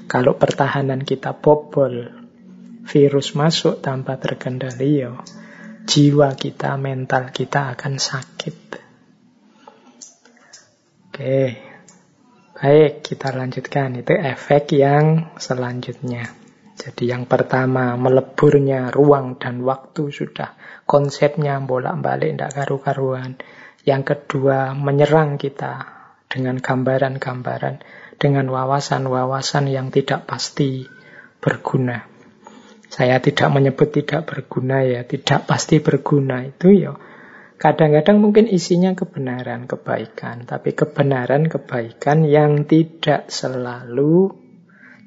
Kalau 0.06 0.38
pertahanan 0.38 1.02
kita 1.02 1.34
bobol, 1.34 2.14
virus 2.86 3.34
masuk 3.34 3.82
tanpa 3.82 4.22
terkendali, 4.22 5.02
ya, 5.02 5.18
jiwa 5.82 6.38
kita, 6.38 6.78
mental 6.78 7.34
kita 7.34 7.74
akan 7.74 7.98
sakit. 7.98 8.83
Oke, 11.14 11.62
baik 12.58 13.06
kita 13.06 13.30
lanjutkan. 13.30 14.02
Itu 14.02 14.18
efek 14.18 14.74
yang 14.74 15.30
selanjutnya. 15.38 16.26
Jadi 16.74 17.06
yang 17.06 17.30
pertama 17.30 17.94
meleburnya 17.94 18.90
ruang 18.90 19.38
dan 19.38 19.62
waktu 19.62 20.10
sudah 20.10 20.58
konsepnya 20.90 21.62
bolak-balik 21.62 22.34
tidak 22.34 22.50
karu-karuan. 22.58 23.38
Yang 23.86 24.02
kedua 24.10 24.74
menyerang 24.74 25.38
kita 25.38 25.86
dengan 26.26 26.58
gambaran-gambaran, 26.58 27.78
dengan 28.18 28.50
wawasan-wawasan 28.50 29.70
yang 29.70 29.94
tidak 29.94 30.26
pasti 30.26 30.82
berguna. 31.38 32.10
Saya 32.90 33.22
tidak 33.22 33.54
menyebut 33.54 33.94
tidak 33.94 34.26
berguna 34.26 34.82
ya, 34.82 35.06
tidak 35.06 35.46
pasti 35.46 35.78
berguna 35.78 36.42
itu 36.42 36.74
ya 36.74 36.98
Kadang-kadang 37.54 38.18
mungkin 38.18 38.50
isinya 38.50 38.98
kebenaran, 38.98 39.70
kebaikan, 39.70 40.42
tapi 40.44 40.74
kebenaran, 40.74 41.46
kebaikan 41.46 42.26
yang 42.26 42.66
tidak 42.66 43.30
selalu 43.30 44.34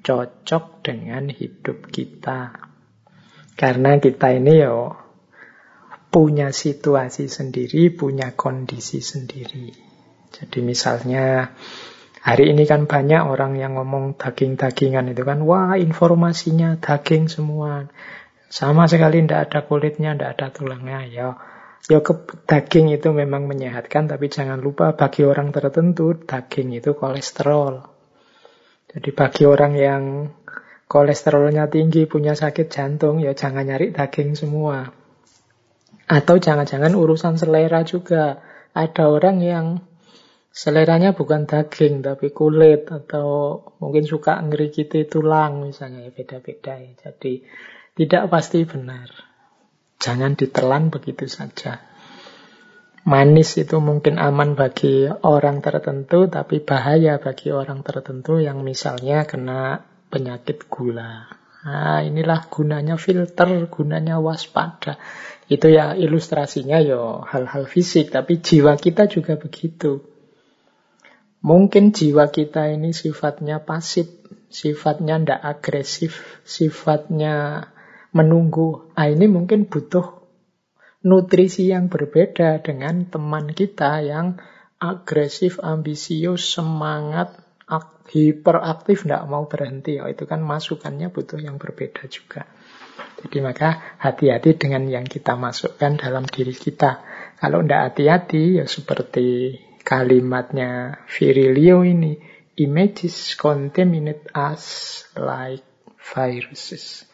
cocok 0.02 0.80
dengan 0.80 1.28
hidup 1.28 1.92
kita. 1.92 2.56
Karena 3.60 4.00
kita 4.00 4.32
ini 4.32 4.64
ya 4.64 4.72
punya 6.08 6.56
situasi 6.56 7.28
sendiri, 7.28 7.92
punya 7.92 8.32
kondisi 8.32 9.04
sendiri. 9.04 9.76
Jadi 10.32 10.60
misalnya 10.64 11.52
hari 12.24 12.56
ini 12.56 12.64
kan 12.64 12.88
banyak 12.88 13.28
orang 13.28 13.60
yang 13.60 13.76
ngomong 13.76 14.16
daging-dagingan 14.16 15.12
itu 15.12 15.28
kan, 15.28 15.44
wah 15.44 15.76
informasinya 15.76 16.80
daging 16.80 17.28
semua. 17.28 17.92
Sama 18.48 18.88
sekali 18.88 19.20
tidak 19.20 19.52
ada 19.52 19.60
kulitnya, 19.68 20.16
tidak 20.16 20.30
ada 20.40 20.48
tulangnya. 20.56 21.04
Ya, 21.04 21.36
Ya 21.88 22.04
ke, 22.04 22.14
daging 22.44 22.92
itu 22.92 23.16
memang 23.16 23.48
menyehatkan, 23.48 24.12
tapi 24.12 24.28
jangan 24.28 24.60
lupa 24.60 24.92
bagi 24.92 25.24
orang 25.24 25.56
tertentu 25.56 26.20
daging 26.20 26.76
itu 26.76 26.92
kolesterol. 26.92 27.88
Jadi 28.92 29.10
bagi 29.16 29.44
orang 29.48 29.74
yang 29.80 30.04
kolesterolnya 30.92 31.72
tinggi, 31.72 32.04
punya 32.04 32.36
sakit 32.36 32.68
jantung, 32.68 33.24
ya 33.24 33.32
jangan 33.32 33.64
nyari 33.64 33.96
daging 33.96 34.36
semua. 34.36 34.92
Atau 36.08 36.40
jangan-jangan 36.40 36.92
urusan 36.92 37.40
selera 37.40 37.84
juga. 37.88 38.40
Ada 38.76 39.08
orang 39.08 39.40
yang 39.44 39.66
seleranya 40.58 41.14
bukan 41.14 41.46
daging 41.46 42.02
tapi 42.02 42.34
kulit 42.34 42.90
atau 42.90 43.62
mungkin 43.78 44.10
suka 44.10 44.42
ngerikiti 44.42 45.06
tulang 45.06 45.70
misalnya 45.70 46.08
ya 46.08 46.12
beda-beda 46.16 46.74
ya. 46.80 46.92
Jadi 46.98 47.46
tidak 47.94 48.24
pasti 48.32 48.64
benar. 48.64 49.27
Jangan 49.98 50.38
ditelan 50.38 50.94
begitu 50.94 51.26
saja. 51.26 51.82
Manis 53.08 53.56
itu 53.56 53.80
mungkin 53.80 54.20
aman 54.20 54.60
bagi 54.60 55.08
orang 55.08 55.64
tertentu, 55.64 56.28
tapi 56.28 56.60
bahaya 56.60 57.18
bagi 57.24 57.56
orang 57.56 57.80
tertentu 57.80 58.38
yang 58.38 58.68
misalnya 58.68 59.24
kena 59.24 59.80
penyakit 60.12 60.68
gula. 60.68 61.32
Nah, 61.64 62.04
inilah 62.04 62.52
gunanya 62.52 63.00
filter, 63.00 63.72
gunanya 63.72 64.20
waspada. 64.20 65.00
Itu 65.48 65.72
ya 65.72 65.96
ilustrasinya 65.96 66.84
ya 66.84 67.24
hal-hal 67.24 67.64
fisik, 67.66 68.12
tapi 68.12 68.44
jiwa 68.44 68.76
kita 68.76 69.08
juga 69.08 69.40
begitu. 69.40 70.04
Mungkin 71.40 71.96
jiwa 71.96 72.28
kita 72.28 72.76
ini 72.76 72.92
sifatnya 72.92 73.64
pasif, 73.64 74.12
sifatnya 74.52 75.16
tidak 75.16 75.42
agresif, 75.48 76.44
sifatnya 76.44 77.68
menunggu. 78.14 78.92
Ah, 78.94 79.10
ini 79.10 79.28
mungkin 79.28 79.68
butuh 79.68 80.24
nutrisi 81.04 81.72
yang 81.72 81.88
berbeda 81.88 82.60
dengan 82.62 83.08
teman 83.08 83.52
kita 83.52 84.04
yang 84.04 84.40
agresif, 84.78 85.58
ambisius, 85.64 86.54
semangat, 86.54 87.48
hiperaktif, 88.08 89.04
tidak 89.04 89.28
mau 89.28 89.46
berhenti. 89.46 90.00
Oh, 90.00 90.08
itu 90.08 90.24
kan 90.24 90.40
masukannya 90.40 91.12
butuh 91.12 91.40
yang 91.40 91.60
berbeda 91.60 92.08
juga. 92.08 92.48
Jadi 93.18 93.38
maka 93.42 93.98
hati-hati 94.00 94.56
dengan 94.56 94.86
yang 94.88 95.06
kita 95.06 95.36
masukkan 95.36 95.98
dalam 95.98 96.24
diri 96.26 96.54
kita. 96.54 97.04
Kalau 97.38 97.62
tidak 97.62 97.94
hati-hati, 97.94 98.62
ya 98.62 98.66
seperti 98.66 99.58
kalimatnya 99.82 101.02
Virilio 101.10 101.82
ini, 101.86 102.18
images 102.58 103.38
contaminate 103.38 104.30
us 104.34 105.06
like 105.18 105.66
viruses. 105.98 107.06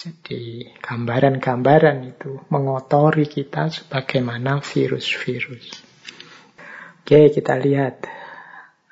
Jadi 0.00 0.64
gambaran-gambaran 0.80 2.08
itu 2.08 2.40
mengotori 2.48 3.28
kita 3.28 3.68
sebagaimana 3.68 4.64
virus-virus. 4.64 5.84
Oke, 7.04 7.28
kita 7.28 7.60
lihat. 7.60 8.08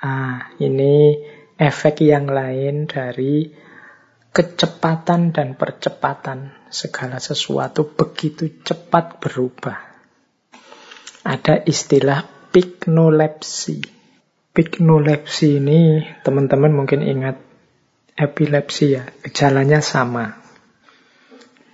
Ah, 0.04 0.52
ini 0.60 1.16
efek 1.56 2.04
yang 2.04 2.28
lain 2.28 2.84
dari 2.84 3.48
kecepatan 4.36 5.32
dan 5.32 5.56
percepatan 5.56 6.52
segala 6.68 7.16
sesuatu 7.16 7.88
begitu 7.88 8.60
cepat 8.60 9.16
berubah. 9.16 9.80
Ada 11.24 11.64
istilah 11.64 12.52
pignolepsi. 12.52 13.80
Pignolepsi 14.52 15.56
ini 15.56 16.04
teman-teman 16.20 16.84
mungkin 16.84 17.00
ingat 17.00 17.40
epilepsi 18.12 18.92
ya, 18.92 19.08
gejalanya 19.24 19.80
sama. 19.80 20.47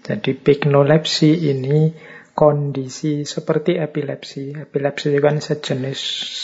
Jadi 0.04 0.36
pignolepsi 0.36 1.48
ini 1.48 1.88
kondisi 2.36 3.24
seperti 3.24 3.80
epilepsi. 3.80 4.52
Epilepsi 4.52 5.08
itu 5.08 5.20
kan 5.24 5.40
sejenis 5.40 6.00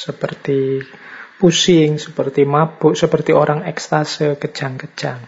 seperti 0.09 0.81
pusing, 1.37 2.01
seperti 2.01 2.49
mabuk, 2.49 2.97
seperti 2.97 3.37
orang 3.37 3.69
ekstase, 3.69 4.41
kejang-kejang. 4.41 5.21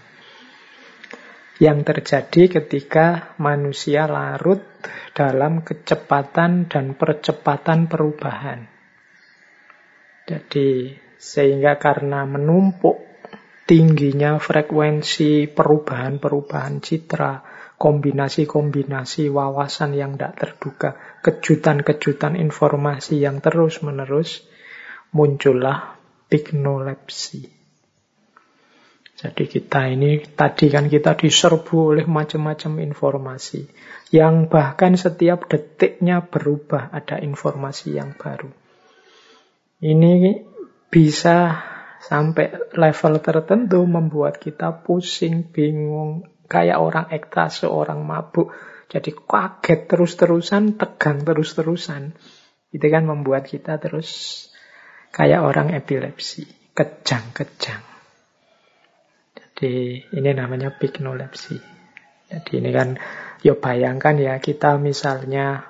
Yang 1.61 1.79
terjadi 1.85 2.43
ketika 2.57 3.37
manusia 3.37 4.09
larut 4.09 4.65
dalam 5.13 5.61
kecepatan 5.61 6.73
dan 6.73 6.97
percepatan 6.97 7.85
perubahan. 7.85 8.65
Jadi 10.25 10.97
sehingga 11.21 11.77
karena 11.77 12.25
menumpuk 12.25 12.97
tingginya 13.69 14.41
frekuensi 14.41 15.47
perubahan-perubahan 15.53 16.83
citra, 16.83 17.52
kombinasi-kombinasi 17.83 19.27
wawasan 19.27 19.99
yang 19.99 20.15
tidak 20.15 20.39
terduga, 20.39 20.95
kejutan-kejutan 21.27 22.39
informasi 22.39 23.19
yang 23.19 23.43
terus-menerus, 23.43 24.47
muncullah 25.11 25.99
pignolepsi. 26.31 27.51
Jadi 29.19 29.45
kita 29.51 29.91
ini, 29.91 30.23
tadi 30.23 30.71
kan 30.71 30.87
kita 30.87 31.19
diserbu 31.19 31.95
oleh 31.95 32.07
macam-macam 32.07 32.79
informasi, 32.87 33.67
yang 34.15 34.47
bahkan 34.47 34.95
setiap 34.95 35.51
detiknya 35.51 36.23
berubah, 36.23 36.95
ada 36.95 37.19
informasi 37.19 37.99
yang 37.99 38.15
baru. 38.15 38.51
Ini 39.83 40.43
bisa 40.87 41.59
sampai 42.03 42.75
level 42.75 43.15
tertentu 43.23 43.83
membuat 43.87 44.43
kita 44.43 44.83
pusing, 44.87 45.51
bingung, 45.51 46.32
kayak 46.53 46.77
orang 46.77 47.09
ekstase, 47.09 47.65
seorang 47.65 48.05
mabuk. 48.05 48.53
Jadi 48.93 49.17
kaget 49.17 49.89
terus-terusan, 49.89 50.77
tegang 50.77 51.25
terus-terusan. 51.25 52.13
Itu 52.69 52.87
kan 52.93 53.09
membuat 53.09 53.49
kita 53.49 53.81
terus 53.81 54.45
kayak 55.17 55.41
orang 55.41 55.73
epilepsi, 55.73 56.45
kejang-kejang. 56.77 57.81
Jadi 59.33 59.73
ini 60.13 60.31
namanya 60.37 60.77
pignolepsi. 60.77 61.57
Jadi 62.29 62.53
ini 62.61 62.69
kan, 62.69 63.01
ya 63.41 63.57
bayangkan 63.57 64.21
ya 64.21 64.37
kita 64.37 64.77
misalnya 64.77 65.65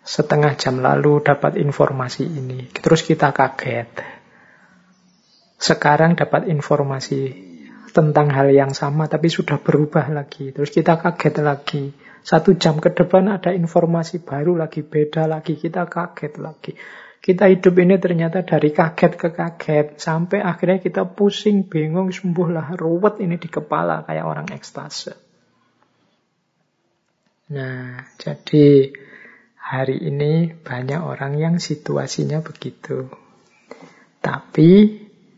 setengah 0.00 0.56
jam 0.56 0.80
lalu 0.80 1.20
dapat 1.20 1.60
informasi 1.60 2.24
ini, 2.24 2.72
terus 2.72 3.04
kita 3.04 3.32
kaget. 3.36 3.92
Sekarang 5.60 6.16
dapat 6.18 6.48
informasi 6.50 7.51
tentang 7.92 8.32
hal 8.32 8.48
yang 8.50 8.72
sama 8.72 9.06
tapi 9.06 9.28
sudah 9.28 9.60
berubah 9.60 10.08
lagi. 10.08 10.50
Terus 10.50 10.72
kita 10.72 10.96
kaget 10.96 11.44
lagi. 11.44 11.92
Satu 12.24 12.56
jam 12.56 12.80
ke 12.80 12.90
depan 12.94 13.28
ada 13.28 13.52
informasi 13.52 14.22
baru 14.22 14.56
lagi, 14.56 14.80
beda 14.80 15.28
lagi, 15.28 15.58
kita 15.58 15.86
kaget 15.86 16.40
lagi. 16.40 16.72
Kita 17.22 17.46
hidup 17.46 17.74
ini 17.78 17.98
ternyata 18.02 18.42
dari 18.42 18.74
kaget 18.74 19.12
ke 19.14 19.28
kaget, 19.30 19.86
sampai 19.98 20.42
akhirnya 20.42 20.82
kita 20.82 21.06
pusing, 21.06 21.70
bingung, 21.70 22.10
sembuhlah, 22.10 22.74
ruwet 22.74 23.22
ini 23.22 23.38
di 23.38 23.46
kepala 23.46 24.02
kayak 24.02 24.26
orang 24.26 24.50
ekstase. 24.50 25.14
Nah, 27.54 28.06
jadi 28.18 28.90
hari 29.58 30.02
ini 30.02 30.50
banyak 30.50 30.98
orang 30.98 31.38
yang 31.38 31.54
situasinya 31.62 32.42
begitu. 32.42 33.06
Tapi 34.22 34.70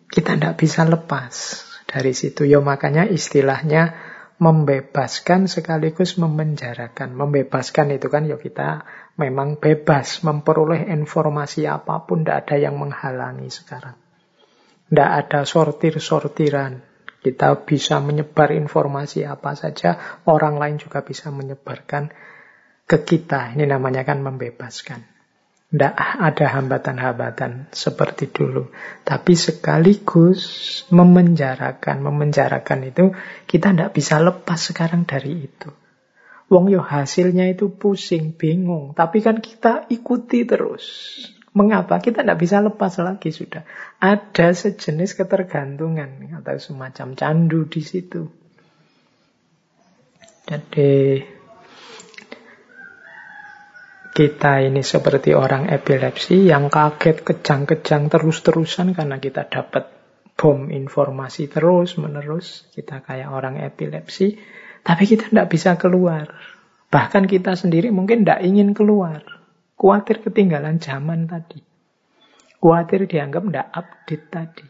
kita 0.09 0.36
tidak 0.36 0.57
bisa 0.61 0.84
lepas 0.84 1.64
dari 1.95 2.11
situ. 2.11 2.42
Ya 2.42 2.59
makanya 2.59 3.07
istilahnya 3.07 3.95
membebaskan 4.42 5.47
sekaligus 5.47 6.18
memenjarakan. 6.18 7.14
Membebaskan 7.14 7.95
itu 7.95 8.11
kan 8.11 8.26
ya 8.26 8.34
kita 8.34 8.82
memang 9.14 9.62
bebas 9.62 10.26
memperoleh 10.26 10.90
informasi 10.90 11.70
apa 11.70 12.03
pun, 12.03 12.26
tidak 12.26 12.51
ada 12.51 12.57
yang 12.59 12.74
menghalangi 12.74 13.47
sekarang. 13.47 13.95
Tidak 14.90 15.11
ada 15.22 15.47
sortir-sortiran. 15.47 16.82
Kita 17.24 17.64
bisa 17.64 18.03
menyebar 18.05 18.53
informasi 18.53 19.24
apa 19.24 19.57
saja, 19.57 20.20
orang 20.28 20.61
lain 20.61 20.76
juga 20.76 21.01
bisa 21.01 21.32
menyebarkan 21.32 22.12
ke 22.84 23.01
kita. 23.01 23.57
Ini 23.57 23.64
namanya 23.64 24.05
kan 24.05 24.20
membebaskan. 24.20 25.14
Tidak 25.71 25.95
ada 25.97 26.47
hambatan-hambatan 26.55 27.75
seperti 27.75 28.31
dulu. 28.31 28.71
Tapi 29.03 29.33
sekaligus 29.35 30.43
memenjarakan. 30.95 31.99
Memenjarakan 32.05 32.81
itu 32.89 33.11
kita 33.51 33.75
tidak 33.75 33.91
bisa 33.97 34.23
lepas 34.23 34.61
sekarang 34.61 35.03
dari 35.09 35.51
itu. 35.51 35.71
Wong 36.53 36.71
yo 36.71 36.85
hasilnya 36.85 37.51
itu 37.51 37.73
pusing, 37.73 38.37
bingung. 38.37 38.93
Tapi 38.93 39.25
kan 39.25 39.41
kita 39.41 39.89
ikuti 39.91 40.47
terus. 40.47 40.85
Mengapa? 41.55 42.03
Kita 42.03 42.23
tidak 42.23 42.39
bisa 42.39 42.59
lepas 42.62 42.99
lagi 43.03 43.31
sudah. 43.31 43.62
Ada 44.03 44.55
sejenis 44.55 45.15
ketergantungan 45.15 46.35
atau 46.39 46.59
semacam 46.59 47.15
candu 47.15 47.67
di 47.71 47.83
situ. 47.83 48.27
Jadi 50.45 51.25
kita 54.15 54.62
ini 54.62 54.87
seperti 54.87 55.35
orang 55.35 55.67
epilepsi 55.75 56.47
yang 56.47 56.71
kaget 56.71 57.27
kejang-kejang 57.27 58.07
terus-terusan 58.07 58.95
karena 58.95 59.19
kita 59.19 59.51
dapat 59.51 59.91
bom 60.39 60.71
informasi 60.71 61.51
terus-menerus. 61.51 62.71
Kita 62.71 63.03
kayak 63.03 63.35
orang 63.35 63.59
epilepsi, 63.59 64.39
tapi 64.87 65.11
kita 65.11 65.35
tidak 65.35 65.51
bisa 65.51 65.75
keluar. 65.75 66.31
Bahkan 66.95 67.27
kita 67.27 67.59
sendiri 67.59 67.91
mungkin 67.91 68.23
tidak 68.23 68.47
ingin 68.47 68.71
keluar. 68.71 69.27
Kuatir 69.75 70.23
ketinggalan 70.23 70.79
zaman 70.79 71.27
tadi. 71.27 71.59
Kuatir 72.62 73.11
dianggap 73.11 73.43
tidak 73.51 73.69
update 73.75 74.27
tadi. 74.31 74.67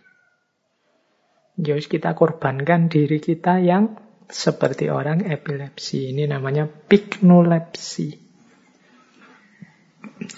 Jadi 1.60 1.84
kita 1.84 2.16
korbankan 2.16 2.88
diri 2.88 3.20
kita 3.20 3.60
yang 3.60 3.92
seperti 4.24 4.88
orang 4.88 5.28
epilepsi. 5.28 6.16
Ini 6.16 6.32
namanya 6.32 6.64
pignolepsi. 6.64 8.23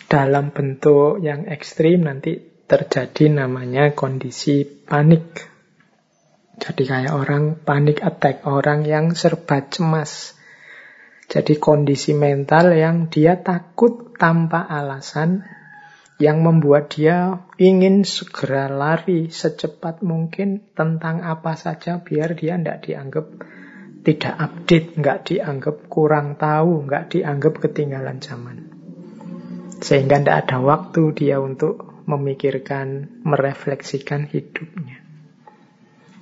Dalam 0.06 0.50
bentuk 0.50 1.22
yang 1.22 1.46
ekstrim 1.46 2.06
nanti 2.06 2.38
terjadi 2.66 3.30
namanya 3.30 3.94
kondisi 3.94 4.66
panik. 4.66 5.46
Jadi 6.56 6.82
kayak 6.88 7.14
orang 7.14 7.60
panik 7.62 8.02
attack, 8.02 8.42
orang 8.48 8.82
yang 8.88 9.12
serba 9.12 9.68
cemas. 9.68 10.34
Jadi 11.26 11.58
kondisi 11.58 12.14
mental 12.14 12.72
yang 12.72 13.10
dia 13.10 13.38
takut 13.42 14.14
tanpa 14.16 14.64
alasan, 14.64 15.44
yang 16.16 16.40
membuat 16.40 16.96
dia 16.96 17.44
ingin 17.60 18.08
segera 18.08 18.72
lari 18.72 19.28
secepat 19.28 20.00
mungkin 20.00 20.64
tentang 20.72 21.20
apa 21.26 21.58
saja 21.60 22.00
biar 22.00 22.32
dia 22.38 22.56
tidak 22.56 22.78
dianggap 22.88 23.26
tidak 24.06 24.34
update, 24.38 24.88
nggak 25.02 25.18
dianggap 25.26 25.76
kurang 25.90 26.38
tahu, 26.38 26.86
nggak 26.86 27.10
dianggap 27.10 27.58
ketinggalan 27.58 28.22
zaman. 28.22 28.65
Sehingga 29.80 30.20
tidak 30.20 30.36
ada 30.46 30.58
waktu 30.62 31.02
dia 31.12 31.36
untuk 31.40 32.04
memikirkan, 32.06 33.20
merefleksikan 33.26 34.30
hidupnya. 34.30 35.02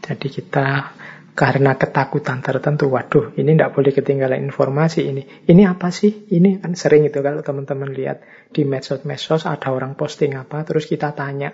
Jadi 0.05 0.28
kita 0.28 0.96
karena 1.34 1.74
ketakutan 1.74 2.38
tertentu, 2.46 2.86
waduh 2.94 3.34
ini 3.34 3.59
tidak 3.59 3.74
boleh 3.74 3.90
ketinggalan 3.90 4.38
informasi 4.46 5.02
ini. 5.11 5.22
Ini 5.50 5.66
apa 5.66 5.90
sih? 5.90 6.30
Ini 6.30 6.62
kan 6.62 6.78
sering 6.78 7.07
itu 7.11 7.18
kalau 7.20 7.42
teman-teman 7.42 7.90
lihat 7.90 8.22
di 8.55 8.62
medsos-medsos 8.62 9.42
ada 9.44 9.74
orang 9.74 9.98
posting 9.98 10.38
apa, 10.38 10.62
terus 10.62 10.86
kita 10.86 11.11
tanya, 11.11 11.50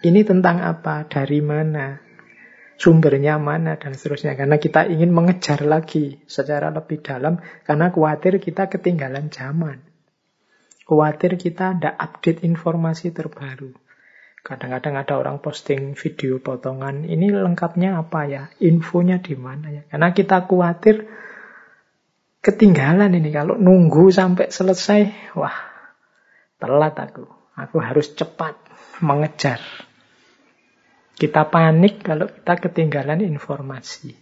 ini 0.00 0.24
tentang 0.24 0.64
apa, 0.64 1.04
dari 1.10 1.44
mana, 1.44 2.00
sumbernya 2.78 3.36
mana 3.42 3.74
dan 3.74 3.98
seterusnya 3.98 4.38
karena 4.38 4.56
kita 4.56 4.86
ingin 4.86 5.10
mengejar 5.10 5.66
lagi 5.66 6.22
secara 6.30 6.70
lebih 6.70 7.02
dalam 7.02 7.42
karena 7.66 7.90
khawatir 7.90 8.38
kita 8.38 8.70
ketinggalan 8.70 9.34
zaman 9.34 9.87
khawatir 10.88 11.36
kita 11.36 11.76
tidak 11.76 11.94
update 12.00 12.40
informasi 12.48 13.12
terbaru. 13.12 13.76
Kadang-kadang 14.40 14.96
ada 14.96 15.14
orang 15.20 15.36
posting 15.44 15.92
video 15.92 16.40
potongan 16.40 17.04
ini 17.04 17.28
lengkapnya 17.28 18.00
apa 18.00 18.24
ya? 18.24 18.42
Infonya 18.64 19.20
di 19.20 19.36
mana 19.36 19.68
ya? 19.68 19.82
Karena 19.84 20.16
kita 20.16 20.48
khawatir 20.48 21.04
ketinggalan 22.40 23.12
ini. 23.12 23.28
Kalau 23.28 23.60
nunggu 23.60 24.08
sampai 24.08 24.48
selesai 24.48 25.36
wah 25.36 25.52
telat 26.56 26.96
aku. 26.96 27.28
Aku 27.58 27.76
harus 27.84 28.16
cepat 28.16 28.56
mengejar. 29.04 29.60
Kita 31.18 31.50
panik 31.50 32.00
kalau 32.06 32.30
kita 32.30 32.54
ketinggalan 32.56 33.20
informasi. 33.26 34.14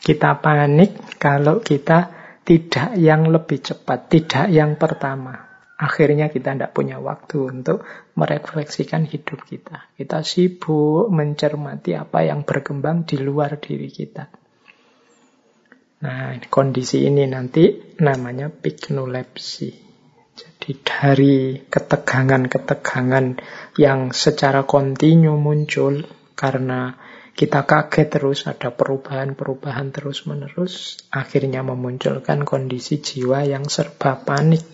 Kita 0.00 0.40
panik 0.40 1.20
kalau 1.20 1.60
kita 1.60 2.17
tidak 2.48 2.96
yang 2.96 3.28
lebih 3.28 3.60
cepat, 3.60 4.08
tidak 4.08 4.48
yang 4.48 4.80
pertama. 4.80 5.36
Akhirnya 5.76 6.32
kita 6.32 6.56
tidak 6.56 6.72
punya 6.72 6.96
waktu 6.96 7.44
untuk 7.44 7.84
merefleksikan 8.16 9.04
hidup 9.04 9.44
kita. 9.44 9.92
Kita 9.92 10.24
sibuk 10.24 11.12
mencermati 11.12 11.92
apa 11.92 12.24
yang 12.24 12.48
berkembang 12.48 13.04
di 13.04 13.20
luar 13.20 13.60
diri 13.60 13.92
kita. 13.92 14.32
Nah, 15.98 16.40
kondisi 16.48 17.04
ini 17.04 17.28
nanti 17.28 17.94
namanya 18.00 18.48
pignolepsi. 18.48 19.68
Jadi 20.38 20.70
dari 20.82 21.36
ketegangan-ketegangan 21.68 23.26
yang 23.76 24.10
secara 24.16 24.64
kontinu 24.64 25.36
muncul 25.36 26.00
karena 26.32 26.96
kita 27.38 27.70
kaget 27.70 28.08
terus 28.10 28.50
ada 28.50 28.74
perubahan-perubahan 28.74 29.94
terus-menerus, 29.94 30.98
akhirnya 31.14 31.62
memunculkan 31.62 32.42
kondisi 32.42 32.98
jiwa 32.98 33.46
yang 33.46 33.70
serba 33.70 34.18
panik. 34.18 34.66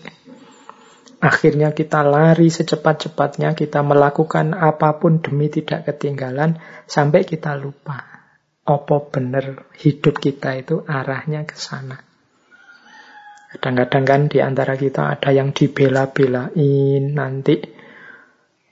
Akhirnya 1.21 1.77
kita 1.77 2.01
lari 2.01 2.49
secepat-cepatnya, 2.49 3.53
kita 3.53 3.85
melakukan 3.85 4.57
apa 4.57 4.97
pun 4.97 5.21
demi 5.21 5.53
tidak 5.53 5.85
ketinggalan, 5.85 6.57
sampai 6.89 7.21
kita 7.21 7.53
lupa. 7.53 8.01
Apa 8.65 8.97
benar 9.13 9.69
hidup 9.77 10.17
kita 10.17 10.57
itu 10.57 10.81
arahnya 10.89 11.45
ke 11.45 11.53
sana. 11.53 12.01
Kadang-kadang 13.53 14.05
kan 14.09 14.21
di 14.25 14.41
antara 14.41 14.73
kita 14.73 15.13
ada 15.13 15.29
yang 15.29 15.53
dibela-belain 15.53 17.13
nanti 17.13 17.74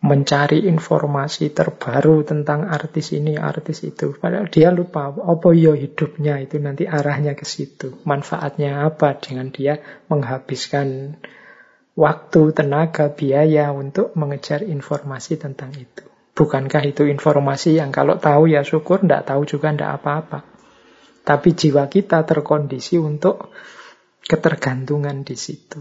mencari 0.03 0.67
informasi 0.67 1.55
terbaru 1.55 2.27
tentang 2.27 2.67
artis 2.67 3.15
ini, 3.15 3.39
artis 3.39 3.87
itu. 3.87 4.11
Padahal 4.19 4.51
dia 4.51 4.67
lupa, 4.67 5.15
apa 5.15 5.55
ya 5.55 5.71
hidupnya 5.79 6.43
itu 6.43 6.59
nanti 6.59 6.83
arahnya 6.83 7.39
ke 7.39 7.47
situ. 7.47 8.03
Manfaatnya 8.03 8.83
apa 8.83 9.15
dengan 9.15 9.47
dia 9.55 9.79
menghabiskan 10.11 11.15
waktu, 11.95 12.41
tenaga, 12.51 13.15
biaya 13.15 13.71
untuk 13.71 14.11
mengejar 14.19 14.67
informasi 14.67 15.39
tentang 15.39 15.71
itu. 15.71 16.03
Bukankah 16.35 16.83
itu 16.83 17.07
informasi 17.07 17.79
yang 17.79 17.95
kalau 17.95 18.19
tahu 18.19 18.51
ya 18.51 18.67
syukur, 18.67 19.07
tidak 19.07 19.31
tahu 19.31 19.47
juga 19.47 19.71
tidak 19.71 20.03
apa-apa. 20.03 20.43
Tapi 21.23 21.55
jiwa 21.55 21.87
kita 21.87 22.27
terkondisi 22.27 22.99
untuk 22.99 23.55
ketergantungan 24.27 25.23
di 25.23 25.39
situ. 25.39 25.79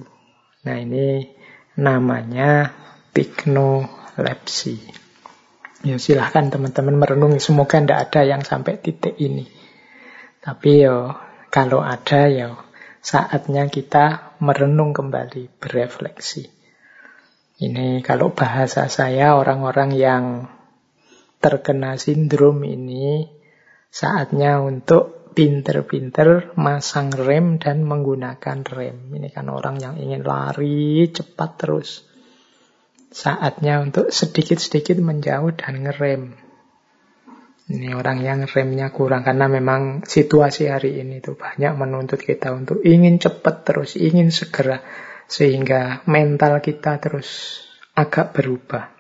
Nah 0.63 0.79
ini 0.79 1.27
namanya 1.75 2.71
piknolepsi. 4.13 4.77
Ya 5.83 5.97
silahkan 5.99 6.53
teman-teman 6.53 7.01
merenungi. 7.01 7.41
Semoga 7.43 7.81
tidak 7.81 8.13
ada 8.13 8.21
yang 8.23 8.43
sampai 8.45 8.79
titik 8.79 9.19
ini. 9.19 9.49
Tapi 10.39 10.87
yo 10.87 11.17
kalau 11.51 11.83
ada 11.83 12.29
ya 12.31 12.55
saatnya 13.03 13.67
kita 13.67 14.37
merenung 14.39 14.95
kembali, 14.95 15.59
berefleksi. 15.59 16.47
Ini 17.63 18.03
kalau 18.03 18.35
bahasa 18.35 18.87
saya 18.87 19.35
orang-orang 19.35 19.91
yang 19.95 20.25
terkena 21.43 21.99
sindrom 21.99 22.63
ini 22.63 23.27
saatnya 23.91 24.63
untuk 24.63 25.35
pinter-pinter 25.35 26.55
masang 26.55 27.11
rem 27.11 27.59
dan 27.59 27.83
menggunakan 27.83 28.63
rem. 28.67 29.15
Ini 29.15 29.29
kan 29.35 29.51
orang 29.51 29.83
yang 29.83 29.95
ingin 29.99 30.23
lari 30.23 31.11
cepat 31.11 31.51
terus. 31.59 32.12
Saatnya 33.13 33.85
untuk 33.85 34.09
sedikit-sedikit 34.09 34.97
menjauh 34.97 35.53
dan 35.53 35.85
ngerem. 35.85 36.33
Ini 37.69 37.93
orang 37.93 38.25
yang 38.25 38.49
remnya 38.49 38.89
kurang 38.89 39.23
karena 39.23 39.47
memang 39.53 40.03
situasi 40.09 40.73
hari 40.73 40.99
ini 40.99 41.21
itu 41.21 41.37
banyak 41.37 41.77
menuntut 41.77 42.19
kita 42.19 42.51
untuk 42.57 42.81
ingin 42.83 43.21
cepat 43.21 43.69
terus, 43.69 43.95
ingin 44.01 44.33
segera 44.33 44.83
sehingga 45.29 46.05
mental 46.09 46.59
kita 46.65 46.99
terus 46.99 47.61
agak 47.93 48.33
berubah. 48.33 48.93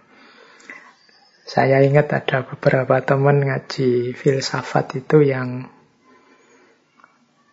Saya 1.42 1.84
ingat 1.84 2.08
ada 2.12 2.48
beberapa 2.48 3.02
teman 3.04 3.44
ngaji 3.44 4.16
filsafat 4.16 5.04
itu 5.04 5.26
yang 5.26 5.68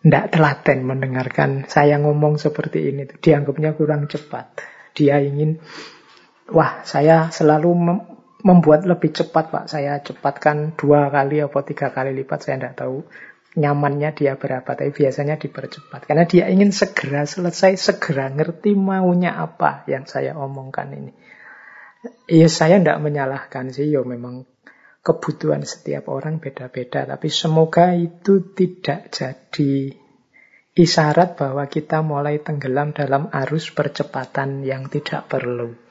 tidak 0.00 0.32
telaten 0.32 0.88
mendengarkan 0.88 1.68
saya 1.68 2.00
ngomong 2.00 2.40
seperti 2.40 2.88
ini. 2.88 3.04
Dianggapnya 3.04 3.76
kurang 3.76 4.08
cepat. 4.08 4.64
Dia 4.96 5.20
ingin, 5.20 5.60
wah 6.50 6.82
saya 6.84 7.30
selalu 7.30 7.70
mem 7.74 7.98
membuat 8.40 8.88
lebih 8.88 9.12
cepat 9.12 9.52
Pak. 9.52 9.64
Saya 9.68 10.00
cepatkan 10.00 10.72
dua 10.76 11.12
kali 11.12 11.44
atau 11.44 11.60
tiga 11.60 11.92
kali 11.92 12.16
lipat, 12.16 12.40
saya 12.40 12.56
tidak 12.56 12.74
tahu 12.80 13.04
nyamannya 13.56 14.10
dia 14.16 14.40
berapa. 14.40 14.64
Tapi 14.64 14.90
biasanya 14.92 15.36
dipercepat. 15.36 16.08
Karena 16.08 16.24
dia 16.24 16.48
ingin 16.48 16.72
segera 16.72 17.28
selesai, 17.28 17.76
segera 17.76 18.32
ngerti 18.32 18.72
maunya 18.72 19.36
apa 19.36 19.84
yang 19.86 20.08
saya 20.08 20.36
omongkan 20.36 20.88
ini. 20.96 21.12
Ya 22.32 22.48
saya 22.48 22.80
tidak 22.80 23.04
menyalahkan 23.04 23.76
sih, 23.76 23.92
yo 23.92 24.08
memang 24.08 24.48
kebutuhan 25.04 25.64
setiap 25.68 26.08
orang 26.08 26.40
beda-beda, 26.40 27.04
tapi 27.04 27.28
semoga 27.28 27.92
itu 27.92 28.52
tidak 28.56 29.12
jadi 29.12 29.92
isyarat 30.76 31.36
bahwa 31.36 31.68
kita 31.68 32.00
mulai 32.00 32.40
tenggelam 32.40 32.96
dalam 32.96 33.28
arus 33.28 33.68
percepatan 33.68 34.64
yang 34.64 34.88
tidak 34.88 35.28
perlu. 35.28 35.89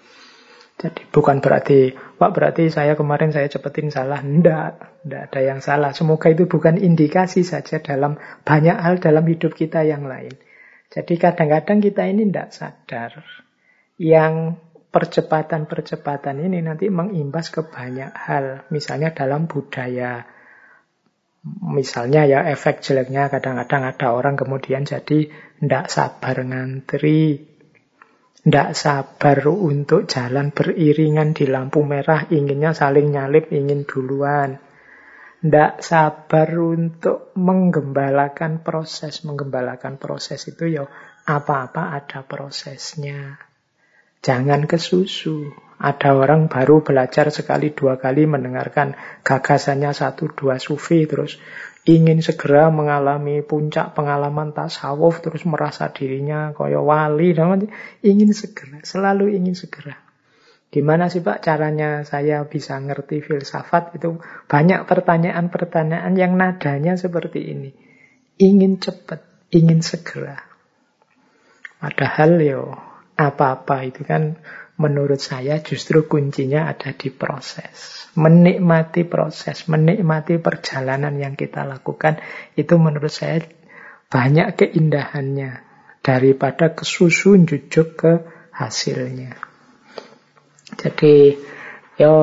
Jadi 0.80 1.11
bukan 1.11 1.43
berarti, 1.43 1.91
Pak 1.91 2.31
berarti 2.31 2.72
saya 2.72 2.95
kemarin 2.95 3.35
saya 3.35 3.51
cepetin 3.51 3.91
salah. 3.91 4.23
Tidak, 4.23 4.68
tidak 5.03 5.22
ada 5.27 5.41
yang 5.43 5.60
salah. 5.60 5.91
Semoga 5.91 6.31
itu 6.31 6.47
bukan 6.47 6.80
indikasi 6.80 7.43
saja 7.43 7.84
dalam 7.84 8.15
banyak 8.47 8.80
hal 8.80 9.03
dalam 9.03 9.27
hidup 9.27 9.60
kita 9.60 9.84
yang 9.84 10.07
lain. 10.07 10.31
Jadi 10.88 11.19
kadang-kadang 11.19 11.84
kita 11.84 12.07
ini 12.07 12.31
tidak 12.31 12.56
sadar. 12.56 13.11
Yang 13.99 14.56
percepatan-percepatan 14.89 16.47
ini 16.47 16.64
nanti 16.64 16.88
mengimbas 16.88 17.51
ke 17.51 17.68
banyak 17.68 18.15
hal. 18.15 18.64
Misalnya 18.72 19.11
dalam 19.11 19.51
budaya. 19.51 20.23
Misalnya 21.60 22.23
ya 22.23 22.47
efek 22.47 22.80
jeleknya 22.80 23.27
kadang-kadang 23.27 23.84
ada 23.84 24.15
orang 24.15 24.39
kemudian 24.39 24.88
jadi 24.88 25.27
tidak 25.60 25.91
sabar 25.91 26.39
ngantri. 26.39 27.48
Tidak 28.40 28.72
sabar 28.72 29.44
untuk 29.52 30.07
jalan 30.07 30.56
beriringan 30.56 31.36
di 31.36 31.44
lampu 31.44 31.84
merah, 31.84 32.24
inginnya 32.32 32.72
saling 32.72 33.11
nyalip, 33.11 33.52
ingin 33.52 33.84
duluan. 33.84 34.56
Tidak 35.44 35.84
sabar 35.84 36.48
untuk 36.56 37.36
menggembalakan 37.36 38.64
proses. 38.64 39.28
Menggembalakan 39.28 39.99
proses 39.99 40.48
itu 40.48 40.72
ya 40.72 40.88
apa-apa 41.28 41.95
ada 41.95 42.24
prosesnya. 42.24 43.40
Jangan 44.20 44.68
kesusu. 44.68 45.52
Ada 45.80 46.11
orang 46.11 46.52
baru 46.52 46.84
belajar 46.84 47.32
sekali 47.32 47.72
dua 47.72 47.95
kali 47.95 48.28
mendengarkan 48.28 48.99
gagasannya 49.24 49.95
satu 49.95 50.28
dua 50.36 50.60
sufi 50.60 51.07
terus 51.07 51.40
ingin 51.88 52.19
segera 52.19 52.68
mengalami 52.68 53.39
puncak 53.45 53.95
pengalaman 53.95 54.51
tasawuf 54.51 55.23
terus 55.23 55.47
merasa 55.47 55.88
dirinya 55.91 56.51
kaya 56.51 56.84
wali 56.84 57.31
ingin 58.03 58.31
segera 58.35 58.84
selalu 58.84 59.35
ingin 59.39 59.56
segera. 59.56 60.10
Gimana 60.69 61.10
sih 61.10 61.26
Pak 61.26 61.41
caranya 61.41 62.06
saya 62.06 62.45
bisa 62.45 62.77
ngerti 62.77 63.26
filsafat? 63.26 63.97
Itu 63.97 64.22
banyak 64.45 64.85
pertanyaan-pertanyaan 64.85 66.14
yang 66.14 66.38
nadanya 66.38 66.93
seperti 66.93 67.41
ini. 67.41 67.73
Ingin 68.38 68.77
cepat 68.77 69.49
ingin 69.49 69.81
segera. 69.81 70.38
Padahal 71.81 72.38
yo 72.38 72.69
apa-apa 73.18 73.81
itu 73.89 74.06
kan 74.06 74.38
menurut 74.80 75.19
saya 75.19 75.60
justru 75.60 76.07
kuncinya 76.07 76.72
ada 76.72 76.95
di 76.95 77.11
proses. 77.11 78.07
Menikmati 78.15 79.03
proses, 79.06 79.68
menikmati 79.68 80.39
perjalanan 80.39 81.19
yang 81.19 81.35
kita 81.35 81.68
lakukan, 81.68 82.23
itu 82.56 82.80
menurut 82.80 83.11
saya 83.11 83.43
banyak 84.10 84.56
keindahannya 84.56 85.61
daripada 86.01 86.73
kesusun 86.73 87.45
jujuk 87.45 87.99
ke 87.99 88.11
hasilnya. 88.56 89.35
Jadi, 90.80 91.35
ya 91.99 92.15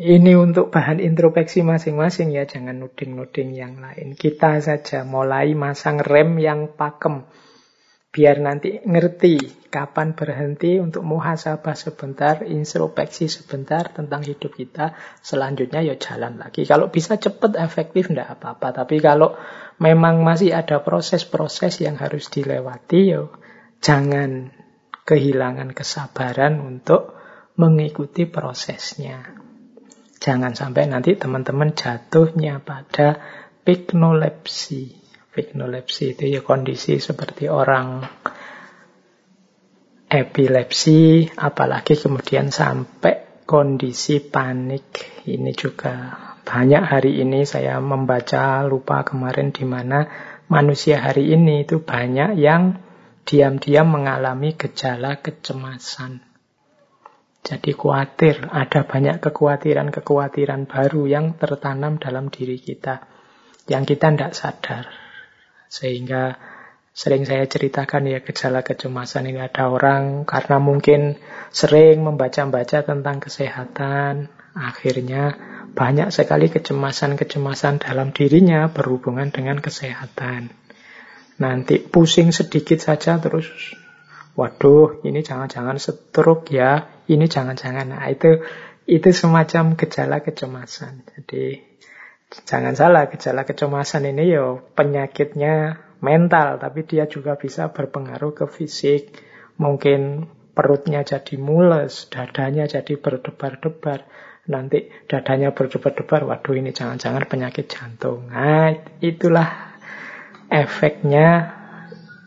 ini 0.00 0.32
untuk 0.34 0.72
bahan 0.72 0.98
introspeksi 1.04 1.60
masing-masing 1.60 2.32
ya, 2.32 2.48
jangan 2.48 2.80
nuding-nuding 2.80 3.52
yang 3.52 3.76
lain. 3.78 4.16
Kita 4.16 4.56
saja 4.64 5.04
mulai 5.04 5.52
masang 5.52 6.00
rem 6.00 6.40
yang 6.40 6.72
pakem 6.72 7.28
biar 8.10 8.42
nanti 8.42 8.82
ngerti 8.82 9.70
kapan 9.70 10.18
berhenti 10.18 10.82
untuk 10.82 11.06
muhasabah 11.06 11.78
sebentar, 11.78 12.42
introspeksi 12.42 13.30
sebentar 13.30 13.94
tentang 13.94 14.26
hidup 14.26 14.50
kita. 14.50 14.98
Selanjutnya 15.22 15.78
ya 15.86 15.94
jalan 15.94 16.42
lagi. 16.42 16.66
Kalau 16.66 16.90
bisa 16.90 17.22
cepat, 17.22 17.54
efektif, 17.54 18.10
tidak 18.10 18.34
apa-apa. 18.38 18.82
Tapi 18.82 18.98
kalau 18.98 19.38
memang 19.78 20.26
masih 20.26 20.50
ada 20.50 20.82
proses-proses 20.82 21.78
yang 21.86 21.94
harus 22.02 22.26
dilewati, 22.34 23.14
ya 23.14 23.30
jangan 23.78 24.50
kehilangan 25.06 25.70
kesabaran 25.70 26.58
untuk 26.58 27.14
mengikuti 27.54 28.26
prosesnya. 28.26 29.22
Jangan 30.20 30.52
sampai 30.52 30.90
nanti 30.90 31.16
teman-teman 31.16 31.72
jatuhnya 31.72 32.60
pada 32.60 33.22
piknolepsi 33.64 34.99
Vignolepsi 35.30 36.18
itu 36.18 36.26
ya 36.26 36.42
kondisi 36.42 36.98
seperti 36.98 37.46
orang 37.46 38.02
epilepsi, 40.10 41.30
apalagi 41.38 41.94
kemudian 41.94 42.50
sampai 42.50 43.46
kondisi 43.46 44.18
panik. 44.18 45.22
Ini 45.22 45.54
juga 45.54 45.94
banyak 46.42 46.82
hari 46.82 47.22
ini 47.22 47.46
saya 47.46 47.78
membaca 47.78 48.66
lupa 48.66 49.06
kemarin 49.06 49.54
di 49.54 49.62
mana 49.62 50.10
manusia 50.50 50.98
hari 50.98 51.30
ini 51.30 51.62
itu 51.62 51.78
banyak 51.78 52.34
yang 52.34 52.82
diam-diam 53.22 53.86
mengalami 53.86 54.58
gejala 54.58 55.22
kecemasan. 55.22 56.26
Jadi 57.40 57.72
khawatir, 57.72 58.50
ada 58.50 58.84
banyak 58.84 59.22
kekhawatiran-kekhawatiran 59.22 60.66
baru 60.66 61.08
yang 61.08 61.38
tertanam 61.38 61.96
dalam 61.96 62.28
diri 62.28 62.60
kita, 62.60 63.06
yang 63.70 63.86
kita 63.86 64.12
tidak 64.12 64.34
sadar. 64.36 65.09
Sehingga 65.70 66.34
sering 66.90 67.22
saya 67.22 67.46
ceritakan 67.46 68.10
ya 68.10 68.18
gejala 68.26 68.66
kecemasan 68.66 69.30
ini 69.30 69.38
ada 69.38 69.70
orang 69.70 70.26
karena 70.26 70.58
mungkin 70.58 71.14
sering 71.54 72.02
membaca-baca 72.02 72.82
tentang 72.82 73.22
kesehatan, 73.22 74.26
akhirnya 74.58 75.38
banyak 75.70 76.10
sekali 76.10 76.50
kecemasan-kecemasan 76.50 77.86
dalam 77.86 78.10
dirinya 78.10 78.66
berhubungan 78.66 79.30
dengan 79.30 79.62
kesehatan. 79.62 80.50
Nanti 81.38 81.78
pusing 81.78 82.34
sedikit 82.34 82.82
saja 82.82 83.22
terus, 83.22 83.46
waduh 84.34 85.00
ini 85.06 85.22
jangan-jangan 85.22 85.78
stroke 85.78 86.50
ya, 86.50 87.00
ini 87.06 87.30
jangan-jangan. 87.30 87.94
Nah 87.94 88.04
itu 88.10 88.42
itu 88.90 89.08
semacam 89.14 89.78
gejala 89.78 90.18
kecemasan. 90.20 91.06
Jadi 91.06 91.69
Jangan 92.30 92.78
salah, 92.78 93.10
gejala 93.10 93.42
kecemasan 93.42 94.06
ini 94.06 94.30
yo 94.30 94.62
penyakitnya 94.78 95.82
mental, 95.98 96.62
tapi 96.62 96.86
dia 96.86 97.10
juga 97.10 97.34
bisa 97.34 97.74
berpengaruh 97.74 98.30
ke 98.38 98.46
fisik. 98.46 99.10
Mungkin 99.58 100.30
perutnya 100.54 101.02
jadi 101.02 101.34
mules, 101.42 102.06
dadanya 102.06 102.70
jadi 102.70 102.94
berdebar-debar. 103.02 104.06
Nanti 104.46 104.94
dadanya 105.10 105.50
berdebar-debar, 105.50 106.22
waduh 106.30 106.54
ini 106.54 106.70
jangan-jangan 106.70 107.26
penyakit 107.26 107.66
jantung. 107.66 108.30
Nah, 108.30 108.78
itulah 109.02 109.74
efeknya 110.46 111.50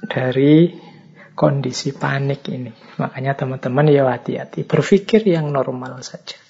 dari 0.03 0.83
kondisi 1.31 1.95
panik 1.95 2.43
ini. 2.51 2.75
Makanya 2.99 3.39
teman-teman 3.39 3.87
ya 3.87 4.03
hati-hati, 4.11 4.67
berpikir 4.67 5.23
yang 5.23 5.47
normal 5.47 6.03
saja. 6.03 6.42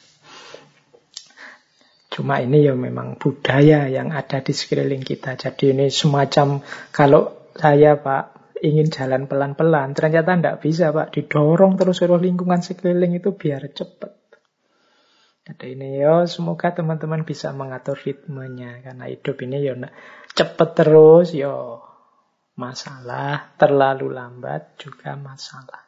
Cuma 2.14 2.38
ini 2.38 2.62
ya 2.62 2.78
memang 2.78 3.18
budaya 3.18 3.90
yang 3.90 4.14
ada 4.14 4.46
di 4.46 4.54
sekeliling 4.54 5.02
kita. 5.02 5.34
Jadi 5.34 5.74
ini 5.74 5.90
semacam 5.90 6.62
kalau 6.94 7.50
saya 7.58 7.98
Pak 7.98 8.54
ingin 8.62 8.94
jalan 8.94 9.26
pelan-pelan, 9.26 9.98
ternyata 9.98 10.38
tidak 10.38 10.62
bisa 10.62 10.94
Pak. 10.94 11.10
Didorong 11.10 11.74
terus 11.74 12.06
oleh 12.06 12.30
lingkungan 12.30 12.62
sekeliling 12.62 13.18
itu 13.18 13.34
biar 13.34 13.66
cepat. 13.74 14.14
Jadi 15.44 15.76
ini 15.76 16.00
ya 16.06 16.24
semoga 16.30 16.72
teman-teman 16.72 17.26
bisa 17.26 17.50
mengatur 17.50 17.98
ritmenya. 17.98 18.86
Karena 18.86 19.10
hidup 19.10 19.36
ini 19.42 19.66
ya 19.66 19.74
cepat 20.38 20.70
terus 20.78 21.34
ya 21.34 21.82
masalah. 22.54 23.58
Terlalu 23.58 24.14
lambat 24.14 24.78
juga 24.78 25.18
masalah. 25.18 25.82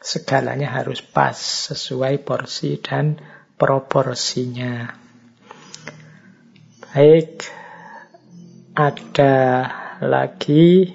Segalanya 0.00 0.72
harus 0.72 1.04
pas 1.04 1.36
sesuai 1.36 2.24
porsi 2.24 2.80
dan 2.80 3.20
proporsinya. 3.60 5.03
Baik, 6.94 7.50
ada 8.78 9.34
lagi. 9.98 10.94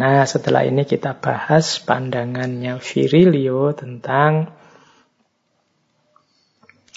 Nah, 0.00 0.24
setelah 0.24 0.64
ini 0.64 0.88
kita 0.88 1.20
bahas 1.20 1.84
pandangannya 1.84 2.80
Virilio 2.80 3.76
tentang 3.76 4.48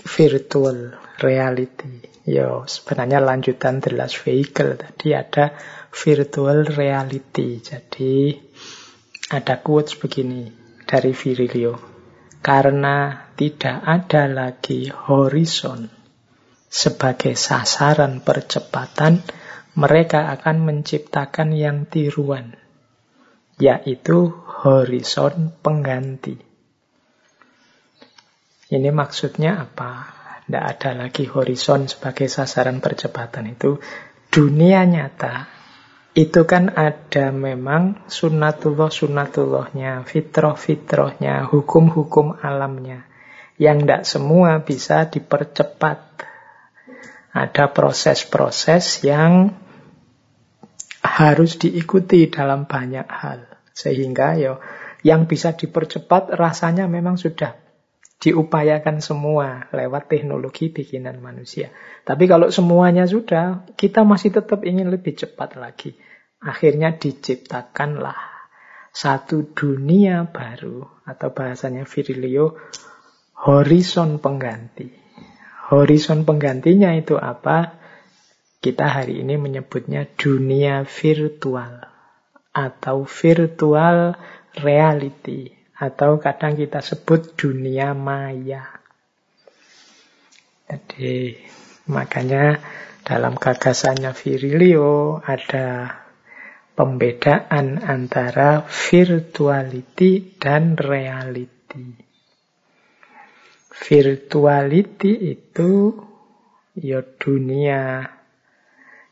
virtual 0.08 0.96
reality. 1.20 2.08
Yo, 2.24 2.64
sebenarnya 2.72 3.20
lanjutan 3.20 3.84
The 3.84 4.00
Last 4.00 4.24
Vehicle 4.24 4.80
tadi 4.80 5.12
ada 5.12 5.52
virtual 5.92 6.72
reality. 6.72 7.60
Jadi 7.60 8.32
ada 9.28 9.60
quotes 9.60 10.00
begini 10.00 10.48
dari 10.88 11.12
Virilio. 11.12 11.76
Karena 12.40 13.28
tidak 13.36 13.84
ada 13.84 14.24
lagi 14.32 14.88
horizon 14.88 16.00
sebagai 16.72 17.36
sasaran 17.36 18.24
percepatan, 18.24 19.20
mereka 19.76 20.32
akan 20.32 20.64
menciptakan 20.64 21.52
yang 21.52 21.84
tiruan, 21.84 22.56
yaitu 23.60 24.32
horizon 24.64 25.52
pengganti. 25.60 26.40
Ini 28.72 28.88
maksudnya 28.96 29.68
apa? 29.68 30.16
Tidak 30.48 30.64
ada 30.64 30.96
lagi 30.96 31.28
horizon 31.28 31.92
sebagai 31.92 32.32
sasaran 32.32 32.80
percepatan 32.80 33.52
itu. 33.52 33.76
Dunia 34.32 34.88
nyata 34.88 35.52
itu 36.16 36.48
kan 36.48 36.72
ada 36.72 37.36
memang 37.36 38.08
sunatullah-sunatullahnya, 38.08 40.08
fitroh-fitrohnya, 40.08 41.52
hukum-hukum 41.52 42.40
alamnya. 42.40 43.04
Yang 43.60 43.78
tidak 43.84 44.04
semua 44.08 44.64
bisa 44.64 45.12
dipercepat 45.12 46.31
ada 47.32 47.72
proses-proses 47.72 49.08
yang 49.08 49.56
harus 51.02 51.58
diikuti 51.58 52.28
dalam 52.28 52.68
banyak 52.68 53.08
hal. 53.08 53.48
Sehingga 53.72 54.36
yo, 54.38 54.60
yang 55.02 55.26
bisa 55.26 55.56
dipercepat 55.58 56.36
rasanya 56.38 56.86
memang 56.86 57.18
sudah 57.18 57.58
diupayakan 58.22 59.02
semua 59.02 59.66
lewat 59.74 60.14
teknologi 60.14 60.70
bikinan 60.70 61.18
manusia. 61.26 61.74
Tapi 62.06 62.30
kalau 62.30 62.54
semuanya 62.54 63.10
sudah, 63.10 63.66
kita 63.74 64.06
masih 64.06 64.30
tetap 64.30 64.62
ingin 64.62 64.94
lebih 64.94 65.18
cepat 65.18 65.58
lagi. 65.58 65.98
Akhirnya 66.38 66.94
diciptakanlah 66.94 68.18
satu 68.94 69.56
dunia 69.58 70.30
baru 70.30 71.02
atau 71.08 71.34
bahasanya 71.34 71.90
Virilio 71.90 72.62
horizon 73.42 74.22
pengganti. 74.22 75.01
Horizon 75.72 76.28
penggantinya 76.28 76.92
itu 76.92 77.16
apa? 77.16 77.80
Kita 78.60 78.92
hari 78.92 79.24
ini 79.24 79.40
menyebutnya 79.40 80.04
dunia 80.20 80.84
virtual 80.84 81.82
atau 82.52 83.08
virtual 83.08 84.14
reality 84.60 85.48
atau 85.80 86.20
kadang 86.20 86.60
kita 86.60 86.84
sebut 86.84 87.40
dunia 87.40 87.96
maya. 87.96 88.68
Jadi 90.68 91.40
makanya 91.88 92.60
dalam 93.08 93.40
gagasannya 93.40 94.12
Virilio 94.12 95.24
ada 95.24 95.98
pembedaan 96.76 97.82
antara 97.82 98.68
virtuality 98.68 100.38
dan 100.38 100.76
reality. 100.76 102.11
Virtuality 103.82 105.34
itu 105.34 105.98
ya 106.78 107.02
dunia 107.02 108.06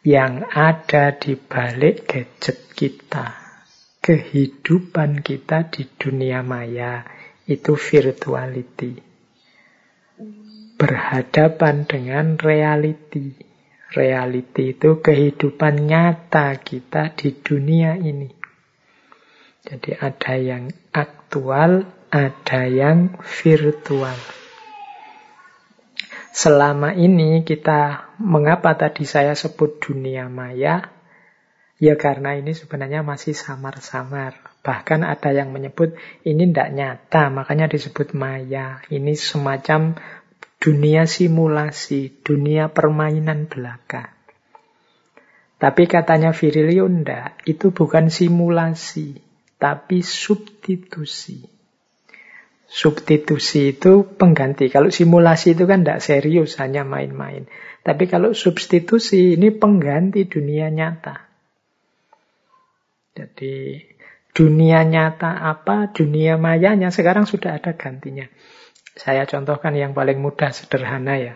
yang 0.06 0.46
ada 0.46 1.18
di 1.18 1.34
balik 1.34 2.06
gadget 2.06 2.70
kita. 2.78 3.34
Kehidupan 4.00 5.26
kita 5.26 5.74
di 5.74 5.90
dunia 5.90 6.46
maya 6.46 7.04
itu 7.50 7.74
virtuality. 7.74 9.02
Berhadapan 10.80 11.84
dengan 11.90 12.40
reality. 12.40 13.36
Reality 13.90 14.78
itu 14.78 15.02
kehidupan 15.02 15.90
nyata 15.90 16.62
kita 16.62 17.18
di 17.18 17.34
dunia 17.42 17.98
ini. 17.98 18.30
Jadi 19.66 19.98
ada 19.98 20.34
yang 20.40 20.72
aktual, 20.96 21.90
ada 22.14 22.62
yang 22.70 23.20
virtual. 23.20 24.39
Selama 26.40 26.96
ini 26.96 27.44
kita, 27.44 28.16
mengapa 28.16 28.72
tadi 28.72 29.04
saya 29.04 29.36
sebut 29.36 29.84
dunia 29.84 30.32
maya? 30.32 30.88
Ya 31.84 32.00
karena 32.00 32.40
ini 32.40 32.56
sebenarnya 32.56 33.04
masih 33.04 33.36
samar-samar. 33.36 34.40
Bahkan 34.64 35.04
ada 35.04 35.36
yang 35.36 35.52
menyebut 35.52 36.00
ini 36.24 36.48
tidak 36.48 36.72
nyata, 36.72 37.28
makanya 37.28 37.68
disebut 37.68 38.16
maya. 38.16 38.80
Ini 38.88 39.20
semacam 39.20 40.00
dunia 40.64 41.12
simulasi, 41.12 42.24
dunia 42.24 42.72
permainan 42.72 43.52
belaka. 43.52 44.16
Tapi 45.60 45.92
katanya 45.92 46.32
Virilio 46.32 46.88
itu 47.44 47.76
bukan 47.76 48.08
simulasi, 48.08 49.20
tapi 49.60 50.08
substitusi. 50.08 51.59
Substitusi 52.70 53.74
itu 53.74 54.06
pengganti. 54.06 54.70
Kalau 54.70 54.94
simulasi 54.94 55.58
itu 55.58 55.66
kan 55.66 55.82
tidak 55.82 56.06
serius, 56.06 56.62
hanya 56.62 56.86
main-main. 56.86 57.50
Tapi 57.82 58.06
kalau 58.06 58.38
substitusi 58.38 59.34
ini 59.34 59.50
pengganti 59.50 60.30
dunia 60.30 60.70
nyata. 60.70 61.26
Jadi 63.18 63.82
dunia 64.38 64.86
nyata 64.86 65.50
apa, 65.50 65.90
dunia 65.90 66.38
mayanya 66.38 66.94
sekarang 66.94 67.26
sudah 67.26 67.58
ada 67.58 67.74
gantinya. 67.74 68.30
Saya 68.94 69.26
contohkan 69.26 69.74
yang 69.74 69.98
paling 69.98 70.22
mudah, 70.22 70.54
sederhana 70.54 71.18
ya. 71.18 71.36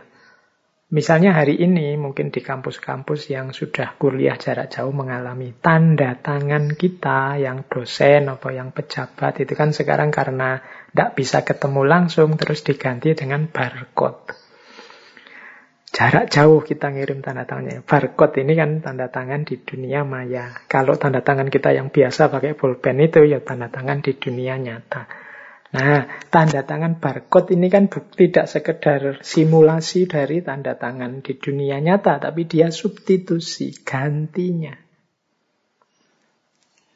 Misalnya 0.94 1.34
hari 1.34 1.58
ini 1.58 1.98
mungkin 1.98 2.30
di 2.30 2.46
kampus-kampus 2.46 3.26
yang 3.34 3.50
sudah 3.50 3.98
kuliah 3.98 4.38
jarak 4.38 4.70
jauh 4.70 4.94
mengalami 4.94 5.50
tanda 5.58 6.14
tangan 6.14 6.78
kita 6.78 7.42
yang 7.42 7.66
dosen 7.66 8.30
atau 8.30 8.54
yang 8.54 8.70
pejabat 8.70 9.42
itu 9.42 9.58
kan 9.58 9.74
sekarang 9.74 10.14
karena 10.14 10.62
tidak 10.94 11.18
bisa 11.18 11.42
ketemu 11.42 11.82
langsung 11.90 12.38
terus 12.38 12.62
diganti 12.62 13.18
dengan 13.18 13.50
barcode. 13.50 14.38
Jarak 15.90 16.30
jauh 16.30 16.62
kita 16.62 16.94
ngirim 16.94 17.26
tanda 17.26 17.50
tangannya. 17.50 17.82
Barcode 17.82 18.46
ini 18.46 18.54
kan 18.54 18.82
tanda 18.82 19.10
tangan 19.10 19.42
di 19.42 19.58
dunia 19.58 20.06
maya. 20.06 20.54
Kalau 20.70 20.94
tanda 20.98 21.26
tangan 21.26 21.50
kita 21.50 21.74
yang 21.74 21.90
biasa 21.90 22.30
pakai 22.30 22.54
pulpen 22.54 23.02
itu 23.02 23.26
ya 23.26 23.42
tanda 23.42 23.74
tangan 23.74 24.06
di 24.06 24.14
dunia 24.18 24.58
nyata. 24.62 25.10
Nah, 25.74 26.06
tanda 26.30 26.62
tangan 26.62 27.02
barcode 27.02 27.58
ini 27.58 27.74
kan 27.74 27.90
tidak 27.90 28.46
sekedar 28.46 29.26
simulasi 29.26 30.06
dari 30.06 30.46
tanda 30.46 30.78
tangan 30.78 31.26
di 31.26 31.34
dunia 31.42 31.82
nyata, 31.82 32.22
tapi 32.22 32.46
dia 32.46 32.70
substitusi, 32.70 33.74
gantinya. 33.82 34.78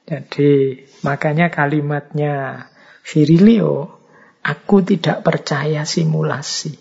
Jadi, 0.06 0.86
makanya 1.02 1.50
kalimatnya 1.50 2.70
Virilio, 3.08 4.04
aku 4.44 4.84
tidak 4.84 5.24
percaya 5.24 5.88
simulasi. 5.88 6.76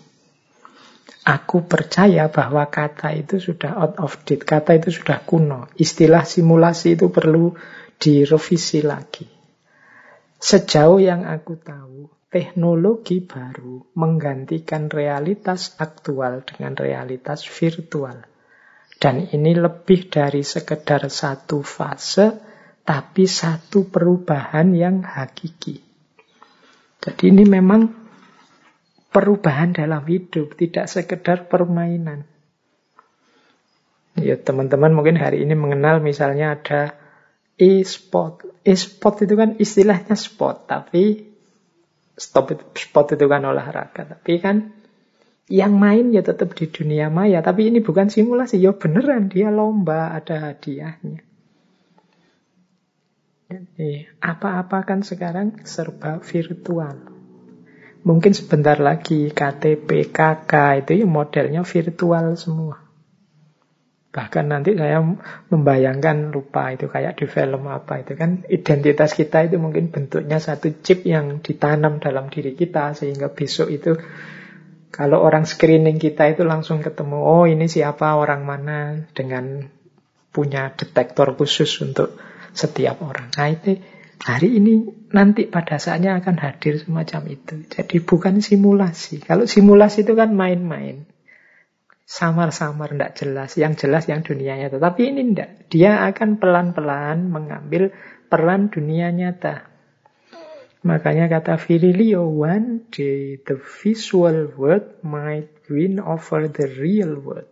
Aku 1.23 1.63
percaya 1.63 2.27
bahwa 2.27 2.67
kata 2.67 3.15
itu 3.15 3.39
sudah 3.39 3.79
out 3.79 3.95
of 4.03 4.11
date, 4.27 4.43
kata 4.43 4.75
itu 4.75 4.91
sudah 4.91 5.23
kuno. 5.23 5.71
Istilah 5.79 6.27
simulasi 6.27 6.99
itu 6.99 7.07
perlu 7.07 7.55
direvisi 7.95 8.83
lagi. 8.83 9.23
Sejauh 10.35 10.99
yang 10.99 11.23
aku 11.23 11.55
tahu, 11.63 12.11
teknologi 12.27 13.23
baru 13.23 13.87
menggantikan 13.95 14.91
realitas 14.91 15.79
aktual 15.79 16.43
dengan 16.43 16.75
realitas 16.75 17.47
virtual. 17.47 18.19
Dan 18.99 19.31
ini 19.31 19.55
lebih 19.55 20.11
dari 20.11 20.43
sekedar 20.43 21.07
satu 21.07 21.63
fase, 21.63 22.35
tapi 22.83 23.23
satu 23.31 23.87
perubahan 23.87 24.75
yang 24.75 25.07
hakiki. 25.07 25.86
Jadi 27.07 27.31
ini 27.31 27.47
memang 27.47 27.87
perubahan 29.15 29.71
dalam 29.71 30.03
hidup, 30.03 30.59
tidak 30.59 30.91
sekedar 30.91 31.47
permainan. 31.47 32.27
Ya 34.19 34.35
teman-teman 34.35 34.91
mungkin 34.91 35.15
hari 35.15 35.47
ini 35.47 35.55
mengenal 35.55 36.03
misalnya 36.03 36.59
ada 36.59 36.99
e-sport. 37.55 38.43
E-sport 38.67 39.23
itu 39.23 39.39
kan 39.39 39.55
istilahnya 39.55 40.19
sport, 40.19 40.67
tapi 40.67 41.31
stop 42.17 42.51
itu, 42.51 42.63
sport 42.75 43.15
itu 43.15 43.25
kan 43.29 43.45
olahraga. 43.45 44.17
Tapi 44.17 44.33
kan 44.41 44.73
yang 45.47 45.79
main 45.79 46.11
ya 46.11 46.25
tetap 46.25 46.57
di 46.57 46.67
dunia 46.67 47.07
maya. 47.07 47.39
Tapi 47.39 47.71
ini 47.71 47.79
bukan 47.79 48.11
simulasi, 48.11 48.59
ya 48.59 48.75
beneran 48.75 49.31
dia 49.31 49.47
lomba, 49.47 50.11
ada 50.11 50.51
hadiahnya. 50.51 51.26
Apa-apa 54.19 54.83
kan 54.83 55.07
sekarang 55.07 55.63
serba 55.63 56.19
virtual. 56.19 56.99
Mungkin 58.03 58.35
sebentar 58.35 58.75
lagi 58.75 59.31
KTP, 59.31 60.11
KK 60.11 60.83
itu 60.83 60.91
ya 60.99 61.07
modelnya 61.07 61.63
virtual 61.63 62.35
semua. 62.35 62.83
Bahkan 64.11 64.45
nanti 64.51 64.75
saya 64.75 64.99
membayangkan 65.47 66.35
lupa 66.35 66.75
itu 66.75 66.91
kayak 66.91 67.19
di 67.19 67.25
film 67.29 67.71
apa 67.71 68.03
itu 68.03 68.19
kan 68.19 68.43
identitas 68.51 69.15
kita 69.15 69.47
itu 69.47 69.61
mungkin 69.61 69.95
bentuknya 69.95 70.43
satu 70.43 70.83
chip 70.83 71.07
yang 71.07 71.39
ditanam 71.39 72.03
dalam 72.03 72.27
diri 72.27 72.51
kita 72.51 72.97
sehingga 72.97 73.31
besok 73.31 73.71
itu 73.71 73.95
kalau 74.91 75.21
orang 75.21 75.45
screening 75.45 76.01
kita 76.01 76.33
itu 76.33 76.41
langsung 76.43 76.81
ketemu 76.81 77.19
oh 77.21 77.45
ini 77.45 77.69
siapa 77.69 78.17
orang 78.17 78.41
mana 78.41 79.05
dengan 79.13 79.69
punya 80.33 80.73
detektor 80.73 81.37
khusus 81.37 81.69
untuk 81.85 82.17
setiap 82.57 83.05
orang. 83.05 83.29
Nah 83.37 83.53
itu 83.53 83.77
hari 84.17 84.57
ini 84.57 84.89
nanti 85.13 85.45
pada 85.45 85.77
saatnya 85.77 86.17
akan 86.17 86.35
hadir 86.41 86.81
semacam 86.81 87.21
itu. 87.29 87.55
Jadi 87.69 88.01
bukan 88.01 88.41
simulasi. 88.41 89.21
Kalau 89.21 89.45
simulasi 89.45 90.01
itu 90.01 90.17
kan 90.17 90.33
main-main 90.33 91.05
samar-samar, 92.07 92.95
tidak 92.95 93.11
jelas. 93.19 93.51
Yang 93.59 93.73
jelas 93.85 94.03
yang 94.07 94.23
dunia 94.23 94.55
nyata. 94.55 94.79
Tapi 94.79 95.11
ini 95.11 95.21
tidak. 95.35 95.51
Dia 95.69 96.07
akan 96.07 96.39
pelan-pelan 96.39 97.29
mengambil 97.29 97.91
peran 98.31 98.71
dunia 98.71 99.11
nyata. 99.11 99.67
Makanya 100.87 101.27
kata 101.27 101.59
Virilio, 101.59 102.31
one 102.31 102.87
day 102.87 103.35
the 103.43 103.59
visual 103.59 104.47
world 104.55 105.03
might 105.03 105.51
win 105.67 105.99
over 105.99 106.47
the 106.47 106.71
real 106.79 107.19
world. 107.19 107.51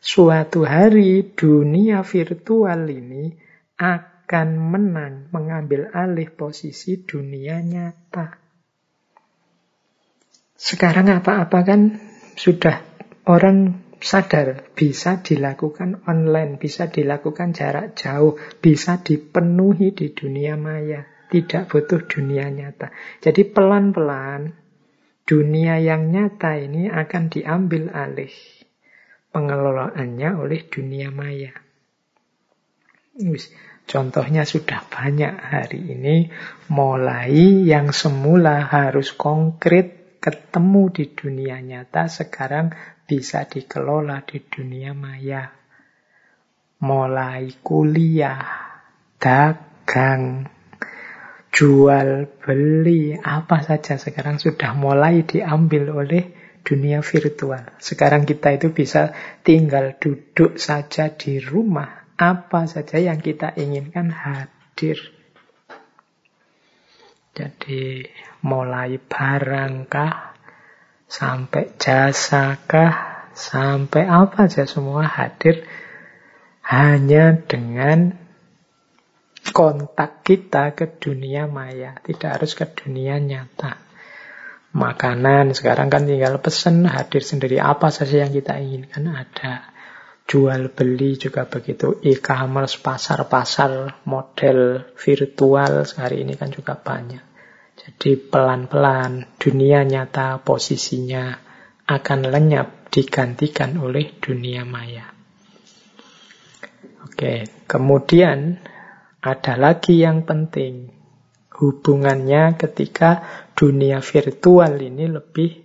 Suatu 0.00 0.64
hari 0.64 1.36
dunia 1.36 2.00
virtual 2.04 2.88
ini 2.88 3.36
akan 3.76 4.13
menang, 4.56 5.28
mengambil 5.30 5.92
alih 5.92 6.32
posisi 6.32 7.04
dunia 7.04 7.60
nyata. 7.60 8.40
Sekarang 10.54 11.12
apa-apa 11.12 11.60
kan 11.66 12.00
sudah 12.34 12.94
Orang 13.24 13.80
sadar 14.04 14.68
bisa 14.76 15.24
dilakukan 15.24 16.04
online, 16.04 16.60
bisa 16.60 16.92
dilakukan 16.92 17.56
jarak 17.56 17.96
jauh, 17.96 18.36
bisa 18.60 19.00
dipenuhi 19.00 19.96
di 19.96 20.12
dunia 20.12 20.60
maya, 20.60 21.08
tidak 21.32 21.72
butuh 21.72 22.04
dunia 22.04 22.52
nyata. 22.52 22.92
Jadi 23.24 23.48
pelan-pelan 23.48 24.52
dunia 25.24 25.80
yang 25.80 26.12
nyata 26.12 26.60
ini 26.60 26.92
akan 26.92 27.32
diambil 27.32 27.88
alih 27.96 28.36
pengelolaannya 29.32 30.30
oleh 30.36 30.60
dunia 30.68 31.08
maya. 31.08 31.56
Contohnya 33.84 34.48
sudah 34.48 34.80
banyak 34.88 35.34
hari 35.36 35.80
ini, 35.92 36.32
mulai 36.72 37.64
yang 37.68 37.92
semula 37.92 38.64
harus 38.64 39.12
konkret 39.12 40.18
ketemu 40.24 40.88
di 40.88 41.04
dunia 41.12 41.60
nyata, 41.60 42.08
sekarang 42.08 42.72
bisa 43.04 43.44
dikelola 43.44 44.24
di 44.24 44.40
dunia 44.40 44.96
maya. 44.96 45.52
Mulai 46.80 47.60
kuliah, 47.60 48.40
dagang, 49.20 50.48
jual 51.54 52.26
beli 52.40 53.14
apa 53.14 53.62
saja 53.62 54.00
sekarang 54.00 54.42
sudah 54.42 54.74
mulai 54.74 55.22
diambil 55.22 55.92
oleh 55.92 56.24
dunia 56.64 57.04
virtual. 57.04 57.76
Sekarang 57.78 58.24
kita 58.24 58.56
itu 58.56 58.72
bisa 58.72 59.12
tinggal 59.44 60.00
duduk 60.00 60.56
saja 60.56 61.12
di 61.12 61.38
rumah, 61.38 62.03
apa 62.14 62.70
saja 62.70 63.02
yang 63.02 63.18
kita 63.18 63.54
inginkan 63.58 64.10
hadir. 64.14 64.98
Jadi 67.34 68.06
mulai 68.46 69.02
barangkah, 69.02 70.38
sampai 71.10 71.74
jasakah, 71.74 73.26
sampai 73.34 74.06
apa 74.06 74.46
saja 74.46 74.70
semua 74.70 75.02
hadir 75.02 75.66
hanya 76.62 77.34
dengan 77.34 78.14
kontak 79.50 80.22
kita 80.22 80.78
ke 80.78 80.86
dunia 81.02 81.50
maya, 81.50 81.98
tidak 82.06 82.38
harus 82.38 82.54
ke 82.54 82.70
dunia 82.70 83.18
nyata. 83.18 83.82
Makanan 84.74 85.54
sekarang 85.54 85.86
kan 85.90 86.06
tinggal 86.06 86.38
pesen 86.42 86.86
hadir 86.86 87.22
sendiri 87.22 87.62
apa 87.62 87.94
saja 87.94 88.26
yang 88.26 88.34
kita 88.34 88.58
inginkan 88.58 89.06
ada. 89.10 89.73
Jual 90.24 90.72
beli 90.72 91.20
juga 91.20 91.44
begitu, 91.44 92.00
e-commerce, 92.00 92.80
pasar-pasar, 92.80 94.04
model 94.08 94.88
virtual 94.96 95.84
hari 96.00 96.24
ini 96.24 96.32
kan 96.34 96.48
juga 96.48 96.80
banyak. 96.80 97.20
Jadi 97.74 98.16
pelan-pelan 98.16 99.36
dunia 99.36 99.84
nyata 99.84 100.40
posisinya 100.40 101.36
akan 101.84 102.20
lenyap 102.32 102.88
digantikan 102.88 103.76
oleh 103.76 104.16
dunia 104.16 104.64
maya. 104.64 105.04
Oke, 107.04 107.44
kemudian 107.68 108.56
ada 109.20 109.54
lagi 109.60 110.00
yang 110.00 110.24
penting. 110.24 110.88
Hubungannya 111.54 112.56
ketika 112.56 113.22
dunia 113.52 114.00
virtual 114.00 114.80
ini 114.80 115.06
lebih 115.06 115.63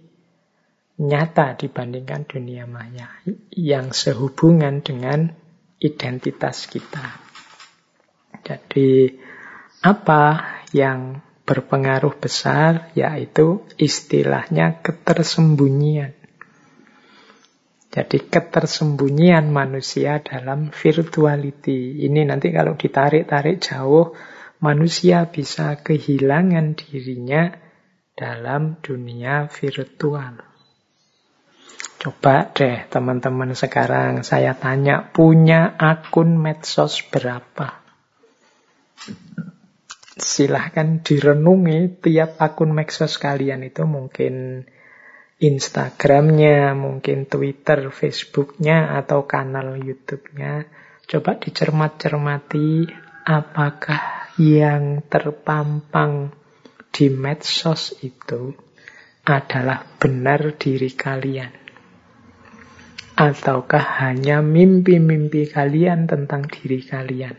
nyata 1.00 1.56
dibandingkan 1.56 2.28
dunia 2.28 2.68
maya. 2.68 3.24
Yang 3.56 4.08
sehubungan 4.08 4.84
dengan 4.84 5.32
identitas 5.80 6.68
kita. 6.68 7.24
Jadi 8.44 9.16
apa 9.80 10.24
yang 10.76 11.24
berpengaruh 11.48 12.20
besar 12.20 12.92
yaitu 12.94 13.64
istilahnya 13.80 14.84
ketersembunyian. 14.84 16.14
Jadi 17.90 18.22
ketersembunyian 18.30 19.50
manusia 19.50 20.22
dalam 20.22 20.70
virtuality. 20.70 22.06
Ini 22.06 22.22
nanti 22.30 22.54
kalau 22.54 22.78
ditarik-tarik 22.78 23.58
jauh, 23.66 24.14
manusia 24.62 25.26
bisa 25.26 25.74
kehilangan 25.82 26.78
dirinya 26.78 27.50
dalam 28.14 28.78
dunia 28.86 29.50
virtual. 29.50 30.49
Coba 32.00 32.48
deh 32.56 32.88
teman-teman 32.88 33.52
sekarang 33.52 34.24
saya 34.24 34.56
tanya, 34.56 35.12
punya 35.12 35.76
akun 35.76 36.40
medsos 36.40 37.04
berapa? 37.04 37.84
Silahkan 40.16 41.04
direnungi 41.04 42.00
tiap 42.00 42.40
akun 42.40 42.72
medsos 42.72 43.20
kalian 43.20 43.68
itu 43.68 43.84
mungkin 43.84 44.64
Instagramnya, 45.40 46.76
mungkin 46.76 47.24
Twitter, 47.28 47.92
Facebooknya, 47.92 48.96
atau 49.00 49.24
kanal 49.24 49.80
YouTube-nya. 49.80 50.68
Coba 51.08 51.40
dicermat-cermati 51.40 52.92
apakah 53.24 54.32
yang 54.36 55.04
terpampang 55.08 56.32
di 56.92 57.08
medsos 57.08 57.96
itu 58.04 58.56
adalah 59.30 59.86
benar 60.02 60.58
diri 60.58 60.90
kalian. 60.98 61.54
Ataukah 63.14 64.02
hanya 64.02 64.42
mimpi-mimpi 64.42 65.46
kalian 65.46 66.10
tentang 66.10 66.50
diri 66.50 66.82
kalian. 66.82 67.38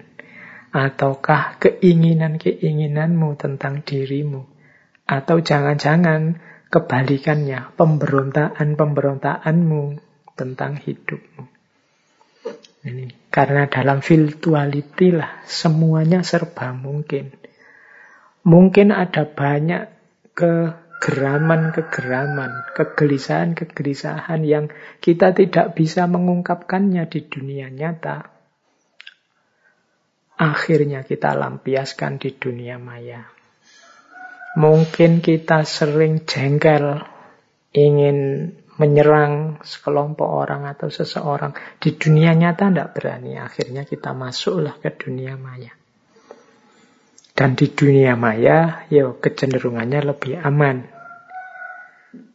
Ataukah 0.70 1.58
keinginan-keinginanmu 1.58 3.34
tentang 3.34 3.82
dirimu. 3.82 4.46
Atau 5.02 5.42
jangan-jangan 5.42 6.38
kebalikannya, 6.70 7.74
pemberontakan-pemberontakanmu 7.74 9.98
tentang 10.38 10.78
hidupmu. 10.78 11.42
Ini 12.80 13.28
karena 13.28 13.66
dalam 13.66 14.00
virtuality 14.00 15.12
lah 15.12 15.44
semuanya 15.44 16.22
serba 16.22 16.72
mungkin. 16.72 17.34
Mungkin 18.46 18.94
ada 18.94 19.28
banyak 19.28 19.82
kegeraman-kegeraman, 21.00 22.76
kegelisahan-kegelisahan 22.76 24.44
yang 24.44 24.68
kita 25.00 25.32
tidak 25.32 25.72
bisa 25.72 26.04
mengungkapkannya 26.04 27.08
di 27.08 27.20
dunia 27.24 27.72
nyata. 27.72 28.28
Akhirnya 30.36 31.00
kita 31.00 31.32
lampiaskan 31.32 32.20
di 32.20 32.36
dunia 32.36 32.76
maya. 32.76 33.24
Mungkin 34.60 35.24
kita 35.24 35.64
sering 35.64 36.28
jengkel, 36.28 37.00
ingin 37.72 38.50
menyerang 38.76 39.60
sekelompok 39.64 40.28
orang 40.28 40.68
atau 40.68 40.92
seseorang. 40.92 41.56
Di 41.80 41.96
dunia 41.96 42.36
nyata 42.36 42.68
tidak 42.68 42.92
berani. 42.96 43.40
Akhirnya 43.40 43.88
kita 43.88 44.12
masuklah 44.12 44.76
ke 44.80 44.92
dunia 44.96 45.36
maya. 45.36 45.79
Dan 47.40 47.56
di 47.56 47.72
dunia 47.72 48.20
maya, 48.20 48.84
ya 48.92 49.16
kecenderungannya 49.16 50.12
lebih 50.12 50.44
aman. 50.44 50.84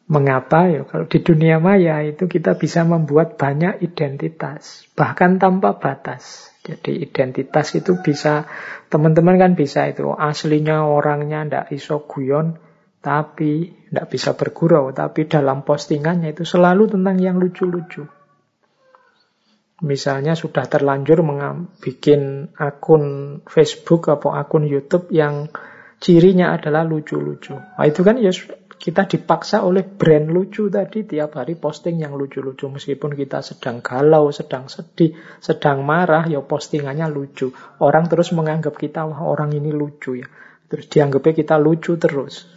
Mengapa? 0.09 0.65
Ya 0.65 0.81
kalau 0.81 1.05
di 1.05 1.21
dunia 1.21 1.61
maya 1.61 2.01
itu 2.01 2.25
kita 2.25 2.57
bisa 2.57 2.81
membuat 2.81 3.37
banyak 3.37 3.85
identitas, 3.85 4.89
bahkan 4.97 5.37
tanpa 5.37 5.77
batas. 5.77 6.49
Jadi 6.65 7.05
identitas 7.05 7.77
itu 7.77 8.01
bisa, 8.01 8.49
teman-teman 8.89 9.37
kan 9.37 9.53
bisa 9.53 9.85
itu, 9.85 10.09
aslinya 10.09 10.89
orangnya 10.89 11.45
ndak 11.45 11.69
iso 11.69 12.01
guyon, 12.09 12.57
tapi 12.97 13.77
ndak 13.93 14.09
bisa 14.09 14.33
bergurau, 14.33 14.89
tapi 14.89 15.29
dalam 15.29 15.61
postingannya 15.61 16.33
itu 16.33 16.49
selalu 16.49 16.97
tentang 16.97 17.21
yang 17.21 17.37
lucu-lucu. 17.37 18.09
Misalnya 19.83 20.39
sudah 20.39 20.71
terlanjur 20.71 21.19
bikin 21.83 22.53
akun 22.55 23.03
Facebook 23.43 24.07
atau 24.07 24.31
akun 24.31 24.63
YouTube 24.63 25.11
yang 25.11 25.51
cirinya 25.99 26.55
adalah 26.55 26.87
lucu-lucu. 26.87 27.59
Nah, 27.59 27.83
itu 27.83 27.99
kan 27.99 28.15
ya 28.15 28.31
kita 28.75 29.03
dipaksa 29.03 29.67
oleh 29.67 29.83
brand 29.83 30.31
lucu 30.31 30.71
tadi 30.71 31.03
tiap 31.03 31.35
hari 31.35 31.59
posting 31.59 31.99
yang 31.99 32.15
lucu-lucu. 32.15 32.71
Meskipun 32.71 33.19
kita 33.19 33.43
sedang 33.43 33.83
galau, 33.83 34.31
sedang 34.31 34.71
sedih, 34.71 35.15
sedang 35.43 35.83
marah, 35.83 36.23
ya 36.23 36.39
postingannya 36.39 37.11
lucu. 37.11 37.51
Orang 37.83 38.07
terus 38.07 38.31
menganggap 38.31 38.79
kita, 38.79 39.03
wah 39.03 39.27
orang 39.27 39.51
ini 39.55 39.75
lucu 39.75 40.19
ya. 40.19 40.27
Terus 40.71 40.87
dianggapnya 40.87 41.33
kita 41.35 41.55
lucu 41.59 41.99
terus. 41.99 42.47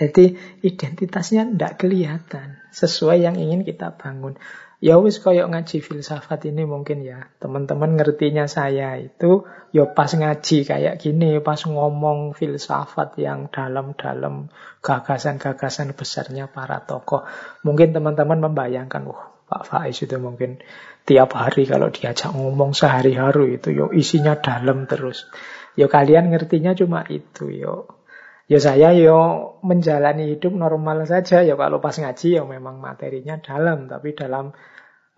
Jadi 0.00 0.32
identitasnya 0.64 1.44
tidak 1.44 1.84
kelihatan 1.84 2.56
sesuai 2.72 3.20
yang 3.20 3.36
ingin 3.36 3.60
kita 3.60 3.92
bangun. 3.92 4.40
Ya 4.80 4.96
wis 4.96 5.20
koyok 5.20 5.52
ngaji 5.52 5.84
filsafat 5.84 6.48
ini 6.48 6.64
mungkin 6.64 7.04
ya. 7.04 7.28
Teman-teman 7.36 8.00
ngertinya 8.00 8.48
saya 8.48 8.96
itu 8.96 9.44
ya 9.76 9.84
pas 9.92 10.08
ngaji 10.08 10.64
kayak 10.64 10.96
gini, 10.96 11.36
pas 11.44 11.60
ngomong 11.68 12.32
filsafat 12.32 13.20
yang 13.20 13.52
dalam-dalam 13.52 14.48
gagasan-gagasan 14.80 15.92
besarnya 15.92 16.48
para 16.48 16.80
tokoh. 16.80 17.28
Mungkin 17.60 17.92
teman-teman 17.92 18.40
membayangkan, 18.40 19.04
wah 19.04 19.36
Pak 19.50 19.66
Faiz 19.68 20.00
itu 20.00 20.16
mungkin 20.16 20.64
tiap 21.02 21.34
hari 21.34 21.66
kalau 21.66 21.92
diajak 21.92 22.30
ngomong 22.32 22.70
sehari-hari 22.70 23.58
itu 23.58 23.74
yo 23.74 23.86
isinya 23.90 24.38
dalam 24.38 24.86
terus. 24.86 25.26
Yo 25.74 25.92
kalian 25.92 26.32
ngertinya 26.32 26.72
cuma 26.72 27.02
itu 27.04 27.50
yo. 27.52 28.00
Ya 28.46 28.62
saya 28.62 28.94
yo 28.94 29.54
menjalani 29.66 30.34
hidup 30.34 30.54
normal 30.54 31.02
saja 31.06 31.42
ya 31.42 31.54
kalau 31.58 31.82
pas 31.82 31.94
ngaji 31.98 32.38
ya 32.38 32.42
memang 32.46 32.78
materinya 32.78 33.42
dalam 33.42 33.90
tapi 33.90 34.14
dalam 34.14 34.54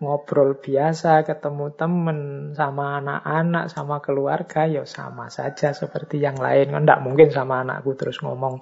ngobrol 0.03 0.59
biasa, 0.59 1.23
ketemu 1.23 1.71
temen, 1.73 2.19
sama 2.51 2.99
anak-anak, 2.99 3.71
sama 3.71 4.03
keluarga, 4.03 4.67
ya 4.67 4.83
sama 4.83 5.31
saja 5.31 5.71
seperti 5.71 6.19
yang 6.19 6.35
lain. 6.35 6.75
Kan 6.75 6.83
tidak 6.83 7.01
mungkin 7.01 7.31
sama 7.31 7.63
anakku 7.63 7.95
terus 7.95 8.19
ngomong 8.19 8.59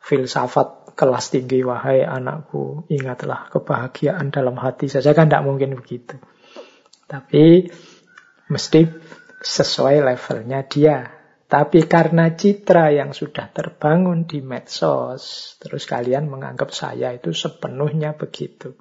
filsafat 0.00 0.94
kelas 0.94 1.34
tinggi, 1.34 1.66
wahai 1.66 2.06
anakku, 2.06 2.86
ingatlah 2.86 3.50
kebahagiaan 3.50 4.30
dalam 4.30 4.54
hati 4.56 4.86
saja. 4.86 5.10
Kan 5.10 5.26
tidak 5.26 5.44
mungkin 5.44 5.74
begitu. 5.74 6.16
Tapi 7.10 7.66
mesti 8.46 8.80
sesuai 9.42 10.06
levelnya 10.06 10.62
dia. 10.64 11.10
Tapi 11.50 11.82
karena 11.90 12.30
citra 12.30 12.94
yang 12.94 13.10
sudah 13.10 13.50
terbangun 13.50 14.22
di 14.22 14.38
medsos, 14.38 15.58
terus 15.58 15.82
kalian 15.82 16.30
menganggap 16.30 16.70
saya 16.70 17.10
itu 17.10 17.34
sepenuhnya 17.34 18.14
begitu 18.14 18.78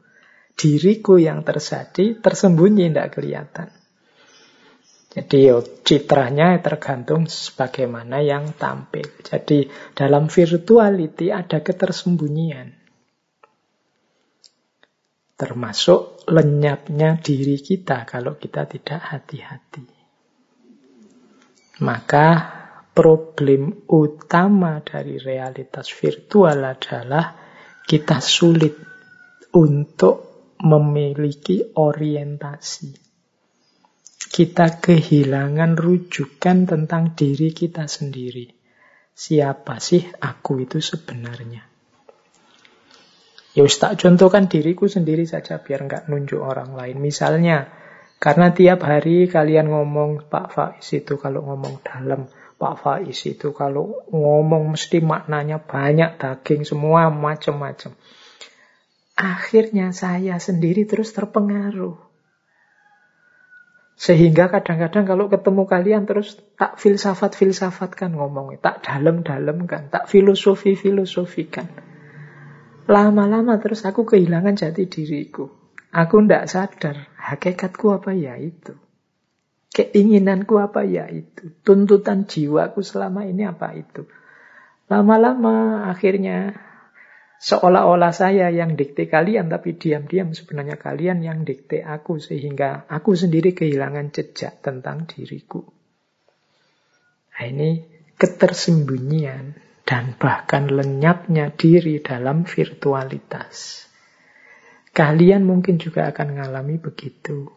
diriku 0.60 1.16
yang 1.16 1.48
terjadi 1.48 2.20
tersembunyi, 2.20 2.92
tidak 2.92 3.16
kelihatan. 3.16 3.72
Jadi 5.10 5.50
citranya 5.82 6.62
tergantung 6.62 7.26
sebagaimana 7.26 8.22
yang 8.22 8.54
tampil. 8.54 9.08
Jadi 9.26 9.66
dalam 9.98 10.30
virtuality 10.30 11.34
ada 11.34 11.66
ketersembunyian. 11.66 12.78
Termasuk 15.40 16.30
lenyapnya 16.30 17.18
diri 17.18 17.58
kita 17.58 18.06
kalau 18.06 18.38
kita 18.38 18.70
tidak 18.70 19.02
hati-hati. 19.02 19.88
Maka 21.80 22.28
problem 22.94 23.88
utama 23.90 24.84
dari 24.84 25.16
realitas 25.18 25.90
virtual 25.90 26.60
adalah 26.60 27.34
kita 27.88 28.20
sulit 28.22 28.76
untuk 29.56 30.29
memiliki 30.60 31.64
orientasi 31.76 33.10
kita 34.30 34.78
kehilangan 34.78 35.74
rujukan 35.74 36.70
tentang 36.70 37.18
diri 37.18 37.50
kita 37.50 37.90
sendiri. 37.90 38.46
Siapa 39.12 39.82
sih 39.82 40.06
aku 40.06 40.64
itu 40.64 40.80
sebenarnya? 40.80 41.66
Ya 43.58 43.66
tak 43.66 43.98
contohkan 43.98 44.46
diriku 44.46 44.86
sendiri 44.86 45.26
saja 45.26 45.60
biar 45.60 45.90
nggak 45.90 46.08
nunjuk 46.08 46.40
orang 46.40 46.78
lain. 46.78 47.02
Misalnya, 47.02 47.68
karena 48.22 48.54
tiap 48.54 48.86
hari 48.86 49.26
kalian 49.26 49.74
ngomong 49.74 50.30
Pak 50.30 50.48
Faiz 50.54 50.88
itu 50.94 51.18
kalau 51.18 51.44
ngomong 51.50 51.82
dalam, 51.82 52.30
Pak 52.56 52.76
Faiz 52.80 53.20
itu 53.26 53.50
kalau 53.52 54.06
ngomong 54.14 54.78
mesti 54.78 55.02
maknanya 55.02 55.58
banyak 55.60 56.22
daging 56.22 56.64
semua 56.64 57.10
macam-macam. 57.10 57.98
Akhirnya 59.20 59.92
saya 59.92 60.40
sendiri 60.40 60.88
terus 60.88 61.12
terpengaruh. 61.12 62.00
Sehingga 64.00 64.48
kadang-kadang 64.48 65.04
kalau 65.04 65.28
ketemu 65.28 65.68
kalian 65.68 66.08
terus 66.08 66.40
tak 66.56 66.80
filsafat-filsafat 66.80 68.00
kan 68.00 68.16
ngomongnya. 68.16 68.64
Tak 68.64 68.88
dalam-dalam 68.88 69.68
kan. 69.68 69.92
Tak 69.92 70.08
filosofi-filosofi 70.08 71.52
kan. 71.52 71.68
Lama-lama 72.88 73.60
terus 73.60 73.84
aku 73.84 74.08
kehilangan 74.08 74.56
jati 74.56 74.88
diriku. 74.88 75.52
Aku 75.92 76.24
ndak 76.24 76.48
sadar 76.48 77.12
hakikatku 77.20 77.92
apa 77.92 78.16
ya 78.16 78.40
itu. 78.40 78.80
Keinginanku 79.76 80.56
apa 80.64 80.88
ya 80.88 81.12
itu. 81.12 81.60
Tuntutan 81.68 82.24
jiwaku 82.24 82.80
selama 82.80 83.28
ini 83.28 83.44
apa 83.44 83.76
itu. 83.76 84.08
Lama-lama 84.88 85.86
akhirnya 85.92 86.69
Seolah-olah 87.40 88.12
saya 88.12 88.52
yang 88.52 88.76
dikte 88.76 89.08
kalian, 89.08 89.48
tapi 89.48 89.80
diam-diam 89.80 90.36
sebenarnya 90.36 90.76
kalian 90.76 91.24
yang 91.24 91.48
dikte 91.48 91.80
aku, 91.80 92.20
sehingga 92.20 92.84
aku 92.92 93.16
sendiri 93.16 93.56
kehilangan 93.56 94.12
jejak 94.12 94.60
tentang 94.60 95.08
diriku. 95.08 95.64
Nah, 97.40 97.48
ini 97.48 97.80
ketersembunyian 98.20 99.56
dan 99.88 100.20
bahkan 100.20 100.68
lenyapnya 100.68 101.56
diri 101.56 102.04
dalam 102.04 102.44
virtualitas. 102.44 103.88
Kalian 104.92 105.48
mungkin 105.48 105.80
juga 105.80 106.12
akan 106.12 106.36
mengalami 106.36 106.76
begitu. 106.76 107.48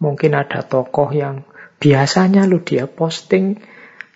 Mungkin 0.00 0.32
ada 0.32 0.64
tokoh 0.64 1.12
yang 1.12 1.44
biasanya 1.76 2.48
lu 2.48 2.64
dia 2.64 2.88
posting 2.88 3.60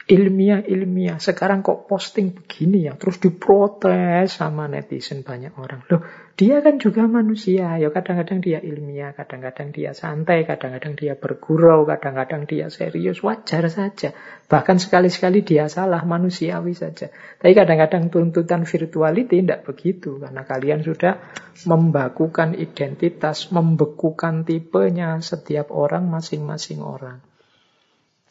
ilmiah-ilmiah. 0.06 1.18
Sekarang 1.18 1.66
kok 1.66 1.90
posting 1.90 2.30
begini 2.30 2.86
ya, 2.86 2.94
terus 2.94 3.18
diprotes 3.18 4.38
sama 4.38 4.70
netizen 4.70 5.26
banyak 5.26 5.50
orang. 5.58 5.82
Loh, 5.90 6.06
dia 6.38 6.62
kan 6.62 6.78
juga 6.78 7.10
manusia. 7.10 7.74
Ya 7.74 7.90
kadang-kadang 7.90 8.38
dia 8.38 8.62
ilmiah, 8.62 9.10
kadang-kadang 9.18 9.74
dia 9.74 9.98
santai, 9.98 10.46
kadang-kadang 10.46 10.94
dia 10.94 11.18
bergurau, 11.18 11.82
kadang-kadang 11.90 12.46
dia 12.46 12.70
serius. 12.70 13.18
Wajar 13.26 13.66
saja. 13.66 14.14
Bahkan 14.46 14.78
sekali-sekali 14.78 15.42
dia 15.42 15.66
salah, 15.66 16.06
manusiawi 16.06 16.78
saja. 16.78 17.10
Tapi 17.42 17.50
kadang-kadang 17.58 18.06
tuntutan 18.06 18.62
virtuality 18.62 19.42
tidak 19.42 19.66
begitu. 19.66 20.22
Karena 20.22 20.46
kalian 20.46 20.86
sudah 20.86 21.18
membakukan 21.66 22.54
identitas, 22.54 23.50
membekukan 23.50 24.46
tipenya 24.46 25.18
setiap 25.18 25.74
orang 25.74 26.06
masing-masing 26.06 26.78
orang. 26.78 27.25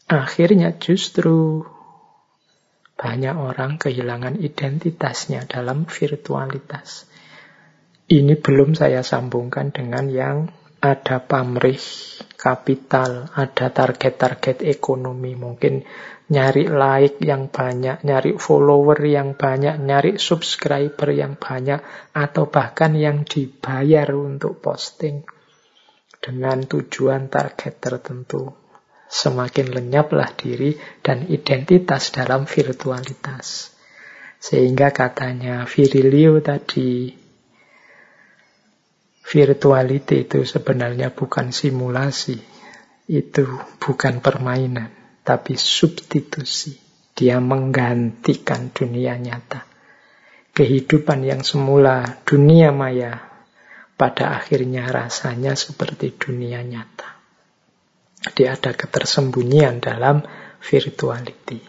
Akhirnya 0.06 0.78
justru 0.78 1.66
banyak 2.94 3.34
orang 3.34 3.74
kehilangan 3.74 4.38
identitasnya 4.38 5.50
dalam 5.50 5.82
virtualitas. 5.82 7.10
Ini 8.06 8.38
belum 8.38 8.78
saya 8.78 9.02
sambungkan 9.02 9.74
dengan 9.74 10.06
yang 10.06 10.46
ada 10.78 11.18
pamrih 11.18 11.82
kapital, 12.38 13.34
ada 13.34 13.74
target-target 13.74 14.62
ekonomi, 14.62 15.34
mungkin 15.34 15.82
nyari 16.30 16.70
like 16.70 17.18
yang 17.18 17.50
banyak, 17.50 18.06
nyari 18.06 18.38
follower 18.38 19.02
yang 19.02 19.34
banyak, 19.34 19.74
nyari 19.82 20.22
subscriber 20.22 21.10
yang 21.10 21.34
banyak, 21.34 21.82
atau 22.14 22.46
bahkan 22.46 22.94
yang 22.94 23.26
dibayar 23.26 24.06
untuk 24.14 24.62
posting 24.62 25.26
dengan 26.22 26.62
tujuan 26.62 27.26
target 27.26 27.82
tertentu 27.82 28.65
semakin 29.06 29.70
lenyaplah 29.70 30.34
diri 30.34 30.74
dan 31.02 31.30
identitas 31.30 32.10
dalam 32.10 32.44
virtualitas. 32.44 33.76
Sehingga 34.36 34.92
katanya 34.92 35.64
Virilio 35.64 36.38
tadi, 36.44 37.10
virtuality 39.26 40.28
itu 40.28 40.44
sebenarnya 40.44 41.10
bukan 41.10 41.50
simulasi, 41.50 42.38
itu 43.10 43.44
bukan 43.82 44.22
permainan, 44.22 44.92
tapi 45.26 45.58
substitusi. 45.58 46.78
Dia 47.16 47.40
menggantikan 47.40 48.76
dunia 48.76 49.16
nyata. 49.16 49.64
Kehidupan 50.52 51.24
yang 51.24 51.40
semula 51.40 52.20
dunia 52.28 52.76
maya, 52.76 53.24
pada 53.96 54.36
akhirnya 54.36 54.84
rasanya 54.92 55.56
seperti 55.56 56.12
dunia 56.12 56.60
nyata. 56.60 57.15
Jadi 58.26 58.42
ada 58.50 58.74
ketersembunyian 58.74 59.78
dalam 59.78 60.26
virtuality. 60.58 61.62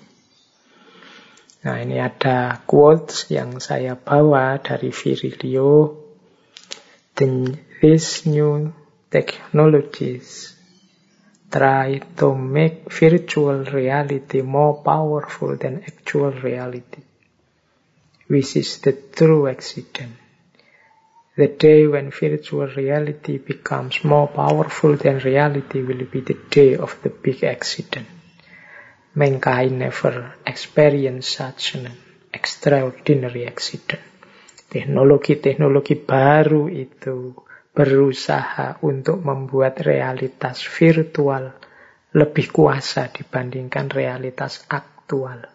Nah 1.62 1.78
ini 1.78 2.02
ada 2.02 2.66
quotes 2.66 3.30
yang 3.30 3.62
saya 3.62 3.94
bawa 3.94 4.58
dari 4.58 4.90
Virilio. 4.90 6.02
These 7.14 8.26
new 8.26 8.74
technologies 9.14 10.58
try 11.54 12.02
to 12.18 12.34
make 12.34 12.90
virtual 12.90 13.62
reality 13.70 14.42
more 14.42 14.82
powerful 14.82 15.54
than 15.62 15.86
actual 15.86 16.34
reality, 16.34 17.06
which 18.26 18.58
is 18.58 18.82
the 18.82 18.98
true 18.98 19.46
accident. 19.46 20.27
The 21.38 21.54
day 21.54 21.86
when 21.86 22.10
virtual 22.10 22.66
reality 22.66 23.38
becomes 23.38 24.02
more 24.02 24.26
powerful 24.26 24.98
than 24.98 25.22
reality 25.22 25.86
will 25.86 26.10
be 26.10 26.26
the 26.26 26.34
day 26.50 26.74
of 26.74 26.98
the 27.06 27.14
big 27.14 27.46
accident. 27.46 28.10
Mankind 29.14 29.78
never 29.78 30.34
experienced 30.42 31.38
such 31.38 31.78
an 31.78 31.94
extraordinary 32.34 33.46
accident. 33.46 34.02
Teknologi-teknologi 34.66 35.94
baru 36.02 36.74
itu 36.74 37.38
berusaha 37.70 38.82
untuk 38.82 39.22
membuat 39.22 39.86
realitas 39.86 40.66
virtual 40.66 41.54
lebih 42.18 42.50
kuasa 42.50 43.14
dibandingkan 43.14 43.94
realitas 43.94 44.66
aktual. 44.74 45.46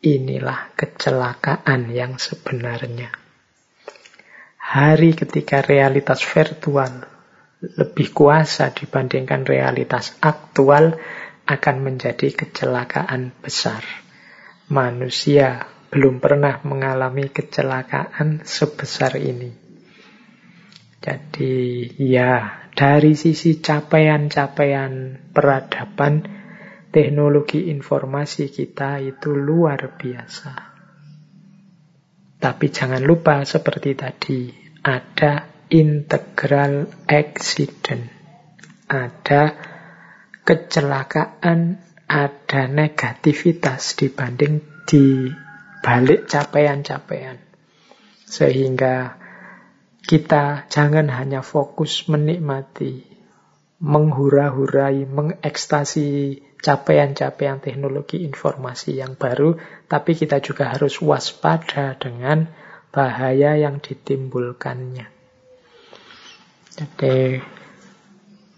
Inilah 0.00 0.72
kecelakaan 0.72 1.92
yang 1.92 2.16
sebenarnya 2.16 3.20
hari 4.70 5.18
ketika 5.18 5.66
realitas 5.66 6.22
virtual 6.22 7.02
lebih 7.58 8.14
kuasa 8.14 8.70
dibandingkan 8.70 9.42
realitas 9.42 10.14
aktual 10.22 10.94
akan 11.42 11.76
menjadi 11.82 12.30
kecelakaan 12.30 13.34
besar. 13.42 13.82
Manusia 14.70 15.66
belum 15.90 16.22
pernah 16.22 16.62
mengalami 16.62 17.26
kecelakaan 17.34 18.46
sebesar 18.46 19.18
ini. 19.18 19.50
Jadi 21.02 21.90
ya, 21.98 22.62
dari 22.70 23.18
sisi 23.18 23.58
capaian-capaian 23.58 25.18
peradaban, 25.34 26.22
teknologi 26.94 27.74
informasi 27.74 28.54
kita 28.54 29.02
itu 29.02 29.34
luar 29.34 29.98
biasa. 29.98 30.70
Tapi 32.40 32.66
jangan 32.72 33.02
lupa 33.04 33.44
seperti 33.44 33.90
tadi, 33.98 34.59
ada 34.80 35.46
integral 35.70 36.88
accident, 37.06 38.10
ada 38.88 39.54
kecelakaan, 40.42 41.78
ada 42.10 42.62
negativitas 42.66 43.94
dibanding 43.94 44.64
di 44.88 45.30
balik 45.84 46.26
capaian-capaian. 46.26 47.38
Sehingga 48.26 49.14
kita 50.02 50.66
jangan 50.66 51.06
hanya 51.12 51.44
fokus 51.44 52.08
menikmati 52.10 53.10
menghura-hurai, 53.80 55.08
mengekstasi 55.08 56.40
capaian-capaian 56.60 57.64
teknologi 57.64 58.20
informasi 58.28 59.00
yang 59.00 59.16
baru, 59.16 59.56
tapi 59.88 60.12
kita 60.12 60.44
juga 60.44 60.76
harus 60.76 61.00
waspada 61.00 61.96
dengan 61.96 62.52
bahaya 62.90 63.58
yang 63.58 63.78
ditimbulkannya. 63.78 65.06
Jadi 66.70 67.38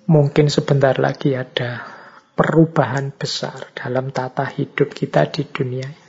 mungkin 0.08 0.52
sebentar 0.52 0.96
lagi 1.00 1.36
ada 1.36 1.84
perubahan 2.32 3.12
besar 3.12 3.72
dalam 3.76 4.12
tata 4.12 4.44
hidup 4.48 4.92
kita 4.92 5.28
di 5.28 5.44
dunia 5.48 6.02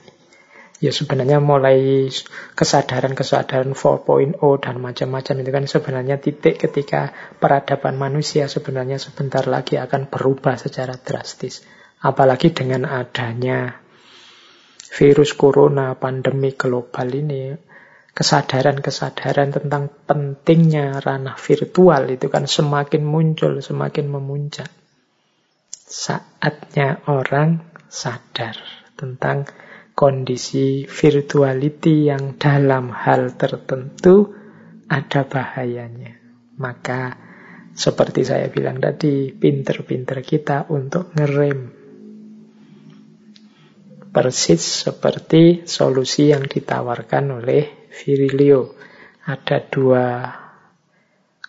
ya 0.84 0.92
sebenarnya 0.92 1.40
mulai 1.40 2.12
kesadaran-kesadaran 2.60 3.72
4.0 3.72 4.36
dan 4.60 4.76
macam-macam 4.84 5.36
itu 5.40 5.52
kan 5.56 5.64
sebenarnya 5.64 6.20
titik 6.20 6.60
ketika 6.60 7.16
peradaban 7.40 7.96
manusia 7.96 8.52
sebenarnya 8.52 9.00
sebentar 9.00 9.48
lagi 9.48 9.80
akan 9.80 10.12
berubah 10.12 10.60
secara 10.60 11.00
drastis. 11.00 11.64
Apalagi 12.04 12.52
dengan 12.52 12.84
adanya 12.84 13.80
virus 14.92 15.32
corona, 15.40 15.96
pandemi 15.96 16.52
global 16.52 17.08
ini, 17.16 17.56
kesadaran-kesadaran 18.14 19.50
tentang 19.50 19.90
pentingnya 20.06 21.02
ranah 21.02 21.34
virtual 21.34 22.14
itu 22.14 22.30
kan 22.30 22.46
semakin 22.46 23.02
muncul, 23.02 23.58
semakin 23.58 24.06
memuncak. 24.06 24.70
Saatnya 25.74 27.02
orang 27.10 27.74
sadar 27.90 28.58
tentang 28.94 29.50
kondisi 29.98 30.86
virtuality 30.90 32.10
yang 32.10 32.38
dalam 32.38 32.94
hal 32.94 33.34
tertentu 33.38 34.34
ada 34.90 35.26
bahayanya. 35.26 36.18
Maka 36.58 37.18
seperti 37.74 38.22
saya 38.22 38.54
bilang 38.54 38.78
tadi, 38.78 39.34
pinter-pinter 39.34 40.22
kita 40.22 40.70
untuk 40.70 41.10
ngerem. 41.18 41.82
Persis 44.14 44.86
seperti 44.86 45.66
solusi 45.66 46.30
yang 46.30 46.46
ditawarkan 46.46 47.42
oleh 47.42 47.83
Virilio. 47.94 48.74
Ada 49.24 49.64
dua 49.70 50.08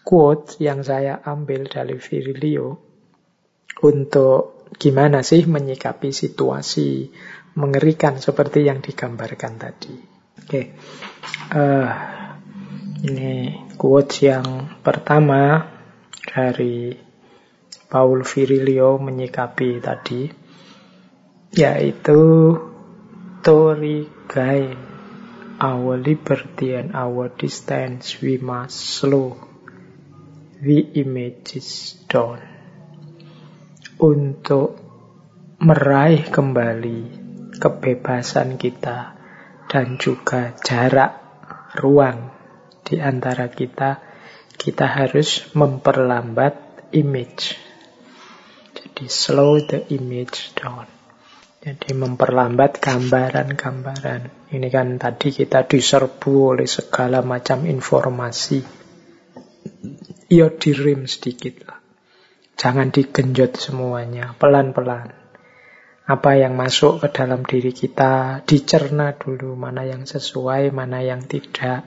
quote 0.05 0.61
yang 0.61 0.85
saya 0.85 1.25
ambil 1.25 1.65
dari 1.67 1.97
Virilio 1.97 2.77
untuk 3.81 4.69
gimana 4.77 5.25
sih 5.25 5.49
menyikapi 5.49 6.13
situasi 6.13 7.09
mengerikan 7.57 8.21
seperti 8.21 8.69
yang 8.69 8.85
digambarkan 8.85 9.57
tadi. 9.57 9.97
Oke, 10.45 10.45
okay. 10.45 10.65
uh, 11.57 11.89
eh, 11.89 11.91
ini 13.09 13.33
quotes 13.81 14.29
yang 14.29 14.45
pertama 14.85 15.73
dari 16.21 16.93
Paul 17.89 18.27
Virilio 18.27 18.99
menyikapi 18.99 19.79
tadi, 19.79 20.27
yaitu 21.55 22.21
Tori 23.45 24.09
gain 24.27 24.94
our 25.61 25.99
liberty 25.99 26.75
and 26.75 26.95
our 26.95 27.29
distance 27.29 28.23
we 28.23 28.39
must 28.39 28.79
slow 28.79 29.37
the 30.63 30.95
images 30.99 31.99
down 32.07 32.41
untuk 34.01 34.81
meraih 35.63 36.27
kembali 36.29 37.01
kebebasan 37.59 38.59
kita 38.59 39.15
dan 39.71 39.99
juga 39.99 40.55
jarak 40.63 41.19
ruang 41.79 42.35
di 42.85 43.01
antara 43.01 43.49
kita, 43.49 43.99
kita 44.55 44.87
harus 44.87 45.51
memperlambat 45.57 46.87
image. 46.93 47.57
Jadi 48.77 49.05
slow 49.09 49.59
the 49.65 49.89
image 49.91 50.53
down. 50.55 50.94
Jadi 51.65 51.97
memperlambat 51.97 52.77
gambaran-gambaran. 52.77 54.53
Ini 54.53 54.69
kan 54.69 55.01
tadi 55.01 55.33
kita 55.33 55.65
diserbu 55.65 56.53
oleh 56.53 56.69
segala 56.69 57.25
macam 57.25 57.65
informasi. 57.65 58.61
Ya 60.29 60.53
dirim 60.53 61.09
sedikit 61.09 61.65
lah. 61.65 61.81
Jangan 62.61 62.93
digenjot 62.93 63.57
semuanya, 63.57 64.37
pelan-pelan 64.37 65.25
apa 66.05 66.37
yang 66.37 66.53
masuk 66.53 67.01
ke 67.01 67.09
dalam 67.17 67.49
diri 67.49 67.73
kita, 67.73 68.45
dicerna 68.45 69.17
dulu 69.17 69.57
mana 69.57 69.89
yang 69.89 70.05
sesuai, 70.05 70.69
mana 70.69 71.01
yang 71.01 71.25
tidak, 71.25 71.81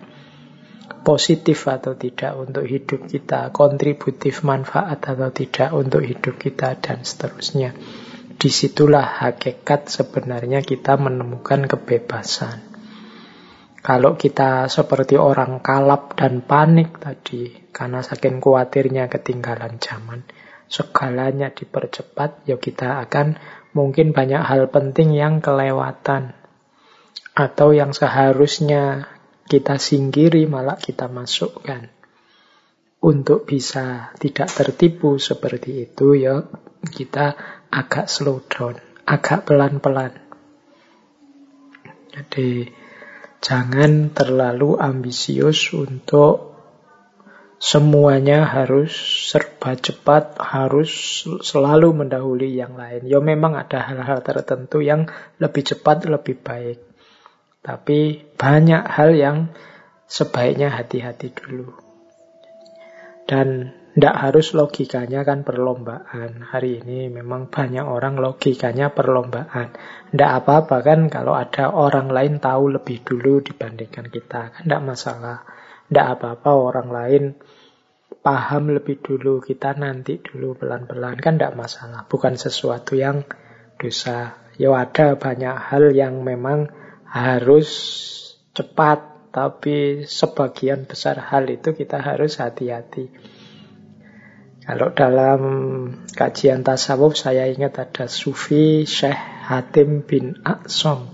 positif 1.05 1.69
atau 1.69 1.93
tidak 1.93 2.33
untuk 2.33 2.65
hidup 2.65 3.05
kita, 3.05 3.53
kontributif 3.53 4.41
manfaat 4.41 5.05
atau 5.05 5.29
tidak 5.29 5.69
untuk 5.69 6.01
hidup 6.01 6.33
kita, 6.41 6.81
dan 6.81 7.05
seterusnya. 7.05 7.77
Di 8.37 8.53
situlah 8.53 9.25
hakikat 9.25 9.89
sebenarnya 9.89 10.61
kita 10.61 10.93
menemukan 10.93 11.65
kebebasan. 11.65 12.61
Kalau 13.81 14.13
kita 14.13 14.69
seperti 14.69 15.17
orang 15.17 15.57
kalap 15.63 16.13
dan 16.13 16.45
panik 16.45 17.01
tadi, 17.01 17.49
karena 17.73 18.05
saking 18.05 18.37
khawatirnya 18.37 19.09
ketinggalan 19.09 19.81
zaman, 19.81 20.21
segalanya 20.69 21.49
dipercepat, 21.49 22.45
ya 22.45 22.61
kita 22.61 23.01
akan 23.09 23.41
mungkin 23.73 24.13
banyak 24.13 24.43
hal 24.43 24.69
penting 24.69 25.17
yang 25.17 25.41
kelewatan 25.41 26.37
atau 27.37 27.69
yang 27.73 27.93
seharusnya 27.93 29.07
kita 29.45 29.79
singkiri 29.79 30.49
malah 30.49 30.75
kita 30.77 31.07
masukkan. 31.07 31.89
Untuk 32.97 33.45
bisa 33.45 34.11
tidak 34.17 34.49
tertipu 34.49 35.21
seperti 35.21 35.85
itu 35.85 36.17
ya 36.17 36.43
kita 36.89 37.37
agak 37.71 38.07
slow 38.07 38.43
down, 38.47 38.79
agak 39.03 39.47
pelan-pelan. 39.47 40.15
Jadi 42.11 42.65
jangan 43.43 44.09
terlalu 44.09 44.79
ambisius 44.79 45.69
untuk 45.75 46.57
semuanya 47.57 48.45
harus 48.45 48.93
serba 49.29 49.77
cepat, 49.77 50.37
harus 50.41 51.25
selalu 51.41 51.93
mendahului 52.05 52.53
yang 52.53 52.77
lain. 52.77 53.05
Ya 53.05 53.21
memang 53.21 53.57
ada 53.57 53.81
hal-hal 53.81 54.21
tertentu 54.21 54.81
yang 54.81 55.09
lebih 55.37 55.65
cepat, 55.65 56.05
lebih 56.09 56.41
baik. 56.41 56.81
Tapi 57.61 58.23
banyak 58.37 58.83
hal 58.87 59.11
yang 59.13 59.37
sebaiknya 60.07 60.71
hati-hati 60.71 61.35
dulu. 61.35 61.75
Dan 63.27 63.75
tidak 63.97 64.13
harus 64.13 64.53
logikanya 64.53 65.25
kan 65.25 65.41
perlombaan. 65.41 66.45
Hari 66.45 66.85
ini 66.85 67.09
memang 67.09 67.49
banyak 67.49 67.81
orang 67.81 68.21
logikanya 68.21 68.93
perlombaan. 68.93 69.73
Tidak 70.13 70.31
apa-apa 70.37 70.85
kan 70.85 71.09
kalau 71.09 71.33
ada 71.33 71.73
orang 71.73 72.13
lain 72.13 72.37
tahu 72.37 72.77
lebih 72.77 73.01
dulu 73.01 73.41
dibandingkan 73.41 74.05
kita. 74.13 74.53
Kan 74.53 74.69
tidak 74.69 74.85
masalah. 74.85 75.37
Tidak 75.89 76.07
apa-apa 76.13 76.51
orang 76.53 76.89
lain 76.93 77.23
paham 78.21 78.69
lebih 78.69 79.01
dulu, 79.01 79.41
kita 79.41 79.73
nanti 79.73 80.21
dulu 80.21 80.53
pelan-pelan. 80.53 81.17
Kan 81.17 81.41
tidak 81.41 81.57
masalah, 81.57 82.05
bukan 82.05 82.37
sesuatu 82.37 82.93
yang 82.93 83.25
dosa. 83.81 84.45
Ya 84.61 84.77
ada 84.77 85.17
banyak 85.17 85.57
hal 85.73 85.89
yang 85.97 86.21
memang 86.21 86.69
harus 87.09 87.65
cepat, 88.53 89.31
tapi 89.33 90.05
sebagian 90.05 90.85
besar 90.85 91.17
hal 91.17 91.49
itu 91.49 91.73
kita 91.73 91.97
harus 91.97 92.37
hati-hati. 92.37 93.36
Kalau 94.67 94.91
dalam 94.91 95.41
kajian 96.11 96.59
tasawuf 96.59 97.15
saya 97.15 97.47
ingat 97.47 97.79
ada 97.79 98.11
Sufi 98.11 98.83
Syekh 98.83 99.15
Hatim 99.47 100.03
bin 100.03 100.43
Aksom. 100.43 101.07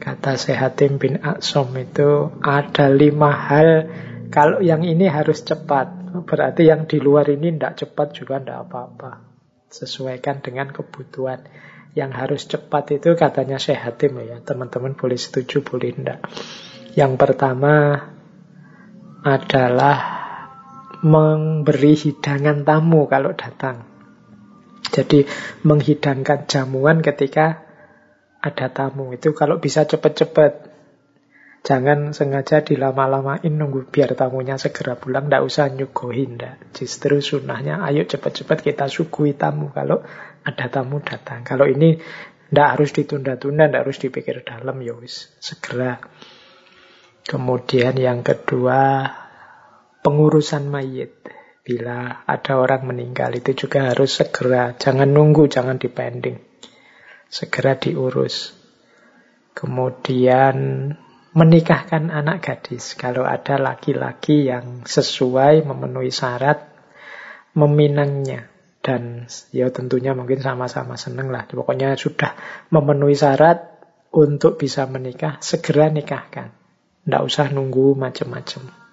Kata 0.00 0.40
Syekh 0.40 0.56
Hatim 0.56 0.96
bin 0.96 1.20
Aksom 1.20 1.76
itu 1.76 2.32
ada 2.40 2.88
lima 2.88 3.28
hal 3.28 3.92
kalau 4.32 4.64
yang 4.64 4.88
ini 4.88 5.04
harus 5.04 5.44
cepat. 5.44 6.08
Berarti 6.24 6.64
yang 6.64 6.88
di 6.88 6.96
luar 6.96 7.28
ini 7.28 7.52
tidak 7.52 7.76
cepat 7.76 8.16
juga 8.16 8.40
tidak 8.40 8.72
apa-apa. 8.72 9.20
Sesuaikan 9.68 10.40
dengan 10.40 10.72
kebutuhan. 10.72 11.44
Yang 11.92 12.10
harus 12.16 12.42
cepat 12.48 12.88
itu 12.96 13.12
katanya 13.20 13.60
sehatim 13.60 14.16
ya. 14.24 14.40
Teman-teman 14.40 14.96
boleh 14.96 15.20
setuju, 15.20 15.60
boleh 15.60 15.92
tidak. 15.92 16.24
Yang 16.96 17.20
pertama 17.20 18.00
adalah 19.20 20.25
memberi 21.04 21.92
hidangan 21.98 22.64
tamu 22.64 23.08
kalau 23.10 23.34
datang. 23.36 23.84
Jadi 24.86 25.26
menghidangkan 25.66 26.46
jamuan 26.46 27.02
ketika 27.02 27.66
ada 28.40 28.70
tamu 28.70 29.12
itu 29.12 29.34
kalau 29.34 29.58
bisa 29.58 29.84
cepat-cepat. 29.84 30.72
Jangan 31.66 32.14
sengaja 32.14 32.62
dilama-lamain 32.62 33.50
nunggu 33.50 33.90
biar 33.90 34.14
tamunya 34.14 34.54
segera 34.54 34.94
pulang, 34.94 35.26
ndak 35.26 35.42
usah 35.42 35.66
nyuguhin, 35.66 36.38
ndak. 36.38 36.62
Justru 36.78 37.18
sunnahnya, 37.18 37.82
ayo 37.82 38.06
cepat-cepat 38.06 38.62
kita 38.62 38.86
suguhi 38.86 39.34
tamu 39.34 39.74
kalau 39.74 40.06
ada 40.46 40.70
tamu 40.70 41.02
datang. 41.02 41.42
Kalau 41.42 41.66
ini 41.66 41.98
ndak 42.54 42.78
harus 42.78 42.94
ditunda-tunda, 42.94 43.66
ndak 43.66 43.82
harus 43.82 43.98
dipikir 43.98 44.46
dalam, 44.46 44.78
ya 44.78 44.94
wis 44.94 45.34
segera. 45.42 45.98
Kemudian 47.26 47.98
yang 47.98 48.22
kedua, 48.22 49.10
pengurusan 50.06 50.70
mayit. 50.70 51.18
Bila 51.66 52.22
ada 52.30 52.62
orang 52.62 52.86
meninggal 52.86 53.34
itu 53.34 53.66
juga 53.66 53.90
harus 53.90 54.14
segera, 54.14 54.78
jangan 54.78 55.10
nunggu, 55.10 55.50
jangan 55.50 55.82
dipending. 55.82 56.38
Segera 57.26 57.74
diurus. 57.74 58.54
Kemudian 59.50 60.54
menikahkan 61.34 62.14
anak 62.14 62.46
gadis. 62.46 62.94
Kalau 62.94 63.26
ada 63.26 63.58
laki-laki 63.58 64.46
yang 64.46 64.86
sesuai 64.86 65.66
memenuhi 65.66 66.14
syarat 66.14 66.70
meminangnya. 67.58 68.46
Dan 68.78 69.26
ya 69.50 69.74
tentunya 69.74 70.14
mungkin 70.14 70.38
sama-sama 70.38 70.94
seneng 70.94 71.34
lah. 71.34 71.50
Pokoknya 71.50 71.98
sudah 71.98 72.38
memenuhi 72.70 73.18
syarat 73.18 73.74
untuk 74.14 74.54
bisa 74.54 74.86
menikah, 74.86 75.42
segera 75.42 75.90
nikahkan. 75.90 76.54
Tidak 77.02 77.22
usah 77.26 77.50
nunggu 77.50 77.98
macam-macam. 77.98 78.85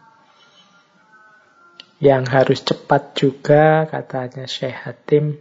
Yang 2.03 2.23
harus 2.35 2.59
cepat 2.67 3.15
juga, 3.15 3.87
katanya 3.87 4.43
Syekh 4.43 4.75
Hatim, 4.75 5.39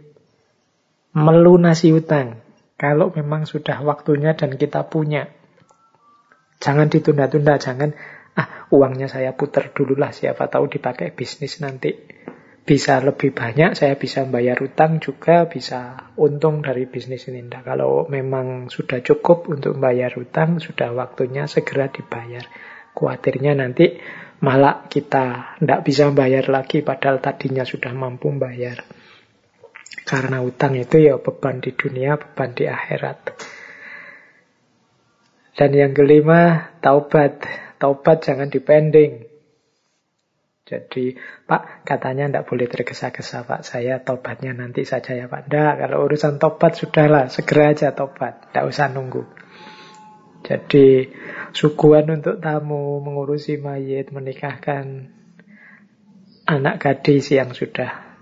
melunasi 1.11 1.91
utang. 1.91 2.39
Kalau 2.79 3.11
memang 3.11 3.43
sudah 3.43 3.83
waktunya 3.83 4.31
dan 4.31 4.55
kita 4.55 4.87
punya. 4.87 5.27
Jangan 6.63 6.87
ditunda-tunda, 6.87 7.59
jangan, 7.59 7.91
ah 8.39 8.71
uangnya 8.71 9.11
saya 9.11 9.35
putar 9.35 9.75
dulu 9.75 9.99
lah, 9.99 10.15
siapa 10.15 10.47
tahu 10.47 10.71
dipakai 10.71 11.11
bisnis 11.11 11.59
nanti. 11.59 11.91
Bisa 12.63 13.03
lebih 13.03 13.35
banyak, 13.35 13.75
saya 13.75 13.99
bisa 13.99 14.23
bayar 14.23 14.55
utang 14.63 15.03
juga, 15.03 15.51
bisa 15.51 15.99
untung 16.15 16.63
dari 16.63 16.87
bisnis 16.87 17.27
ini. 17.27 17.43
Nah, 17.43 17.59
kalau 17.59 18.07
memang 18.07 18.71
sudah 18.71 19.03
cukup 19.03 19.51
untuk 19.51 19.75
bayar 19.75 20.15
utang, 20.15 20.63
sudah 20.63 20.95
waktunya 20.95 21.43
segera 21.43 21.91
dibayar. 21.91 22.47
Kuatirnya 22.95 23.51
nanti 23.51 23.99
malah 24.43 24.91
kita 24.91 25.55
tidak 25.57 25.79
bisa 25.87 26.11
bayar 26.11 26.51
lagi 26.51 26.83
padahal 26.83 27.23
tadinya 27.23 27.63
sudah 27.63 27.95
mampu 27.95 28.27
bayar. 28.35 28.83
Karena 30.03 30.43
utang 30.43 30.75
itu 30.75 30.99
ya 30.99 31.15
beban 31.15 31.63
di 31.63 31.71
dunia, 31.71 32.19
beban 32.19 32.51
di 32.51 32.67
akhirat. 32.67 33.19
Dan 35.55 35.71
yang 35.71 35.95
kelima, 35.95 36.73
taubat. 36.83 37.39
Taubat 37.79 38.25
jangan 38.25 38.51
dipending. 38.51 39.31
Jadi, 40.63 41.13
Pak, 41.45 41.85
katanya 41.85 42.27
tidak 42.31 42.47
boleh 42.47 42.67
tergesa-gesa, 42.71 43.45
Pak. 43.45 43.61
Saya 43.67 44.01
taubatnya 44.01 44.55
nanti 44.55 44.87
saja 44.87 45.13
ya, 45.13 45.29
Pak. 45.29 45.47
Tidak, 45.47 45.73
kalau 45.85 46.07
urusan 46.07 46.41
taubat 46.41 46.73
sudahlah, 46.73 47.29
segera 47.29 47.75
aja 47.75 47.93
taubat. 47.93 48.49
Tidak 48.49 48.65
usah 48.65 48.89
nunggu. 48.89 49.42
Jadi 50.43 51.07
suguhan 51.55 52.19
untuk 52.19 52.43
tamu, 52.43 52.99
mengurusi 52.99 53.55
mayit, 53.55 54.11
menikahkan 54.11 55.07
anak 56.43 56.75
gadis 56.83 57.31
yang 57.31 57.55
sudah 57.55 58.13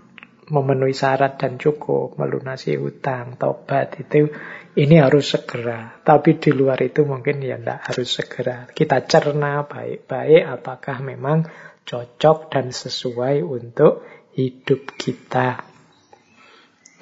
memenuhi 0.52 0.94
syarat 0.94 1.40
dan 1.40 1.58
cukup, 1.58 2.14
melunasi 2.20 2.78
hutang, 2.78 3.40
tobat 3.40 3.98
itu 3.98 4.30
ini 4.78 5.00
harus 5.00 5.34
segera. 5.34 5.98
Tapi 6.02 6.38
di 6.38 6.50
luar 6.52 6.78
itu 6.82 7.02
mungkin 7.02 7.42
ya 7.42 7.58
tidak 7.58 7.80
harus 7.90 8.08
segera. 8.12 8.68
Kita 8.70 9.02
cerna 9.08 9.64
baik-baik 9.66 10.42
apakah 10.46 11.02
memang 11.02 11.48
cocok 11.82 12.52
dan 12.52 12.70
sesuai 12.70 13.42
untuk 13.42 14.06
hidup 14.36 14.94
kita. 14.94 15.64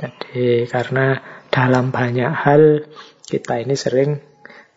Jadi 0.00 0.64
karena 0.64 1.20
dalam 1.52 1.92
banyak 1.92 2.32
hal 2.32 2.88
kita 3.28 3.60
ini 3.60 3.76
sering 3.76 4.29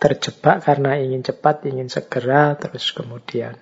terjebak 0.03 0.67
karena 0.67 0.99
ingin 0.99 1.23
cepat, 1.23 1.63
ingin 1.63 1.87
segera, 1.87 2.59
terus 2.59 2.91
kemudian 2.91 3.55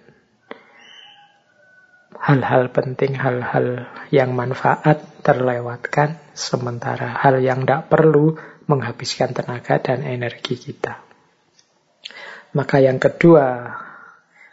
hal-hal 2.18 2.74
penting, 2.74 3.14
hal-hal 3.14 3.86
yang 4.10 4.34
manfaat 4.34 5.22
terlewatkan, 5.22 6.18
sementara 6.34 7.14
hal 7.22 7.38
yang 7.42 7.66
tidak 7.66 7.94
perlu 7.94 8.38
menghabiskan 8.66 9.38
tenaga 9.38 9.78
dan 9.78 10.02
energi 10.02 10.58
kita. 10.58 11.02
Maka 12.58 12.82
yang 12.82 12.98
kedua, 12.98 13.78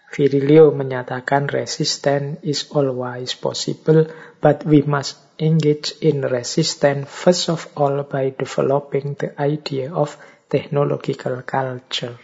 Virilio 0.08 0.72
menyatakan 0.72 1.52
resistance 1.52 2.40
is 2.40 2.72
always 2.72 3.36
possible, 3.36 4.08
but 4.40 4.64
we 4.64 4.80
must 4.80 5.20
engage 5.36 5.92
in 6.00 6.24
resistance 6.24 7.06
first 7.06 7.52
of 7.52 7.68
all 7.76 8.02
by 8.08 8.32
developing 8.32 9.14
the 9.20 9.36
idea 9.36 9.92
of 9.92 10.16
technological 10.48 11.44
culture. 11.44 12.16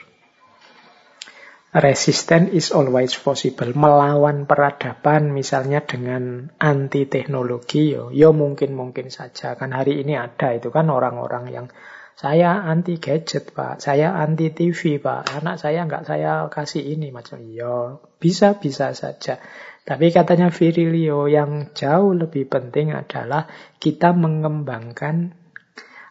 Resisten 1.75 2.55
is 2.55 2.71
always 2.71 3.19
possible. 3.19 3.75
Melawan 3.75 4.47
peradaban 4.47 5.35
misalnya 5.35 5.83
dengan 5.83 6.55
anti 6.63 7.11
teknologi, 7.11 7.91
yo, 7.91 8.15
yo 8.15 8.31
mungkin-mungkin 8.31 9.11
saja. 9.11 9.59
Kan 9.59 9.75
hari 9.75 9.99
ini 9.99 10.15
ada 10.15 10.55
itu 10.55 10.71
kan 10.71 10.87
orang-orang 10.87 11.51
yang 11.51 11.67
saya 12.15 12.63
anti 12.63 13.03
gadget 13.03 13.51
pak, 13.51 13.83
saya 13.83 14.15
anti 14.15 14.55
TV 14.55 15.03
pak, 15.03 15.35
anak 15.35 15.59
saya 15.59 15.83
nggak 15.83 16.07
saya 16.07 16.47
kasih 16.47 16.95
ini 16.95 17.11
macam 17.11 17.43
yo 17.43 18.07
bisa-bisa 18.23 18.95
saja. 18.95 19.43
Tapi 19.83 20.15
katanya 20.15 20.55
Virilio 20.55 21.27
yang 21.27 21.75
jauh 21.75 22.15
lebih 22.15 22.47
penting 22.47 22.95
adalah 22.95 23.51
kita 23.83 24.15
mengembangkan 24.15 25.44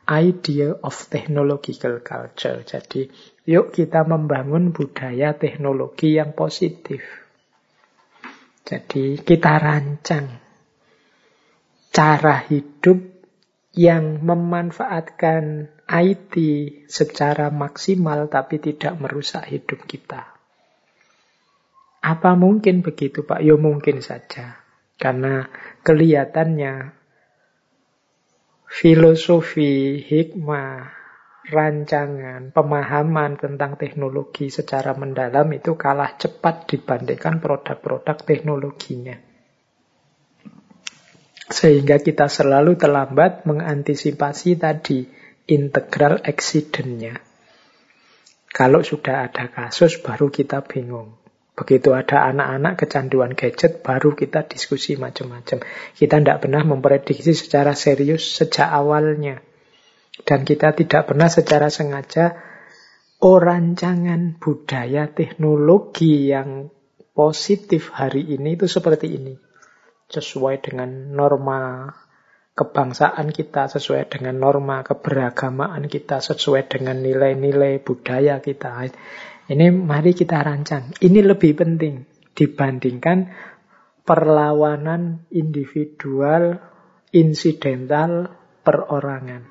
idea 0.10 0.76
of 0.84 0.96
technological 1.08 2.04
culture. 2.04 2.64
Jadi, 2.64 3.08
yuk 3.48 3.72
kita 3.72 4.04
membangun 4.04 4.76
budaya 4.76 5.36
teknologi 5.36 6.20
yang 6.20 6.36
positif. 6.36 7.04
Jadi, 8.64 9.20
kita 9.24 9.54
rancang 9.60 10.28
cara 11.94 12.36
hidup 12.50 13.00
yang 13.74 14.22
memanfaatkan 14.22 15.70
IT 15.90 16.34
secara 16.90 17.50
maksimal 17.50 18.30
tapi 18.30 18.62
tidak 18.62 18.98
merusak 19.02 19.50
hidup 19.50 19.84
kita. 19.90 20.30
Apa 22.04 22.36
mungkin 22.36 22.84
begitu 22.84 23.24
Pak? 23.24 23.42
Ya 23.42 23.56
mungkin 23.56 24.04
saja. 24.04 24.60
Karena 25.00 25.48
kelihatannya 25.82 27.03
filosofi, 28.74 30.02
hikmah, 30.02 30.90
rancangan, 31.46 32.50
pemahaman 32.50 33.38
tentang 33.38 33.78
teknologi 33.78 34.50
secara 34.50 34.98
mendalam 34.98 35.46
itu 35.54 35.78
kalah 35.78 36.18
cepat 36.18 36.66
dibandingkan 36.66 37.38
produk-produk 37.38 38.18
teknologinya. 38.26 39.14
Sehingga 41.54 42.02
kita 42.02 42.26
selalu 42.26 42.74
terlambat 42.74 43.46
mengantisipasi 43.46 44.58
tadi 44.58 45.06
integral 45.46 46.18
accident-nya. 46.26 47.22
Kalau 48.50 48.82
sudah 48.82 49.30
ada 49.30 49.54
kasus 49.54 50.02
baru 50.02 50.34
kita 50.34 50.66
bingung. 50.66 51.23
Begitu 51.54 51.94
ada 51.94 52.34
anak-anak 52.34 52.82
kecanduan 52.82 53.38
gadget, 53.38 53.86
baru 53.86 54.18
kita 54.18 54.50
diskusi 54.50 54.98
macam-macam. 54.98 55.62
Kita 55.94 56.16
tidak 56.18 56.42
pernah 56.42 56.66
memprediksi 56.66 57.38
secara 57.38 57.78
serius 57.78 58.26
sejak 58.26 58.74
awalnya. 58.74 59.38
Dan 60.26 60.46
kita 60.46 60.74
tidak 60.74 61.14
pernah 61.14 61.30
secara 61.30 61.70
sengaja 61.70 62.34
oh 63.24 63.40
budaya 64.36 65.08
teknologi 65.08 66.28
yang 66.28 66.74
positif 67.16 67.94
hari 67.94 68.34
ini 68.34 68.58
itu 68.58 68.66
seperti 68.66 69.14
ini. 69.14 69.38
Sesuai 70.10 70.60
dengan 70.60 71.16
norma 71.16 71.88
kebangsaan 72.54 73.34
kita, 73.34 73.72
sesuai 73.72 74.12
dengan 74.12 74.38
norma 74.38 74.86
keberagamaan 74.86 75.90
kita, 75.90 76.22
sesuai 76.22 76.70
dengan 76.70 77.02
nilai-nilai 77.02 77.82
budaya 77.82 78.44
kita. 78.44 78.92
Ini 79.44 79.76
mari 79.76 80.16
kita 80.16 80.40
rancang. 80.40 80.96
Ini 81.04 81.20
lebih 81.20 81.52
penting 81.52 82.08
dibandingkan 82.32 83.28
perlawanan 84.04 85.28
individual, 85.32 86.60
insidental, 87.12 88.32
perorangan. 88.64 89.44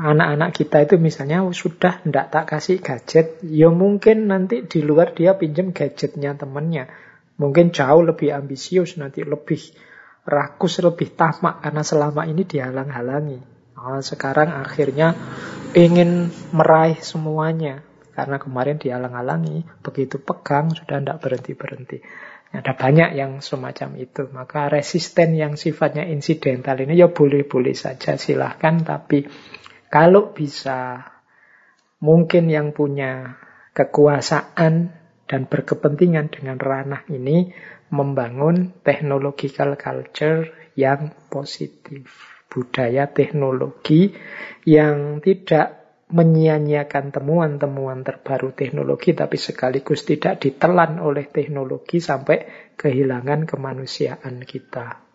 Anak-anak 0.00 0.50
kita 0.54 0.86
itu 0.86 0.96
misalnya 0.96 1.44
sudah 1.50 2.00
tidak 2.00 2.26
tak 2.32 2.44
kasih 2.46 2.78
gadget, 2.80 3.42
ya 3.44 3.68
mungkin 3.68 4.30
nanti 4.30 4.64
di 4.64 4.80
luar 4.80 5.12
dia 5.12 5.36
pinjam 5.36 5.74
gadgetnya 5.74 6.38
temannya. 6.38 6.88
Mungkin 7.36 7.72
jauh 7.72 8.04
lebih 8.04 8.32
ambisius, 8.32 8.96
nanti 8.96 9.24
lebih 9.24 9.60
rakus, 10.24 10.80
lebih 10.80 11.16
tamak 11.16 11.64
karena 11.64 11.82
selama 11.84 12.28
ini 12.28 12.44
dihalang-halangi. 12.44 13.40
Nah, 13.76 14.00
sekarang 14.04 14.52
akhirnya 14.52 15.16
ingin 15.72 16.28
meraih 16.52 17.00
semuanya. 17.00 17.89
Karena 18.10 18.36
kemarin 18.36 18.76
dialang-alangi, 18.76 19.82
begitu 19.82 20.20
pegang 20.20 20.74
sudah 20.74 21.00
tidak 21.00 21.18
berhenti-berhenti. 21.22 21.98
Ada 22.50 22.74
banyak 22.74 23.14
yang 23.14 23.38
semacam 23.38 23.94
itu. 24.02 24.26
Maka 24.34 24.66
resisten 24.66 25.38
yang 25.38 25.54
sifatnya 25.54 26.02
insidental 26.10 26.74
ini 26.82 26.98
ya 26.98 27.08
boleh-boleh 27.10 27.78
saja 27.78 28.18
silahkan. 28.18 28.82
Tapi 28.82 29.22
kalau 29.86 30.34
bisa 30.34 31.06
mungkin 32.02 32.50
yang 32.50 32.74
punya 32.74 33.38
kekuasaan 33.70 34.98
dan 35.30 35.46
berkepentingan 35.46 36.34
dengan 36.34 36.58
ranah 36.58 37.06
ini, 37.06 37.54
membangun 37.94 38.82
technological 38.82 39.78
culture 39.78 40.50
yang 40.74 41.14
positif. 41.30 42.10
Budaya 42.50 43.06
teknologi 43.06 44.10
yang 44.66 45.22
tidak 45.22 45.79
menyia-nyiakan 46.10 47.14
temuan-temuan 47.14 48.02
terbaru 48.02 48.50
teknologi, 48.54 49.14
tapi 49.14 49.38
sekaligus 49.38 50.02
tidak 50.02 50.42
ditelan 50.42 50.98
oleh 50.98 51.30
teknologi 51.30 52.02
sampai 52.02 52.70
kehilangan 52.74 53.46
kemanusiaan 53.46 54.42
kita. 54.42 55.06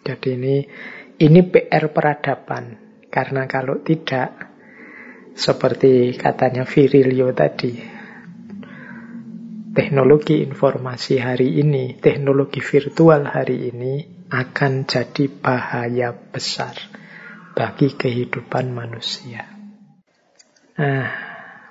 Jadi 0.00 0.28
ini 0.34 0.56
ini 1.20 1.40
PR 1.44 1.92
peradaban. 1.92 2.88
Karena 3.10 3.44
kalau 3.50 3.82
tidak, 3.82 4.38
seperti 5.34 6.14
katanya 6.14 6.62
Virilio 6.62 7.34
tadi, 7.34 7.74
teknologi 9.74 10.46
informasi 10.46 11.18
hari 11.18 11.58
ini, 11.58 11.98
teknologi 11.98 12.62
virtual 12.62 13.26
hari 13.26 13.74
ini 13.74 13.94
akan 14.30 14.86
jadi 14.86 15.26
bahaya 15.26 16.14
besar 16.14 16.78
bagi 17.50 17.98
kehidupan 17.98 18.70
manusia. 18.70 19.59
Nah, 20.80 21.04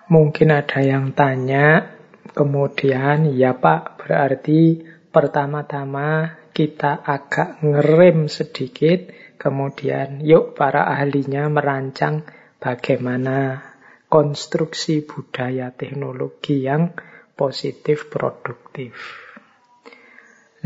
mungkin 0.05 0.53
ada 0.53 0.85
yang 0.85 1.17
tanya, 1.17 1.97
kemudian 2.37 3.33
ya 3.33 3.57
Pak, 3.57 4.05
berarti 4.05 4.85
pertama-tama 5.09 6.37
kita 6.53 7.01
agak 7.01 7.57
ngerem 7.65 8.29
sedikit, 8.29 9.09
kemudian 9.41 10.21
yuk 10.21 10.53
para 10.53 10.85
ahlinya 10.93 11.49
merancang 11.49 12.21
bagaimana 12.61 13.65
konstruksi 14.05 15.01
budaya 15.09 15.73
teknologi 15.73 16.69
yang 16.69 16.93
positif 17.33 18.13
produktif. 18.13 18.93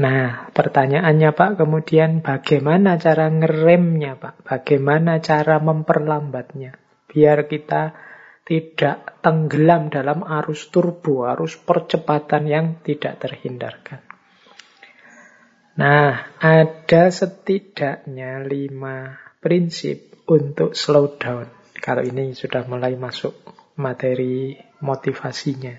Nah, 0.04 0.50
pertanyaannya 0.52 1.32
Pak, 1.32 1.64
kemudian 1.64 2.20
bagaimana 2.20 3.00
cara 3.00 3.30
ngeremnya 3.30 4.20
Pak? 4.20 4.44
Bagaimana 4.44 5.24
cara 5.24 5.62
memperlambatnya? 5.64 6.76
Biar 7.06 7.46
kita 7.46 7.94
tidak 8.44 9.24
tenggelam 9.24 9.88
dalam 9.88 10.24
arus 10.24 10.68
turbo, 10.68 11.24
arus 11.24 11.56
percepatan 11.56 12.44
yang 12.44 12.66
tidak 12.84 13.24
terhindarkan. 13.24 14.04
Nah, 15.74 16.38
ada 16.38 17.04
setidaknya 17.10 18.44
lima 18.46 19.18
prinsip 19.42 20.22
untuk 20.30 20.78
slow 20.78 21.18
down. 21.18 21.50
Kalau 21.80 22.06
ini 22.06 22.36
sudah 22.38 22.68
mulai 22.70 22.94
masuk 22.94 23.34
materi 23.80 24.54
motivasinya. 24.84 25.74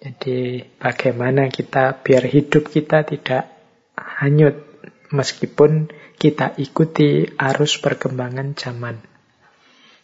Jadi 0.00 0.64
bagaimana 0.80 1.52
kita 1.52 2.00
biar 2.00 2.24
hidup 2.24 2.72
kita 2.72 3.04
tidak 3.04 3.52
hanyut 3.94 4.56
meskipun 5.12 5.92
kita 6.16 6.56
ikuti 6.56 7.28
arus 7.36 7.78
perkembangan 7.78 8.56
zaman. 8.56 9.09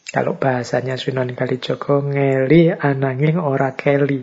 Kalau 0.06 0.38
bahasanya 0.38 0.94
Sunan 0.94 1.34
Kalijogo 1.34 1.98
ngeli 1.98 2.70
ananging 2.70 3.42
ora 3.42 3.74
keli. 3.74 4.22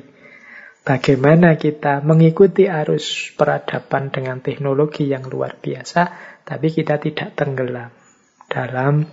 Bagaimana 0.84 1.56
kita 1.56 2.04
mengikuti 2.04 2.68
arus 2.68 3.32
peradaban 3.40 4.12
dengan 4.12 4.44
teknologi 4.44 5.08
yang 5.08 5.24
luar 5.28 5.56
biasa, 5.56 6.02
tapi 6.44 6.68
kita 6.76 7.00
tidak 7.00 7.40
tenggelam 7.40 7.88
dalam 8.52 9.08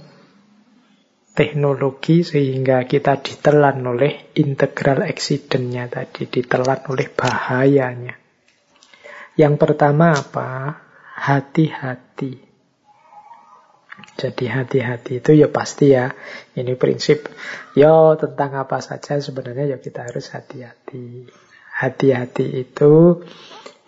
teknologi 1.31 2.27
sehingga 2.27 2.83
kita 2.91 3.23
ditelan 3.23 3.87
oleh 3.87 4.35
integral 4.35 5.07
accident-nya 5.07 5.87
tadi, 5.87 6.27
ditelan 6.27 6.91
oleh 6.91 7.07
bahayanya. 7.07 8.19
Yang 9.39 9.55
pertama 9.63 10.11
apa? 10.11 10.75
Hati-hati. 11.23 12.50
Jadi 14.21 14.53
hati-hati 14.53 15.25
itu 15.25 15.33
ya 15.33 15.49
pasti 15.49 15.97
ya. 15.97 16.13
Ini 16.53 16.77
prinsip 16.77 17.25
ya 17.73 18.13
tentang 18.21 18.53
apa 18.61 18.85
saja 18.85 19.17
sebenarnya 19.17 19.73
ya 19.73 19.79
kita 19.81 20.05
harus 20.05 20.29
hati-hati. 20.37 21.25
Hati-hati 21.81 22.61
itu 22.61 23.25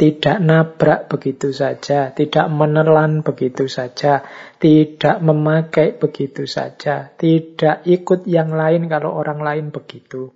tidak 0.00 0.40
nabrak 0.40 1.12
begitu 1.12 1.52
saja, 1.52 2.16
tidak 2.16 2.48
menelan 2.48 3.20
begitu 3.20 3.68
saja, 3.68 4.24
tidak 4.56 5.20
memakai 5.20 6.00
begitu 6.00 6.48
saja, 6.48 7.12
tidak 7.12 7.84
ikut 7.84 8.24
yang 8.24 8.56
lain 8.56 8.88
kalau 8.88 9.12
orang 9.12 9.44
lain 9.44 9.68
begitu. 9.68 10.32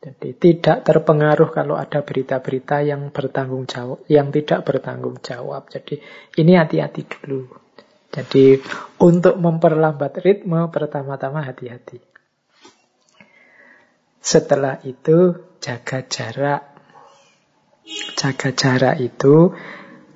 Jadi 0.00 0.32
tidak 0.40 0.88
terpengaruh 0.88 1.52
kalau 1.52 1.76
ada 1.76 2.00
berita-berita 2.00 2.80
yang 2.86 3.12
bertanggung 3.12 3.68
jawab, 3.68 4.00
yang 4.08 4.32
tidak 4.32 4.64
bertanggung 4.64 5.20
jawab. 5.20 5.68
Jadi 5.68 6.00
ini 6.40 6.56
hati-hati 6.56 7.02
dulu. 7.04 7.67
Jadi 8.08 8.60
untuk 8.98 9.36
memperlambat 9.36 10.24
ritme 10.24 10.64
pertama-tama 10.72 11.44
hati-hati. 11.44 12.00
Setelah 14.18 14.80
itu 14.84 15.36
jaga 15.60 16.04
jarak 16.04 16.78
Jaga 18.18 18.52
jarak 18.52 18.96
itu, 19.00 19.56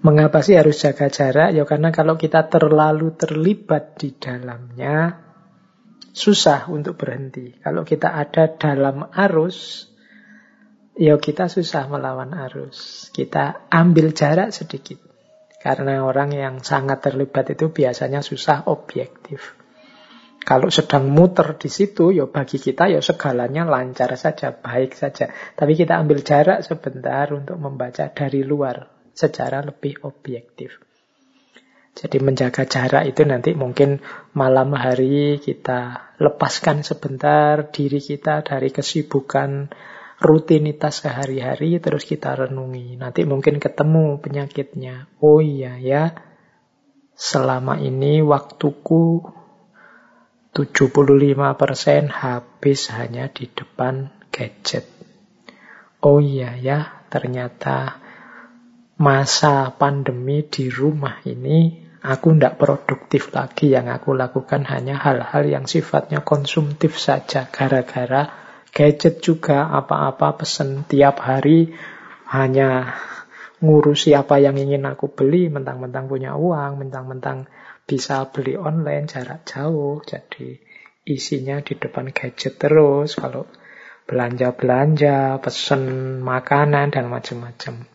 mengapa 0.05 0.45
sih 0.45 0.61
harus 0.61 0.77
jaga 0.77 1.09
jarak? 1.09 1.57
Ya 1.57 1.65
karena 1.65 1.89
kalau 1.89 2.21
kita 2.21 2.53
terlalu 2.53 3.17
terlibat 3.17 3.97
di 3.97 4.13
dalamnya, 4.13 5.17
susah 6.13 6.69
untuk 6.69 7.01
berhenti. 7.01 7.57
Kalau 7.65 7.89
kita 7.89 8.13
ada 8.13 8.53
dalam 8.53 9.09
arus, 9.09 9.89
ya 11.01 11.17
kita 11.17 11.49
susah 11.49 11.89
melawan 11.89 12.37
arus. 12.51 13.09
Kita 13.09 13.73
ambil 13.73 14.13
jarak 14.13 14.53
sedikit. 14.53 15.01
Karena 15.63 16.03
orang 16.03 16.35
yang 16.35 16.59
sangat 16.59 17.07
terlibat 17.07 17.55
itu 17.55 17.71
biasanya 17.71 18.19
susah 18.19 18.67
objektif. 18.67 19.55
Kalau 20.43 20.75
sedang 20.75 21.07
muter 21.07 21.55
di 21.55 21.71
situ, 21.71 22.11
ya 22.11 22.27
bagi 22.27 22.59
kita 22.59 22.91
ya 22.91 22.99
segalanya 22.99 23.63
lancar 23.63 24.11
saja, 24.19 24.51
baik 24.51 24.99
saja. 24.99 25.31
Tapi 25.55 25.79
kita 25.79 26.03
ambil 26.03 26.27
jarak 26.27 26.67
sebentar 26.67 27.31
untuk 27.31 27.63
membaca 27.63 28.11
dari 28.11 28.43
luar 28.43 28.91
secara 29.15 29.63
lebih 29.63 30.03
objektif. 30.03 30.83
Jadi 31.93 32.19
menjaga 32.19 32.67
jarak 32.67 33.05
itu 33.07 33.23
nanti 33.23 33.55
mungkin 33.55 34.01
malam 34.35 34.75
hari 34.75 35.39
kita 35.39 36.11
lepaskan 36.19 36.83
sebentar 36.83 37.69
diri 37.69 38.01
kita 38.01 38.43
dari 38.43 38.73
kesibukan 38.73 39.71
rutinitas 40.23 41.03
sehari-hari 41.03 41.83
terus 41.83 42.07
kita 42.07 42.39
renungi. 42.39 42.95
Nanti 42.95 43.27
mungkin 43.27 43.59
ketemu 43.59 44.23
penyakitnya. 44.23 45.11
Oh 45.19 45.43
iya 45.43 45.77
ya, 45.83 46.15
selama 47.19 47.83
ini 47.83 48.23
waktuku 48.23 49.27
75% 50.55 52.13
habis 52.13 52.81
hanya 52.95 53.27
di 53.33 53.51
depan 53.51 54.13
gadget. 54.31 54.87
Oh 56.03 56.19
iya 56.23 56.55
ya, 56.59 57.07
ternyata 57.11 57.99
masa 58.99 59.75
pandemi 59.75 60.47
di 60.47 60.71
rumah 60.71 61.23
ini 61.27 61.89
aku 62.03 62.35
tidak 62.35 62.59
produktif 62.59 63.31
lagi. 63.33 63.71
Yang 63.73 64.03
aku 64.03 64.11
lakukan 64.19 64.67
hanya 64.69 64.99
hal-hal 64.99 65.47
yang 65.47 65.65
sifatnya 65.71 66.27
konsumtif 66.27 66.99
saja. 66.99 67.49
Gara-gara 67.49 68.42
gadget 68.73 69.21
juga 69.21 69.69
apa-apa 69.69 70.41
pesen 70.41 70.89
tiap 70.89 71.21
hari 71.21 71.77
hanya 72.33 72.97
ngurusi 73.63 74.17
apa 74.19 74.43
yang 74.43 74.59
ingin 74.59 74.83
aku 74.89 75.13
beli, 75.13 75.47
mentang-mentang 75.47 76.11
punya 76.11 76.35
uang, 76.35 76.83
mentang-mentang 76.83 77.47
bisa 77.87 78.27
beli 78.33 78.59
online 78.59 79.07
jarak 79.07 79.47
jauh, 79.47 80.03
jadi 80.03 80.59
isinya 81.07 81.63
di 81.63 81.79
depan 81.79 82.11
gadget 82.11 82.59
terus. 82.59 83.15
Kalau 83.15 83.47
belanja-belanja, 84.11 85.39
pesen 85.39 86.19
makanan, 86.25 86.91
dan 86.91 87.07
macam-macam. 87.07 87.87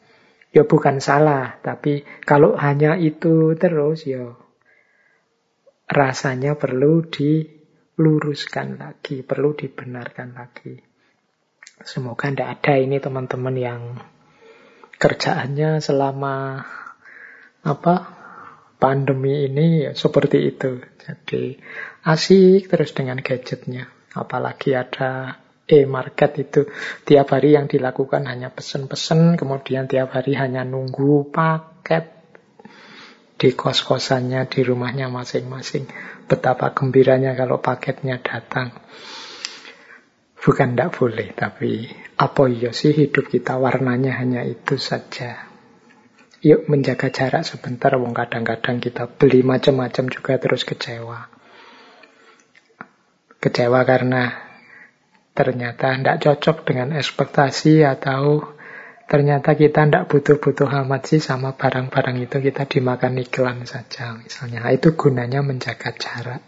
Ya 0.56 0.64
bukan 0.64 1.04
salah, 1.04 1.60
tapi 1.60 2.08
kalau 2.24 2.56
hanya 2.56 2.96
itu 2.96 3.58
terus, 3.60 4.08
ya 4.08 4.40
rasanya 5.88 6.56
perlu 6.56 7.04
diluruskan 7.98 8.78
lagi, 8.78 9.26
perlu 9.26 9.58
dibenarkan 9.58 10.38
lagi. 10.38 10.78
Semoga 11.82 12.30
tidak 12.30 12.62
ada 12.62 12.74
ini 12.78 13.02
teman-teman 13.02 13.58
yang 13.58 13.82
kerjaannya 15.02 15.82
selama 15.82 16.62
apa 17.66 17.96
pandemi 18.78 19.50
ini 19.50 19.90
ya 19.90 19.92
seperti 19.98 20.46
itu. 20.46 20.78
Jadi 21.02 21.58
asik 22.06 22.70
terus 22.70 22.94
dengan 22.94 23.18
gadgetnya. 23.18 23.90
Apalagi 24.14 24.78
ada 24.78 25.42
e-market 25.66 26.32
itu 26.38 26.62
tiap 27.02 27.34
hari 27.34 27.58
yang 27.58 27.66
dilakukan 27.66 28.30
hanya 28.30 28.54
pesen-pesen, 28.54 29.42
kemudian 29.42 29.90
tiap 29.90 30.14
hari 30.14 30.38
hanya 30.38 30.62
nunggu 30.62 31.34
paket 31.34 32.14
di 33.38 33.54
kos-kosannya, 33.54 34.50
di 34.50 34.60
rumahnya 34.66 35.14
masing-masing. 35.14 35.86
Betapa 36.28 36.76
gembiranya 36.76 37.32
kalau 37.40 37.64
paketnya 37.64 38.20
datang. 38.20 38.76
Bukan 40.38 40.76
tidak 40.76 40.96
boleh, 40.96 41.32
tapi 41.36 41.88
apa 42.16 42.44
iya 42.48 42.72
sih 42.72 42.96
hidup 42.96 43.28
kita 43.32 43.60
warnanya 43.60 44.16
hanya 44.20 44.44
itu 44.44 44.80
saja. 44.80 45.48
Yuk 46.44 46.70
menjaga 46.70 47.10
jarak 47.10 47.44
sebentar, 47.44 47.96
wong 47.98 48.14
kadang-kadang 48.14 48.78
kita 48.80 49.10
beli 49.10 49.44
macam-macam 49.44 50.06
juga 50.08 50.38
terus 50.38 50.64
kecewa. 50.64 51.28
Kecewa 53.42 53.80
karena 53.84 54.24
ternyata 55.36 55.98
tidak 55.98 56.18
cocok 56.22 56.58
dengan 56.64 56.96
ekspektasi 56.96 57.86
atau 57.86 58.57
ternyata 59.08 59.56
kita 59.56 59.88
tidak 59.88 60.12
butuh-butuh 60.12 60.68
amat 60.84 61.02
sih 61.08 61.24
sama 61.24 61.56
barang-barang 61.56 62.28
itu 62.28 62.38
kita 62.44 62.68
dimakan 62.68 63.24
iklan 63.24 63.64
saja 63.64 64.14
misalnya. 64.20 64.68
Nah, 64.68 64.72
itu 64.76 64.94
gunanya 65.00 65.40
menjaga 65.40 65.96
jarak. 65.96 66.44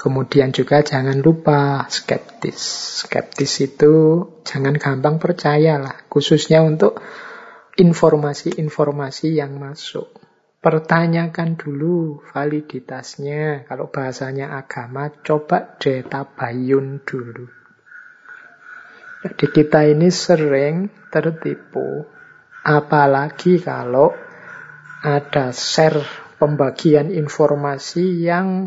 Kemudian 0.00 0.48
juga 0.56 0.80
jangan 0.80 1.20
lupa 1.20 1.84
skeptis. 1.92 2.56
Skeptis 3.04 3.60
itu 3.60 4.24
jangan 4.48 4.80
gampang 4.80 5.20
percaya 5.20 5.76
lah, 5.76 6.08
khususnya 6.08 6.64
untuk 6.64 6.96
informasi-informasi 7.76 9.36
yang 9.36 9.60
masuk. 9.60 10.08
Pertanyakan 10.64 11.60
dulu 11.60 12.24
validitasnya. 12.32 13.68
Kalau 13.68 13.92
bahasanya 13.92 14.56
agama, 14.56 15.12
coba 15.20 15.76
detabayun 15.76 17.04
dulu. 17.04 17.59
Jadi 19.20 19.46
kita 19.52 19.84
ini 19.84 20.08
sering 20.08 20.88
tertipu, 21.12 22.08
apalagi 22.64 23.60
kalau 23.60 24.16
ada 25.04 25.52
share 25.52 26.00
pembagian 26.40 27.12
informasi 27.12 28.24
yang 28.24 28.64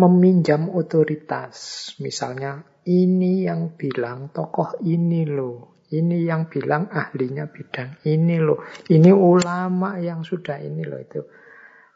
meminjam 0.00 0.72
otoritas. 0.72 1.92
Misalnya, 2.00 2.64
ini 2.88 3.44
yang 3.44 3.76
bilang 3.76 4.32
tokoh 4.32 4.80
ini 4.80 5.28
loh. 5.28 5.84
Ini 5.90 6.22
yang 6.22 6.46
bilang 6.46 6.86
ahlinya 6.86 7.50
bidang 7.50 8.06
ini 8.06 8.38
loh. 8.38 8.62
Ini 8.86 9.10
ulama 9.10 9.98
yang 9.98 10.22
sudah 10.22 10.56
ini 10.62 10.86
loh 10.86 11.02
itu. 11.02 11.20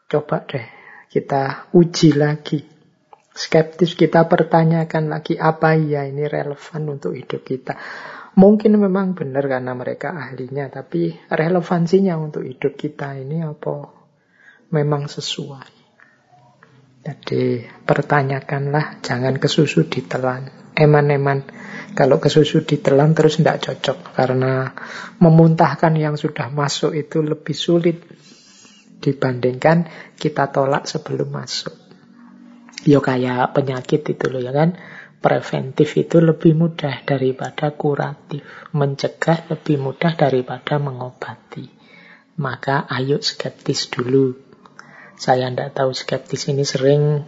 Coba 0.05 0.43
deh 0.43 0.67
kita 1.07 1.71
uji 1.71 2.11
lagi. 2.13 2.74
Skeptis 3.35 3.99
kita 3.99 4.31
pertanyakan 4.31 5.11
lagi 5.11 5.35
apa 5.35 5.75
ya 5.75 6.07
ini 6.07 6.23
relevan 6.23 6.87
untuk 6.87 7.19
hidup 7.19 7.43
kita. 7.43 7.75
Mungkin 8.39 8.79
memang 8.79 9.11
benar 9.11 9.43
karena 9.47 9.75
mereka 9.75 10.15
ahlinya, 10.15 10.71
tapi 10.71 11.11
relevansinya 11.27 12.15
untuk 12.15 12.47
hidup 12.47 12.79
kita 12.79 13.15
ini 13.19 13.43
apa 13.43 13.91
memang 14.71 15.11
sesuai. 15.11 15.71
Jadi 17.05 17.63
pertanyakanlah, 17.83 19.03
jangan 19.03 19.35
kesusu 19.35 19.85
ditelan. 19.91 20.71
Eman-eman 20.75 21.43
kalau 21.95 22.19
ke 22.19 22.27
susu 22.27 22.67
ditelan 22.67 23.15
terus 23.15 23.39
tidak 23.39 23.63
cocok 23.63 24.15
karena 24.15 24.75
memuntahkan 25.23 25.95
yang 25.95 26.19
sudah 26.19 26.51
masuk 26.51 26.91
itu 26.91 27.23
lebih 27.23 27.55
sulit 27.55 28.03
dibandingkan 28.99 29.87
kita 30.19 30.51
tolak 30.51 30.87
sebelum 30.87 31.31
masuk. 31.31 31.84
Yo 32.85 33.01
kayak 33.01 33.57
penyakit 33.57 34.05
itu 34.05 34.25
loh 34.29 34.39
ya 34.39 34.53
kan. 34.53 34.77
Preventif 35.17 35.97
itu 35.97 36.21
lebih 36.21 36.53
mudah 36.53 37.01
daripada 37.01 37.73
kuratif. 37.73 38.45
Mencegah 38.77 39.49
lebih 39.49 39.81
mudah 39.81 40.13
daripada 40.13 40.77
mengobati. 40.77 41.65
Maka 42.37 42.85
ayo 42.85 43.17
skeptis 43.25 43.89
dulu. 43.89 44.37
Saya 45.17 45.49
tidak 45.49 45.73
tahu 45.73 45.97
skeptis 45.97 46.45
ini 46.51 46.61
sering 46.61 47.25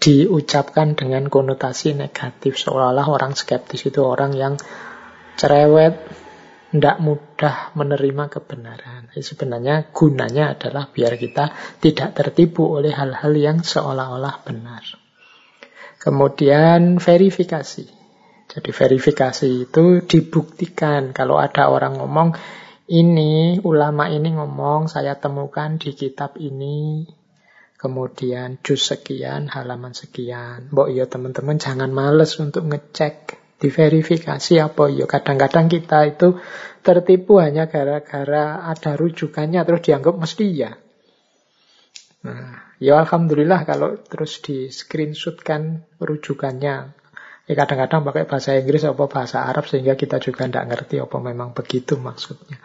diucapkan 0.00 0.96
dengan 0.96 1.28
konotasi 1.28 1.92
negatif 1.92 2.56
seolah-olah 2.56 3.04
orang 3.10 3.36
skeptis 3.36 3.84
itu 3.84 4.00
orang 4.00 4.32
yang 4.32 4.54
cerewet, 5.36 6.00
tidak 6.70 6.96
mudah 7.02 7.74
menerima 7.74 8.30
kebenaran. 8.30 9.10
Sebenarnya 9.10 9.90
gunanya 9.90 10.54
adalah 10.54 10.86
biar 10.86 11.18
kita 11.18 11.50
tidak 11.82 12.14
tertipu 12.14 12.70
oleh 12.70 12.94
hal-hal 12.94 13.34
yang 13.34 13.58
seolah-olah 13.66 14.46
benar. 14.46 14.82
Kemudian 15.98 17.02
verifikasi. 17.02 17.86
Jadi 18.50 18.70
verifikasi 18.70 19.70
itu 19.70 20.02
dibuktikan 20.06 21.10
kalau 21.14 21.38
ada 21.38 21.70
orang 21.70 21.98
ngomong 21.98 22.34
ini 22.90 23.62
ulama 23.62 24.10
ini 24.10 24.34
ngomong 24.34 24.90
saya 24.90 25.14
temukan 25.18 25.78
di 25.78 25.94
kitab 25.94 26.34
ini 26.38 27.06
kemudian 27.80 28.60
jus 28.60 28.92
sekian, 28.92 29.48
halaman 29.48 29.96
sekian. 29.96 30.68
Mbok 30.68 30.92
iya 30.92 31.08
teman-teman 31.08 31.56
jangan 31.56 31.88
males 31.88 32.36
untuk 32.36 32.68
ngecek, 32.68 33.39
diverifikasi 33.60 34.52
apa 34.58 34.84
iya. 34.88 35.04
Kadang-kadang 35.04 35.68
kita 35.68 36.08
itu 36.08 36.40
tertipu 36.80 37.38
hanya 37.38 37.68
gara-gara 37.68 38.64
ada 38.64 38.96
rujukannya 38.96 39.60
terus 39.62 39.84
dianggap 39.84 40.16
mesti 40.16 40.46
ya. 40.48 40.72
Nah, 42.20 42.76
ya 42.80 43.00
alhamdulillah 43.00 43.68
kalau 43.68 44.00
terus 44.00 44.40
di 44.40 44.72
screenshotkan 44.72 45.84
rujukannya. 46.00 46.96
Ya 47.48 47.54
kadang-kadang 47.58 48.06
pakai 48.06 48.24
bahasa 48.30 48.54
Inggris 48.56 48.86
atau 48.86 49.10
bahasa 49.10 49.42
Arab 49.44 49.66
sehingga 49.66 49.98
kita 49.98 50.22
juga 50.22 50.46
tidak 50.46 50.70
ngerti 50.70 51.02
apa 51.02 51.18
memang 51.18 51.50
begitu 51.50 51.98
maksudnya. 51.98 52.62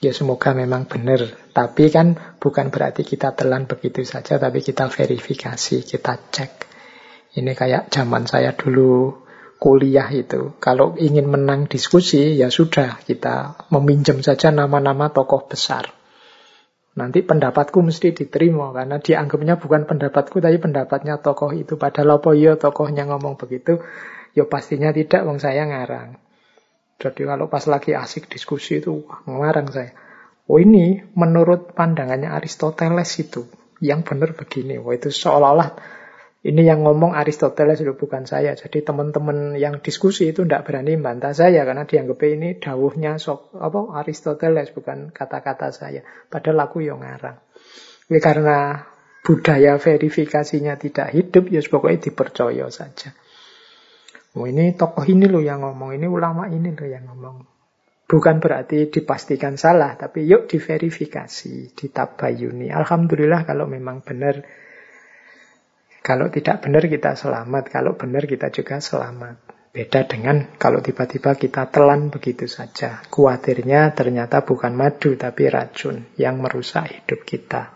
Ya 0.00 0.12
semoga 0.12 0.52
memang 0.52 0.84
benar. 0.88 1.24
Tapi 1.52 1.88
kan 1.88 2.36
bukan 2.36 2.68
berarti 2.68 3.04
kita 3.04 3.32
telan 3.32 3.64
begitu 3.64 4.04
saja, 4.04 4.36
tapi 4.36 4.60
kita 4.60 4.88
verifikasi, 4.92 5.76
kita 5.84 6.12
cek. 6.32 6.52
Ini 7.36 7.52
kayak 7.56 7.88
zaman 7.92 8.28
saya 8.28 8.52
dulu 8.52 9.24
kuliah 9.60 10.08
itu. 10.08 10.56
Kalau 10.56 10.96
ingin 10.96 11.28
menang 11.28 11.68
diskusi, 11.68 12.40
ya 12.40 12.48
sudah, 12.48 13.04
kita 13.04 13.68
meminjam 13.68 14.24
saja 14.24 14.48
nama-nama 14.48 15.12
tokoh 15.12 15.44
besar. 15.44 15.92
Nanti 16.96 17.20
pendapatku 17.20 17.84
mesti 17.84 18.16
diterima, 18.16 18.72
karena 18.72 18.98
dianggapnya 18.98 19.60
bukan 19.60 19.84
pendapatku, 19.84 20.40
tapi 20.40 20.56
pendapatnya 20.56 21.20
tokoh 21.20 21.52
itu. 21.52 21.76
Padahal 21.76 22.18
apa 22.18 22.32
ya 22.32 22.56
tokohnya 22.56 23.04
ngomong 23.12 23.36
begitu, 23.36 23.84
ya 24.32 24.48
pastinya 24.48 24.90
tidak, 24.90 25.28
wong 25.28 25.36
saya 25.36 25.68
ngarang. 25.68 26.16
Jadi 27.00 27.22
kalau 27.28 27.48
pas 27.52 27.64
lagi 27.68 27.92
asik 27.92 28.32
diskusi 28.32 28.80
itu 28.80 29.04
wah, 29.04 29.20
ngarang 29.28 29.68
saya. 29.72 29.92
Oh 30.50 30.58
ini 30.58 31.04
menurut 31.14 31.76
pandangannya 31.76 32.32
Aristoteles 32.32 33.12
itu 33.20 33.44
yang 33.80 34.04
benar 34.04 34.36
begini. 34.36 34.76
Wah 34.76 34.96
itu 34.96 35.08
seolah-olah 35.08 35.99
ini 36.40 36.64
yang 36.64 36.88
ngomong 36.88 37.12
Aristoteles 37.12 37.84
itu 37.84 37.92
bukan 37.92 38.24
saya. 38.24 38.56
Jadi 38.56 38.80
teman-teman 38.80 39.60
yang 39.60 39.84
diskusi 39.84 40.32
itu 40.32 40.48
tidak 40.48 40.64
berani 40.64 40.96
bantah 40.96 41.36
saya 41.36 41.68
karena 41.68 41.84
dianggap 41.84 42.16
ini 42.24 42.56
dawuhnya 42.56 43.20
sok 43.20 43.60
apa 43.60 44.00
Aristoteles 44.00 44.72
bukan 44.72 45.12
kata-kata 45.12 45.68
saya. 45.68 46.00
Padahal 46.32 46.64
aku 46.64 46.80
yang 46.80 47.04
ngarang. 47.04 47.36
Ini 48.08 48.18
karena 48.24 48.88
budaya 49.20 49.76
verifikasinya 49.76 50.80
tidak 50.80 51.12
hidup 51.12 51.52
ya 51.52 51.60
pokoknya 51.60 52.08
dipercaya 52.08 52.66
saja. 52.72 53.12
Oh 54.32 54.48
ini 54.48 54.72
tokoh 54.72 55.04
ini 55.04 55.28
loh 55.28 55.44
yang 55.44 55.60
ngomong, 55.60 55.92
ini 55.92 56.06
ulama 56.08 56.48
ini 56.48 56.72
loh 56.72 56.88
yang 56.88 57.04
ngomong. 57.04 57.36
Bukan 58.10 58.42
berarti 58.42 58.90
dipastikan 58.90 59.54
salah, 59.54 59.94
tapi 59.94 60.26
yuk 60.26 60.50
diverifikasi, 60.50 61.76
ditabayuni. 61.76 62.72
Alhamdulillah 62.72 63.46
kalau 63.46 63.70
memang 63.70 64.02
benar. 64.02 64.42
Kalau 66.00 66.32
tidak 66.32 66.64
benar 66.64 66.84
kita 66.88 67.12
selamat, 67.12 67.68
kalau 67.68 67.94
benar 67.94 68.24
kita 68.24 68.48
juga 68.48 68.80
selamat. 68.80 69.36
Beda 69.70 70.02
dengan 70.02 70.58
kalau 70.58 70.82
tiba-tiba 70.82 71.38
kita 71.38 71.70
telan 71.70 72.10
begitu 72.10 72.50
saja. 72.50 73.04
Kuatirnya 73.06 73.94
ternyata 73.94 74.42
bukan 74.42 74.74
madu 74.74 75.14
tapi 75.14 75.46
racun 75.46 76.10
yang 76.18 76.42
merusak 76.42 76.90
hidup 76.90 77.22
kita. 77.22 77.70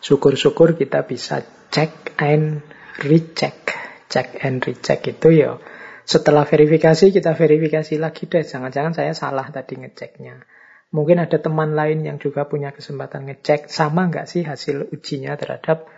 Syukur-syukur 0.00 0.72
kita 0.78 1.04
bisa 1.04 1.44
check 1.68 2.16
and 2.16 2.64
recheck 3.04 3.64
check 4.14 4.38
and 4.46 4.62
recheck 4.62 5.02
itu 5.10 5.28
ya 5.34 5.58
setelah 6.04 6.46
verifikasi 6.46 7.10
kita 7.10 7.34
verifikasi 7.34 7.98
lagi 7.98 8.30
deh. 8.30 8.44
Jangan-jangan 8.46 8.92
saya 8.94 9.12
salah 9.16 9.50
tadi 9.50 9.80
ngeceknya. 9.80 10.44
Mungkin 10.94 11.18
ada 11.18 11.42
teman 11.42 11.74
lain 11.74 12.06
yang 12.06 12.22
juga 12.22 12.46
punya 12.46 12.70
kesempatan 12.70 13.26
ngecek 13.26 13.66
sama 13.66 14.06
nggak 14.06 14.30
sih 14.30 14.46
hasil 14.46 14.94
ujinya 14.94 15.34
terhadap 15.34 15.90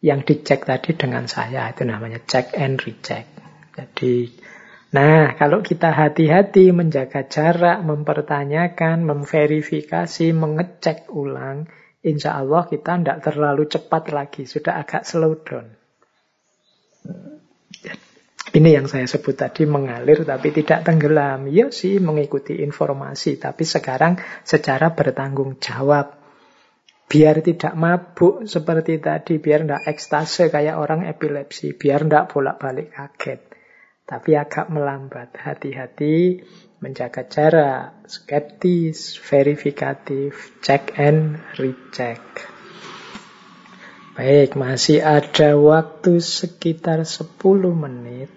yang 0.00 0.24
dicek 0.24 0.66
tadi 0.66 0.96
dengan 0.96 1.28
saya. 1.28 1.70
Itu 1.70 1.84
namanya 1.84 2.22
check 2.24 2.56
and 2.56 2.80
recheck. 2.80 3.28
Jadi, 3.74 4.30
nah 4.94 5.34
kalau 5.34 5.60
kita 5.60 5.90
hati-hati 5.90 6.70
menjaga 6.70 7.26
jarak, 7.26 7.82
mempertanyakan, 7.82 9.02
memverifikasi, 9.04 10.26
mengecek 10.32 11.10
ulang, 11.10 11.66
insya 12.06 12.38
Allah 12.38 12.64
kita 12.70 12.98
tidak 12.98 13.18
terlalu 13.22 13.66
cepat 13.66 14.14
lagi, 14.14 14.46
sudah 14.46 14.78
agak 14.80 15.02
slow 15.04 15.38
down. 15.42 15.74
Ini 18.54 18.70
yang 18.70 18.86
saya 18.86 19.10
sebut 19.10 19.34
tadi 19.34 19.66
mengalir 19.66 20.22
tapi 20.22 20.54
tidak 20.54 20.86
tenggelam. 20.86 21.50
Ya 21.50 21.74
sih 21.74 21.98
mengikuti 21.98 22.62
informasi, 22.62 23.42
tapi 23.42 23.66
sekarang 23.66 24.22
secara 24.46 24.94
bertanggung 24.94 25.58
jawab. 25.58 26.23
Biar 27.04 27.44
tidak 27.44 27.74
mabuk 27.76 28.48
seperti 28.48 28.98
tadi, 28.98 29.36
biar 29.38 29.68
tidak 29.68 29.84
ekstase 29.86 30.48
kayak 30.48 30.80
orang 30.80 31.04
epilepsi, 31.04 31.76
biar 31.76 32.08
tidak 32.08 32.32
bolak-balik 32.32 32.90
kaget. 32.90 33.40
Tapi 34.04 34.30
agak 34.36 34.68
melambat. 34.68 35.32
Hati-hati 35.36 36.44
menjaga 36.84 37.24
jarak, 37.24 38.04
skeptis, 38.04 39.16
verifikatif, 39.16 40.60
check 40.60 40.92
and 41.00 41.40
recheck. 41.56 42.20
Baik, 44.14 44.54
masih 44.54 45.02
ada 45.02 45.58
waktu 45.58 46.22
sekitar 46.22 47.02
10 47.02 47.34
menit. 47.74 48.30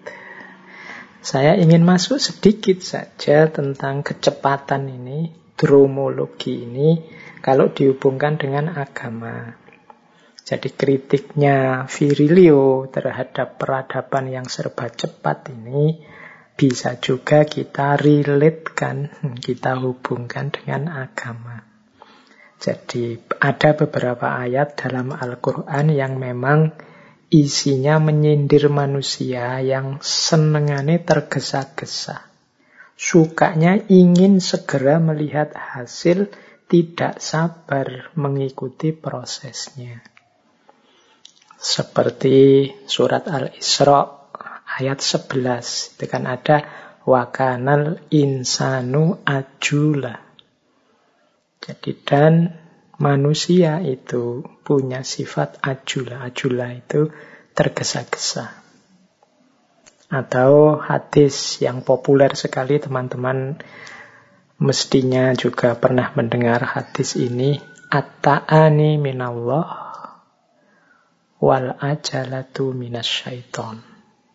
Saya 1.22 1.54
ingin 1.60 1.84
masuk 1.84 2.18
sedikit 2.18 2.80
saja 2.82 3.46
tentang 3.52 4.02
kecepatan 4.02 4.90
ini, 4.90 5.30
dromologi 5.54 6.66
ini, 6.66 6.98
kalau 7.40 7.70
dihubungkan 7.72 8.36
dengan 8.36 8.74
agama. 8.74 9.54
Jadi 10.48 10.72
kritiknya 10.72 11.84
Virilio 11.84 12.88
terhadap 12.88 13.60
peradaban 13.60 14.32
yang 14.32 14.48
serba 14.48 14.88
cepat 14.88 15.52
ini 15.52 16.00
bisa 16.58 16.96
juga 16.98 17.44
kita 17.44 18.00
relatekan, 18.00 19.12
kita 19.38 19.76
hubungkan 19.78 20.48
dengan 20.50 20.88
agama. 20.90 21.68
Jadi 22.58 23.14
ada 23.38 23.78
beberapa 23.78 24.34
ayat 24.34 24.74
dalam 24.74 25.14
Al-Quran 25.14 25.94
yang 25.94 26.18
memang 26.18 26.74
isinya 27.30 28.02
menyindir 28.02 28.66
manusia 28.72 29.62
yang 29.62 30.02
senengannya 30.02 30.98
tergesa-gesa. 31.04 32.26
Sukanya 32.98 33.78
ingin 33.86 34.42
segera 34.42 34.98
melihat 34.98 35.54
hasil, 35.54 36.34
tidak 36.68 37.18
sabar 37.18 38.12
mengikuti 38.14 38.92
prosesnya. 38.92 40.04
Seperti 41.58 42.70
surat 42.86 43.26
Al-Isra 43.26 44.04
ayat 44.78 45.00
11. 45.02 45.98
Itu 45.98 46.04
kan 46.06 46.28
ada 46.28 46.62
wakanal 47.08 48.04
insanu 48.12 49.18
ajula. 49.24 50.22
Jadi 51.58 51.92
dan 52.04 52.54
manusia 53.00 53.82
itu 53.82 54.44
punya 54.62 55.02
sifat 55.02 55.58
ajula. 55.64 56.22
Ajula 56.22 56.76
itu 56.76 57.10
tergesa-gesa. 57.56 58.54
Atau 60.08 60.78
hadis 60.78 61.60
yang 61.60 61.82
populer 61.82 62.32
sekali 62.32 62.80
teman-teman 62.80 63.60
mestinya 64.58 65.30
juga 65.38 65.78
pernah 65.78 66.10
mendengar 66.14 66.62
hadis 66.62 67.14
ini. 67.14 67.58
At-ta'ani 67.88 69.00
minallah 69.00 69.88
wal 71.40 71.78
ajalatu 71.80 72.76
syaiton. 73.00 73.80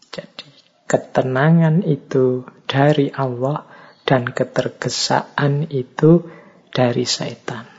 Jadi 0.10 0.50
ketenangan 0.90 1.86
itu 1.86 2.48
dari 2.66 3.14
Allah 3.14 3.68
dan 4.08 4.26
ketergesaan 4.26 5.70
itu 5.70 6.26
dari 6.74 7.06
setan. 7.06 7.70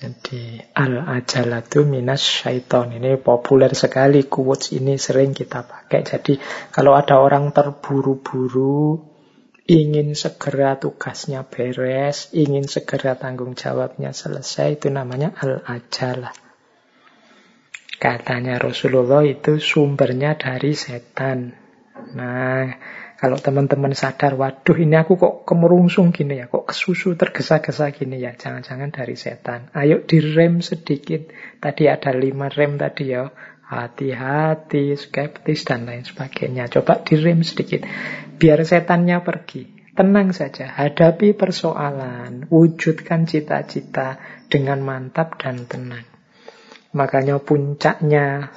Jadi 0.00 0.56
al-ajalatu 0.72 1.84
minas 1.84 2.24
syaiton 2.24 2.96
ini 2.96 3.20
populer 3.20 3.76
sekali 3.76 4.24
quotes 4.24 4.72
ini 4.72 4.96
sering 4.96 5.36
kita 5.36 5.60
pakai. 5.60 6.00
Jadi 6.00 6.40
kalau 6.72 6.96
ada 6.96 7.20
orang 7.20 7.52
terburu-buru 7.52 8.96
ingin 9.70 10.18
segera 10.18 10.82
tugasnya 10.82 11.46
beres, 11.46 12.34
ingin 12.34 12.66
segera 12.66 13.14
tanggung 13.14 13.54
jawabnya 13.54 14.10
selesai 14.10 14.82
itu 14.82 14.90
namanya 14.90 15.30
al-ajalah. 15.38 16.34
Katanya 18.02 18.58
Rasulullah 18.58 19.22
itu 19.22 19.62
sumbernya 19.62 20.34
dari 20.34 20.74
setan. 20.74 21.54
Nah, 22.16 22.66
kalau 23.20 23.36
teman-teman 23.36 23.92
sadar, 23.92 24.34
waduh 24.34 24.74
ini 24.80 24.96
aku 24.96 25.20
kok 25.20 25.34
kemerungsung 25.44 26.10
gini 26.10 26.40
ya, 26.40 26.48
kok 26.48 26.72
kesusu 26.72 27.14
tergesa-gesa 27.20 27.92
gini 27.92 28.16
ya, 28.16 28.32
jangan-jangan 28.34 28.90
dari 28.90 29.14
setan. 29.14 29.68
Ayo 29.76 30.02
direm 30.02 30.64
sedikit. 30.64 31.28
Tadi 31.60 31.86
ada 31.86 32.16
lima 32.16 32.48
rem 32.48 32.80
tadi 32.80 33.12
ya, 33.12 33.28
hati-hati, 33.68 34.96
skeptis, 34.96 35.68
dan 35.68 35.84
lain 35.84 36.02
sebagainya. 36.02 36.72
Coba 36.72 37.04
direm 37.04 37.44
sedikit, 37.44 37.84
biar 38.40 38.64
setannya 38.64 39.20
pergi. 39.20 39.68
Tenang 39.92 40.32
saja, 40.32 40.64
hadapi 40.80 41.36
persoalan, 41.36 42.48
wujudkan 42.48 43.28
cita-cita 43.28 44.16
dengan 44.48 44.80
mantap 44.80 45.36
dan 45.36 45.68
tenang. 45.68 46.08
Makanya 46.96 47.36
puncaknya 47.36 48.48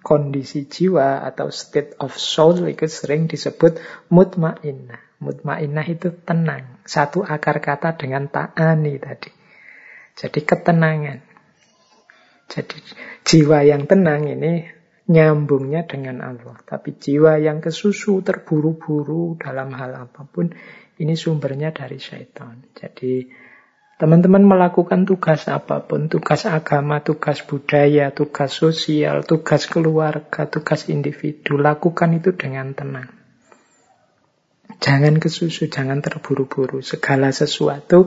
kondisi 0.00 0.64
jiwa 0.64 1.28
atau 1.28 1.52
state 1.52 2.00
of 2.00 2.16
soul 2.16 2.64
itu 2.72 2.88
sering 2.88 3.28
disebut 3.28 3.76
mutmainnah. 4.08 5.20
Mutmainnah 5.20 5.84
itu 5.84 6.08
tenang. 6.24 6.80
Satu 6.88 7.20
akar 7.20 7.60
kata 7.60 8.00
dengan 8.00 8.30
ta'ani 8.32 8.96
tadi. 8.96 9.30
Jadi 10.16 10.40
ketenangan. 10.40 11.18
Jadi 12.48 12.78
jiwa 13.28 13.60
yang 13.60 13.84
tenang 13.84 14.24
ini 14.24 14.77
nyambungnya 15.08 15.88
dengan 15.88 16.20
Allah. 16.20 16.60
Tapi 16.62 17.00
jiwa 17.00 17.40
yang 17.40 17.64
kesusu, 17.64 18.20
terburu-buru 18.20 19.40
dalam 19.40 19.72
hal 19.74 20.08
apa 20.08 20.28
pun, 20.28 20.52
ini 21.00 21.14
sumbernya 21.16 21.72
dari 21.72 21.96
syaitan. 21.96 22.62
Jadi 22.76 23.26
Teman-teman 23.98 24.46
melakukan 24.46 25.10
tugas 25.10 25.50
apa 25.50 25.82
pun, 25.82 26.06
tugas 26.06 26.46
agama, 26.46 27.02
tugas 27.02 27.42
budaya, 27.42 28.14
tugas 28.14 28.54
sosial, 28.54 29.26
tugas 29.26 29.66
keluarga, 29.66 30.46
tugas 30.46 30.86
individu, 30.86 31.58
lakukan 31.58 32.14
itu 32.14 32.30
dengan 32.30 32.78
tenang. 32.78 33.10
Jangan 34.78 35.18
kesusu, 35.18 35.66
jangan 35.66 35.98
terburu-buru. 35.98 36.78
Segala 36.78 37.34
sesuatu 37.34 38.06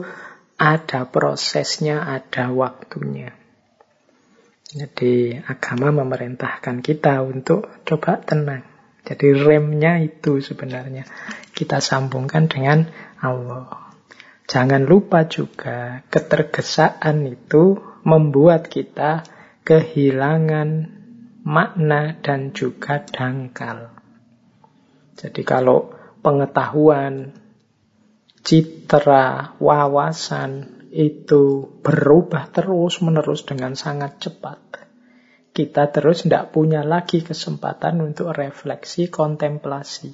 ada 0.56 1.04
prosesnya, 1.04 2.08
ada 2.08 2.48
waktunya. 2.56 3.41
Jadi 4.72 5.36
agama 5.36 5.92
memerintahkan 5.92 6.80
kita 6.80 7.20
untuk 7.20 7.68
coba 7.84 8.24
tenang. 8.24 8.64
Jadi 9.04 9.36
remnya 9.36 10.00
itu 10.00 10.40
sebenarnya 10.40 11.04
kita 11.52 11.84
sambungkan 11.84 12.48
dengan 12.48 12.88
Allah. 13.20 13.92
Jangan 14.48 14.88
lupa 14.88 15.28
juga 15.28 16.00
ketergesaan 16.08 17.28
itu 17.28 17.76
membuat 18.02 18.72
kita 18.72 19.28
kehilangan 19.68 20.88
makna 21.44 22.16
dan 22.24 22.56
juga 22.56 23.02
dangkal. 23.04 23.92
Jadi 25.20 25.42
kalau 25.44 25.92
pengetahuan, 26.24 27.36
citra, 28.42 29.54
wawasan 29.60 30.81
itu 30.92 31.72
berubah 31.80 32.52
terus-menerus 32.52 33.48
dengan 33.48 33.72
sangat 33.72 34.20
cepat. 34.20 34.60
Kita 35.52 35.88
terus 35.88 36.24
tidak 36.28 36.52
punya 36.52 36.84
lagi 36.84 37.24
kesempatan 37.24 38.00
untuk 38.04 38.32
refleksi, 38.32 39.08
kontemplasi. 39.08 40.12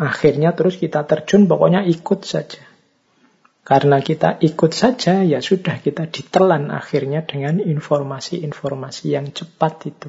Akhirnya 0.00 0.56
terus 0.56 0.80
kita 0.80 1.04
terjun, 1.04 1.44
pokoknya 1.44 1.84
ikut 1.84 2.24
saja. 2.24 2.64
Karena 3.60 4.00
kita 4.00 4.40
ikut 4.40 4.72
saja, 4.72 5.20
ya 5.20 5.44
sudah 5.44 5.80
kita 5.84 6.08
ditelan 6.08 6.72
akhirnya 6.72 7.24
dengan 7.24 7.60
informasi-informasi 7.60 9.04
yang 9.12 9.28
cepat 9.32 9.74
itu. 9.88 10.08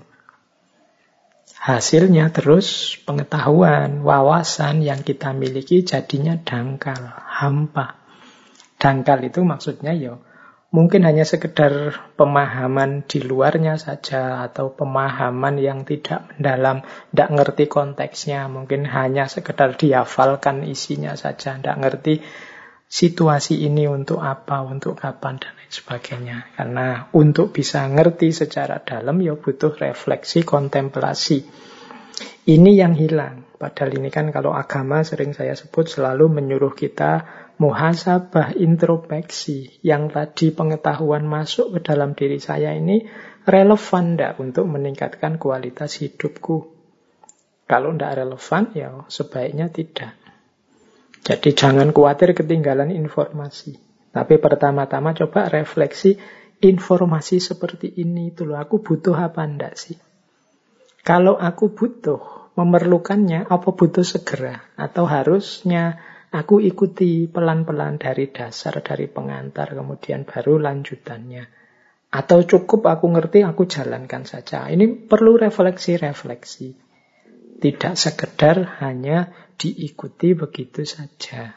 Hasilnya 1.62 2.34
terus 2.34 2.98
pengetahuan, 3.06 4.02
wawasan 4.02 4.82
yang 4.82 5.06
kita 5.06 5.30
miliki 5.36 5.86
jadinya 5.86 6.34
dangkal, 6.42 6.98
hampa. 7.06 8.01
Dangkal 8.82 9.30
itu 9.30 9.46
maksudnya 9.46 9.94
ya 9.94 10.18
mungkin 10.72 11.04
hanya 11.04 11.28
sekedar 11.28 12.00
pemahaman 12.16 13.04
di 13.04 13.20
luarnya 13.20 13.76
saja 13.76 14.48
atau 14.48 14.72
pemahaman 14.72 15.60
yang 15.60 15.84
tidak 15.84 16.32
mendalam, 16.32 16.88
tidak 17.12 17.30
ngerti 17.30 17.64
konteksnya, 17.68 18.48
mungkin 18.48 18.88
hanya 18.88 19.28
sekedar 19.28 19.76
dihafalkan 19.76 20.64
isinya 20.64 21.14
saja, 21.20 21.60
tidak 21.60 21.78
ngerti 21.78 22.24
situasi 22.88 23.68
ini 23.68 23.88
untuk 23.88 24.24
apa, 24.24 24.64
untuk 24.64 24.96
kapan, 24.96 25.44
dan 25.44 25.60
lain 25.60 25.72
sebagainya. 25.72 26.38
Karena 26.56 27.12
untuk 27.16 27.52
bisa 27.52 27.84
ngerti 27.92 28.32
secara 28.32 28.80
dalam, 28.80 29.20
ya 29.20 29.36
butuh 29.36 29.76
refleksi, 29.76 30.48
kontemplasi. 30.48 31.44
Ini 32.48 32.72
yang 32.74 32.96
hilang. 32.96 33.52
Padahal 33.60 33.94
ini 33.94 34.10
kan 34.10 34.34
kalau 34.34 34.58
agama 34.58 35.06
sering 35.06 35.38
saya 35.38 35.54
sebut 35.54 35.86
selalu 35.86 36.42
menyuruh 36.42 36.74
kita 36.74 37.41
muhasabah, 37.62 38.58
introspeksi. 38.58 39.78
Yang 39.86 40.04
tadi 40.18 40.46
pengetahuan 40.50 41.30
masuk 41.30 41.78
ke 41.78 41.80
dalam 41.94 42.18
diri 42.18 42.42
saya 42.42 42.74
ini 42.74 43.06
relevan 43.46 44.18
tidak 44.18 44.42
untuk 44.42 44.66
meningkatkan 44.66 45.38
kualitas 45.38 46.02
hidupku. 46.02 46.74
Kalau 47.70 47.94
tidak 47.94 48.26
relevan, 48.26 48.64
ya 48.74 48.90
sebaiknya 49.06 49.70
tidak. 49.70 50.18
Jadi 51.22 51.54
jangan 51.54 51.94
khawatir 51.94 52.34
ketinggalan 52.34 52.90
informasi. 52.90 53.78
Tapi 54.10 54.42
pertama-tama 54.42 55.14
coba 55.14 55.48
refleksi 55.48 56.18
informasi 56.60 57.38
seperti 57.40 57.94
ini 58.02 58.34
itu 58.34 58.44
loh. 58.44 58.58
Aku 58.58 58.82
butuh 58.82 59.16
apa 59.16 59.46
enggak 59.46 59.78
sih? 59.78 59.96
Kalau 61.06 61.38
aku 61.38 61.72
butuh, 61.72 62.52
memerlukannya, 62.60 63.48
apa 63.48 63.70
butuh 63.72 64.04
segera? 64.04 64.66
Atau 64.76 65.08
harusnya 65.08 66.11
aku 66.32 66.64
ikuti 66.64 67.28
pelan-pelan 67.28 68.00
dari 68.00 68.32
dasar, 68.32 68.80
dari 68.80 69.12
pengantar, 69.12 69.76
kemudian 69.76 70.24
baru 70.24 70.58
lanjutannya. 70.64 71.44
Atau 72.12 72.44
cukup 72.44 72.88
aku 72.92 73.08
ngerti, 73.12 73.44
aku 73.44 73.68
jalankan 73.68 74.28
saja. 74.28 74.68
Ini 74.68 75.08
perlu 75.08 75.40
refleksi-refleksi. 75.40 76.76
Tidak 77.62 77.94
sekedar 77.94 78.84
hanya 78.84 79.32
diikuti 79.56 80.34
begitu 80.36 80.84
saja. 80.84 81.56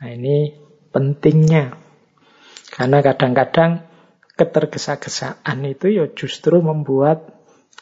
Nah 0.00 0.10
ini 0.10 0.56
pentingnya. 0.90 1.78
Karena 2.72 2.98
kadang-kadang 3.04 3.86
ketergesa-gesaan 4.34 5.58
itu 5.64 5.94
ya 5.94 6.10
justru 6.10 6.58
membuat 6.58 7.36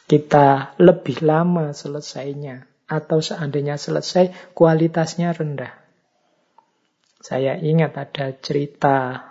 kita 0.05 0.77
lebih 0.77 1.25
lama 1.25 1.73
selesainya. 1.73 2.74
Atau 2.85 3.21
seandainya 3.21 3.81
selesai, 3.81 4.53
kualitasnya 4.53 5.33
rendah. 5.33 5.73
Saya 7.21 7.57
ingat 7.57 7.97
ada 7.97 8.37
cerita 8.37 9.25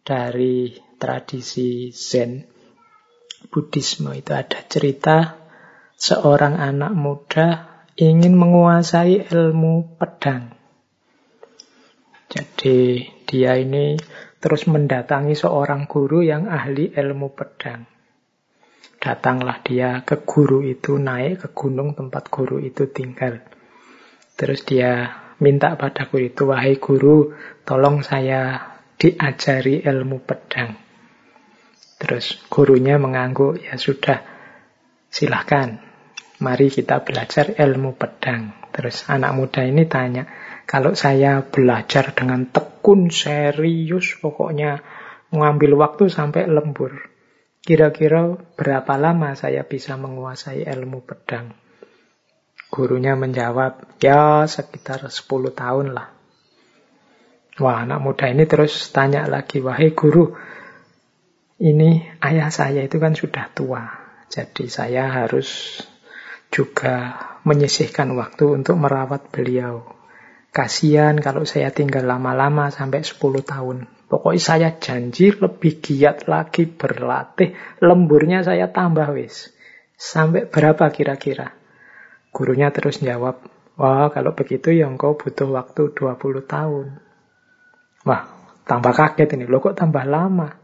dari 0.00 0.72
tradisi 0.96 1.92
Zen 1.92 2.60
Buddhisme 3.48 4.12
itu 4.12 4.36
ada 4.36 4.60
cerita 4.68 5.40
seorang 5.96 6.60
anak 6.60 6.92
muda 6.92 7.46
ingin 7.96 8.36
menguasai 8.36 9.32
ilmu 9.32 9.96
pedang. 9.96 10.52
Jadi 12.28 13.10
dia 13.24 13.56
ini 13.56 13.96
terus 14.38 14.68
mendatangi 14.68 15.32
seorang 15.32 15.88
guru 15.88 16.20
yang 16.20 16.46
ahli 16.46 16.92
ilmu 16.92 17.32
pedang. 17.32 17.88
Datanglah 19.00 19.64
dia 19.64 20.04
ke 20.04 20.20
guru 20.28 20.60
itu, 20.60 21.00
naik 21.00 21.40
ke 21.40 21.48
gunung 21.56 21.96
tempat 21.96 22.28
guru 22.28 22.60
itu 22.60 22.84
tinggal. 22.92 23.40
Terus 24.36 24.60
dia 24.68 25.08
minta 25.40 25.72
pada 25.80 26.04
guru 26.04 26.28
itu, 26.28 26.44
wahai 26.44 26.76
guru, 26.76 27.32
tolong 27.64 28.04
saya 28.04 28.60
diajari 29.00 29.80
ilmu 29.80 30.20
pedang. 30.20 30.76
Terus 31.96 32.44
gurunya 32.52 33.00
mengangguk, 33.00 33.60
ya 33.60 33.80
sudah, 33.80 34.20
silahkan, 35.08 35.80
mari 36.44 36.68
kita 36.68 37.00
belajar 37.00 37.56
ilmu 37.56 37.96
pedang. 37.96 38.68
Terus 38.72 39.08
anak 39.08 39.32
muda 39.32 39.64
ini 39.64 39.88
tanya, 39.88 40.28
kalau 40.68 40.92
saya 40.92 41.42
belajar 41.42 42.12
dengan 42.12 42.46
tekun, 42.46 43.08
serius, 43.08 44.16
pokoknya 44.20 44.80
mengambil 45.34 45.74
waktu 45.80 46.06
sampai 46.06 46.46
lembur, 46.46 47.09
Kira-kira 47.60 48.40
berapa 48.56 48.96
lama 48.96 49.36
saya 49.36 49.68
bisa 49.68 50.00
menguasai 50.00 50.64
ilmu 50.64 51.04
pedang? 51.04 51.52
Gurunya 52.72 53.18
menjawab, 53.18 54.00
ya 54.00 54.48
sekitar 54.48 55.04
10 55.04 55.28
tahun 55.52 55.92
lah. 55.92 56.08
Wah, 57.60 57.84
anak 57.84 58.00
muda 58.00 58.32
ini 58.32 58.48
terus 58.48 58.88
tanya 58.88 59.28
lagi, 59.28 59.60
wahai 59.60 59.92
guru, 59.92 60.32
ini 61.60 62.08
ayah 62.24 62.48
saya 62.48 62.80
itu 62.80 62.96
kan 62.96 63.12
sudah 63.12 63.52
tua. 63.52 63.84
Jadi 64.32 64.72
saya 64.72 65.12
harus 65.12 65.82
juga 66.48 67.20
menyisihkan 67.44 68.16
waktu 68.16 68.56
untuk 68.56 68.80
merawat 68.80 69.28
beliau. 69.28 69.84
Kasihan 70.56 71.20
kalau 71.20 71.44
saya 71.44 71.68
tinggal 71.68 72.08
lama-lama 72.08 72.72
sampai 72.72 73.04
10 73.04 73.20
tahun. 73.44 73.99
Pokoknya 74.10 74.42
saya 74.42 74.68
janji 74.74 75.30
lebih 75.30 75.78
giat 75.78 76.26
lagi 76.26 76.66
berlatih. 76.66 77.54
Lemburnya 77.78 78.42
saya 78.42 78.66
tambah 78.74 79.06
wis. 79.14 79.54
Sampai 79.94 80.50
berapa 80.50 80.90
kira-kira? 80.90 81.54
Gurunya 82.34 82.74
terus 82.74 82.98
jawab, 82.98 83.38
wah 83.78 84.10
kalau 84.10 84.34
begitu 84.34 84.74
ya 84.74 84.90
engkau 84.90 85.14
butuh 85.14 85.46
waktu 85.54 85.94
20 85.94 86.42
tahun. 86.42 86.98
Wah, 88.02 88.22
tambah 88.66 88.90
kaget 88.90 89.38
ini. 89.38 89.46
Loh 89.46 89.62
kok 89.62 89.78
tambah 89.78 90.02
lama? 90.02 90.58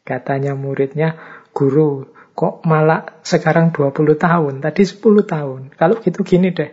Katanya 0.00 0.56
muridnya, 0.56 1.20
guru, 1.52 2.08
kok 2.32 2.64
malah 2.64 3.20
sekarang 3.20 3.76
20 3.76 4.16
tahun? 4.16 4.64
Tadi 4.64 4.82
10 4.88 5.28
tahun. 5.28 5.60
Kalau 5.76 6.00
gitu 6.00 6.24
gini 6.24 6.48
deh, 6.48 6.72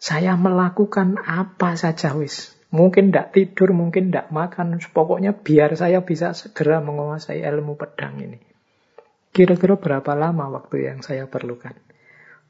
saya 0.00 0.32
melakukan 0.40 1.20
apa 1.20 1.76
saja 1.76 2.16
wis. 2.16 2.56
Mungkin 2.72 3.12
tidak 3.12 3.36
tidur, 3.36 3.76
mungkin 3.76 4.08
tidak 4.08 4.32
makan. 4.32 4.80
Pokoknya 4.80 5.36
biar 5.36 5.76
saya 5.76 6.00
bisa 6.00 6.32
segera 6.32 6.80
menguasai 6.80 7.44
ilmu 7.44 7.76
pedang 7.76 8.16
ini. 8.16 8.40
Kira-kira 9.32 9.76
berapa 9.76 10.12
lama 10.16 10.48
waktu 10.56 10.88
yang 10.88 11.04
saya 11.04 11.28
perlukan? 11.28 11.76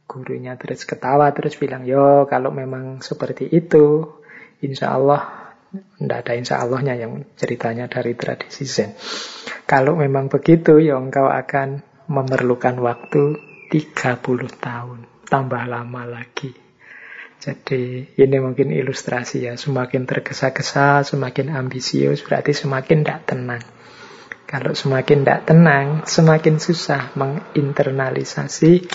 Gurunya 0.07 0.55
terus 0.55 0.87
ketawa, 0.87 1.31
terus 1.35 1.59
bilang, 1.59 1.83
yo 1.87 2.27
kalau 2.31 2.55
memang 2.55 3.03
seperti 3.03 3.51
itu, 3.51 4.19
insya 4.63 4.95
Allah, 4.95 5.55
tidak 5.73 6.19
ada 6.27 6.33
insya 6.39 6.63
Allahnya 6.63 6.95
yang 6.99 7.27
ceritanya 7.35 7.91
dari 7.91 8.15
tradisi 8.15 8.67
Zen. 8.67 8.95
Kalau 9.67 9.99
memang 9.99 10.31
begitu, 10.31 10.79
ya 10.79 10.99
engkau 10.99 11.27
akan 11.27 11.83
memerlukan 12.11 12.77
waktu 12.79 13.39
30 13.71 14.21
tahun. 14.59 14.99
Tambah 15.27 15.63
lama 15.65 16.03
lagi. 16.05 16.53
Jadi 17.43 18.07
ini 18.23 18.37
mungkin 18.39 18.71
ilustrasi 18.71 19.51
ya, 19.51 19.59
semakin 19.59 20.07
tergesa-gesa, 20.07 21.03
semakin 21.03 21.51
ambisius, 21.51 22.23
berarti 22.23 22.55
semakin 22.55 23.03
tidak 23.03 23.27
tenang. 23.27 23.63
Kalau 24.47 24.79
semakin 24.79 25.27
tidak 25.27 25.51
tenang, 25.51 26.07
semakin 26.07 26.63
susah 26.63 27.11
menginternalisasi 27.19 28.87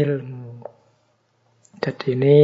ilmu. 0.00 0.64
Jadi 1.76 2.06
ini 2.16 2.36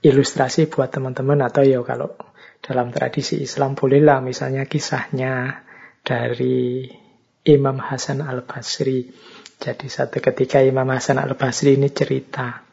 ilustrasi 0.00 0.72
buat 0.72 0.88
teman-teman 0.88 1.44
atau 1.44 1.68
ya 1.68 1.84
kalau 1.84 2.16
dalam 2.64 2.88
tradisi 2.88 3.44
Islam 3.44 3.76
bolehlah 3.76 4.24
misalnya 4.24 4.64
kisahnya 4.64 5.68
dari 6.00 6.88
Imam 7.44 7.76
Hasan 7.76 8.24
al-Basri. 8.24 9.04
Jadi 9.60 9.84
satu 9.90 10.24
ketika 10.24 10.64
Imam 10.64 10.88
Hasan 10.88 11.20
al-Basri 11.20 11.76
ini 11.76 11.92
cerita 11.92 12.67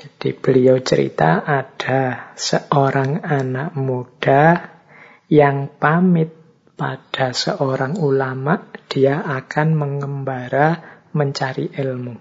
jadi 0.00 0.32
beliau 0.32 0.80
cerita 0.80 1.44
ada 1.44 2.32
seorang 2.32 3.20
anak 3.20 3.76
muda 3.76 4.72
yang 5.28 5.68
pamit 5.76 6.32
pada 6.72 7.36
seorang 7.36 8.00
ulama, 8.00 8.64
dia 8.88 9.20
akan 9.20 9.76
mengembara 9.76 10.80
mencari 11.12 11.68
ilmu. 11.76 12.16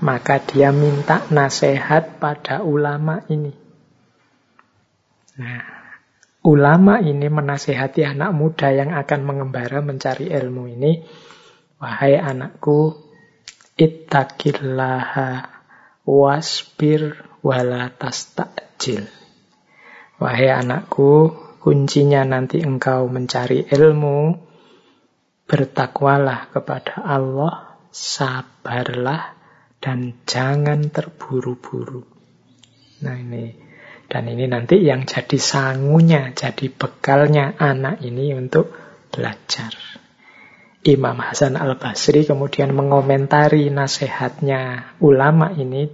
Maka 0.00 0.40
dia 0.48 0.72
minta 0.72 1.28
nasihat 1.28 2.16
pada 2.16 2.64
ulama 2.64 3.20
ini. 3.28 3.52
Nah, 5.36 5.64
ulama 6.40 7.04
ini 7.04 7.28
menasehati 7.28 8.00
anak 8.00 8.32
muda 8.32 8.72
yang 8.72 8.96
akan 8.96 9.20
mengembara 9.28 9.84
mencari 9.84 10.32
ilmu 10.32 10.72
ini. 10.72 11.04
Wahai 11.76 12.16
anakku, 12.16 12.96
ittaqillaha 13.76 15.55
wasbir 16.06 17.26
wala 17.42 17.90
tastakjil. 17.90 19.10
Wahai 20.16 20.48
anakku, 20.48 21.34
kuncinya 21.60 22.24
nanti 22.24 22.62
engkau 22.62 23.10
mencari 23.10 23.66
ilmu, 23.68 24.38
bertakwalah 25.44 26.54
kepada 26.54 27.04
Allah, 27.04 27.76
sabarlah, 27.90 29.36
dan 29.82 30.16
jangan 30.24 30.88
terburu-buru. 30.88 32.06
Nah 33.04 33.16
ini, 33.20 33.52
dan 34.08 34.24
ini 34.30 34.48
nanti 34.48 34.80
yang 34.80 35.04
jadi 35.04 35.36
sangunya, 35.36 36.32
jadi 36.32 36.70
bekalnya 36.72 37.58
anak 37.60 38.00
ini 38.00 38.32
untuk 38.32 38.72
belajar. 39.12 39.74
Imam 40.86 41.18
Hasan 41.18 41.58
al-Basri 41.58 42.22
kemudian 42.22 42.70
mengomentari 42.70 43.74
nasihatnya 43.74 44.94
ulama 45.02 45.50
ini. 45.50 45.90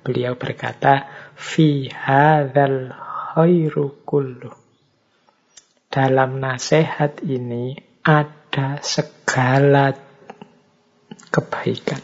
Beliau 0.00 0.32
berkata, 0.40 1.04
Fi 1.36 1.92
hadzal 1.92 2.88
khairu 3.36 4.00
kullu. 4.08 4.48
Dalam 5.92 6.40
nasihat 6.40 7.20
ini 7.20 7.76
ada 8.00 8.80
segala 8.80 9.92
kebaikan. 11.28 12.00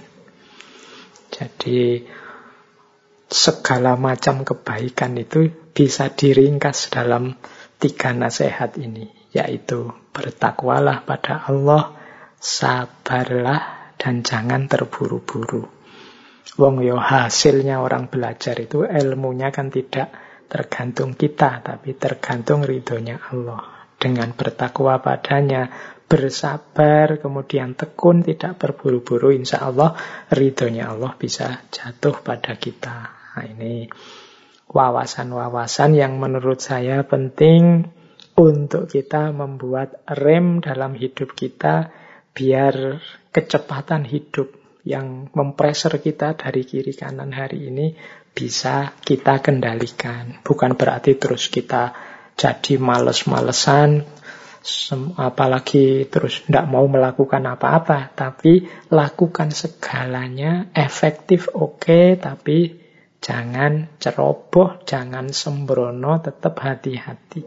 Jadi 1.32 2.04
segala 3.32 3.96
macam 3.96 4.44
kebaikan 4.44 5.16
itu 5.16 5.48
bisa 5.72 6.12
diringkas 6.12 6.92
dalam 6.92 7.32
tiga 7.80 8.12
nasihat 8.12 8.76
ini, 8.76 9.08
yaitu 9.32 9.88
bertakwalah 10.12 11.08
pada 11.08 11.48
Allah, 11.48 11.95
sabarlah 12.40 13.94
dan 13.96 14.20
jangan 14.20 14.68
terburu-buru. 14.68 15.66
Wong 16.56 16.80
yo 16.80 16.96
hasilnya 16.96 17.84
orang 17.84 18.08
belajar 18.08 18.56
itu 18.56 18.86
ilmunya 18.86 19.52
kan 19.52 19.68
tidak 19.68 20.14
tergantung 20.46 21.12
kita, 21.18 21.60
tapi 21.60 21.98
tergantung 21.98 22.62
ridhonya 22.62 23.18
Allah. 23.34 23.90
Dengan 23.96 24.32
bertakwa 24.36 25.00
padanya, 25.02 25.68
bersabar, 26.06 27.18
kemudian 27.18 27.74
tekun, 27.74 28.22
tidak 28.22 28.62
berburu-buru, 28.62 29.34
insya 29.34 29.66
Allah 29.66 29.98
ridhonya 30.30 30.94
Allah 30.94 31.18
bisa 31.18 31.66
jatuh 31.68 32.22
pada 32.22 32.54
kita. 32.56 32.96
Nah 33.36 33.44
ini 33.44 33.90
wawasan-wawasan 34.70 35.98
yang 35.98 36.16
menurut 36.16 36.62
saya 36.62 37.02
penting 37.04 37.90
untuk 38.38 38.86
kita 38.86 39.34
membuat 39.34 40.04
rem 40.06 40.62
dalam 40.62 40.94
hidup 40.94 41.34
kita 41.34 41.90
biar 42.36 43.00
kecepatan 43.32 44.04
hidup 44.04 44.52
yang 44.84 45.32
mempreser 45.32 45.98
kita 45.98 46.36
dari 46.36 46.62
kiri 46.68 46.92
kanan 46.92 47.32
hari 47.32 47.72
ini 47.72 47.96
bisa 48.36 48.92
kita 49.00 49.40
kendalikan. 49.40 50.44
Bukan 50.44 50.76
berarti 50.76 51.16
terus 51.16 51.48
kita 51.48 51.96
jadi 52.36 52.76
males-malesan, 52.76 54.04
apalagi 55.16 56.04
terus 56.12 56.44
tidak 56.44 56.68
mau 56.68 56.84
melakukan 56.84 57.40
apa-apa, 57.48 58.12
tapi 58.12 58.68
lakukan 58.92 59.50
segalanya 59.50 60.68
efektif 60.76 61.48
oke, 61.50 61.80
okay, 61.80 62.06
tapi 62.20 62.76
jangan 63.24 63.96
ceroboh, 63.96 64.84
jangan 64.84 65.32
sembrono, 65.32 66.20
tetap 66.20 66.60
hati-hati. 66.60 67.42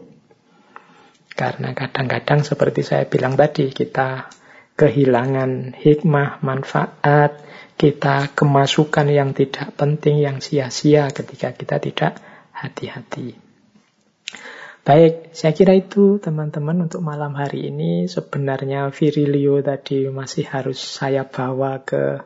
Karena 1.30 1.72
kadang-kadang 1.72 2.44
seperti 2.44 2.82
saya 2.84 3.06
bilang 3.06 3.38
tadi, 3.38 3.70
kita 3.70 4.39
kehilangan 4.80 5.76
hikmah, 5.76 6.40
manfaat, 6.40 7.36
kita 7.76 8.32
kemasukan 8.32 9.12
yang 9.12 9.36
tidak 9.36 9.76
penting, 9.76 10.24
yang 10.24 10.40
sia-sia 10.40 11.12
ketika 11.12 11.52
kita 11.52 11.76
tidak 11.76 12.16
hati-hati. 12.56 13.36
Baik, 14.80 15.36
saya 15.36 15.52
kira 15.52 15.76
itu 15.76 16.16
teman-teman 16.16 16.88
untuk 16.88 17.04
malam 17.04 17.36
hari 17.36 17.68
ini. 17.68 18.08
Sebenarnya 18.08 18.88
Virilio 18.88 19.60
tadi 19.60 20.08
masih 20.08 20.48
harus 20.48 20.80
saya 20.80 21.28
bawa 21.28 21.84
ke 21.84 22.24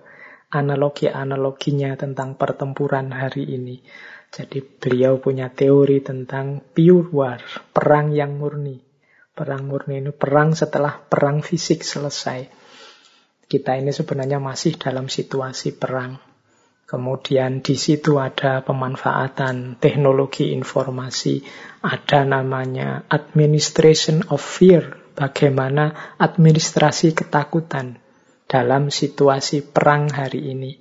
analogi-analoginya 0.55 1.99
tentang 1.99 2.39
pertempuran 2.39 3.11
hari 3.11 3.51
ini. 3.51 3.83
Jadi 4.31 4.63
beliau 4.63 5.19
punya 5.19 5.51
teori 5.51 5.99
tentang 6.07 6.63
pure 6.63 7.11
war, 7.11 7.43
perang 7.75 8.15
yang 8.15 8.39
murni. 8.39 8.84
Perang 9.35 9.67
murni 9.67 9.99
ini 9.99 10.15
perang 10.15 10.55
setelah 10.55 10.95
perang 10.95 11.43
fisik 11.43 11.83
selesai. 11.83 12.47
Kita 13.51 13.75
ini 13.75 13.91
sebenarnya 13.91 14.39
masih 14.39 14.79
dalam 14.79 15.11
situasi 15.11 15.75
perang. 15.75 16.23
Kemudian 16.87 17.59
di 17.59 17.75
situ 17.75 18.23
ada 18.23 18.63
pemanfaatan 18.63 19.83
teknologi 19.83 20.55
informasi, 20.55 21.43
ada 21.83 22.23
namanya 22.23 23.11
administration 23.11 24.23
of 24.31 24.39
fear, 24.39 25.03
bagaimana 25.19 26.15
administrasi 26.21 27.19
ketakutan 27.19 27.99
dalam 28.47 28.95
situasi 28.95 29.67
perang 29.67 30.15
hari 30.15 30.55
ini. 30.55 30.73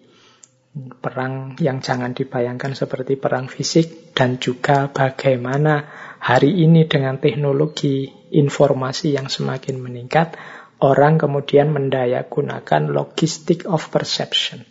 Perang 0.74 1.58
yang 1.62 1.82
jangan 1.82 2.18
dibayangkan 2.18 2.74
seperti 2.74 3.18
perang 3.18 3.46
fisik 3.46 4.14
dan 4.18 4.42
juga 4.42 4.90
bagaimana 4.90 5.86
hari 6.24 6.64
ini 6.64 6.88
dengan 6.88 7.20
teknologi 7.20 8.08
informasi 8.32 9.20
yang 9.20 9.28
semakin 9.28 9.84
meningkat, 9.84 10.40
orang 10.80 11.20
kemudian 11.20 11.76
mendaya 11.76 12.24
gunakan 12.24 12.88
logistik 12.88 13.68
of 13.68 13.92
perception. 13.92 14.64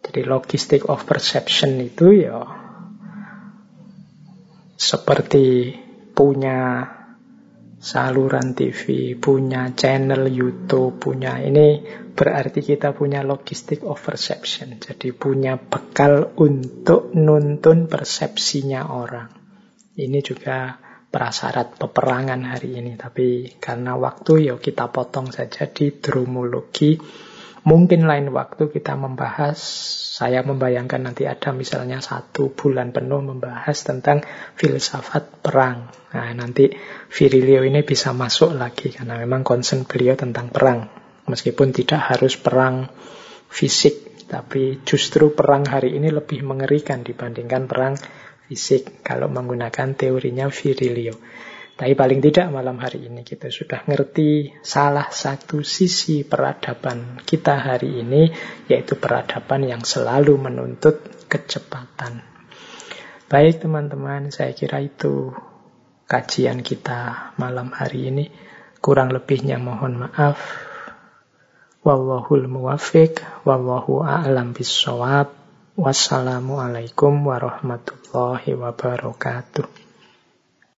Jadi 0.00 0.24
logistik 0.24 0.88
of 0.88 1.04
perception 1.04 1.76
itu 1.84 2.24
ya 2.24 2.40
seperti 4.80 5.76
punya 6.16 6.88
saluran 7.76 8.56
TV, 8.56 9.12
punya 9.20 9.76
channel 9.76 10.32
YouTube, 10.32 10.96
punya 10.96 11.44
ini 11.44 11.84
berarti 12.16 12.64
kita 12.64 12.96
punya 12.96 13.20
logistik 13.20 13.84
of 13.84 14.00
perception. 14.00 14.80
Jadi 14.80 15.12
punya 15.12 15.60
bekal 15.60 16.32
untuk 16.40 17.12
nuntun 17.12 17.84
persepsinya 17.84 18.88
orang. 18.88 19.39
Ini 20.00 20.18
juga 20.24 20.80
prasyarat 21.10 21.76
peperangan 21.76 22.40
hari 22.46 22.78
ini. 22.78 22.94
Tapi 22.94 23.58
karena 23.58 23.98
waktu 23.98 24.48
ya 24.48 24.54
kita 24.56 24.88
potong 24.88 25.34
saja 25.34 25.66
di 25.66 25.90
dromologi. 25.98 26.96
Mungkin 27.60 28.08
lain 28.08 28.32
waktu 28.32 28.72
kita 28.72 28.96
membahas, 28.96 29.60
saya 30.16 30.40
membayangkan 30.40 31.12
nanti 31.12 31.28
ada 31.28 31.52
misalnya 31.52 32.00
satu 32.00 32.56
bulan 32.56 32.88
penuh 32.88 33.20
membahas 33.20 33.84
tentang 33.84 34.24
filsafat 34.56 35.44
perang. 35.44 35.92
Nah 36.16 36.32
nanti 36.32 36.72
Virilio 37.12 37.60
ini 37.60 37.84
bisa 37.84 38.16
masuk 38.16 38.56
lagi 38.56 38.96
karena 38.96 39.20
memang 39.20 39.44
concern 39.44 39.84
beliau 39.84 40.16
tentang 40.16 40.48
perang. 40.48 40.88
Meskipun 41.28 41.76
tidak 41.76 42.16
harus 42.16 42.40
perang 42.40 42.88
fisik, 43.52 44.24
tapi 44.24 44.80
justru 44.88 45.36
perang 45.36 45.68
hari 45.68 46.00
ini 46.00 46.08
lebih 46.08 46.40
mengerikan 46.40 47.04
dibandingkan 47.04 47.68
perang 47.68 47.92
fisik 48.50 49.06
kalau 49.06 49.30
menggunakan 49.30 49.94
teorinya 49.94 50.50
Virilio. 50.50 51.14
Tapi 51.78 51.94
paling 51.96 52.20
tidak 52.20 52.50
malam 52.50 52.76
hari 52.82 53.06
ini 53.06 53.22
kita 53.22 53.48
sudah 53.48 53.86
ngerti 53.86 54.52
salah 54.60 55.08
satu 55.08 55.62
sisi 55.62 56.26
peradaban 56.26 57.22
kita 57.22 57.56
hari 57.56 58.02
ini, 58.02 58.28
yaitu 58.68 58.98
peradaban 58.98 59.64
yang 59.64 59.80
selalu 59.86 60.36
menuntut 60.36 61.24
kecepatan. 61.30 62.26
Baik 63.30 63.62
teman-teman, 63.62 64.34
saya 64.34 64.50
kira 64.52 64.82
itu 64.82 65.30
kajian 66.10 66.66
kita 66.66 67.32
malam 67.38 67.70
hari 67.70 68.10
ini. 68.10 68.26
Kurang 68.82 69.14
lebihnya 69.14 69.56
mohon 69.56 70.04
maaf. 70.04 70.36
Wallahul 71.80 72.44
muwafiq, 72.44 73.24
wallahu 73.46 74.04
a'lam 74.04 74.52
bisawab. 74.52 75.32
Wassalamualaikum 75.80 77.24
warahmatullahi 78.12 78.54
wabarakatuh. 78.58 79.79